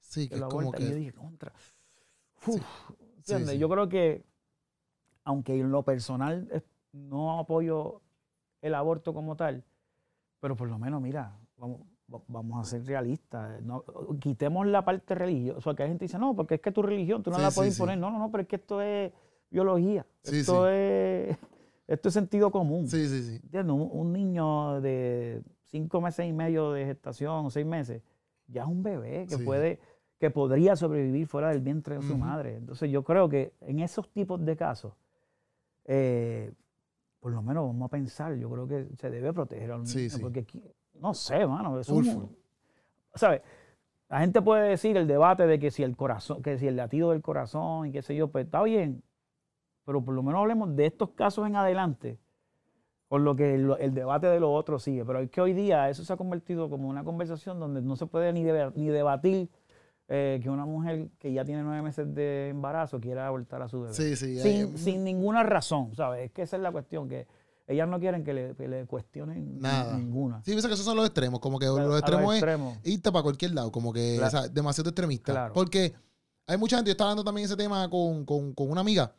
Sí, 0.00 0.28
que, 0.28 0.36
es 0.36 0.42
como 0.42 0.72
que... 0.72 0.82
Y 0.82 0.88
yo 0.88 0.94
dije, 0.94 1.12
contra. 1.12 1.52
Yo 3.56 3.68
creo 3.68 3.88
que, 3.88 4.24
aunque 5.24 5.58
en 5.58 5.70
lo 5.70 5.82
personal 5.84 6.62
no 6.92 7.38
apoyo 7.38 8.02
el 8.60 8.74
aborto 8.74 9.14
como 9.14 9.36
tal, 9.36 9.64
pero 10.40 10.56
por 10.56 10.68
lo 10.68 10.78
menos, 10.78 11.00
mira, 11.00 11.38
vamos, 11.56 11.82
vamos 12.26 12.60
a 12.60 12.68
ser 12.68 12.84
realistas. 12.84 13.62
No, 13.62 13.84
quitemos 14.20 14.66
la 14.66 14.84
parte 14.84 15.14
religiosa. 15.14 15.58
O 15.58 15.60
sea, 15.60 15.74
que 15.74 15.84
hay 15.84 15.90
gente 15.90 16.00
que 16.00 16.08
dice, 16.08 16.18
no, 16.18 16.34
porque 16.34 16.56
es 16.56 16.60
que 16.60 16.72
tu 16.72 16.82
religión, 16.82 17.22
tú 17.22 17.30
no 17.30 17.38
la 17.38 17.50
puedes 17.50 17.74
imponer. 17.74 17.98
No, 17.98 18.10
no, 18.10 18.18
no, 18.18 18.30
pero 18.30 18.42
es 18.42 18.48
que 18.48 18.56
esto 18.56 18.82
es 18.82 19.12
biología. 19.52 20.06
esto, 20.24 20.68
Es, 20.68 21.36
esto 21.86 22.08
es 22.08 22.14
sentido 22.14 22.50
común. 22.50 22.88
Sí, 22.88 23.06
sí, 23.06 23.22
sí. 23.22 23.58
Un, 23.58 24.12
niño 24.12 24.80
de 24.80 25.42
cinco 25.66 26.00
meses 26.00 26.26
y 26.26 26.32
medio 26.32 26.72
de 26.72 26.86
gestación, 26.86 27.50
seis 27.50 27.66
meses, 27.66 28.02
ya 28.48 28.62
es 28.62 28.68
un 28.68 28.82
bebé 28.82 29.26
que 29.28 29.38
puede, 29.38 29.78
que 30.18 30.30
podría 30.30 30.74
sobrevivir 30.74 31.26
fuera 31.26 31.50
del 31.50 31.60
vientre 31.60 31.96
de 31.96 32.02
su 32.02 32.16
madre. 32.16 32.56
Entonces 32.56 32.90
yo 32.90 33.04
creo 33.04 33.28
que 33.28 33.52
en 33.60 33.80
esos 33.80 34.10
tipos 34.10 34.44
de 34.44 34.56
casos, 34.56 34.94
eh, 35.84 36.52
por 37.20 37.32
lo 37.32 37.42
menos 37.42 37.66
vamos 37.66 37.86
a 37.86 37.90
pensar, 37.90 38.34
yo 38.36 38.50
creo 38.50 38.66
que 38.66 38.88
se 38.96 39.10
debe 39.10 39.32
proteger 39.32 39.70
al 39.72 39.84
niño. 39.84 40.18
Porque 40.20 40.46
no 40.94 41.14
sé, 41.14 41.46
mano, 41.46 41.78
es 41.78 41.88
un, 41.88 42.36
¿sabes? 43.14 43.42
La 44.08 44.20
gente 44.20 44.42
puede 44.42 44.68
decir 44.68 44.96
el 44.98 45.06
debate 45.06 45.46
de 45.46 45.58
que 45.58 45.70
si 45.70 45.82
el 45.82 45.96
corazón, 45.96 46.42
que 46.42 46.58
si 46.58 46.66
el 46.66 46.76
latido 46.76 47.12
del 47.12 47.22
corazón 47.22 47.86
y 47.86 47.92
qué 47.92 48.02
sé 48.02 48.14
yo, 48.14 48.28
pues 48.28 48.44
está 48.44 48.62
bien 48.62 49.02
pero 49.84 50.04
por 50.04 50.14
lo 50.14 50.22
menos 50.22 50.40
hablemos 50.40 50.74
de 50.76 50.86
estos 50.86 51.10
casos 51.10 51.46
en 51.46 51.56
adelante, 51.56 52.18
por 53.08 53.20
lo 53.20 53.36
que 53.36 53.54
el, 53.54 53.94
debate 53.94 54.26
de 54.26 54.40
lo 54.40 54.52
otro 54.52 54.78
sigue. 54.78 55.04
Pero 55.04 55.20
es 55.20 55.30
que 55.30 55.40
hoy 55.40 55.52
día 55.52 55.90
eso 55.90 56.04
se 56.04 56.12
ha 56.12 56.16
convertido 56.16 56.70
como 56.70 56.88
una 56.88 57.04
conversación 57.04 57.60
donde 57.60 57.82
no 57.82 57.96
se 57.96 58.06
puede 58.06 58.32
ni, 58.32 58.42
ni 58.42 58.88
debatir 58.88 59.50
eh, 60.08 60.40
que 60.42 60.50
una 60.50 60.66
mujer 60.66 61.08
que 61.18 61.32
ya 61.32 61.44
tiene 61.44 61.62
nueve 61.62 61.80
meses 61.80 62.14
de 62.14 62.48
embarazo 62.50 63.00
quiera 63.00 63.26
abortar 63.26 63.62
a 63.62 63.68
su 63.68 63.80
bebé. 63.80 63.94
Sí, 63.94 64.16
sí. 64.16 64.38
Sin, 64.76 65.04
ninguna 65.04 65.42
razón, 65.42 65.94
¿sabes? 65.94 66.26
Es 66.26 66.32
que 66.32 66.42
esa 66.42 66.56
es 66.56 66.62
la 66.62 66.70
cuestión, 66.72 67.08
que 67.08 67.26
ellas 67.66 67.88
no 67.88 67.98
quieren 67.98 68.24
que 68.24 68.34
le, 68.34 68.86
cuestionen 68.86 69.58
Nada. 69.58 69.96
ninguna. 69.96 70.42
Sí, 70.44 70.50
piensa 70.50 70.68
que 70.68 70.74
esos 70.74 70.84
son 70.84 70.96
los 70.96 71.06
extremos, 71.06 71.40
como 71.40 71.58
que 71.58 71.64
los, 71.64 71.98
extremos, 71.98 72.34
es 72.82 72.92
irte 72.92 73.10
para 73.10 73.22
cualquier 73.22 73.54
lado, 73.54 73.72
como 73.72 73.92
que 73.92 74.20
demasiado 74.52 74.90
extremista. 74.90 75.50
Porque 75.54 75.94
hay 76.46 76.58
mucha 76.58 76.76
gente, 76.76 76.90
yo 76.90 76.92
estaba 76.92 77.10
hablando 77.10 77.24
también 77.24 77.46
ese 77.46 77.56
tema 77.56 77.88
con, 77.88 78.26
con, 78.26 78.52
con 78.52 78.70
una 78.70 78.82
amiga, 78.82 79.14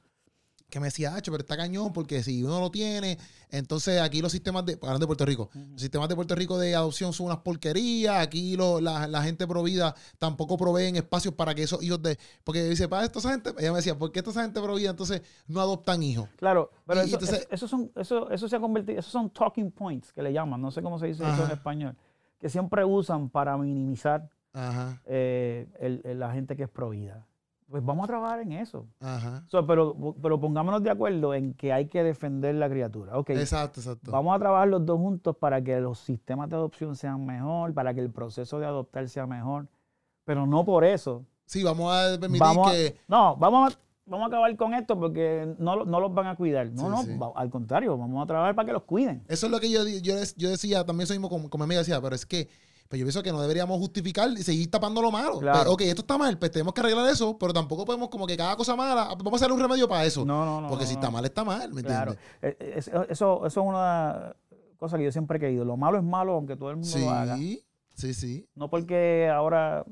que 0.74 0.80
me 0.80 0.88
decía, 0.88 1.14
pero 1.24 1.38
está 1.38 1.56
cañón, 1.56 1.94
porque 1.94 2.24
si 2.24 2.44
uno 2.44 2.60
lo 2.60 2.72
tiene, 2.72 3.20
entonces 3.52 4.02
aquí 4.02 4.24
los 4.24 4.32
sistemas 4.32 4.66
de, 4.66 4.74
hablando 4.82 5.02
de 5.02 5.06
Puerto 5.06 5.24
Rico, 5.24 5.52
los 5.54 5.80
sistemas 5.80 6.10
de 6.10 6.16
Puerto 6.16 6.34
Rico 6.34 6.58
de 6.58 6.74
adopción 6.74 7.14
son 7.14 7.28
unas 7.28 7.38
porquerías, 7.38 8.20
aquí 8.20 8.58
la, 8.58 9.22
gente 9.22 9.46
provida 9.46 9.94
tampoco 10.18 10.58
proveen 10.58 10.96
espacios 10.96 11.36
para 11.36 11.54
que 11.54 11.62
esos 11.62 11.84
hijos 11.84 12.02
de, 12.02 12.18
porque 12.44 12.64
dice, 12.64 12.90
para 12.90 13.06
esta 13.06 13.22
gente, 13.22 13.52
ella 13.60 13.70
me 13.70 13.78
decía, 13.78 13.96
¿por 13.96 14.12
qué 14.12 14.22
esta 14.22 14.42
gente 14.42 14.60
provida 14.60 14.90
entonces 14.90 15.22
no 15.48 15.62
adoptan 15.62 16.02
hijos? 16.02 16.28
Claro, 16.38 16.72
pero 16.88 17.02
eso, 17.02 17.68
son, 17.68 17.92
eso, 17.96 18.32
eso 18.32 18.50
se 18.50 18.56
ha 18.56 18.60
convertido, 18.60 18.98
esos 18.98 19.12
son 19.12 19.30
talking 19.30 19.70
points 19.70 20.12
que 20.12 20.24
le 20.24 20.34
llaman, 20.34 20.60
no 20.60 20.72
sé 20.72 20.82
cómo 20.82 20.98
se 20.98 21.06
dice 21.06 21.24
eso 21.24 21.46
en 21.46 21.52
español, 21.52 21.96
que 22.40 22.50
siempre 22.50 22.84
usan 22.84 23.30
para 23.30 23.56
minimizar 23.58 24.28
eh, 25.06 26.02
la 26.16 26.32
gente 26.32 26.56
que 26.56 26.64
es 26.64 26.70
provida 26.70 27.28
pues 27.74 27.84
vamos 27.84 28.04
a 28.04 28.08
trabajar 28.08 28.40
en 28.42 28.52
eso. 28.52 28.86
Ajá. 29.00 29.44
pero, 29.66 30.16
pero 30.22 30.40
pongámonos 30.40 30.84
de 30.84 30.92
acuerdo 30.92 31.34
en 31.34 31.56
que 31.56 31.74
hay 31.74 31.88
que 31.88 32.04
defender 32.04 32.54
la 32.54 32.70
criatura. 32.70 33.18
Okay. 33.18 33.36
Exacto, 33.36 33.80
exacto. 33.80 34.12
Vamos 34.12 34.36
a 34.36 34.38
trabajar 34.38 34.68
los 34.68 34.86
dos 34.86 35.00
juntos 35.00 35.36
para 35.36 35.60
que 35.60 35.80
los 35.80 35.98
sistemas 35.98 36.52
de 36.52 36.56
adopción 36.56 36.96
sean 36.96 37.26
mejor, 37.26 37.74
para 37.74 37.92
que 37.96 38.02
el 38.02 38.12
proceso 38.12 38.60
de 38.60 38.68
adoptar 38.68 39.10
sea 39.10 39.26
mejor. 39.26 39.68
Pero 40.24 40.46
no 40.46 40.64
por 40.64 40.84
eso. 40.84 41.26
Sí, 41.48 41.64
vamos 41.64 41.92
a 41.92 42.20
permitir 42.20 42.48
que. 42.72 42.96
no, 43.08 43.36
vamos 43.38 43.74
a, 43.74 43.80
vamos 44.06 44.26
a 44.26 44.28
acabar 44.28 44.56
con 44.56 44.76
esto 44.76 45.00
porque 45.00 45.56
no, 45.58 45.84
no 45.84 46.00
los 46.00 46.14
van 46.14 46.28
a 46.28 46.36
cuidar. 46.36 46.70
No, 46.74 46.90
no, 46.90 47.34
al 47.36 47.50
contrario, 47.50 47.98
vamos 47.98 48.24
a 48.24 48.28
trabajar 48.28 48.54
para 48.54 48.68
que 48.68 48.74
los 48.74 48.84
cuiden. 48.84 49.24
Eso 49.28 49.48
es 49.48 49.52
lo 49.52 49.60
que 49.60 49.72
yo, 49.72 49.84
yo, 49.88 50.14
yo 50.38 50.50
decía, 50.52 50.86
también 50.86 51.06
eso 51.06 51.16
mismo 51.16 51.28
como, 51.28 51.50
como 51.50 51.64
amiga 51.64 51.80
decía, 51.80 52.00
pero 52.00 52.14
es 52.14 52.28
que 52.28 52.48
pues 52.88 53.00
yo 53.00 53.06
pienso 53.06 53.24
que 53.24 53.32
no 53.32 53.42
deberíamos 53.42 53.78
justificar 53.80 54.30
y 54.32 54.44
seguir 54.44 54.70
tapando 54.70 55.02
lo 55.02 55.12
malo. 55.12 55.40
Pero, 55.40 55.72
ok, 55.72 55.82
esto 55.82 56.02
está 56.02 56.18
mal, 56.18 56.38
pues 56.38 56.52
tenemos 56.52 56.74
que 56.74 56.82
arreglar 56.82 57.10
eso, 57.10 57.38
pero 57.38 57.54
tampoco 57.54 57.86
podemos 57.86 58.10
como 58.10 58.28
que 58.28 58.38
cada 58.38 58.56
cosa 58.56 58.76
mala, 58.76 59.16
vamos 59.18 59.42
a 59.42 59.46
hacer 59.46 59.52
un 59.52 59.60
remedio 59.60 59.88
para 59.88 60.06
eso. 60.06 60.24
No, 60.26 60.46
no, 60.46 60.62
no. 60.62 60.68
Porque 60.68 60.86
si 60.86 60.94
está 60.94 61.10
mal, 61.10 61.26
está 61.26 61.44
mal, 61.44 61.74
¿me 61.74 61.82
entiendes? 61.82 62.18
Eh, 62.42 62.58
eh, 62.60 62.76
eso, 62.78 63.06
eso 63.10 63.46
es 63.46 63.58
una 63.58 64.36
cosa 64.78 64.98
que 64.98 65.06
yo 65.06 65.12
siempre 65.12 65.38
he 65.38 65.42
querido. 65.42 65.66
Lo 65.66 65.78
malo 65.78 65.98
es 65.98 66.04
malo 66.04 66.34
aunque 66.34 66.56
todo 66.56 66.70
el 66.72 66.78
mundo 66.78 66.98
lo 67.00 67.10
haga. 67.10 67.38
Sí, 67.38 67.66
sí, 67.96 68.14
sí. 68.14 68.48
No 68.56 68.70
porque 68.70 69.30
ahora 69.34 69.86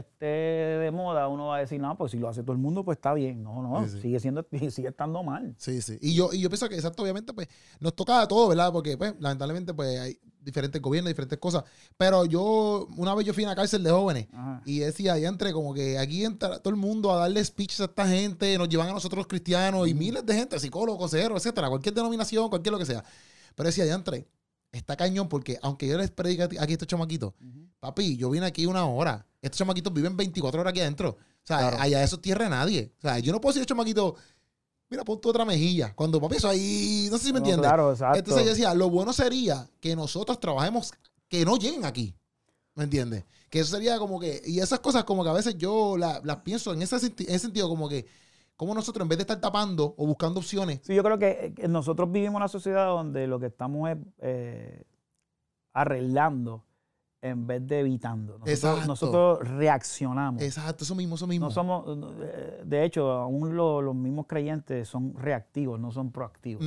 esté 0.00 0.26
de 0.26 0.90
moda, 0.90 1.28
uno 1.28 1.46
va 1.46 1.56
a 1.56 1.60
decir, 1.60 1.80
no, 1.80 1.96
pues 1.96 2.12
si 2.12 2.18
lo 2.18 2.28
hace 2.28 2.42
todo 2.42 2.52
el 2.52 2.58
mundo, 2.58 2.84
pues 2.84 2.96
está 2.96 3.14
bien. 3.14 3.42
No, 3.42 3.62
no, 3.62 3.86
sigue 3.88 4.20
siendo, 4.20 4.46
sigue 4.70 4.88
estando 4.88 5.22
mal. 5.22 5.54
Sí, 5.58 5.80
sí. 5.82 5.98
Y 6.00 6.14
yo, 6.14 6.30
y 6.32 6.40
yo 6.40 6.48
pienso 6.48 6.68
que 6.68 6.74
exacto, 6.74 7.02
obviamente, 7.02 7.32
pues, 7.32 7.48
nos 7.80 7.94
toca 7.94 8.20
a 8.20 8.28
todo, 8.28 8.48
¿verdad? 8.48 8.72
Porque, 8.72 8.96
pues, 8.96 9.14
lamentablemente, 9.18 9.74
pues, 9.74 9.98
hay 9.98 10.18
diferentes 10.44 10.80
gobiernos, 10.80 11.10
diferentes 11.10 11.38
cosas. 11.38 11.64
Pero 11.96 12.24
yo, 12.26 12.86
una 12.96 13.14
vez 13.14 13.26
yo 13.26 13.34
fui 13.34 13.44
a 13.44 13.48
una 13.48 13.56
cárcel 13.56 13.82
de 13.82 13.90
jóvenes 13.90 14.28
y 14.64 14.80
decía, 14.80 15.14
ahí 15.14 15.24
entre 15.24 15.52
como 15.52 15.72
que 15.72 15.98
aquí 15.98 16.24
entra 16.24 16.58
todo 16.58 16.72
el 16.72 16.78
mundo 16.78 17.10
a 17.12 17.16
darle 17.16 17.42
speeches 17.44 17.80
a 17.80 17.84
esta 17.84 18.06
gente, 18.06 18.56
nos 18.58 18.68
llevan 18.68 18.88
a 18.88 18.92
nosotros 18.92 19.18
los 19.18 19.26
cristianos 19.26 19.88
y 19.88 19.94
miles 19.94 20.24
de 20.24 20.34
gente, 20.34 20.58
psicólogos, 20.60 20.98
consejeros, 20.98 21.38
etcétera, 21.38 21.68
cualquier 21.68 21.94
denominación, 21.94 22.48
cualquier 22.48 22.72
lo 22.72 22.78
que 22.78 22.86
sea. 22.86 23.04
Pero 23.54 23.68
decía, 23.68 23.86
ya 23.86 23.94
entre, 23.94 24.26
está 24.76 24.96
cañón 24.96 25.28
porque 25.28 25.58
aunque 25.62 25.86
yo 25.86 25.96
les 25.96 26.10
predique 26.10 26.42
aquí 26.42 26.56
a 26.58 26.64
estos 26.64 26.88
chamaquitos, 26.88 27.32
papi, 27.80 28.16
yo 28.16 28.30
vine 28.30 28.46
aquí 28.46 28.66
una 28.66 28.86
hora. 28.86 29.26
Estos 29.40 29.58
chamaquitos 29.58 29.92
viven 29.92 30.16
24 30.16 30.60
horas 30.60 30.70
aquí 30.70 30.80
adentro. 30.80 31.10
O 31.10 31.46
sea, 31.46 31.80
allá 31.80 32.02
eso 32.02 32.16
es 32.16 32.22
tierra 32.22 32.44
de 32.44 32.50
nadie. 32.50 32.92
O 32.98 33.02
sea, 33.02 33.18
yo 33.18 33.32
no 33.32 33.40
puedo 33.40 33.52
decir, 33.52 33.66
chamaquito, 33.66 34.16
mira, 34.88 35.04
pon 35.04 35.20
tu 35.20 35.28
otra 35.28 35.44
mejilla. 35.44 35.94
Cuando 35.94 36.20
papi, 36.20 36.36
eso 36.36 36.48
ahí, 36.48 37.08
no 37.10 37.18
sé 37.18 37.26
si 37.26 37.32
me 37.32 37.38
entiendes. 37.38 37.66
Claro, 37.66 37.92
exacto. 37.92 38.18
Entonces 38.18 38.44
yo 38.44 38.50
decía, 38.50 38.74
lo 38.74 38.88
bueno 38.88 39.12
sería 39.12 39.68
que 39.80 39.94
nosotros 39.94 40.40
trabajemos, 40.40 40.92
que 41.28 41.44
no 41.44 41.56
lleguen 41.56 41.84
aquí. 41.84 42.14
¿Me 42.74 42.84
entiendes? 42.84 43.24
Que 43.50 43.60
eso 43.60 43.70
sería 43.76 43.98
como 43.98 44.18
que, 44.18 44.42
y 44.44 44.58
esas 44.58 44.80
cosas 44.80 45.04
como 45.04 45.22
que 45.22 45.30
a 45.30 45.34
veces 45.34 45.56
yo 45.56 45.96
las 45.96 46.36
pienso 46.38 46.72
en 46.72 46.82
ese, 46.82 46.96
en 46.96 47.14
ese 47.18 47.38
sentido, 47.38 47.68
como 47.68 47.88
que, 47.88 48.06
como 48.56 48.74
nosotros 48.74 49.04
en 49.04 49.08
vez 49.08 49.18
de 49.18 49.22
estar 49.22 49.40
tapando 49.40 49.94
o 49.96 50.06
buscando 50.06 50.40
opciones. 50.40 50.80
Sí, 50.82 50.94
yo 50.94 51.02
creo 51.02 51.18
que 51.18 51.54
nosotros 51.68 52.10
vivimos 52.10 52.36
una 52.36 52.48
sociedad 52.48 52.86
donde 52.86 53.26
lo 53.26 53.40
que 53.40 53.46
estamos 53.46 53.90
es, 53.90 53.98
eh, 54.18 54.84
arreglando 55.72 56.64
en 57.20 57.46
vez 57.46 57.66
de 57.66 57.80
evitando. 57.80 58.38
Nosotros, 58.38 58.86
nosotros, 58.86 59.48
reaccionamos. 59.48 60.42
Exacto, 60.42 60.84
eso 60.84 60.94
mismo, 60.94 61.14
eso 61.14 61.26
mismo. 61.26 61.46
No 61.46 61.50
somos, 61.50 61.98
eh, 62.20 62.62
de 62.64 62.84
hecho, 62.84 63.10
aún 63.10 63.56
los 63.56 63.94
mismos 63.94 64.26
creyentes 64.26 64.88
son 64.88 65.14
reactivos, 65.14 65.80
no 65.80 65.90
son 65.90 66.12
proactivos. 66.12 66.64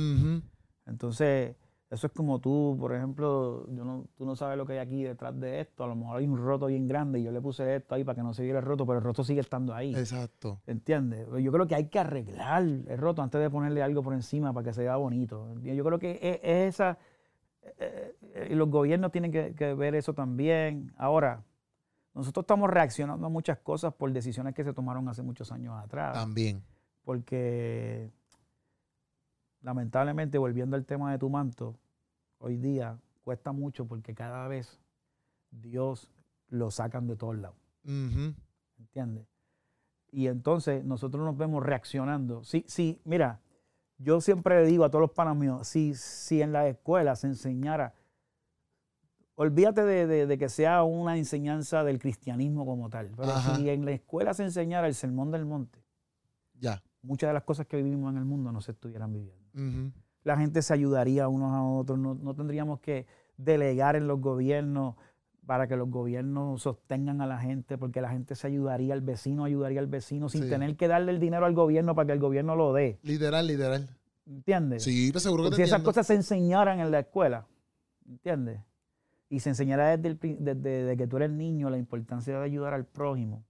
Entonces, 0.84 1.54
eso 1.90 2.06
es 2.06 2.12
como 2.12 2.38
tú, 2.38 2.76
por 2.78 2.94
ejemplo, 2.94 3.66
yo 3.70 3.82
no, 3.82 4.04
tú 4.14 4.26
no 4.26 4.36
sabes 4.36 4.58
lo 4.58 4.66
que 4.66 4.74
hay 4.74 4.78
aquí 4.78 5.04
detrás 5.04 5.38
de 5.40 5.60
esto. 5.60 5.84
A 5.84 5.86
lo 5.86 5.96
mejor 5.96 6.18
hay 6.18 6.26
un 6.26 6.36
roto 6.36 6.66
bien 6.66 6.86
grande 6.86 7.18
y 7.18 7.22
yo 7.22 7.32
le 7.32 7.40
puse 7.40 7.76
esto 7.76 7.94
ahí 7.94 8.04
para 8.04 8.16
que 8.16 8.22
no 8.22 8.34
se 8.34 8.42
viera 8.42 8.58
el 8.58 8.64
roto, 8.64 8.84
pero 8.84 8.98
el 8.98 9.04
roto 9.04 9.24
sigue 9.24 9.40
estando 9.40 9.74
ahí. 9.74 9.94
Exacto. 9.94 10.60
¿Entiendes? 10.66 11.26
Yo 11.42 11.50
creo 11.50 11.66
que 11.66 11.74
hay 11.74 11.86
que 11.86 11.98
arreglar 11.98 12.62
el 12.62 12.98
roto 12.98 13.22
antes 13.22 13.40
de 13.40 13.48
ponerle 13.48 13.82
algo 13.82 14.02
por 14.02 14.12
encima 14.12 14.52
para 14.52 14.64
que 14.64 14.74
se 14.74 14.82
vea 14.82 14.96
bonito. 14.96 15.58
Yo 15.62 15.82
creo 15.82 15.98
que 15.98 16.18
es, 16.20 16.74
esa. 16.74 16.98
Eh, 17.78 18.14
eh, 18.34 18.48
y 18.50 18.54
los 18.54 18.68
gobiernos 18.68 19.10
tienen 19.10 19.32
que, 19.32 19.54
que 19.54 19.72
ver 19.72 19.94
eso 19.94 20.12
también. 20.12 20.92
Ahora, 20.98 21.42
nosotros 22.12 22.42
estamos 22.42 22.68
reaccionando 22.68 23.26
a 23.26 23.30
muchas 23.30 23.58
cosas 23.60 23.94
por 23.94 24.12
decisiones 24.12 24.54
que 24.54 24.62
se 24.62 24.74
tomaron 24.74 25.08
hace 25.08 25.22
muchos 25.22 25.50
años 25.52 25.74
atrás. 25.82 26.12
También. 26.12 26.62
Porque 27.02 28.10
lamentablemente, 29.62 30.38
volviendo 30.38 30.76
al 30.76 30.84
tema 30.84 31.12
de 31.12 31.18
tu 31.18 31.28
manto, 31.30 31.78
hoy 32.38 32.56
día 32.56 32.98
cuesta 33.22 33.52
mucho 33.52 33.86
porque 33.86 34.14
cada 34.14 34.48
vez 34.48 34.80
Dios 35.50 36.10
lo 36.48 36.70
sacan 36.70 37.06
de 37.06 37.16
todos 37.16 37.36
lados. 37.36 37.58
¿Entiendes? 37.84 39.26
Y 40.10 40.28
entonces 40.28 40.84
nosotros 40.84 41.24
nos 41.24 41.36
vemos 41.36 41.62
reaccionando. 41.62 42.44
Sí, 42.44 42.64
sí, 42.66 43.00
mira, 43.04 43.40
yo 43.98 44.20
siempre 44.20 44.62
le 44.62 44.66
digo 44.66 44.84
a 44.84 44.90
todos 44.90 45.02
los 45.02 45.10
panas 45.10 45.36
míos, 45.36 45.66
si, 45.66 45.94
si 45.94 46.40
en 46.40 46.52
la 46.52 46.68
escuela 46.68 47.16
se 47.16 47.26
enseñara, 47.26 47.94
olvídate 49.34 49.82
de, 49.84 50.38
que 50.38 50.48
sea 50.48 50.82
una 50.84 51.16
enseñanza 51.16 51.84
del 51.84 51.98
cristianismo 51.98 52.64
como 52.64 52.88
tal, 52.88 53.10
pero 53.16 53.38
si 53.40 53.68
en 53.68 53.84
la 53.84 53.92
escuela 53.92 54.32
se 54.34 54.44
enseñara 54.44 54.86
el 54.86 54.94
sermón 54.94 55.30
del 55.30 55.44
monte, 55.44 55.84
ya. 56.54 56.82
muchas 57.02 57.28
de 57.28 57.34
las 57.34 57.44
cosas 57.44 57.66
que 57.66 57.76
vivimos 57.76 58.12
en 58.12 58.18
el 58.18 58.24
mundo 58.24 58.52
no 58.52 58.60
se 58.60 58.72
estuvieran 58.72 59.12
viviendo 59.12 59.37
la 60.24 60.36
gente 60.36 60.62
se 60.62 60.74
ayudaría 60.74 61.28
unos 61.28 61.52
a 61.52 61.62
otros, 61.62 61.98
no, 61.98 62.34
tendríamos 62.34 62.80
que 62.80 63.06
delegar 63.36 63.96
en 63.96 64.06
los 64.06 64.20
gobiernos 64.20 64.96
para 65.46 65.66
que 65.66 65.76
los 65.76 65.88
gobiernos 65.88 66.60
sostengan 66.60 67.22
a 67.22 67.26
la 67.26 67.38
gente, 67.38 67.78
porque 67.78 68.02
la 68.02 68.10
gente 68.10 68.34
se 68.34 68.46
ayudaría, 68.46 68.92
el 68.92 69.00
vecino 69.00 69.44
ayudaría 69.44 69.80
al 69.80 69.86
vecino 69.86 70.28
sin 70.28 70.48
tener 70.50 70.76
que 70.76 70.88
darle 70.88 71.12
el 71.12 71.20
dinero 71.20 71.46
al 71.46 71.54
gobierno 71.54 71.94
para 71.94 72.08
que 72.08 72.12
el 72.12 72.18
gobierno 72.18 72.54
lo 72.54 72.74
dé. 72.74 72.98
Literal, 73.02 73.46
literal. 73.46 73.88
¿Entiendes? 74.26 74.82
Sí, 74.82 75.08
pero 75.08 75.20
seguro 75.20 75.48
que 75.48 75.56
Si 75.56 75.62
esas 75.62 75.80
cosas 75.80 76.06
se 76.06 76.14
enseñaran 76.14 76.80
en 76.80 76.90
la 76.90 76.98
escuela, 76.98 77.46
¿entiendes? 78.06 78.60
Y 79.30 79.40
se 79.40 79.48
enseñara 79.48 79.96
desde, 79.96 80.36
desde 80.38 80.96
que 80.98 81.06
tú 81.06 81.16
eres 81.16 81.30
niño 81.30 81.70
la 81.70 81.78
importancia 81.78 82.38
de 82.38 82.44
ayudar 82.44 82.74
al 82.74 82.84
prójimo, 82.84 83.46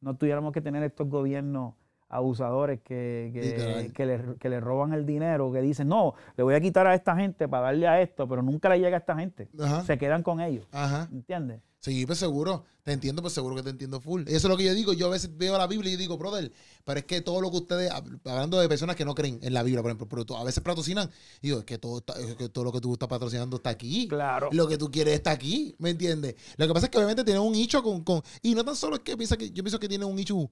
no 0.00 0.16
tuviéramos 0.16 0.52
que 0.52 0.60
tener 0.60 0.82
estos 0.82 1.08
gobiernos 1.08 1.74
abusadores 2.12 2.80
que, 2.82 3.92
que, 3.94 4.48
le, 4.48 4.60
roban 4.60 4.92
el 4.92 5.06
dinero, 5.06 5.50
que 5.50 5.60
dicen, 5.60 5.88
no, 5.88 6.14
le 6.36 6.44
voy 6.44 6.54
a 6.54 6.60
quitar 6.60 6.86
a 6.86 6.94
esta 6.94 7.16
gente 7.16 7.48
para 7.48 7.64
darle 7.64 7.88
a 7.88 8.02
esto, 8.02 8.28
pero 8.28 8.42
nunca 8.42 8.68
le 8.68 8.78
llega 8.78 8.96
a 8.96 9.00
esta 9.00 9.16
gente. 9.16 9.48
Se 9.86 9.98
quedan 9.98 10.22
con 10.22 10.40
ellos. 10.40 10.68
Ajá. 10.70 11.08
¿Entiendes? 11.10 11.60
Sí, 11.82 12.06
pues 12.06 12.18
seguro. 12.18 12.64
Te 12.84 12.92
entiendo, 12.92 13.22
pues 13.22 13.34
seguro 13.34 13.56
que 13.56 13.62
te 13.62 13.70
entiendo 13.70 14.00
full. 14.00 14.22
Eso 14.26 14.36
es 14.36 14.44
lo 14.44 14.56
que 14.56 14.64
yo 14.64 14.74
digo. 14.74 14.92
Yo 14.92 15.06
a 15.06 15.10
veces 15.10 15.36
veo 15.36 15.56
la 15.56 15.66
Biblia 15.66 15.92
y 15.92 15.96
digo, 15.96 16.16
brother, 16.16 16.52
pero 16.84 16.98
es 16.98 17.06
que 17.06 17.20
todo 17.20 17.40
lo 17.40 17.50
que 17.50 17.56
ustedes, 17.56 17.90
hablando 17.90 18.60
de 18.60 18.68
personas 18.68 18.94
que 18.94 19.04
no 19.04 19.14
creen 19.14 19.38
en 19.42 19.54
la 19.54 19.62
Biblia, 19.62 19.82
por 19.82 19.90
ejemplo, 19.90 20.08
pero 20.08 20.36
a 20.36 20.44
veces 20.44 20.62
patrocinan, 20.62 21.10
digo, 21.40 21.60
es 21.60 21.64
que 21.64 21.78
todo, 21.78 22.04
que 22.38 22.48
todo 22.48 22.64
lo 22.64 22.72
que 22.72 22.80
tú 22.80 22.92
estás 22.92 23.08
patrocinando 23.08 23.56
está 23.56 23.70
aquí. 23.70 24.06
Claro. 24.08 24.48
Lo 24.52 24.68
que 24.68 24.78
tú 24.78 24.90
quieres 24.90 25.14
está 25.14 25.30
aquí, 25.30 25.74
¿me 25.78 25.90
entiendes? 25.90 26.36
Lo 26.56 26.66
que 26.66 26.72
pasa 26.72 26.86
es 26.86 26.90
que 26.90 26.98
obviamente 26.98 27.24
tienen 27.24 27.42
un 27.42 27.52
nicho 27.52 27.82
con, 27.82 28.02
con, 28.02 28.22
y 28.42 28.54
no 28.54 28.64
tan 28.64 28.76
solo 28.76 28.96
es 28.96 29.02
que 29.02 29.16
piensa 29.16 29.36
que, 29.36 29.50
yo 29.50 29.62
pienso 29.62 29.78
que 29.78 29.88
tiene 29.88 30.04
un 30.04 30.14
nicho 30.14 30.50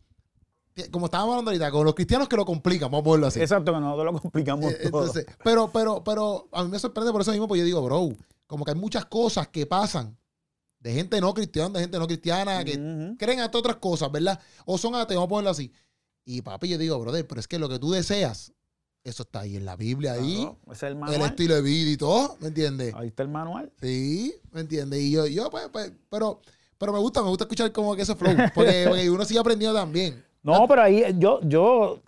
como 0.90 1.06
estábamos 1.06 1.32
hablando 1.32 1.50
ahorita, 1.50 1.70
con 1.70 1.84
los 1.84 1.94
cristianos 1.94 2.28
que 2.28 2.36
lo 2.36 2.44
complican, 2.44 2.90
vamos 2.90 3.02
a 3.02 3.04
ponerlo 3.04 3.26
así. 3.26 3.40
Exacto, 3.40 3.72
que 3.72 3.80
nosotros 3.80 4.14
lo 4.14 4.20
complicamos 4.20 4.72
eh, 4.72 4.90
todo. 4.90 5.12
pero, 5.44 5.70
pero, 5.72 6.04
pero 6.04 6.48
a 6.52 6.64
mí 6.64 6.70
me 6.70 6.78
sorprende 6.78 7.12
por 7.12 7.20
eso 7.20 7.32
mismo, 7.32 7.48
porque 7.48 7.60
yo 7.60 7.64
digo, 7.64 7.82
bro, 7.82 8.10
como 8.46 8.64
que 8.64 8.72
hay 8.72 8.76
muchas 8.76 9.04
cosas 9.06 9.48
que 9.48 9.66
pasan 9.66 10.16
de 10.80 10.92
gente 10.92 11.20
no 11.20 11.34
cristiana, 11.34 11.74
de 11.74 11.80
gente 11.80 11.98
no 11.98 12.06
cristiana, 12.06 12.64
que 12.64 13.14
creen 13.18 13.40
hasta 13.40 13.58
otras 13.58 13.76
cosas, 13.76 14.10
¿verdad? 14.10 14.40
O 14.64 14.78
son 14.78 14.94
ateos, 14.94 15.18
vamos 15.18 15.26
a 15.26 15.28
ponerlo 15.28 15.50
así. 15.50 15.72
Y 16.24 16.42
papi, 16.42 16.68
yo 16.68 16.78
digo, 16.78 16.98
brother, 16.98 17.26
pero 17.26 17.40
es 17.40 17.48
que 17.48 17.58
lo 17.58 17.68
que 17.68 17.78
tú 17.78 17.90
deseas, 17.90 18.52
eso 19.04 19.22
está 19.22 19.40
ahí 19.40 19.56
en 19.56 19.64
la 19.64 19.76
Biblia, 19.76 20.14
ahí. 20.14 20.48
es 20.70 20.82
el, 20.82 20.96
manual. 20.96 21.20
el 21.20 21.26
estilo 21.26 21.54
de 21.54 21.62
vida 21.62 21.90
y 21.90 21.96
todo, 21.96 22.36
¿me 22.40 22.48
entiendes? 22.48 22.94
Ahí 22.94 23.08
está 23.08 23.22
el 23.22 23.28
manual. 23.28 23.72
Sí, 23.80 24.34
¿me 24.52 24.60
entiendes? 24.60 25.00
Y 25.00 25.10
yo, 25.12 25.26
yo 25.26 25.50
pues, 25.50 25.68
pues, 25.70 25.92
pero, 26.08 26.40
pero 26.78 26.92
me 26.92 26.98
gusta, 26.98 27.22
me 27.22 27.28
gusta 27.28 27.44
escuchar 27.44 27.72
como 27.72 27.94
que 27.94 28.02
ese 28.02 28.14
flow, 28.14 28.34
porque, 28.54 28.84
porque 28.88 29.10
uno 29.10 29.24
sigue 29.24 29.40
aprendiendo 29.40 29.78
también. 29.78 30.24
No, 30.42 30.66
pero 30.66 30.82
ahí 30.82 31.04
yo, 31.18 31.40
yo, 31.42 32.00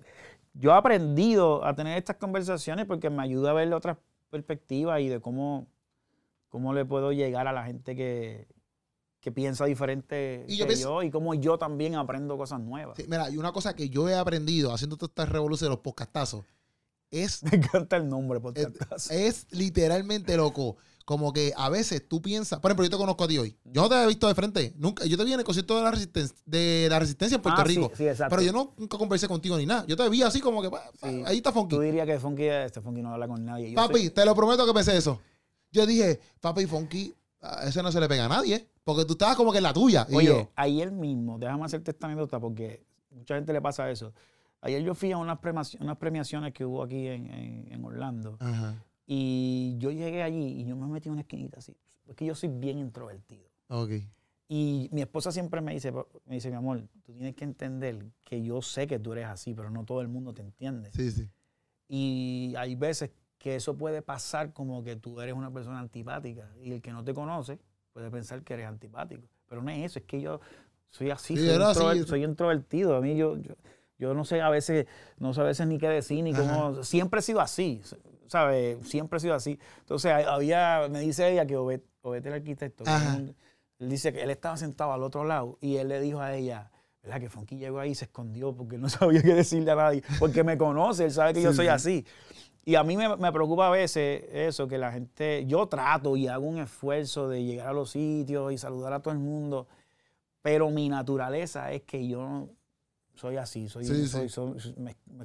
yo 0.54 0.70
he 0.70 0.74
aprendido 0.74 1.64
a 1.64 1.74
tener 1.74 1.98
estas 1.98 2.16
conversaciones 2.16 2.86
porque 2.86 3.10
me 3.10 3.22
ayuda 3.22 3.50
a 3.50 3.54
ver 3.54 3.72
otras 3.72 3.98
perspectivas 4.30 5.00
y 5.00 5.08
de 5.08 5.20
cómo, 5.20 5.66
cómo 6.48 6.72
le 6.72 6.84
puedo 6.84 7.12
llegar 7.12 7.46
a 7.46 7.52
la 7.52 7.64
gente 7.64 7.94
que, 7.94 8.46
piensa 9.34 9.66
diferente 9.66 10.44
que 10.48 10.76
yo 10.76 11.02
y 11.02 11.10
cómo 11.10 11.34
yo 11.34 11.56
también 11.56 11.94
aprendo 11.94 12.36
cosas 12.36 12.60
nuevas. 12.60 12.98
mira, 13.06 13.30
y 13.30 13.36
una 13.36 13.52
cosa 13.52 13.74
que 13.74 13.88
yo 13.88 14.08
he 14.08 14.16
aprendido 14.16 14.72
haciendo 14.72 14.96
todas 14.96 15.10
estas 15.10 15.28
revoluciones 15.28 15.70
de 15.70 15.76
los 15.76 15.82
podcastazos 15.82 16.44
es... 17.10 17.42
Me 17.44 17.58
encanta 17.58 17.96
el 17.96 18.08
nombre, 18.08 18.40
podcastazo. 18.40 19.12
es 19.12 19.46
literalmente 19.50 20.36
loco 20.36 20.76
como 21.04 21.32
que 21.32 21.52
a 21.56 21.68
veces 21.68 22.06
tú 22.06 22.22
piensas, 22.22 22.60
por 22.60 22.70
ejemplo, 22.70 22.84
yo 22.84 22.90
te 22.90 22.96
conozco 22.96 23.24
a 23.24 23.28
ti 23.28 23.38
hoy. 23.38 23.56
Yo 23.64 23.82
no 23.82 23.88
te 23.88 24.02
he 24.02 24.06
visto 24.06 24.28
de 24.28 24.34
frente. 24.34 24.72
Nunca, 24.76 25.04
yo 25.04 25.16
te 25.16 25.24
vi 25.24 25.32
en 25.32 25.40
el 25.40 25.44
concierto 25.44 25.76
de 25.76 25.82
la 25.82 25.90
resistencia, 25.90 26.36
de 26.46 26.86
la 26.88 26.98
resistencia 26.98 27.36
en 27.36 27.42
Puerto 27.42 27.60
ah, 27.60 27.64
Rico. 27.64 27.90
Sí, 27.94 28.06
exacto. 28.06 28.36
Pero 28.36 28.42
yo 28.42 28.52
no, 28.52 28.74
nunca 28.76 28.98
conversé 28.98 29.28
contigo 29.28 29.56
ni 29.56 29.66
nada. 29.66 29.84
Yo 29.86 29.96
te 29.96 30.08
vi 30.08 30.22
así 30.22 30.40
como 30.40 30.62
que 30.62 30.70
ahí 31.24 31.38
está 31.38 31.52
Funky. 31.52 31.76
Tú 31.76 31.80
dirías 31.80 32.06
que 32.06 32.18
Funky, 32.18 32.44
este 32.44 32.80
Funky 32.80 33.02
no 33.02 33.12
habla 33.12 33.28
con 33.28 33.44
nadie. 33.44 33.74
papi, 33.74 34.10
te 34.10 34.24
lo 34.24 34.34
prometo 34.34 34.66
que 34.66 34.72
pensé 34.72 34.96
eso. 34.96 35.20
Yo 35.70 35.86
dije, 35.86 36.20
papi, 36.40 36.66
Funky, 36.66 37.14
a 37.40 37.64
ese 37.64 37.82
no 37.82 37.90
se 37.90 38.00
le 38.00 38.08
pega 38.08 38.26
a 38.26 38.28
nadie. 38.28 38.68
Porque 38.84 39.04
tú 39.04 39.12
estabas 39.12 39.36
como 39.36 39.52
que 39.52 39.58
en 39.58 39.64
la 39.64 39.72
tuya. 39.72 40.06
Oye, 40.12 40.48
ayer 40.56 40.90
mismo, 40.90 41.38
déjame 41.38 41.64
hacerte 41.64 41.92
esta 41.92 42.06
anécdota 42.06 42.40
porque 42.40 42.84
mucha 43.10 43.36
gente 43.36 43.52
le 43.52 43.60
pasa 43.60 43.90
eso. 43.90 44.12
Ayer 44.60 44.82
yo 44.82 44.94
fui 44.94 45.12
a 45.12 45.18
unas, 45.18 45.38
premiaciones 45.38 46.52
que 46.52 46.64
hubo 46.64 46.82
aquí 46.82 47.06
en, 47.06 47.66
en 47.70 47.84
Orlando. 47.84 48.36
Ajá. 48.40 48.76
Y 49.06 49.76
yo 49.78 49.90
llegué 49.90 50.22
allí 50.22 50.60
y 50.60 50.64
yo 50.64 50.76
me 50.76 50.86
metí 50.86 51.08
en 51.08 51.14
una 51.14 51.22
esquinita 51.22 51.58
así. 51.58 51.76
Porque 52.04 52.24
yo 52.24 52.34
soy 52.34 52.48
bien 52.48 52.78
introvertido. 52.78 53.48
Ok. 53.68 53.90
Y 54.48 54.90
mi 54.92 55.00
esposa 55.00 55.32
siempre 55.32 55.60
me 55.60 55.72
dice, 55.72 55.92
me 55.92 56.34
dice, 56.34 56.50
mi 56.50 56.56
amor, 56.56 56.86
tú 57.04 57.14
tienes 57.14 57.34
que 57.34 57.44
entender 57.44 58.04
que 58.22 58.42
yo 58.42 58.60
sé 58.60 58.86
que 58.86 58.98
tú 58.98 59.12
eres 59.12 59.26
así, 59.26 59.54
pero 59.54 59.70
no 59.70 59.84
todo 59.84 60.02
el 60.02 60.08
mundo 60.08 60.34
te 60.34 60.42
entiende. 60.42 60.90
Sí, 60.92 61.10
sí. 61.10 61.28
Y 61.88 62.54
hay 62.56 62.74
veces 62.74 63.10
que 63.38 63.56
eso 63.56 63.76
puede 63.76 64.02
pasar 64.02 64.52
como 64.52 64.84
que 64.84 64.96
tú 64.96 65.20
eres 65.20 65.34
una 65.34 65.50
persona 65.50 65.80
antipática 65.80 66.48
y 66.62 66.72
el 66.72 66.82
que 66.82 66.92
no 66.92 67.02
te 67.02 67.12
conoce 67.12 67.58
puede 67.92 68.10
pensar 68.10 68.42
que 68.42 68.54
eres 68.54 68.66
antipático. 68.66 69.26
Pero 69.48 69.62
no 69.62 69.70
es 69.70 69.84
eso, 69.84 69.98
es 69.98 70.04
que 70.04 70.20
yo 70.20 70.40
soy 70.90 71.10
así, 71.10 71.36
soy, 71.36 72.22
introvertido. 72.22 72.96
A 72.96 73.00
mí 73.00 73.16
yo, 73.16 73.36
yo, 73.98 74.14
no 74.14 74.24
sé 74.24 74.40
a 74.40 74.50
veces, 74.50 74.86
no 75.18 75.32
sé 75.32 75.40
a 75.40 75.44
veces 75.44 75.66
ni 75.66 75.78
qué 75.78 75.88
decir, 75.88 76.22
ni 76.22 76.32
cómo, 76.34 76.84
siempre 76.84 77.20
he 77.20 77.22
sido 77.22 77.40
así. 77.40 77.82
¿Sabes? 78.32 78.78
Siempre 78.88 79.18
ha 79.18 79.20
sido 79.20 79.34
así. 79.34 79.58
Entonces, 79.80 80.10
había, 80.10 80.88
me 80.90 81.00
dice 81.00 81.30
ella 81.30 81.46
que 81.46 81.56
Obed, 81.56 81.82
el 82.04 82.32
arquitecto, 82.32 82.84
él 83.78 83.88
dice 83.88 84.12
que 84.12 84.22
él 84.22 84.30
estaba 84.30 84.56
sentado 84.56 84.92
al 84.92 85.02
otro 85.02 85.24
lado 85.24 85.58
y 85.60 85.76
él 85.76 85.88
le 85.88 86.00
dijo 86.00 86.20
a 86.20 86.34
ella, 86.34 86.70
¿verdad? 87.02 87.20
Que 87.20 87.28
Funky 87.28 87.58
llegó 87.58 87.78
ahí 87.78 87.90
y 87.90 87.94
se 87.94 88.06
escondió 88.06 88.54
porque 88.54 88.78
no 88.78 88.88
sabía 88.88 89.22
qué 89.22 89.34
decirle 89.34 89.70
a 89.70 89.76
nadie, 89.76 90.02
porque 90.18 90.42
me 90.42 90.56
conoce, 90.56 91.04
él 91.04 91.10
sabe 91.12 91.34
que 91.34 91.42
yo 91.42 91.52
soy 91.52 91.68
así. 91.68 92.06
Y 92.64 92.76
a 92.76 92.84
mí 92.84 92.96
me, 92.96 93.16
me, 93.16 93.32
preocupa 93.32 93.66
a 93.66 93.70
veces 93.70 94.24
eso, 94.32 94.66
que 94.68 94.78
la 94.78 94.92
gente, 94.92 95.44
yo 95.46 95.66
trato 95.66 96.16
y 96.16 96.28
hago 96.28 96.46
un 96.46 96.58
esfuerzo 96.58 97.28
de 97.28 97.44
llegar 97.44 97.66
a 97.68 97.72
los 97.72 97.90
sitios 97.90 98.52
y 98.52 98.56
saludar 98.56 98.92
a 98.92 99.00
todo 99.00 99.12
el 99.12 99.20
mundo, 99.20 99.66
pero 100.42 100.70
mi 100.70 100.88
naturaleza 100.88 101.72
es 101.72 101.82
que 101.82 102.06
yo 102.06 102.48
soy 103.14 103.36
así, 103.36 103.68
soy, 103.68 103.84
soy, 104.28 104.60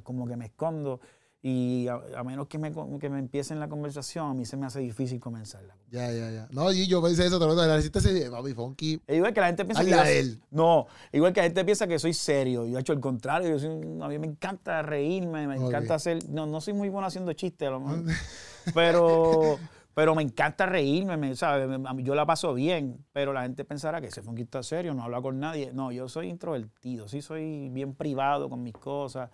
como 0.02 0.26
que 0.26 0.36
me 0.36 0.46
escondo. 0.46 1.00
Y 1.50 1.88
a, 1.88 2.22
menos 2.24 2.46
que 2.46 2.58
me, 2.58 2.70
que 3.00 3.08
me 3.08 3.18
empiecen 3.18 3.58
la 3.58 3.68
conversación, 3.68 4.30
a 4.30 4.34
mí 4.34 4.44
se 4.44 4.58
me 4.58 4.66
hace 4.66 4.80
difícil 4.80 5.18
comenzarla. 5.18 5.74
Ya, 5.90 6.12
ya, 6.12 6.30
ya. 6.30 6.46
No, 6.50 6.70
y 6.70 6.86
yo 6.86 7.02
pensé 7.02 7.24
eso, 7.24 7.38
te 7.38 7.46
lo 7.46 7.54
la 7.54 7.74
resistencia 7.74 8.30
papi, 8.30 8.52
funky. 8.52 9.00
E 9.06 9.16
igual 9.16 9.32
que 9.32 9.40
la 9.40 9.46
gente 9.46 9.64
piensa 9.64 9.82
que. 9.82 10.18
él. 10.18 10.42
No, 10.50 10.86
igual 11.10 11.32
que 11.32 11.40
la 11.40 11.44
gente 11.44 11.64
piensa 11.64 11.86
que 11.86 11.98
soy 11.98 12.12
serio. 12.12 12.66
Yo 12.66 12.76
he 12.76 12.80
hecho 12.82 12.92
el 12.92 13.00
contrario. 13.00 13.56
Yo 13.56 13.70
a 14.04 14.08
mí 14.08 14.18
me 14.18 14.26
encanta 14.26 14.82
reírme, 14.82 15.46
me 15.46 15.56
encanta 15.56 15.94
hacer. 15.94 16.18
No, 16.28 16.44
no 16.44 16.60
soy 16.60 16.74
muy 16.74 16.90
bueno 16.90 17.06
haciendo 17.06 17.32
chistes, 17.32 17.66
a 17.66 17.70
lo 17.70 17.80
mejor. 17.80 18.04
pero. 18.74 19.58
Pero 19.94 20.14
me 20.14 20.22
encanta 20.22 20.64
reírme, 20.64 21.16
me, 21.16 21.34
¿sabes? 21.34 21.68
Yo 22.04 22.14
la 22.14 22.24
paso 22.24 22.54
bien, 22.54 23.04
pero 23.12 23.32
la 23.32 23.42
gente 23.42 23.64
pensará 23.64 24.00
que 24.00 24.06
ese 24.06 24.22
funky 24.22 24.42
está 24.42 24.62
serio, 24.62 24.94
no 24.94 25.02
habla 25.02 25.20
con 25.20 25.40
nadie. 25.40 25.72
No, 25.72 25.90
yo 25.90 26.08
soy 26.08 26.28
introvertido, 26.28 27.08
sí 27.08 27.20
soy 27.20 27.68
bien 27.70 27.94
privado 27.94 28.48
con 28.48 28.62
mis 28.62 28.74
cosas 28.74 29.28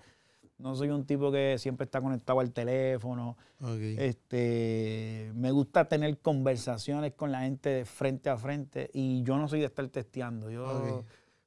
No 0.59 0.77
soy 0.77 0.91
un 0.91 1.05
tipo 1.05 1.33
que 1.33 1.57
siempre 1.59 1.85
está 1.85 2.01
conectado 2.01 2.41
al 2.41 2.53
teléfono. 2.53 3.37
Este, 3.81 5.33
me 5.35 5.51
gusta 5.51 5.89
tener 5.89 6.19
conversaciones 6.19 7.13
con 7.15 7.33
la 7.33 7.41
gente 7.41 7.71
de 7.71 7.85
frente 7.85 8.31
a 8.31 8.37
frente 8.37 8.91
y 8.93 9.23
yo 9.25 9.37
no 9.37 9.49
soy 9.49 9.61
de 9.61 9.67
estar 9.67 9.87
testeando. 9.89 10.51
Yo 10.51 11.05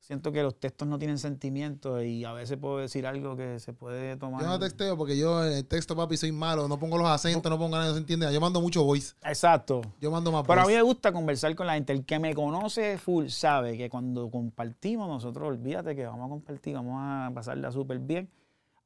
siento 0.08 0.32
que 0.32 0.42
los 0.42 0.58
textos 0.58 0.88
no 0.88 0.98
tienen 0.98 1.18
sentimiento 1.18 2.02
y 2.02 2.24
a 2.24 2.32
veces 2.32 2.58
puedo 2.58 2.78
decir 2.78 3.06
algo 3.06 3.36
que 3.36 3.60
se 3.60 3.74
puede 3.74 4.16
tomar. 4.16 4.42
Yo 4.42 4.48
no 4.48 4.58
texteo 4.60 4.98
porque 4.98 5.18
yo 5.18 5.46
en 5.46 5.54
el 5.54 5.66
texto, 5.66 5.96
papi, 5.96 6.16
soy 6.16 6.32
malo. 6.32 6.68
No 6.68 6.80
pongo 6.80 6.98
los 6.98 7.08
acentos, 7.08 7.50
no 7.50 7.58
pongo 7.58 7.76
nada, 7.76 7.88
no 7.88 7.94
se 7.94 8.00
entiende. 8.00 8.32
Yo 8.34 8.40
mando 8.40 8.62
mucho 8.62 8.84
voice. 8.84 9.16
Exacto. 9.24 9.82
Yo 10.00 10.10
mando 10.10 10.32
más 10.32 10.44
Pero 10.48 10.62
a 10.62 10.66
mí 10.66 10.74
me 10.74 10.82
gusta 10.82 11.12
conversar 11.12 11.56
con 11.56 11.68
la 11.68 11.74
gente. 11.74 11.94
El 11.94 12.06
que 12.06 12.20
me 12.20 12.34
conoce 12.34 12.98
full 12.98 13.28
sabe 13.28 13.78
que 13.78 13.90
cuando 13.90 14.30
compartimos 14.30 15.08
nosotros, 15.08 15.48
olvídate 15.48 15.96
que 15.96 16.06
vamos 16.06 16.26
a 16.26 16.30
compartir, 16.30 16.74
vamos 16.76 16.96
a 16.98 17.32
pasarla 17.34 17.72
súper 17.72 18.00
bien. 18.00 18.30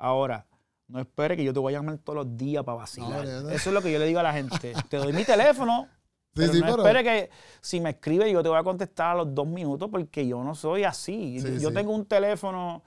Ahora, 0.02 0.46
no 0.88 1.00
espere 1.00 1.38
que 1.38 1.44
yo 1.44 1.54
te 1.54 1.60
voy 1.60 1.74
a 1.74 1.78
llamar 1.78 1.98
todos 2.00 2.26
los 2.26 2.38
días 2.38 2.64
para 2.64 2.78
vacilar. 2.78 3.26
Eso 3.26 3.70
es 3.70 3.74
lo 3.74 3.82
que 3.82 3.92
yo 3.92 4.00
le 4.00 4.06
digo 4.06 4.20
a 4.20 4.24
la 4.24 4.34
gente. 4.34 4.74
te 4.90 4.98
doy 4.98 5.14
mi 5.14 5.24
teléfono 5.24 5.88
Sí, 6.34 6.48
pero 6.50 6.66
no 6.66 6.78
espere 6.78 7.04
que 7.04 7.30
si 7.60 7.82
me 7.82 7.90
escribe 7.90 8.32
yo 8.32 8.42
te 8.42 8.48
voy 8.48 8.58
a 8.58 8.64
contestar 8.64 9.12
a 9.12 9.16
los 9.16 9.36
dos 9.36 9.46
minutos 9.48 9.90
porque 9.92 10.26
yo 10.26 10.44
no 10.44 10.56
soy 10.56 10.84
así. 10.84 11.40
yo 11.60 11.74
tengo 11.74 11.94
un 11.94 12.06
teléfono, 12.06 12.84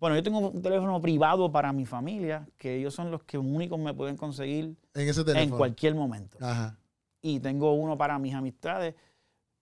bueno, 0.00 0.16
yo 0.16 0.22
tengo 0.22 0.38
un 0.38 0.60
teléfono 0.60 1.00
privado 1.00 1.52
para 1.52 1.72
mi 1.72 1.86
familia, 1.86 2.48
que 2.58 2.76
ellos 2.76 2.92
son 2.92 3.10
los 3.10 3.22
que 3.22 3.38
únicos 3.38 3.78
me 3.78 3.94
pueden 3.94 4.16
conseguir 4.16 4.74
en, 4.94 5.08
ese 5.08 5.22
en 5.40 5.50
cualquier 5.50 5.94
momento. 5.94 6.38
Y 7.22 7.38
tengo 7.38 7.74
uno 7.74 7.96
para 7.96 8.18
mis 8.18 8.34
amistades 8.34 8.94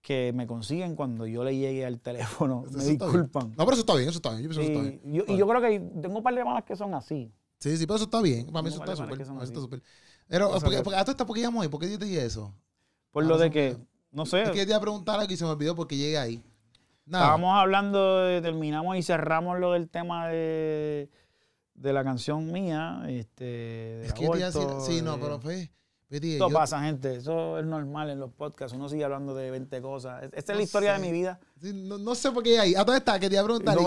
que 0.01 0.31
me 0.33 0.47
consiguen 0.47 0.95
cuando 0.95 1.27
yo 1.27 1.43
le 1.43 1.55
llegue 1.55 1.85
al 1.85 1.99
teléfono. 1.99 2.63
me 2.71 2.83
disculpan. 2.83 3.49
No, 3.57 3.65
pero 3.65 3.71
eso 3.71 3.81
está 3.81 3.95
bien, 3.95 4.09
eso 4.09 4.19
está 4.19 4.35
bien. 4.35 5.01
Yo 5.05 5.23
y 5.27 5.37
yo 5.37 5.47
creo 5.47 5.61
que 5.61 5.79
tengo 6.01 6.17
un 6.17 6.23
par 6.23 6.33
de 6.33 6.39
llamadas 6.39 6.63
que 6.63 6.75
son 6.75 6.93
así. 6.93 7.31
Sí, 7.59 7.77
sí, 7.77 7.85
pero 7.85 7.95
eso 7.95 8.05
está 8.05 8.21
bien. 8.21 8.47
Para 8.47 8.63
mí 8.63 8.69
eso 8.69 8.79
está 8.83 8.95
súper. 8.95 9.83
Pero, 10.27 10.51
porque, 10.61 10.81
porque, 10.83 10.97
¿a 10.97 11.05
¿por 11.05 11.35
qué 11.35 11.41
llamó 11.41 11.61
ahí? 11.61 11.67
¿Por 11.67 11.79
qué 11.79 11.91
yo 11.91 11.99
te 11.99 12.05
dije 12.05 12.23
eso? 12.23 12.53
Por 13.11 13.25
lo 13.25 13.37
de 13.37 13.49
que, 13.49 13.77
no 14.11 14.25
sé. 14.25 14.43
Es 14.43 14.51
que 14.51 14.63
te 14.63 14.69
iba 14.69 14.77
a 14.77 14.81
preguntar 14.81 15.19
aquí 15.19 15.33
y 15.33 15.37
se 15.37 15.43
me 15.43 15.51
olvidó 15.51 15.75
porque 15.75 15.97
llegué 15.97 16.17
ahí. 16.17 16.43
Estábamos 17.05 17.55
hablando, 17.55 18.19
de, 18.19 18.39
terminamos 18.41 18.95
y 18.95 19.01
cerramos 19.01 19.59
lo 19.59 19.73
del 19.73 19.89
tema 19.89 20.27
de, 20.27 21.09
de 21.73 21.93
la 21.93 22.03
canción 22.03 22.51
mía. 22.51 23.03
Este, 23.07 24.05
es 24.05 24.13
que 24.13 24.29
te 24.29 24.37
iba 24.37 24.47
a 24.47 24.51
decir, 24.51 24.67
sí, 24.85 25.01
no, 25.01 25.19
pero 25.19 25.39
fue 25.39 25.71
eso 26.09 26.49
pasa, 26.49 26.81
gente. 26.81 27.17
Eso 27.17 27.59
es 27.59 27.65
normal 27.65 28.09
en 28.09 28.19
los 28.19 28.31
podcasts. 28.31 28.75
Uno 28.75 28.89
sigue 28.89 29.03
hablando 29.03 29.35
de 29.35 29.51
20 29.51 29.81
cosas. 29.81 30.23
Esta 30.33 30.53
es 30.53 30.57
la 30.57 30.63
historia 30.63 30.93
de 30.93 30.99
mi 30.99 31.11
vida. 31.11 31.39
no, 31.61 32.15
sé 32.15 32.31
por 32.31 32.41
qué 32.41 32.59
hay. 32.59 32.73
A 32.73 32.83
todo 32.83 32.95
está, 32.95 33.19
que 33.19 33.29
te 33.29 33.35
iba 33.35 33.43
a 33.43 33.45
preguntar. 33.45 33.77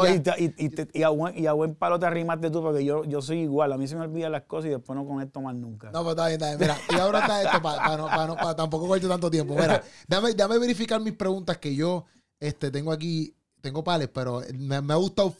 y, 0.94 1.03
a 1.03 1.53
buen, 1.53 1.74
palo 1.74 1.99
te 1.99 2.07
arrimaste 2.07 2.51
tú, 2.51 2.62
porque 2.62 2.85
yo, 2.85 3.05
yo 3.05 3.20
soy 3.20 3.40
igual. 3.40 3.73
A 3.73 3.77
mí 3.77 3.89
se 3.89 3.97
me 3.97 4.03
olvidan 4.03 4.31
las 4.31 4.43
cosas 4.43 4.66
y 4.66 4.70
después 4.70 4.97
no 4.97 5.05
conecto 5.05 5.40
más 5.40 5.57
nunca. 5.57 5.90
No, 5.90 6.05
pues 6.05 6.12
está 6.12 6.28
bien, 6.28 6.40
está 6.40 6.57
bien. 6.57 6.61
Mira, 6.61 6.78
y 6.90 6.94
ahora 7.01 7.20
está 7.20 7.43
esto 7.43 7.62
para 7.62 7.97
no, 7.97 8.07
para 8.07 8.27
no, 8.27 8.57
tampoco 8.57 8.86
corto 8.86 9.09
tanto 9.09 9.31
tiempo. 9.31 9.55
Mira, 9.55 9.82
déjame, 10.07 10.32
déjame, 10.32 10.59
verificar 10.59 11.01
mis 11.01 11.15
preguntas 11.15 11.59
que 11.59 11.74
yo 11.74 12.05
este, 12.39 12.70
tengo 12.70 12.93
aquí. 12.93 13.35
Tengo 13.61 13.85
pales, 13.85 14.09
pero 14.12 14.43
me, 14.55 14.81
me 14.81 14.93
ha 14.93 14.97
gustado 14.97 15.35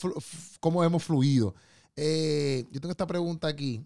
cómo 0.61 0.85
hemos 0.85 1.03
fluido. 1.03 1.55
Eh, 1.97 2.67
yo 2.71 2.81
tengo 2.81 2.93
esta 2.93 3.07
pregunta 3.07 3.49
aquí 3.49 3.85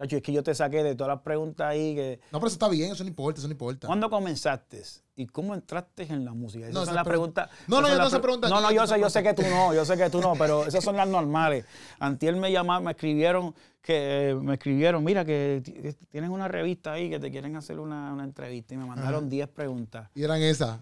es 0.00 0.22
que 0.22 0.32
yo 0.32 0.42
te 0.42 0.54
saqué 0.54 0.82
de 0.82 0.94
todas 0.94 1.14
las 1.14 1.22
preguntas 1.22 1.66
ahí 1.66 1.94
que... 1.94 2.20
No, 2.32 2.38
pero 2.38 2.46
eso 2.46 2.54
está 2.54 2.68
bien, 2.68 2.92
eso 2.92 3.04
no 3.04 3.08
importa, 3.08 3.38
eso 3.38 3.48
no 3.48 3.52
importa. 3.52 3.86
¿Cuándo 3.86 4.08
comenzaste? 4.08 4.82
¿Y 5.14 5.26
cómo 5.26 5.54
entraste 5.54 6.04
en 6.04 6.24
la 6.24 6.32
música? 6.32 6.64
Esas 6.64 6.74
no, 6.74 6.86
son 6.86 6.94
las 6.94 7.04
preguntas... 7.06 7.50
No, 7.66 7.82
no, 7.82 7.88
yo 7.88 7.98
no 7.98 8.08
se 8.08 8.18
pregunta. 8.18 8.48
No, 8.48 8.60
no, 8.60 8.72
yo 8.72 8.86
sé, 8.86 8.98
yo 8.98 9.10
sé 9.10 9.22
que 9.22 9.34
tú 9.34 9.42
no, 9.42 9.74
yo 9.74 9.84
sé 9.84 9.96
que 9.98 10.08
tú 10.08 10.20
no, 10.20 10.34
pero 10.36 10.64
esas 10.64 10.82
son 10.82 10.96
las 10.96 11.06
normales. 11.06 11.66
Antier 11.98 12.34
me 12.36 12.50
llamaron, 12.50 12.84
me 12.84 12.92
escribieron, 12.92 13.54
que 13.82 14.34
me 14.40 14.54
escribieron, 14.54 15.04
mira, 15.04 15.24
que 15.24 15.94
tienen 16.10 16.30
una 16.30 16.48
revista 16.48 16.92
ahí 16.92 17.10
que 17.10 17.20
te 17.20 17.30
quieren 17.30 17.56
hacer 17.56 17.78
una, 17.78 18.16
entrevista 18.24 18.72
y 18.72 18.78
me 18.78 18.86
mandaron 18.86 19.28
10 19.28 19.48
preguntas. 19.48 20.08
¿Y 20.14 20.22
eran 20.22 20.40
esas? 20.40 20.80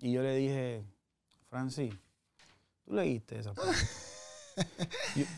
Y 0.00 0.12
yo 0.12 0.22
le 0.22 0.34
dije, 0.34 0.84
Francis, 1.48 1.94
¿tú 2.84 2.94
leíste 2.94 3.38
esa 3.38 3.52
pregunta? 3.52 3.78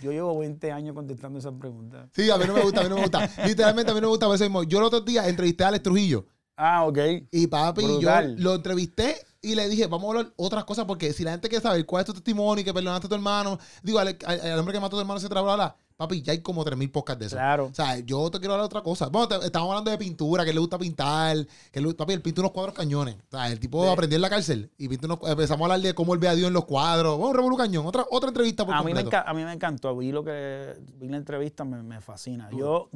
Yo, 0.02 0.12
llevo 0.12 0.38
20 0.38 0.72
años 0.72 0.94
contestando 0.94 1.38
esas 1.38 1.54
preguntas. 1.54 2.08
Sí, 2.12 2.30
a 2.30 2.36
mí 2.36 2.44
no 2.46 2.54
me 2.54 2.62
gusta, 2.62 2.80
a 2.80 2.84
mí 2.84 2.88
no 2.88 2.96
me 2.96 3.02
gusta. 3.02 3.28
Literalmente 3.46 3.90
a 3.90 3.94
mí 3.94 4.00
no 4.00 4.08
me 4.08 4.16
gusta. 4.16 4.26
Yo 4.66 4.78
el 4.78 4.84
otro 4.84 5.00
día 5.00 5.28
entrevisté 5.28 5.64
a 5.64 5.68
Alex 5.68 5.82
Trujillo. 5.82 6.26
Ah, 6.56 6.84
ok. 6.84 6.98
Y 7.30 7.46
papi, 7.46 8.00
yo 8.00 8.10
lo 8.36 8.54
entrevisté 8.54 9.16
y 9.42 9.56
le 9.56 9.68
dije, 9.68 9.88
vamos 9.88 10.06
a 10.06 10.18
hablar 10.18 10.32
otras 10.36 10.64
cosas, 10.64 10.84
porque 10.84 11.12
si 11.12 11.24
la 11.24 11.32
gente 11.32 11.48
quiere 11.48 11.62
saber 11.62 11.84
cuál 11.84 12.02
es 12.02 12.06
tu 12.06 12.12
testimonio 12.12 12.62
y 12.62 12.64
que 12.64 12.72
perdonaste 12.72 13.06
a 13.06 13.08
tu 13.08 13.14
hermano, 13.16 13.58
digo, 13.82 13.98
al, 13.98 14.16
hombre 14.58 14.72
que 14.72 14.80
mató 14.80 14.96
a 14.96 14.98
tu 14.98 15.00
hermano 15.00 15.18
se 15.18 15.28
trabó 15.28 15.56
la 15.56 15.76
Papi, 15.96 16.22
ya 16.22 16.32
hay 16.32 16.40
como 16.40 16.64
3.000 16.64 16.90
podcasts 16.90 17.20
de 17.20 17.26
eso. 17.26 17.36
Claro. 17.36 17.66
O 17.66 17.74
sea, 17.74 17.98
yo 17.98 18.30
te 18.30 18.38
quiero 18.38 18.54
hablar 18.54 18.64
de 18.64 18.66
otra 18.66 18.82
cosa. 18.82 19.08
Bueno, 19.08 19.40
estamos 19.42 19.68
hablando 19.68 19.90
de 19.90 19.98
pintura, 19.98 20.44
que 20.44 20.52
le 20.52 20.58
gusta 20.58 20.78
pintar, 20.78 21.36
que 21.70 21.80
le, 21.80 21.94
papi, 21.94 22.14
él 22.14 22.22
pinta 22.22 22.40
unos 22.40 22.50
cuadros 22.50 22.74
cañones. 22.74 23.16
O 23.28 23.30
sea, 23.30 23.48
el 23.52 23.60
tipo 23.60 23.88
aprendió 23.88 24.16
en 24.16 24.22
la 24.22 24.30
cárcel 24.30 24.70
y 24.78 24.88
pinta 24.88 25.06
unos, 25.06 25.18
empezamos 25.24 25.60
a 25.60 25.64
hablar 25.74 25.80
de 25.86 25.94
cómo 25.94 26.14
él 26.14 26.18
ve 26.18 26.28
a 26.28 26.34
Dios 26.34 26.48
en 26.48 26.54
los 26.54 26.64
cuadros. 26.64 27.18
Bueno, 27.18 27.30
un 27.30 27.36
revolú 27.36 27.56
cañón. 27.56 27.86
Otra, 27.86 28.04
otra 28.10 28.28
entrevista 28.28 28.64
por 28.64 28.74
a 28.74 28.82
mí, 28.82 28.94
me 28.94 29.00
a 29.00 29.34
mí 29.34 29.44
me 29.44 29.52
encantó. 29.52 29.96
Vi 29.96 30.10
lo 30.10 30.24
que 30.24 30.74
vi 30.94 31.08
la 31.08 31.18
entrevista, 31.18 31.64
me, 31.64 31.82
me 31.82 32.00
fascina. 32.00 32.50
Yo 32.50 32.88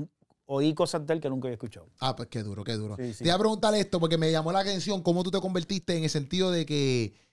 oí 0.47 0.75
cosas 0.75 1.07
de 1.07 1.15
él 1.15 1.21
que 1.21 1.29
nunca 1.29 1.49
había 1.49 1.55
escuchado. 1.55 1.89
Ah, 2.01 2.17
pues 2.17 2.29
qué 2.29 2.43
duro, 2.43 2.65
qué 2.65 2.75
duro. 2.75 2.97
Te 2.97 3.15
iba 3.21 3.35
a 3.35 3.39
preguntar 3.39 3.75
esto 3.75 4.01
porque 4.01 4.17
me 4.17 4.31
llamó 4.31 4.53
la 4.53 4.61
atención 4.61 5.03
cómo 5.03 5.23
tú 5.23 5.31
te 5.31 5.41
convertiste 5.41 5.97
en 5.97 6.05
el 6.05 6.11
sentido 6.11 6.51
de 6.51 6.65
que 6.65 7.27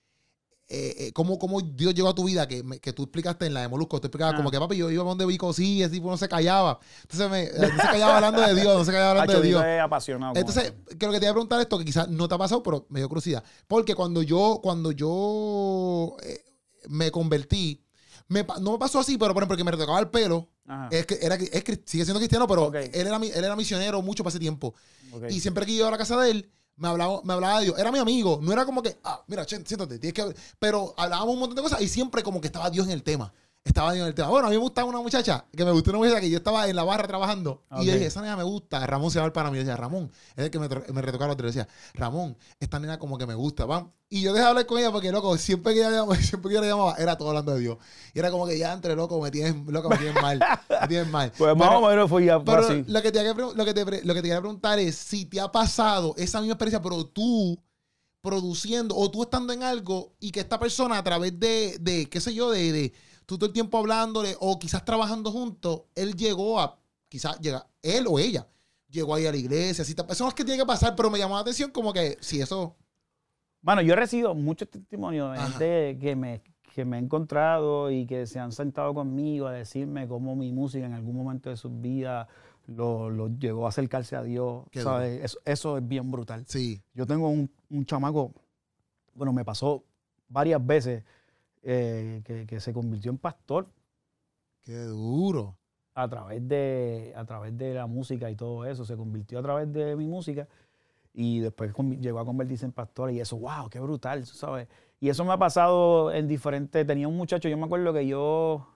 eh, 0.69 0.95
eh, 0.98 1.14
cómo, 1.14 1.38
cómo, 1.38 1.61
Dios 1.61 1.94
llegó 1.94 2.10
a 2.10 2.15
tu 2.15 2.23
vida, 2.23 2.48
que, 2.48 2.64
que 2.81 2.94
tú 2.94 3.03
explicaste 3.03 3.45
en 3.45 3.53
la 3.53 3.61
de 3.61 3.68
Molusco, 3.68 3.99
tú 3.99 4.07
explicabas 4.07 4.35
como 4.35 4.48
ah. 4.48 4.52
que 4.52 4.60
papi, 4.60 4.77
yo 4.77 4.90
iba 4.90 5.03
a 5.03 5.06
donde 5.06 5.26
vi 5.26 5.38
sí, 5.53 5.84
ese 5.84 5.91
tipo 5.91 6.10
no 6.10 6.18
se 6.18 6.27
callaba. 6.30 6.80
Entonces 7.02 7.30
me, 7.30 7.68
no 7.68 7.76
se 7.76 7.88
callaba 7.88 8.15
hablando 8.15 8.41
de 8.41 8.56
Dios, 8.56 8.77
no 8.77 8.85
se 8.85 8.91
callaba 8.91 9.11
hablando 9.11 9.41
de 9.41 9.48
Dios. 9.48 9.64
apasionado. 9.81 10.34
Entonces, 10.35 10.73
creo 10.98 11.11
que 11.11 11.19
te 11.19 11.26
iba 11.26 11.31
a 11.31 11.34
preguntar 11.34 11.60
esto, 11.60 11.77
que 11.77 11.85
quizás 11.85 12.07
no 12.07 12.27
te 12.27 12.35
ha 12.35 12.38
pasado, 12.38 12.64
pero 12.64 12.85
me 12.90 13.02
dio 13.02 13.10
curiosidad. 13.10 13.44
Porque 13.68 13.94
cuando 13.94 14.23
yo, 14.23 14.61
cuando 14.64 14.91
yo 14.91 16.15
eh, 16.23 16.44
me 16.88 17.11
convertí, 17.11 17.85
me, 18.30 18.45
no 18.61 18.72
me 18.72 18.80
pasó 18.80 18.99
así, 18.99 19.18
pero 19.18 19.34
por 19.34 19.44
ejemplo, 19.44 19.57
que 19.57 19.64
me 19.65 19.72
retocaba 19.72 19.99
el 19.99 20.10
pelo, 20.10 20.49
es 20.91 21.06
que 21.06 21.19
era, 21.22 21.35
es, 21.35 21.64
sigue 21.85 22.06
siendo 22.06 22.19
cristiano, 22.19 22.48
pero 22.48 22.73
él, 22.73 22.90
era, 22.94 23.18
él 23.18 23.44
era 23.44 23.56
misionero 23.56 24.02
mucho 24.02 24.23
para 24.23 24.31
ese 24.31 24.40
tiempo. 24.40 24.73
Y 25.30 25.40
siempre 25.40 25.65
que 25.65 25.73
iba 25.73 25.88
a 25.88 25.91
la 25.91 25.98
casa 25.98 26.19
de 26.19 26.31
él, 26.31 26.49
me 26.76 26.88
hablaba, 26.88 27.22
me 27.23 27.34
hablaba 27.34 27.60
de 27.60 27.65
Dios. 27.65 27.77
Era 27.77 27.91
mi 27.91 27.99
amigo. 27.99 28.40
No 28.41 28.52
era 28.52 28.65
como 28.65 28.81
que, 28.81 28.98
ah, 29.03 29.23
mira, 29.27 29.45
siéntate, 29.45 29.99
tienes 29.99 30.14
que. 30.14 30.35
Pero 30.60 30.94
hablábamos 30.98 31.34
un 31.34 31.40
montón 31.40 31.56
de 31.56 31.61
cosas 31.61 31.81
y 31.81 31.88
siempre 31.88 32.23
como 32.23 32.41
que 32.41 32.48
estaba 32.48 32.69
Dios 32.69 32.88
en 32.88 32.94
el 32.94 33.03
tema 33.03 33.34
estaba 33.64 33.95
en 33.95 34.03
el 34.03 34.14
tema. 34.14 34.27
Bueno, 34.30 34.48
a 34.48 34.49
mí 34.49 34.57
me 34.57 34.61
gustaba 34.61 34.88
una 34.88 34.99
muchacha, 34.99 35.45
que 35.56 35.64
me 35.64 35.72
gustó 35.72 35.91
una 35.91 35.99
muchacha 35.99 36.19
que 36.19 36.30
yo 36.30 36.38
estaba 36.38 36.68
en 36.68 36.76
la 36.76 36.84
barra 36.84 37.07
trabajando. 37.07 37.64
Y 37.80 37.85
yo 37.85 37.94
dije, 37.94 38.07
esa 38.07 38.22
nena 38.22 38.35
me 38.35 38.44
gusta. 38.44 38.85
Ramón 38.85 39.10
se 39.10 39.19
va 39.19 39.31
para 39.31 39.49
mí. 39.49 39.57
Yo 39.57 39.64
decía, 39.64 39.77
Ramón, 39.77 40.11
es 40.35 40.45
el 40.45 40.52
que 40.52 40.60
me, 40.60 40.68
me 40.68 41.02
retocaba 41.02 41.30
los 41.30 41.38
tres. 41.38 41.56
Decía, 41.56 41.68
Ramón, 41.94 42.38
esta 42.60 42.80
nena 42.80 42.99
como 42.99 43.18
que 43.18 43.26
me 43.26 43.35
gusta. 43.35 43.65
Vamos. 43.65 43.91
Y 44.10 44.22
yo 44.22 44.31
dejé 44.31 44.44
de 44.44 44.49
hablar 44.49 44.65
con 44.68 44.77
ella 44.77 44.91
porque, 44.91 45.11
loco, 45.11 45.35
siempre 45.38 45.73
que 45.73 45.80
ella 45.80 45.90
llamaba, 45.90 46.15
siempre 46.22 46.52
que 46.52 46.57
ella 46.57 46.68
llamaba, 46.68 46.95
era 46.99 47.18
todo 47.18 47.30
hablando 47.30 47.56
de 47.56 47.61
Dios. 47.61 47.77
Y 48.14 48.19
era 48.19 48.30
como 48.30 48.45
que 48.45 48.57
ya 48.57 48.73
entre 48.73 48.95
loco, 48.95 49.19
me 49.22 49.31
tienes, 49.31 49.56
loco, 49.65 49.90
me 49.90 49.98
tienes 49.98 50.22
mal. 50.22 50.40
Me 50.81 50.88
tienes 50.88 51.07
mal. 51.07 51.31
Pues 51.38 51.56
más 51.57 51.73
o 51.73 51.88
menos 51.88 52.10
fue 52.10 52.26
ya 52.26 52.44
pero 52.44 52.61
Lo 52.61 53.02
que, 53.02 53.11
te, 53.11 53.34
lo, 53.34 53.65
que 53.65 53.73
te, 53.73 53.85
lo 53.85 54.14
que 54.14 54.22
te 54.22 54.27
quería 54.27 54.40
preguntar 54.40 54.77
es 54.77 54.95
si 54.95 55.26
te 55.26 55.40
ha 55.40 55.52
pasado 55.52 56.14
esa 56.18 56.40
misma 56.40 56.53
experiencia, 56.53 56.81
pero 56.81 57.06
tú 57.06 57.57
produciendo 58.22 58.95
o 58.95 59.10
tú 59.10 59.23
estando 59.23 59.52
en 59.52 59.64
algo 59.64 60.14
y 60.19 60.31
que 60.31 60.40
esta 60.41 60.60
persona 60.60 60.98
a 60.98 61.03
través 61.03 61.38
de, 61.40 61.77
de 61.81 62.07
qué 62.07 62.22
sé 62.22 62.34
yo, 62.34 62.52
de, 62.52 62.72
de 62.72 62.94
tú 63.25 63.37
todo 63.37 63.47
el 63.47 63.53
tiempo 63.53 63.77
hablándole 63.77 64.35
o 64.39 64.59
quizás 64.59 64.83
trabajando 64.85 65.31
juntos, 65.31 65.83
él 65.95 66.15
llegó 66.15 66.59
a, 66.59 66.79
quizás 67.09 67.39
llega, 67.39 67.67
él 67.81 68.05
o 68.07 68.19
ella, 68.19 68.47
llegó 68.89 69.15
ahí 69.15 69.25
a 69.25 69.31
la 69.31 69.37
iglesia, 69.37 69.81
así, 69.81 69.95
eso 70.09 70.23
no 70.23 70.29
es 70.29 70.35
que 70.35 70.43
tiene 70.43 70.59
que 70.59 70.65
pasar, 70.65 70.95
pero 70.95 71.09
me 71.09 71.17
llamó 71.17 71.35
la 71.35 71.41
atención 71.41 71.71
como 71.71 71.93
que 71.93 72.17
si 72.21 72.41
eso... 72.41 72.75
Bueno, 73.61 73.81
yo 73.81 73.93
he 73.93 73.95
recibido 73.95 74.35
muchos 74.35 74.69
testimonios 74.69 75.31
de 75.31 75.39
gente 75.39 75.97
que 75.99 76.15
me, 76.15 76.41
que 76.73 76.83
me 76.83 76.97
ha 76.97 76.99
encontrado 76.99 77.91
y 77.91 78.05
que 78.05 78.27
se 78.27 78.39
han 78.39 78.51
sentado 78.51 78.93
conmigo 78.93 79.47
a 79.47 79.53
decirme 79.53 80.07
cómo 80.07 80.35
mi 80.35 80.51
música 80.51 80.85
en 80.85 80.93
algún 80.93 81.15
momento 81.15 81.49
de 81.49 81.55
su 81.55 81.69
vida 81.69 82.27
lo, 82.67 83.09
lo 83.09 83.29
llegó 83.29 83.65
a 83.65 83.69
acercarse 83.69 84.15
a 84.15 84.23
Dios. 84.23 84.65
¿sabes? 84.73 85.37
Eso, 85.45 85.77
es 85.77 85.87
bien 85.87 86.11
brutal. 86.11 86.43
Sí. 86.47 86.81
Yo 86.93 87.05
tengo 87.05 87.29
un, 87.29 87.49
un 87.69 87.85
chamaco, 87.85 88.33
bueno, 89.15 89.31
me 89.31 89.45
pasó 89.45 89.85
varias 90.27 90.65
veces 90.65 91.03
eh, 91.64 92.22
que, 92.48 92.60
se 92.60 92.73
convirtió 92.73 93.11
en 93.11 93.18
pastor. 93.18 93.68
Qué 94.61 94.77
duro. 94.84 95.57
A 95.95 96.07
través, 96.07 96.48
de, 96.48 97.14
a 97.15 97.23
través 97.26 97.56
de 97.57 97.73
la 97.73 97.85
música 97.85 98.30
y 98.30 98.35
todo 98.35 98.65
eso. 98.65 98.85
Se 98.85 98.98
convirtió 98.98 99.40
a 99.40 99.41
través 99.44 99.72
de 99.72 99.95
mi 99.95 100.07
música 100.07 100.48
y 101.14 101.40
después 101.40 101.73
llegó 101.99 102.19
a 102.19 102.26
convertirse 102.26 102.65
en 102.65 102.72
pastor 102.72 103.11
y 103.11 103.19
eso, 103.19 103.38
wow, 103.38 103.69
qué 103.69 103.80
brutal, 103.80 104.26
¿sabes? 104.26 104.68
Y 104.99 105.10
eso 105.10 105.23
me 105.23 105.34
ha 105.34 105.38
pasado 105.38 106.11
en 106.11 106.27
diferentes, 106.27 106.88
tenía 106.88 107.07
un 107.07 107.15
muchacho, 107.15 107.48
yo 107.49 107.57
me 107.57 107.65
acuerdo 107.65 107.94
que 107.94 108.07
yo 108.07 108.68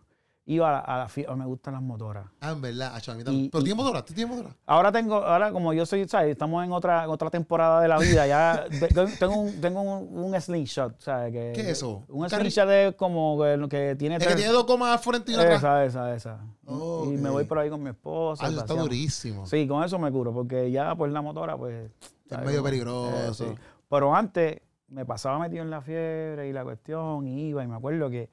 iba 0.47 0.79
a 0.79 0.97
la, 0.97 1.09
fiesta, 1.09 1.35
me 1.35 1.45
gustan 1.45 1.73
las 1.73 1.83
motoras. 1.83 2.25
Ah, 2.39 2.51
en 2.51 2.61
verdad, 2.61 2.95
a 2.95 3.13
mí 3.15 3.23
también. 3.23 3.49
¿Pero 3.51 3.63
tienes 3.63 3.75
motora? 3.75 4.03
¿Tú 4.05 4.13
tienes 4.13 4.33
motora? 4.33 4.55
Ahora 4.65 4.93
tengo, 4.93 5.15
ahora 5.15 5.51
como 5.51 5.73
yo 5.73 5.85
soy, 5.85 6.07
¿sabes? 6.07 6.31
Estamos 6.31 6.63
en 6.63 6.71
otra, 6.71 7.07
otra 7.09 7.29
temporada 7.29 7.81
de 7.81 7.89
la 7.89 7.99
vida, 7.99 8.25
ya 8.25 8.65
tengo 9.19 9.35
un, 9.35 9.59
tengo 9.59 9.81
un, 9.81 10.41
slingshot, 10.41 11.01
¿sabes? 11.01 11.33
Que, 11.33 11.51
¿Qué 11.53 11.61
es 11.61 11.67
eso? 11.67 12.05
Un 12.07 12.29
slingshot 12.29 12.69
es 12.69 12.95
como 12.95 13.37
que, 13.41 13.67
que 13.69 13.95
tiene... 13.97 14.15
Es 14.15 14.25
que 14.25 14.35
tiene 14.35 14.51
dos 14.53 14.63
comas 14.63 15.01
frente 15.01 15.33
y 15.33 15.35
una 15.35 15.53
Esa, 15.53 15.83
esa, 15.83 16.15
esa. 16.15 16.39
y 16.65 17.17
me 17.17 17.29
voy 17.29 17.43
por 17.43 17.59
ahí 17.59 17.69
con 17.69 17.83
mi 17.83 17.89
esposa. 17.89 18.45
Ah, 18.45 18.49
eso 18.49 18.59
está 18.61 18.73
durísimo. 18.73 19.45
Sí, 19.45 19.67
con 19.67 19.83
eso 19.83 19.99
me 19.99 20.09
curo, 20.13 20.33
porque 20.33 20.71
ya 20.71 20.95
pues 20.95 21.11
la 21.11 21.21
motora, 21.21 21.57
pues... 21.57 21.91
Es 22.29 22.39
medio 22.39 22.63
peligroso. 22.63 23.51
Eh, 23.51 23.55
Pero 23.89 24.15
antes 24.15 24.61
me 24.87 25.05
pasaba 25.05 25.39
metido 25.39 25.63
en 25.63 25.69
la 25.69 25.81
fiebre 25.81 26.47
y 26.47 26.53
la 26.53 26.63
cuestión, 26.63 27.27
y 27.27 27.49
iba, 27.49 27.65
y 27.65 27.67
me 27.67 27.75
acuerdo 27.75 28.09
que 28.09 28.29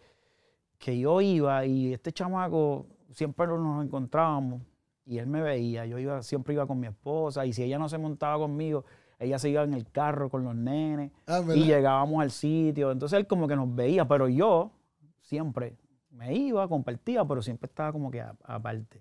que 0.78 0.98
yo 0.98 1.20
iba 1.20 1.64
y 1.64 1.92
este 1.92 2.12
chamaco 2.12 2.86
siempre 3.10 3.46
nos 3.46 3.84
encontrábamos 3.84 4.62
y 5.06 5.18
él 5.18 5.26
me 5.26 5.42
veía, 5.42 5.86
yo 5.86 5.98
iba, 5.98 6.22
siempre 6.22 6.55
iba 6.55 6.66
con 6.66 6.80
mi 6.80 6.86
esposa 6.86 7.44
y 7.46 7.52
si 7.52 7.62
ella 7.62 7.78
no 7.78 7.88
se 7.88 7.98
montaba 7.98 8.38
conmigo, 8.38 8.84
ella 9.18 9.38
se 9.38 9.51
iba 9.51 9.62
en 9.62 9.74
el 9.74 9.90
carro 9.90 10.30
con 10.30 10.44
los 10.44 10.55
nenes 10.55 11.12
ah, 11.26 11.42
y 11.55 11.64
llegábamos 11.64 12.22
al 12.22 12.30
sitio, 12.30 12.90
entonces 12.90 13.18
él 13.18 13.26
como 13.26 13.46
que 13.46 13.56
nos 13.56 13.74
veía, 13.74 14.06
pero 14.06 14.28
yo 14.28 14.72
siempre 15.20 15.76
me 16.10 16.34
iba, 16.34 16.66
compartía, 16.68 17.24
pero 17.24 17.42
siempre 17.42 17.66
estaba 17.66 17.92
como 17.92 18.10
que 18.10 18.22
aparte. 18.44 19.01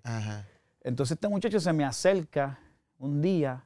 Entonces 0.82 1.16
este 1.16 1.28
muchacho 1.28 1.60
se 1.60 1.72
me 1.72 1.84
acerca 1.84 2.58
un 2.98 3.22
día 3.22 3.64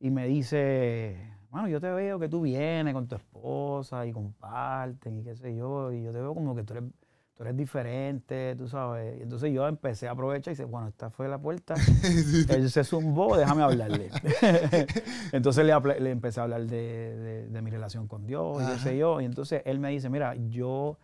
y 0.00 0.10
me 0.10 0.26
dice, 0.26 1.34
bueno, 1.50 1.68
yo 1.68 1.80
te 1.80 1.90
veo 1.90 2.18
que 2.18 2.28
tú 2.28 2.42
vienes 2.42 2.92
con 2.92 3.06
tu 3.06 3.14
esposa 3.14 4.04
y 4.06 4.12
comparten 4.12 5.18
y 5.18 5.22
qué 5.22 5.36
sé 5.36 5.54
yo, 5.54 5.92
y 5.92 6.02
yo 6.02 6.12
te 6.12 6.18
veo 6.18 6.34
como 6.34 6.54
que 6.54 6.64
tú 6.64 6.74
eres 6.74 6.90
tú 7.34 7.42
eres 7.42 7.56
diferente, 7.56 8.54
tú 8.56 8.68
sabes. 8.68 9.18
Y 9.18 9.22
entonces 9.22 9.52
yo 9.52 9.66
empecé 9.66 10.08
a 10.08 10.12
aprovechar 10.12 10.52
y 10.52 10.56
dije, 10.56 10.64
bueno, 10.64 10.88
esta 10.88 11.10
fue 11.10 11.28
la 11.28 11.38
puerta. 11.38 11.74
Él 12.48 12.70
se 12.70 12.84
zumbó, 12.84 13.36
déjame 13.36 13.62
hablarle. 13.62 14.10
entonces 15.32 15.66
le, 15.66 16.10
empecé 16.10 16.40
a 16.40 16.44
hablar 16.44 16.62
de, 16.66 17.60
mi 17.62 17.70
relación 17.70 18.06
con 18.06 18.26
Dios 18.26 18.62
y 18.62 18.66
qué 18.66 18.78
sé 18.78 18.98
yo. 18.98 19.20
Y 19.20 19.24
entonces 19.24 19.62
él 19.64 19.78
me 19.78 19.90
dice, 19.90 20.08
mira, 20.08 20.34
yo 20.34 20.98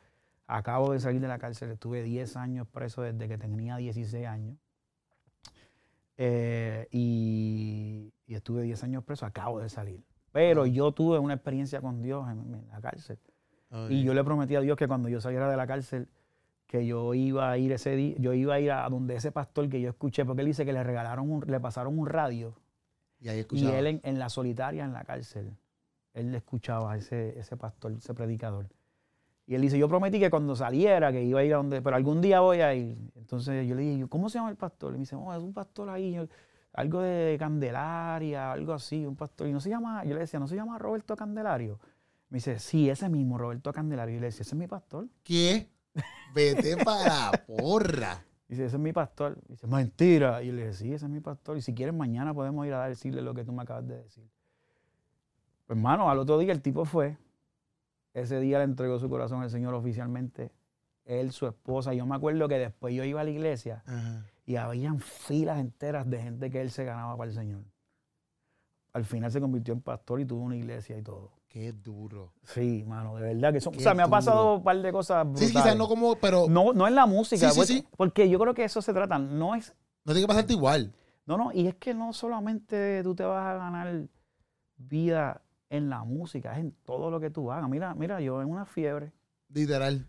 acabo 0.47 0.93
de 0.93 1.01
salir 1.01 1.21
de 1.21 1.29
la 1.29 1.39
cárcel, 1.39 1.71
estuve 1.71 2.03
10 2.03 2.37
años 2.37 2.67
preso 2.69 3.03
desde 3.03 3.29
que 3.29 3.39
tenía 3.39 3.77
16 3.77 4.27
años. 4.27 4.57
Eh, 6.17 6.87
y, 6.91 8.13
estuve 8.29 8.63
10 8.63 8.85
años 8.85 9.05
preso, 9.05 9.27
acabo 9.27 9.61
de 9.61 9.69
salir. 9.69 10.05
Pero 10.33 10.67
yo 10.67 10.93
tuve 10.93 11.19
una 11.19 11.35
experiencia 11.35 11.81
con 11.81 12.03
Dios 12.03 12.29
en, 12.29 12.69
la 12.71 12.81
cárcel. 12.81 13.19
Y 13.89 14.03
yo 14.03 14.15
le 14.15 14.25
prometí 14.25 14.57
a 14.57 14.61
Dios 14.61 14.77
que 14.77 14.89
cuando 14.89 15.09
yo 15.09 15.21
saliera 15.21 15.49
de 15.49 15.57
la 15.57 15.67
cárcel, 15.67 16.09
que 16.71 16.87
yo 16.87 17.15
iba 17.15 17.51
a 17.51 17.59
ir 17.59 17.73
ese 17.73 17.97
día, 17.97 18.15
yo 18.21 18.33
iba 18.33 18.55
a 18.55 18.61
ir 18.61 18.71
a 18.71 18.89
donde 18.89 19.17
ese 19.17 19.33
pastor 19.33 19.69
que 19.69 19.81
yo 19.81 19.91
escuché, 19.91 20.25
porque 20.25 20.43
él 20.43 20.47
dice 20.47 20.65
que 20.65 20.73
le 20.73 20.85
regalaron, 20.85 21.43
le 21.45 21.59
pasaron 21.59 21.99
un 21.99 22.07
radio. 22.07 22.55
Y, 23.19 23.29
ahí 23.29 23.45
y 23.51 23.67
él 23.67 24.01
en, 24.05 24.19
la 24.21 24.29
solitaria, 24.29 24.85
en 24.85 24.93
la 24.93 25.03
cárcel, 25.03 25.57
él 26.15 26.31
le 26.31 26.39
escuchaba 26.39 26.93
a 26.93 26.97
ese, 26.97 27.37
ese 27.37 27.57
pastor, 27.57 27.91
ese 27.91 28.15
predicador. 28.15 28.69
Y 29.49 29.57
él 29.57 29.63
dice, 29.63 29.81
yo 29.81 29.89
prometí 29.89 30.21
que 30.21 30.31
cuando 30.31 30.55
saliera, 30.55 31.11
que 31.11 31.25
iba 31.25 31.41
a 31.41 31.45
ir 31.45 31.55
a 31.55 31.57
donde, 31.57 31.83
pero 31.83 31.97
algún 31.97 32.21
día 32.21 32.39
voy 32.39 32.61
a 32.61 32.73
ir. 32.73 32.97
Entonces 33.17 33.67
yo 33.67 33.75
le 33.75 33.83
dije, 33.83 34.07
¿cómo 34.07 34.29
se 34.29 34.39
llama 34.39 34.51
el 34.51 34.57
pastor? 34.57 34.91
Y 34.91 34.93
me 34.93 35.01
dice, 35.01 35.17
oh, 35.17 35.35
es 35.35 35.43
un 35.43 35.53
pastor 35.53 35.91
ahí, 35.91 36.17
algo 36.75 37.01
de 37.01 37.37
Candelaria, 37.37 38.53
algo 38.53 38.75
así, 38.75 39.05
un 39.05 39.17
pastor. 39.17 39.49
Y 39.49 39.53
no 39.53 39.59
se 39.59 39.71
llama, 39.71 40.05
yo 40.05 40.15
le 40.15 40.21
decía, 40.21 40.39
¿no 40.39 40.47
se 40.47 40.55
llama 40.55 40.79
Roberto 40.79 41.17
Candelario? 41.17 41.81
Me 42.29 42.37
dice, 42.37 42.61
sí, 42.61 42.89
ese 42.89 43.09
mismo, 43.09 43.39
Roberto 43.39 43.73
Candelario. 43.73 44.19
Y 44.19 44.21
le 44.21 44.27
decía, 44.27 44.43
ese 44.43 44.55
es 44.55 44.59
mi 44.59 44.69
pastor. 44.69 45.09
¿Qué? 45.25 45.69
Vete 46.35 46.77
para 46.85 47.33
porra. 47.47 48.25
Dice, 48.49 48.65
ese 48.65 48.77
es 48.77 48.83
mi 48.83 48.93
pastor. 48.93 49.39
Dice, 49.49 49.67
mentira. 49.67 50.43
Y 50.43 50.51
le 50.51 50.63
dije, 50.63 50.75
sí, 50.75 50.93
ese 50.93 51.07
es 51.07 51.11
mi 51.11 51.21
pastor. 51.21 51.57
Y 51.57 51.63
si 51.63 51.75
quieres, 51.75 51.95
mañana 51.95 52.35
podemos 52.35 52.67
ir 52.67 52.75
a 52.75 52.89
decirle 52.89 53.23
lo 53.23 53.35
que 53.35 53.45
tú 53.45 53.53
me 53.53 53.63
acabas 53.63 53.87
de 53.87 54.03
decir. 54.03 54.29
Pues, 55.67 55.77
hermano, 55.77 56.11
al 56.11 56.19
otro 56.19 56.39
día 56.39 56.53
el 56.53 56.61
tipo 56.61 56.85
fue. 56.85 57.17
Ese 58.13 58.41
día 58.41 58.59
le 58.59 58.65
entregó 58.65 58.99
su 58.99 59.09
corazón 59.09 59.43
al 59.43 59.51
Señor 59.51 59.75
oficialmente. 59.75 60.51
Él, 61.05 61.31
su 61.33 61.47
esposa. 61.47 61.95
Yo 61.95 62.07
me 62.07 62.17
acuerdo 62.17 62.49
que 62.49 62.59
después 62.59 62.95
yo 62.95 63.05
iba 63.05 63.21
a 63.21 63.25
la 63.25 63.31
iglesia 63.31 63.85
y 64.47 64.57
habían 64.57 64.99
filas 64.99 65.59
enteras 65.59 66.11
de 66.11 66.21
gente 66.21 66.51
que 66.51 66.61
él 66.61 66.71
se 66.71 66.85
ganaba 66.85 67.17
para 67.17 67.31
el 67.31 67.37
Señor. 67.37 67.63
Al 68.93 69.05
final 69.05 69.31
se 69.31 69.41
convirtió 69.41 69.75
en 69.75 69.81
pastor 69.81 70.21
y 70.21 70.25
tuvo 70.25 70.43
una 70.43 70.57
iglesia 70.57 70.99
y 70.99 71.03
todo. 71.03 71.31
Qué 71.51 71.73
duro. 71.73 72.33
Sí, 72.45 72.85
mano, 72.87 73.17
de 73.17 73.35
verdad 73.35 73.53
que 73.53 73.61
son. 73.61 73.75
o 73.75 73.81
sea, 73.81 73.93
me 73.93 74.05
ha 74.05 74.09
pasado 74.09 74.55
un 74.55 74.63
par 74.63 74.81
de 74.81 74.93
cosas. 74.93 75.27
Sí, 75.35 75.47
quizás 75.49 75.77
no 75.77 75.89
como, 75.89 76.15
pero. 76.15 76.47
No, 76.49 76.73
no 76.73 76.87
en 76.87 76.95
la 76.95 77.07
música. 77.07 77.51
Sí, 77.51 77.67
sí, 77.67 77.87
porque, 77.97 78.31
yo 78.31 78.39
creo 78.39 78.55
que 78.55 78.63
eso 78.63 78.81
se 78.81 78.95
trata. 78.95 79.19
No 79.19 79.57
es. 79.57 79.75
No 80.05 80.13
tiene 80.13 80.21
que 80.21 80.29
pasarte 80.29 80.53
igual. 80.53 80.93
No, 81.27 81.37
no, 81.37 81.51
y 81.53 81.67
es 81.67 81.75
que 81.75 81.93
no 81.93 82.13
solamente 82.13 83.03
tú 83.03 83.17
te 83.17 83.25
vas 83.25 83.45
a 83.45 83.55
ganar 83.55 84.07
vida 84.77 85.43
en 85.71 85.91
la 85.91 86.05
música, 86.05 86.53
es 86.53 86.59
en 86.59 86.71
todo 86.85 87.11
lo 87.11 87.19
que 87.19 87.31
tú 87.31 87.51
hagas. 87.51 87.69
Mira, 87.69 87.97
mira, 87.97 88.21
yo 88.21 88.41
en 88.41 88.49
una 88.49 88.65
fiebre. 88.65 89.13
Literal. 89.53 90.07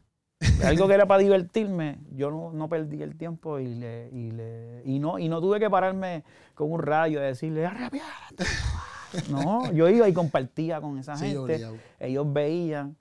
Algo 0.63 0.88
que 0.88 0.93
era 0.93 1.07
para 1.07 1.23
divertirme, 1.23 1.97
yo 2.11 2.30
no, 2.30 2.51
no 2.53 2.69
perdí 2.69 3.01
el 3.01 3.18
tiempo 3.18 3.57
y 3.57 3.65
le, 3.65 4.09
y 4.11 4.30
le, 4.30 4.84
y 4.85 4.99
no, 4.99 5.18
y 5.18 5.27
no 5.27 5.41
tuve 5.41 5.59
que 5.59 5.72
pararme 5.72 6.23
con 6.53 6.72
un 6.72 6.81
radio 6.81 7.19
y 7.19 7.23
decirle, 7.23 7.65
arrepiate. 7.65 8.45
No, 9.29 9.71
yo 9.71 9.89
iba 9.89 10.07
y 10.07 10.13
compartía 10.13 10.81
con 10.81 10.97
esa 10.97 11.17
gente. 11.17 11.67
Ellos 11.99 12.31
veían 12.31 12.95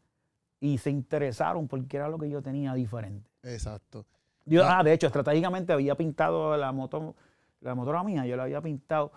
y 0.61 0.79
se 0.79 0.91
interesaron 0.91 1.67
porque 1.69 1.97
era 1.97 2.09
lo 2.09 2.19
que 2.19 2.29
yo 2.29 2.43
tenía 2.43 2.75
diferente. 2.75 3.29
Exacto. 3.43 4.05
Yo, 4.45 4.65
ah, 4.65 4.83
de 4.83 4.93
hecho, 4.93 5.07
estratégicamente 5.07 5.73
había 5.73 5.95
pintado 5.95 6.57
la 6.57 6.73
moto, 6.73 7.15
la 7.61 7.75
motora 7.75 8.03
mía, 8.03 8.27
yo 8.27 8.37
la 8.37 8.45
había 8.45 8.61
pintado. 8.61 9.13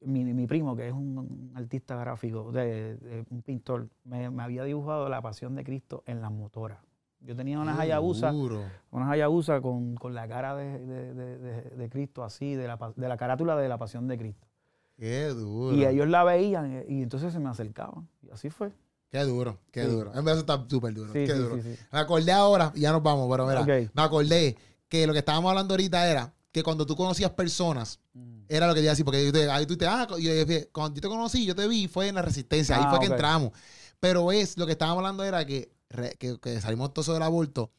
Mi, 0.00 0.46
primo, 0.46 0.76
que 0.76 0.88
es 0.88 0.92
un, 0.92 1.52
artista 1.54 1.96
gráfico, 1.96 2.52
de, 2.52 3.24
un 3.30 3.42
pintor, 3.42 3.88
me, 4.04 4.26
había 4.40 4.62
dibujado 4.62 5.08
la 5.08 5.20
pasión 5.22 5.56
de 5.56 5.64
Cristo 5.64 6.04
en 6.06 6.20
las 6.20 6.30
motoras. 6.30 6.78
Yo 7.20 7.34
tenía 7.34 7.58
unas 7.58 7.78
Hayabusa, 7.78 8.32
unas 8.90 9.10
Hayabusa 9.10 9.60
con, 9.60 9.96
con 9.96 10.14
la 10.14 10.28
cara 10.28 10.54
de, 10.54 11.88
Cristo 11.90 12.22
así, 12.22 12.54
la, 12.54 12.78
de 12.94 13.08
la 13.08 13.16
carátula 13.16 13.56
de 13.56 13.68
la 13.68 13.78
pasión 13.78 14.06
de 14.06 14.18
Cristo. 14.18 14.45
Qué 14.96 15.28
duro. 15.28 15.76
Y 15.76 15.84
ellos 15.84 16.08
la 16.08 16.24
veían 16.24 16.72
eh, 16.72 16.86
y 16.88 17.02
entonces 17.02 17.32
se 17.32 17.38
me 17.38 17.48
acercaban. 17.48 18.08
Y 18.22 18.30
así 18.30 18.50
fue. 18.50 18.72
Qué 19.10 19.20
duro, 19.20 19.58
qué 19.70 19.84
duro. 19.84 20.12
En 20.14 20.24
verdad 20.24 20.40
está 20.40 20.66
súper 20.68 20.92
duro. 20.92 21.12
qué 21.12 21.32
duro. 21.32 21.56
me 21.56 21.98
acordé 21.98 22.32
ahora, 22.32 22.72
y 22.74 22.80
ya 22.80 22.92
nos 22.92 23.02
vamos, 23.02 23.28
pero 23.30 23.46
mira, 23.46 23.64
me 23.64 24.02
acordé 24.02 24.56
que 24.88 25.06
lo 25.06 25.12
que 25.12 25.20
estábamos 25.20 25.50
hablando 25.50 25.74
ahorita 25.74 26.10
era 26.10 26.32
que 26.50 26.62
cuando 26.62 26.86
tú 26.86 26.96
conocías 26.96 27.30
personas, 27.32 28.00
mm. 28.14 28.44
era 28.48 28.66
lo 28.66 28.74
que 28.74 28.80
te 28.80 28.84
iba 28.84 28.90
a 28.90 28.94
decir, 28.94 29.04
porque 29.04 29.30
te, 29.30 29.50
ahí 29.50 29.66
tú 29.66 29.76
te, 29.76 29.86
ah, 29.86 30.06
yo, 30.18 30.32
cuando 30.72 30.96
yo 30.96 31.02
te 31.02 31.08
conocí, 31.08 31.44
yo 31.44 31.54
te 31.54 31.68
vi, 31.68 31.86
fue 31.86 32.08
en 32.08 32.14
la 32.14 32.22
resistencia, 32.22 32.76
ahí 32.76 32.82
ah, 32.86 32.90
fue 32.90 33.00
que 33.00 33.12
entramos. 33.12 33.52
Pero 34.00 34.32
es, 34.32 34.56
lo 34.56 34.66
que 34.66 34.72
estábamos 34.72 34.98
hablando 34.98 35.22
era 35.22 35.44
que, 35.44 35.70
que, 36.18 36.38
que 36.40 36.60
salimos 36.60 36.94
todos 36.94 37.12
del 37.12 37.22
aborto, 37.22 37.70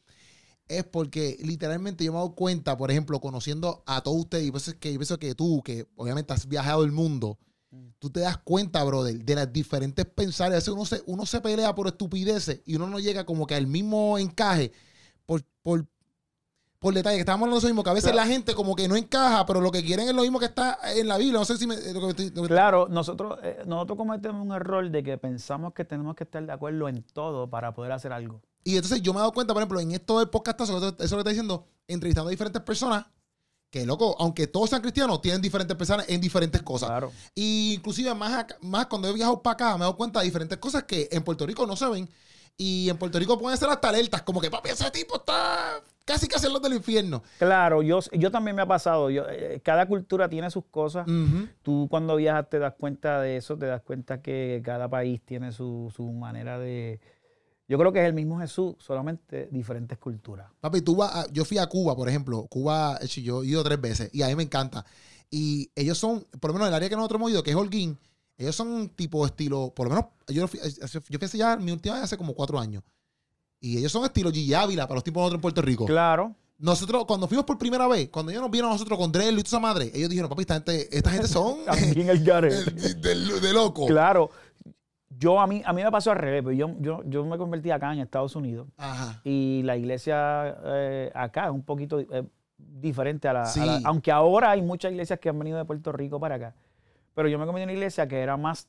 es 0.68 0.84
porque 0.84 1.36
literalmente 1.40 2.04
yo 2.04 2.12
me 2.12 2.18
he 2.18 2.20
dado 2.20 2.34
cuenta, 2.34 2.76
por 2.76 2.90
ejemplo, 2.90 3.20
conociendo 3.20 3.82
a 3.86 4.02
todos 4.02 4.18
ustedes, 4.18 4.46
y 4.46 4.50
pues 4.50 4.74
que 4.78 4.90
pienso 4.90 5.18
que 5.18 5.34
tú, 5.34 5.62
que 5.64 5.86
obviamente 5.96 6.32
has 6.32 6.46
viajado 6.46 6.84
el 6.84 6.92
mundo, 6.92 7.38
mm. 7.70 7.88
tú 7.98 8.10
te 8.10 8.20
das 8.20 8.38
cuenta, 8.38 8.84
brother, 8.84 9.24
de 9.24 9.34
las 9.34 9.52
diferentes 9.52 10.04
pensares. 10.04 10.52
A 10.52 10.56
veces 10.56 10.68
uno 10.68 10.84
se, 10.84 11.02
uno 11.06 11.26
se 11.26 11.40
pelea 11.40 11.74
por 11.74 11.86
estupideces 11.86 12.60
y 12.66 12.76
uno 12.76 12.86
no 12.86 12.98
llega 12.98 13.24
como 13.24 13.46
que 13.46 13.54
al 13.54 13.66
mismo 13.66 14.18
encaje 14.18 14.72
por, 15.24 15.42
por, 15.62 15.86
por 16.78 16.92
detalle. 16.92 17.16
Que 17.16 17.20
estamos 17.20 17.42
hablando 17.42 17.56
de 17.56 17.60
eso 17.60 17.68
mismo, 17.68 17.82
que 17.82 17.90
a 17.90 17.94
veces 17.94 18.14
la 18.14 18.26
gente 18.26 18.54
como 18.54 18.76
que 18.76 18.88
no 18.88 18.96
encaja, 18.96 19.46
pero 19.46 19.62
lo 19.62 19.70
que 19.70 19.82
quieren 19.82 20.06
es 20.06 20.14
lo 20.14 20.22
mismo 20.22 20.38
que 20.38 20.46
está 20.46 20.78
en 20.94 21.08
la 21.08 21.16
Biblia. 21.16 21.38
No 21.38 21.44
sé 21.46 21.56
si 21.56 21.66
me... 21.66 21.76
claro, 22.46 22.88
nosotros, 22.88 23.38
eh, 23.42 23.62
nosotros 23.66 23.96
cometemos 23.96 24.44
un 24.44 24.52
error 24.52 24.90
de 24.90 25.02
que 25.02 25.16
pensamos 25.16 25.72
que 25.72 25.86
tenemos 25.86 26.14
que 26.14 26.24
estar 26.24 26.44
de 26.44 26.52
acuerdo 26.52 26.88
en 26.88 27.02
todo 27.02 27.48
para 27.48 27.72
poder 27.72 27.92
hacer 27.92 28.12
algo. 28.12 28.42
Y 28.68 28.76
entonces 28.76 29.00
yo 29.00 29.14
me 29.14 29.16
he 29.16 29.20
dado 29.20 29.32
cuenta, 29.32 29.54
por 29.54 29.62
ejemplo, 29.62 29.80
en 29.80 29.92
esto 29.92 30.18
del 30.18 30.28
podcast, 30.28 30.60
eso 30.60 30.94
que 31.00 31.02
está 31.02 31.30
diciendo, 31.30 31.68
entrevistando 31.86 32.28
a 32.28 32.30
diferentes 32.30 32.60
personas, 32.60 33.06
que 33.70 33.86
loco, 33.86 34.14
aunque 34.18 34.46
todos 34.46 34.68
sean 34.68 34.82
cristianos, 34.82 35.22
tienen 35.22 35.40
diferentes 35.40 35.74
personas 35.74 36.04
en 36.06 36.20
diferentes 36.20 36.60
cosas. 36.60 36.90
Claro. 36.90 37.10
Y 37.34 37.76
inclusive 37.76 38.12
más, 38.12 38.44
más 38.60 38.84
cuando 38.84 39.08
he 39.08 39.14
viajado 39.14 39.42
para 39.42 39.54
acá, 39.54 39.70
me 39.72 39.76
he 39.76 39.80
dado 39.84 39.96
cuenta 39.96 40.20
de 40.20 40.26
diferentes 40.26 40.58
cosas 40.58 40.82
que 40.82 41.08
en 41.10 41.24
Puerto 41.24 41.46
Rico 41.46 41.66
no 41.66 41.76
se 41.76 41.88
ven. 41.88 42.10
Y 42.58 42.90
en 42.90 42.98
Puerto 42.98 43.18
Rico 43.18 43.38
pueden 43.38 43.56
ser 43.56 43.70
hasta 43.70 43.88
alertas, 43.88 44.20
como 44.20 44.38
que 44.38 44.50
papi, 44.50 44.68
ese 44.68 44.90
tipo 44.90 45.16
está 45.16 45.80
casi 46.04 46.28
casi 46.28 46.46
en 46.48 46.52
los 46.52 46.60
del 46.60 46.74
infierno. 46.74 47.22
Claro, 47.38 47.80
yo, 47.82 48.00
yo 48.12 48.30
también 48.30 48.54
me 48.54 48.60
ha 48.60 48.66
pasado. 48.66 49.08
Yo, 49.08 49.24
eh, 49.30 49.62
cada 49.64 49.86
cultura 49.86 50.28
tiene 50.28 50.50
sus 50.50 50.66
cosas. 50.66 51.06
Tú 51.62 51.86
cuando 51.88 52.16
viajas 52.16 52.50
te 52.50 52.58
das 52.58 52.74
cuenta 52.74 53.22
de 53.22 53.38
eso, 53.38 53.56
te 53.56 53.64
das 53.64 53.80
cuenta 53.80 54.20
que 54.20 54.60
cada 54.62 54.90
país 54.90 55.22
tiene 55.24 55.52
su, 55.52 55.90
su 55.96 56.04
manera 56.12 56.58
de, 56.58 57.00
yo 57.68 57.78
creo 57.78 57.92
que 57.92 58.00
es 58.00 58.06
el 58.06 58.14
mismo 58.14 58.40
Jesús, 58.40 58.74
solamente 58.78 59.48
diferentes 59.52 59.98
culturas. 59.98 60.50
Papi, 60.60 60.80
tú 60.80 60.96
vas 60.96 61.30
yo 61.32 61.44
fui 61.44 61.58
a 61.58 61.66
Cuba, 61.66 61.94
por 61.94 62.08
ejemplo. 62.08 62.46
Cuba, 62.48 62.98
yo 63.22 63.42
he 63.42 63.46
ido 63.46 63.62
tres 63.62 63.80
veces 63.80 64.10
y 64.12 64.22
a 64.22 64.28
mí 64.28 64.34
me 64.34 64.42
encanta. 64.42 64.84
Y 65.30 65.70
ellos 65.74 65.98
son, 65.98 66.24
por 66.40 66.50
lo 66.50 66.54
menos 66.54 66.68
el 66.68 66.74
área 66.74 66.88
que 66.88 66.96
nosotros 66.96 67.18
hemos 67.20 67.30
ido, 67.30 67.42
que 67.42 67.50
es 67.50 67.56
Holguín, 67.56 67.98
ellos 68.38 68.56
son 68.56 68.88
tipo 68.90 69.26
estilo, 69.26 69.72
por 69.74 69.88
lo 69.88 69.94
menos, 69.94 70.10
yo 70.28 70.48
fui, 70.48 70.60
yo 71.10 71.18
ya 71.38 71.56
mi 71.56 71.72
última 71.72 71.96
vez 71.96 72.04
hace 72.04 72.16
como 72.16 72.34
cuatro 72.34 72.58
años. 72.58 72.82
Y 73.60 73.76
ellos 73.78 73.92
son 73.92 74.04
estilo 74.04 74.30
Gigi 74.30 74.54
Ávila 74.54 74.86
para 74.86 74.96
los 74.96 75.04
tipos 75.04 75.20
nosotros 75.20 75.38
en 75.38 75.42
Puerto 75.42 75.60
Rico. 75.60 75.84
Claro. 75.84 76.34
nosotros, 76.58 77.04
cuando 77.06 77.26
fuimos 77.26 77.44
por 77.44 77.58
primera 77.58 77.88
vez, 77.88 78.08
cuando 78.08 78.30
ellos 78.30 78.40
nos 78.42 78.50
vieron 78.50 78.70
a 78.70 78.74
nosotros 78.74 78.96
con 78.98 79.10
Drell 79.12 79.34
y 79.38 79.42
toda 79.42 79.48
esa 79.48 79.60
madre, 79.60 79.90
ellos 79.92 80.08
dijeron, 80.08 80.30
papi, 80.30 80.42
esta 80.42 80.54
gente, 80.54 80.96
esta 80.96 81.10
gente 81.10 81.28
son 81.28 81.64
También 81.66 82.08
el 82.08 82.24
de, 82.24 82.94
de- 82.94 83.40
de 83.40 83.52
loco. 83.52 83.86
Claro. 83.86 84.30
Yo, 85.10 85.40
a 85.40 85.46
mí, 85.46 85.62
a 85.64 85.72
mí 85.72 85.82
me 85.82 85.90
pasó 85.90 86.10
al 86.10 86.18
revés, 86.18 86.42
pero 86.42 86.52
yo, 86.52 86.74
yo, 86.80 87.02
yo 87.06 87.24
me 87.24 87.38
convertí 87.38 87.70
acá 87.70 87.92
en 87.92 88.00
Estados 88.00 88.36
Unidos 88.36 88.68
Ajá. 88.76 89.20
y 89.24 89.62
la 89.64 89.76
iglesia 89.76 90.56
eh, 90.64 91.10
acá 91.14 91.46
es 91.46 91.50
un 91.50 91.62
poquito 91.62 91.98
eh, 92.00 92.24
diferente 92.58 93.26
a 93.26 93.32
la, 93.32 93.42
a 93.42 93.46
Sí. 93.46 93.60
la- 93.64 93.80
Aunque 93.84 94.12
ahora 94.12 94.50
hay 94.50 94.60
muchas 94.62 94.92
iglesias 94.92 95.18
que 95.18 95.28
han 95.30 95.38
venido 95.38 95.56
de 95.58 95.64
Puerto 95.64 95.92
Rico 95.92 96.20
para 96.20 96.34
acá. 96.34 96.54
Pero 97.14 97.28
yo 97.28 97.38
me 97.38 97.46
convertí 97.46 97.62
en 97.64 97.68
una 97.70 97.72
iglesia 97.74 98.06
que 98.06 98.20
era 98.20 98.36
más 98.36 98.68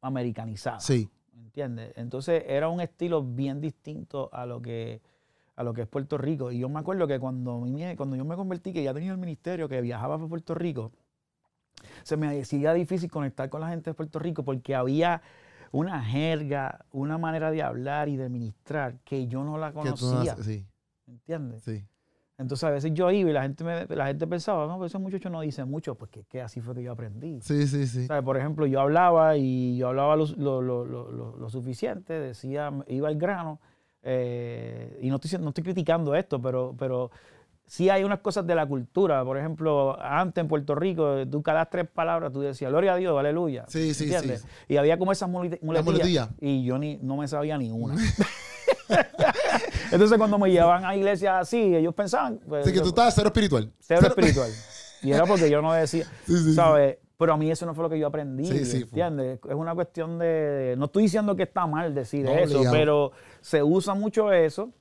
americanizada. 0.00 0.80
Sí. 0.80 1.08
¿Entiendes? 1.36 1.92
Entonces 1.96 2.44
era 2.46 2.68
un 2.68 2.80
estilo 2.80 3.22
bien 3.22 3.60
distinto 3.60 4.30
a 4.32 4.46
lo 4.46 4.60
que 4.60 5.00
a 5.56 5.62
lo 5.62 5.72
que 5.72 5.82
es 5.82 5.86
Puerto 5.88 6.18
Rico. 6.18 6.50
Y 6.50 6.58
yo 6.58 6.68
me 6.68 6.80
acuerdo 6.80 7.06
que 7.06 7.20
cuando, 7.20 7.64
cuando 7.96 8.16
yo 8.16 8.24
me 8.24 8.34
convertí, 8.34 8.72
que 8.72 8.82
ya 8.82 8.92
tenía 8.92 9.12
el 9.12 9.18
ministerio, 9.18 9.68
que 9.68 9.80
viajaba 9.80 10.18
por 10.18 10.28
Puerto 10.28 10.52
Rico, 10.56 10.90
se 12.02 12.16
me 12.16 12.40
hacía 12.40 12.72
difícil 12.72 13.10
conectar 13.10 13.48
con 13.48 13.60
la 13.60 13.68
gente 13.68 13.90
de 13.90 13.94
Puerto 13.94 14.18
Rico 14.18 14.44
porque 14.44 14.74
había 14.74 15.22
una 15.72 16.02
jerga, 16.02 16.84
una 16.92 17.18
manera 17.18 17.50
de 17.50 17.62
hablar 17.62 18.08
y 18.08 18.16
de 18.16 18.28
ministrar 18.28 18.98
que 19.04 19.26
yo 19.26 19.42
no 19.44 19.58
la 19.58 19.68
no 19.68 19.74
conocía. 19.74 20.34
haces- 20.34 20.44
sí, 20.44 20.66
¿Entiendes? 21.06 21.62
sí. 21.64 21.84
Entonces 22.36 22.64
a 22.64 22.70
veces 22.70 22.92
yo 22.94 23.10
iba 23.12 23.30
y 23.30 23.32
la 23.32 23.42
gente, 23.42 23.62
me, 23.62 23.86
la 23.94 24.06
gente 24.06 24.26
pensaba, 24.26 24.66
no, 24.66 24.74
pero 24.74 24.86
ese 24.86 24.98
muchacho 24.98 25.30
no 25.30 25.40
dice 25.40 25.64
mucho, 25.64 25.94
porque 25.94 26.20
es 26.20 26.26
que 26.26 26.42
así 26.42 26.60
fue 26.60 26.74
que 26.74 26.82
yo 26.82 26.90
aprendí. 26.92 27.40
Sí, 27.42 27.66
sí, 27.68 27.86
sí. 27.86 28.06
¿Sabes? 28.08 28.24
Por 28.24 28.36
ejemplo, 28.36 28.66
yo 28.66 28.80
hablaba 28.80 29.36
y 29.36 29.76
yo 29.76 29.88
hablaba 29.88 30.16
lo- 30.16 30.26
lo- 30.36 30.84
lo- 30.84 31.36
lo 31.36 31.48
suficiente, 31.48 32.12
decía, 32.14 32.72
iba 32.88 33.06
al 33.08 33.16
grano, 33.18 33.60
eh, 34.02 34.98
y 35.00 35.08
no 35.10 35.16
estoy, 35.16 35.40
no 35.40 35.48
estoy 35.50 35.64
criticando 35.64 36.14
esto, 36.14 36.40
pero, 36.40 36.74
pero 36.78 37.10
sí 37.66 37.88
hay 37.90 38.04
unas 38.04 38.20
cosas 38.20 38.46
de 38.46 38.54
la 38.54 38.66
cultura. 38.66 39.24
Por 39.24 39.38
ejemplo, 39.38 39.96
antes 40.00 40.42
en 40.42 40.48
Puerto 40.48 40.74
Rico, 40.74 41.26
tú 41.30 41.42
cada 41.42 41.66
tres 41.66 41.88
palabras, 41.88 42.32
tú 42.32 42.40
decías, 42.40 42.70
gloria 42.70 42.94
a 42.94 42.96
Dios, 42.96 43.18
aleluya. 43.18 43.64
Sí, 43.68 43.94
sí, 43.94 44.04
¿entiendes? 44.04 44.42
sí. 44.42 44.48
Y 44.74 44.76
había 44.76 44.98
como 44.98 45.12
esas 45.12 45.28
muleti- 45.28 45.60
muletillas, 45.62 45.84
muletilla. 45.84 46.28
y 46.40 46.64
yo 46.64 46.78
ni, 46.78 46.98
no 47.02 47.16
me 47.16 47.28
sabía 47.28 47.58
ni 47.58 47.70
una. 47.70 47.96
Entonces 49.92 50.18
cuando 50.18 50.38
me 50.38 50.50
llevaban 50.50 50.84
a 50.84 50.96
iglesias 50.96 51.34
así, 51.40 51.74
ellos 51.74 51.94
pensaban... 51.94 52.40
pues, 52.46 52.64
Así 52.64 52.72
que 52.74 52.80
tú 52.80 52.88
estás 52.88 53.14
cero 53.14 53.28
espiritual. 53.28 53.70
cero 53.80 54.06
espiritual. 54.08 54.50
Y 55.02 55.12
era 55.12 55.26
porque 55.26 55.50
yo 55.50 55.60
no 55.62 55.72
decía, 55.72 56.04
Sí, 56.26 56.36
sí, 56.36 56.44
sí. 56.44 56.54
¿sabes? 56.54 56.98
Pero 57.16 57.32
a 57.34 57.36
mí 57.36 57.50
eso 57.50 57.64
no 57.64 57.74
fue 57.74 57.84
lo 57.84 57.90
que 57.90 57.98
yo 57.98 58.06
aprendí, 58.08 58.44
Sí, 58.44 58.64
sí, 58.64 58.82
¿entiendes? 58.82 59.38
Es 59.48 59.54
una 59.54 59.74
cuestión 59.74 60.18
de... 60.18 60.74
No 60.76 60.86
estoy 60.86 61.04
diciendo 61.04 61.36
que 61.36 61.44
está 61.44 61.66
mal 61.66 61.94
decir 61.94 62.24
No, 62.24 62.32
eso, 62.32 62.62
pero 62.72 63.12
se 63.40 63.62
usa 63.62 63.94
mucho 63.94 64.32
eso 64.32 64.72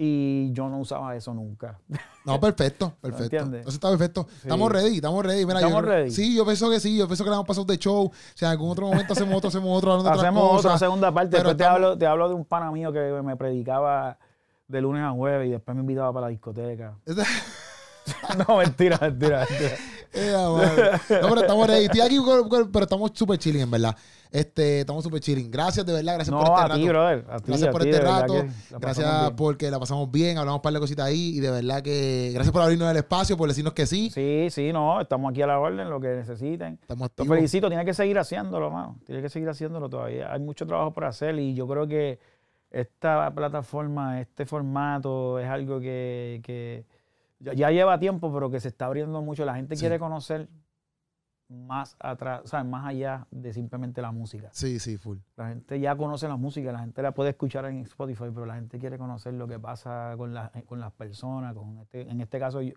y 0.00 0.52
yo 0.52 0.68
no 0.68 0.78
usaba 0.78 1.16
eso 1.16 1.34
nunca. 1.34 1.76
No, 2.24 2.38
perfecto, 2.38 2.92
perfecto. 3.00 3.24
entiendes? 3.24 3.62
Eso 3.62 3.70
está 3.70 3.90
perfecto. 3.90 4.28
Estamos 4.42 4.70
ready, 4.70 4.96
estamos 4.96 5.26
ready. 5.26 5.44
Mira, 5.44 5.58
¿Estamos 5.58 5.82
yo- 5.82 5.88
ready? 5.90 6.10
Sí, 6.12 6.36
yo 6.36 6.44
pienso 6.44 6.70
que 6.70 6.78
sí, 6.78 6.96
yo 6.96 7.06
pienso 7.08 7.24
que 7.24 7.30
le 7.30 7.34
hemos 7.34 7.46
pasado 7.46 7.64
de 7.66 7.76
show. 7.78 8.10
Si 8.34 8.44
en 8.44 8.52
algún 8.52 8.70
otro 8.70 8.86
momento 8.86 9.12
hacemos 9.12 9.34
otro, 9.34 9.48
hacemos 9.48 9.76
otro, 9.76 9.92
hablando 9.94 10.20
Hacemos 10.20 10.58
otra 10.64 10.78
segunda 10.78 11.12
parte, 11.12 11.30
Pero 11.36 11.48
después 11.50 11.56
te 11.58 11.64
hablo, 11.64 11.98
te 11.98 12.06
hablo 12.06 12.28
de 12.28 12.34
un 12.36 12.44
pana 12.44 12.70
mío 12.70 12.92
que 12.92 13.00
me 13.24 13.36
predicaba 13.36 14.16
de 14.68 14.80
lunes 14.80 15.02
a 15.02 15.10
jueves 15.10 15.48
y 15.48 15.50
después 15.50 15.74
me 15.74 15.80
invitaba 15.80 16.12
para 16.12 16.26
la 16.26 16.30
discoteca. 16.30 16.94
no, 18.48 18.56
mentira, 18.58 18.98
mentira, 19.00 19.46
mentira. 19.48 19.76
Eh, 20.12 20.32
no, 20.34 21.28
pero 21.28 21.40
estamos 21.40 21.66
ready. 21.66 21.84
Estoy 21.84 22.00
aquí, 22.00 22.18
pero 22.72 22.84
estamos 22.84 23.10
súper 23.14 23.38
chilling, 23.38 23.62
en 23.62 23.70
verdad. 23.70 23.96
Este, 24.30 24.80
estamos 24.80 25.04
súper 25.04 25.20
chilling. 25.20 25.50
Gracias, 25.50 25.84
de 25.84 25.92
verdad. 25.92 26.14
Gracias 26.14 26.34
No, 26.34 26.40
por 26.40 26.48
este 26.48 26.60
a 26.60 26.68
rato. 26.68 26.80
ti, 26.80 26.88
brother. 26.88 27.24
A 27.30 27.36
ti, 27.38 27.44
Gracias 27.46 27.68
a 27.68 27.72
por 27.72 27.82
ti, 27.82 27.88
este 27.90 28.00
rato. 28.02 28.34
Gracias 28.78 29.30
porque 29.36 29.70
la 29.70 29.78
pasamos 29.78 30.10
bien. 30.10 30.38
Hablamos 30.38 30.58
un 30.58 30.62
par 30.62 30.72
de 30.72 30.80
cositas 30.80 31.06
ahí. 31.06 31.36
Y 31.36 31.40
de 31.40 31.50
verdad 31.50 31.82
que. 31.82 32.30
Gracias 32.34 32.52
por 32.52 32.62
abrirnos 32.62 32.90
el 32.90 32.96
espacio, 32.96 33.36
por 33.36 33.48
decirnos 33.48 33.72
que 33.74 33.86
sí. 33.86 34.10
Sí, 34.10 34.48
sí, 34.50 34.72
no, 34.72 35.00
estamos 35.00 35.30
aquí 35.30 35.42
a 35.42 35.46
la 35.46 35.58
orden, 35.58 35.88
lo 35.88 36.00
que 36.00 36.08
necesiten. 36.08 36.78
Estamos 36.80 37.10
Te 37.10 37.24
felicito, 37.24 37.68
tienes 37.68 37.86
que 37.86 37.94
seguir 37.94 38.18
haciéndolo, 38.18 38.70
mano. 38.70 38.96
Tienes 39.06 39.22
que 39.22 39.28
seguir 39.30 39.48
haciéndolo 39.48 39.88
todavía. 39.88 40.32
Hay 40.32 40.40
mucho 40.40 40.66
trabajo 40.66 40.92
por 40.92 41.04
hacer 41.04 41.38
y 41.38 41.54
yo 41.54 41.66
creo 41.66 41.86
que 41.86 42.18
esta 42.70 43.30
plataforma, 43.34 44.20
este 44.20 44.44
formato 44.44 45.38
es 45.38 45.48
algo 45.48 45.80
que, 45.80 46.40
que 46.44 46.84
ya, 47.40 47.52
ya 47.54 47.70
lleva 47.70 47.98
tiempo, 47.98 48.32
pero 48.32 48.50
que 48.50 48.60
se 48.60 48.68
está 48.68 48.86
abriendo 48.86 49.20
mucho. 49.22 49.44
La 49.44 49.54
gente 49.54 49.76
Sí. 49.76 49.80
quiere 49.80 49.98
conocer 49.98 50.48
más 51.50 51.96
atrás, 51.98 52.42
o 52.44 52.46
sea, 52.46 52.62
más 52.62 52.84
allá 52.86 53.26
de 53.30 53.54
simplemente 53.54 54.02
la 54.02 54.12
música. 54.12 54.50
Sí, 54.52 54.78
sí, 54.78 54.98
full. 54.98 55.16
La 55.36 55.48
gente 55.48 55.80
ya 55.80 55.96
conoce 55.96 56.28
la 56.28 56.36
música, 56.36 56.70
la 56.72 56.80
gente 56.80 57.00
la 57.00 57.12
puede 57.12 57.30
escuchar 57.30 57.64
en 57.64 57.78
Spotify, 57.80 58.24
pero 58.34 58.44
la 58.44 58.56
gente 58.56 58.78
quiere 58.78 58.98
conocer 58.98 59.32
lo 59.32 59.48
que 59.48 59.58
pasa 59.58 60.12
con, 60.18 60.34
la- 60.34 60.52
con 60.66 60.78
las 60.78 60.92
personas, 60.92 61.54
con 61.54 61.78
este, 61.78 62.02
en 62.10 62.20
este 62.20 62.38
caso 62.38 62.60
yo- 62.60 62.74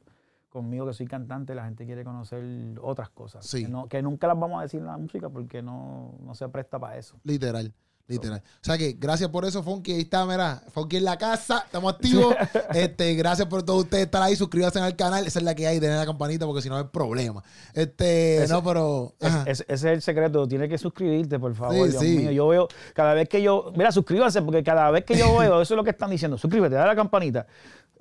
conmigo 0.47 0.85
que 0.85 0.93
soy 0.93 1.05
cantante, 1.07 1.53
la 1.55 1.65
gente 1.65 1.85
quiere 1.85 2.03
conocer 2.05 2.43
otras 2.81 3.09
cosas. 3.09 3.45
Sí. 3.45 3.63
Que, 3.65 3.69
no- 3.69 3.87
que 3.87 4.01
nunca 4.01 4.27
las 4.27 4.39
vamos 4.39 4.59
a 4.59 4.63
decir 4.63 4.79
en 4.79 4.85
la 4.85 4.97
música 4.97 5.29
porque 5.29 5.61
no, 5.61 6.15
no 6.21 6.33
se 6.33 6.47
presta 6.47 6.79
para 6.79 6.97
eso. 6.97 7.19
Literal. 7.23 7.73
Literal. 8.11 8.41
O 8.45 8.63
sea 8.65 8.77
que 8.77 8.95
gracias 8.99 9.29
por 9.29 9.45
eso, 9.45 9.63
Funky. 9.63 9.93
Ahí 9.93 10.01
está, 10.01 10.25
mira. 10.25 10.61
Funky 10.71 10.97
en 10.97 11.05
la 11.05 11.17
casa. 11.17 11.63
Estamos 11.65 11.93
activos. 11.93 12.35
este, 12.73 13.15
gracias 13.15 13.47
por 13.47 13.63
todos 13.63 13.83
ustedes 13.83 14.05
estar 14.05 14.21
ahí. 14.21 14.35
Suscríbanse 14.35 14.79
al 14.79 14.95
canal. 14.95 15.25
Esa 15.25 15.39
es 15.39 15.45
la 15.45 15.55
que 15.55 15.65
hay. 15.67 15.79
Denle 15.79 15.97
la 15.97 16.05
campanita 16.05 16.45
porque 16.45 16.61
si 16.61 16.69
no 16.69 16.77
hay 16.77 16.83
problema. 16.85 17.43
Este, 17.73 18.43
Ese- 18.43 18.53
no, 18.53 18.63
pero. 18.63 19.13
Es- 19.19 19.33
ese, 19.45 19.63
ese 19.63 19.73
es 19.73 19.83
el 19.85 20.01
secreto. 20.01 20.47
Tienes 20.47 20.69
que 20.69 20.77
suscribirte, 20.77 21.39
por 21.39 21.55
favor. 21.55 21.87
Sí, 21.87 21.91
Dios 21.91 22.03
sí. 22.03 22.17
mío. 22.17 22.31
Yo 22.31 22.47
veo, 22.47 22.67
cada 22.93 23.13
vez 23.13 23.29
que 23.29 23.41
yo. 23.41 23.71
Mira, 23.75 23.91
suscríbanse, 23.91 24.41
porque 24.41 24.63
cada 24.63 24.91
vez 24.91 25.05
que 25.05 25.15
yo 25.15 25.37
veo, 25.37 25.61
eso 25.61 25.73
es 25.73 25.77
lo 25.77 25.83
que 25.83 25.91
están 25.91 26.09
diciendo. 26.09 26.37
Suscríbete, 26.37 26.75
dale 26.75 26.85
a 26.89 26.93
la 26.93 26.95
campanita. 26.95 27.47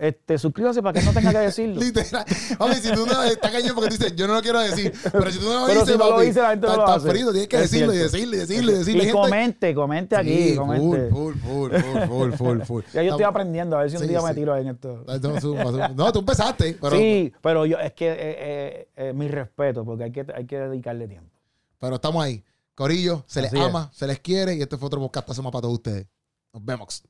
Este, 0.00 0.38
suscríbanse 0.38 0.82
para 0.82 0.98
que 0.98 1.04
no 1.04 1.12
tenga 1.12 1.30
que 1.30 1.38
decirlo. 1.50 1.78
Literal. 1.78 2.24
Papi, 2.56 2.74
si 2.76 2.90
tú 2.90 3.04
no 3.04 3.22
está 3.24 3.52
cañón 3.52 3.74
porque 3.74 3.90
tú 3.90 3.96
dices, 3.98 4.16
yo 4.16 4.26
no 4.26 4.34
lo 4.34 4.40
quiero 4.40 4.60
decir. 4.60 4.94
Pero 5.12 5.30
si 5.30 5.38
tú 5.38 5.44
no 5.44 5.60
lo 5.60 5.66
dices, 5.66 5.88
si 5.88 5.98
no 5.98 6.10
lo 6.10 6.20
dice, 6.20 6.40
la 6.40 6.50
gente 6.50 6.66
no 6.66 6.76
lo 6.76 6.82
está 6.84 6.94
hace. 6.94 7.10
frito. 7.10 7.30
Tienes 7.32 7.48
que 7.48 7.56
decirlo 7.58 7.92
y 7.92 7.98
decirlo 7.98 8.34
y 8.34 8.38
decirlo 8.38 8.72
y 8.72 8.74
decirlo. 8.76 9.12
comente, 9.12 9.74
comente 9.74 10.16
aquí, 10.16 10.56
comente. 10.56 11.10
Full, 11.10 11.34
full, 11.34 11.70
full, 12.08 12.32
full, 12.32 12.60
full. 12.62 12.82
Ya 12.94 13.02
yo 13.02 13.10
estoy 13.10 13.24
aprendiendo, 13.24 13.76
a 13.76 13.82
ver 13.82 13.90
si 13.90 13.98
un 13.98 14.08
día 14.08 14.22
me 14.22 14.32
tiro 14.34 14.56
en 14.56 14.68
esto. 14.68 15.04
No, 15.94 16.12
tú 16.12 16.20
empezaste. 16.20 16.78
Sí, 16.92 17.32
pero 17.42 17.66
yo 17.66 17.78
es 17.78 17.92
que 17.92 18.08
eh, 18.08 18.16
eh, 18.18 18.88
eh, 18.96 19.12
mi 19.12 19.28
respeto, 19.28 19.84
porque 19.84 20.04
hay 20.04 20.12
que, 20.12 20.26
hay 20.34 20.46
que 20.46 20.58
dedicarle 20.58 21.08
tiempo. 21.08 21.30
pero 21.78 21.96
estamos 21.96 22.24
ahí. 22.24 22.42
Corillo, 22.74 23.24
se 23.26 23.42
les 23.42 23.52
ama, 23.52 23.90
se 23.92 24.06
les 24.06 24.18
quiere 24.20 24.54
y 24.54 24.62
este 24.62 24.78
fue 24.78 24.86
otro 24.86 24.98
podcast 24.98 25.28
más 25.28 25.52
para 25.52 25.60
todos 25.60 25.74
ustedes. 25.74 26.06
Nos 26.54 26.64
vemos. 26.64 27.02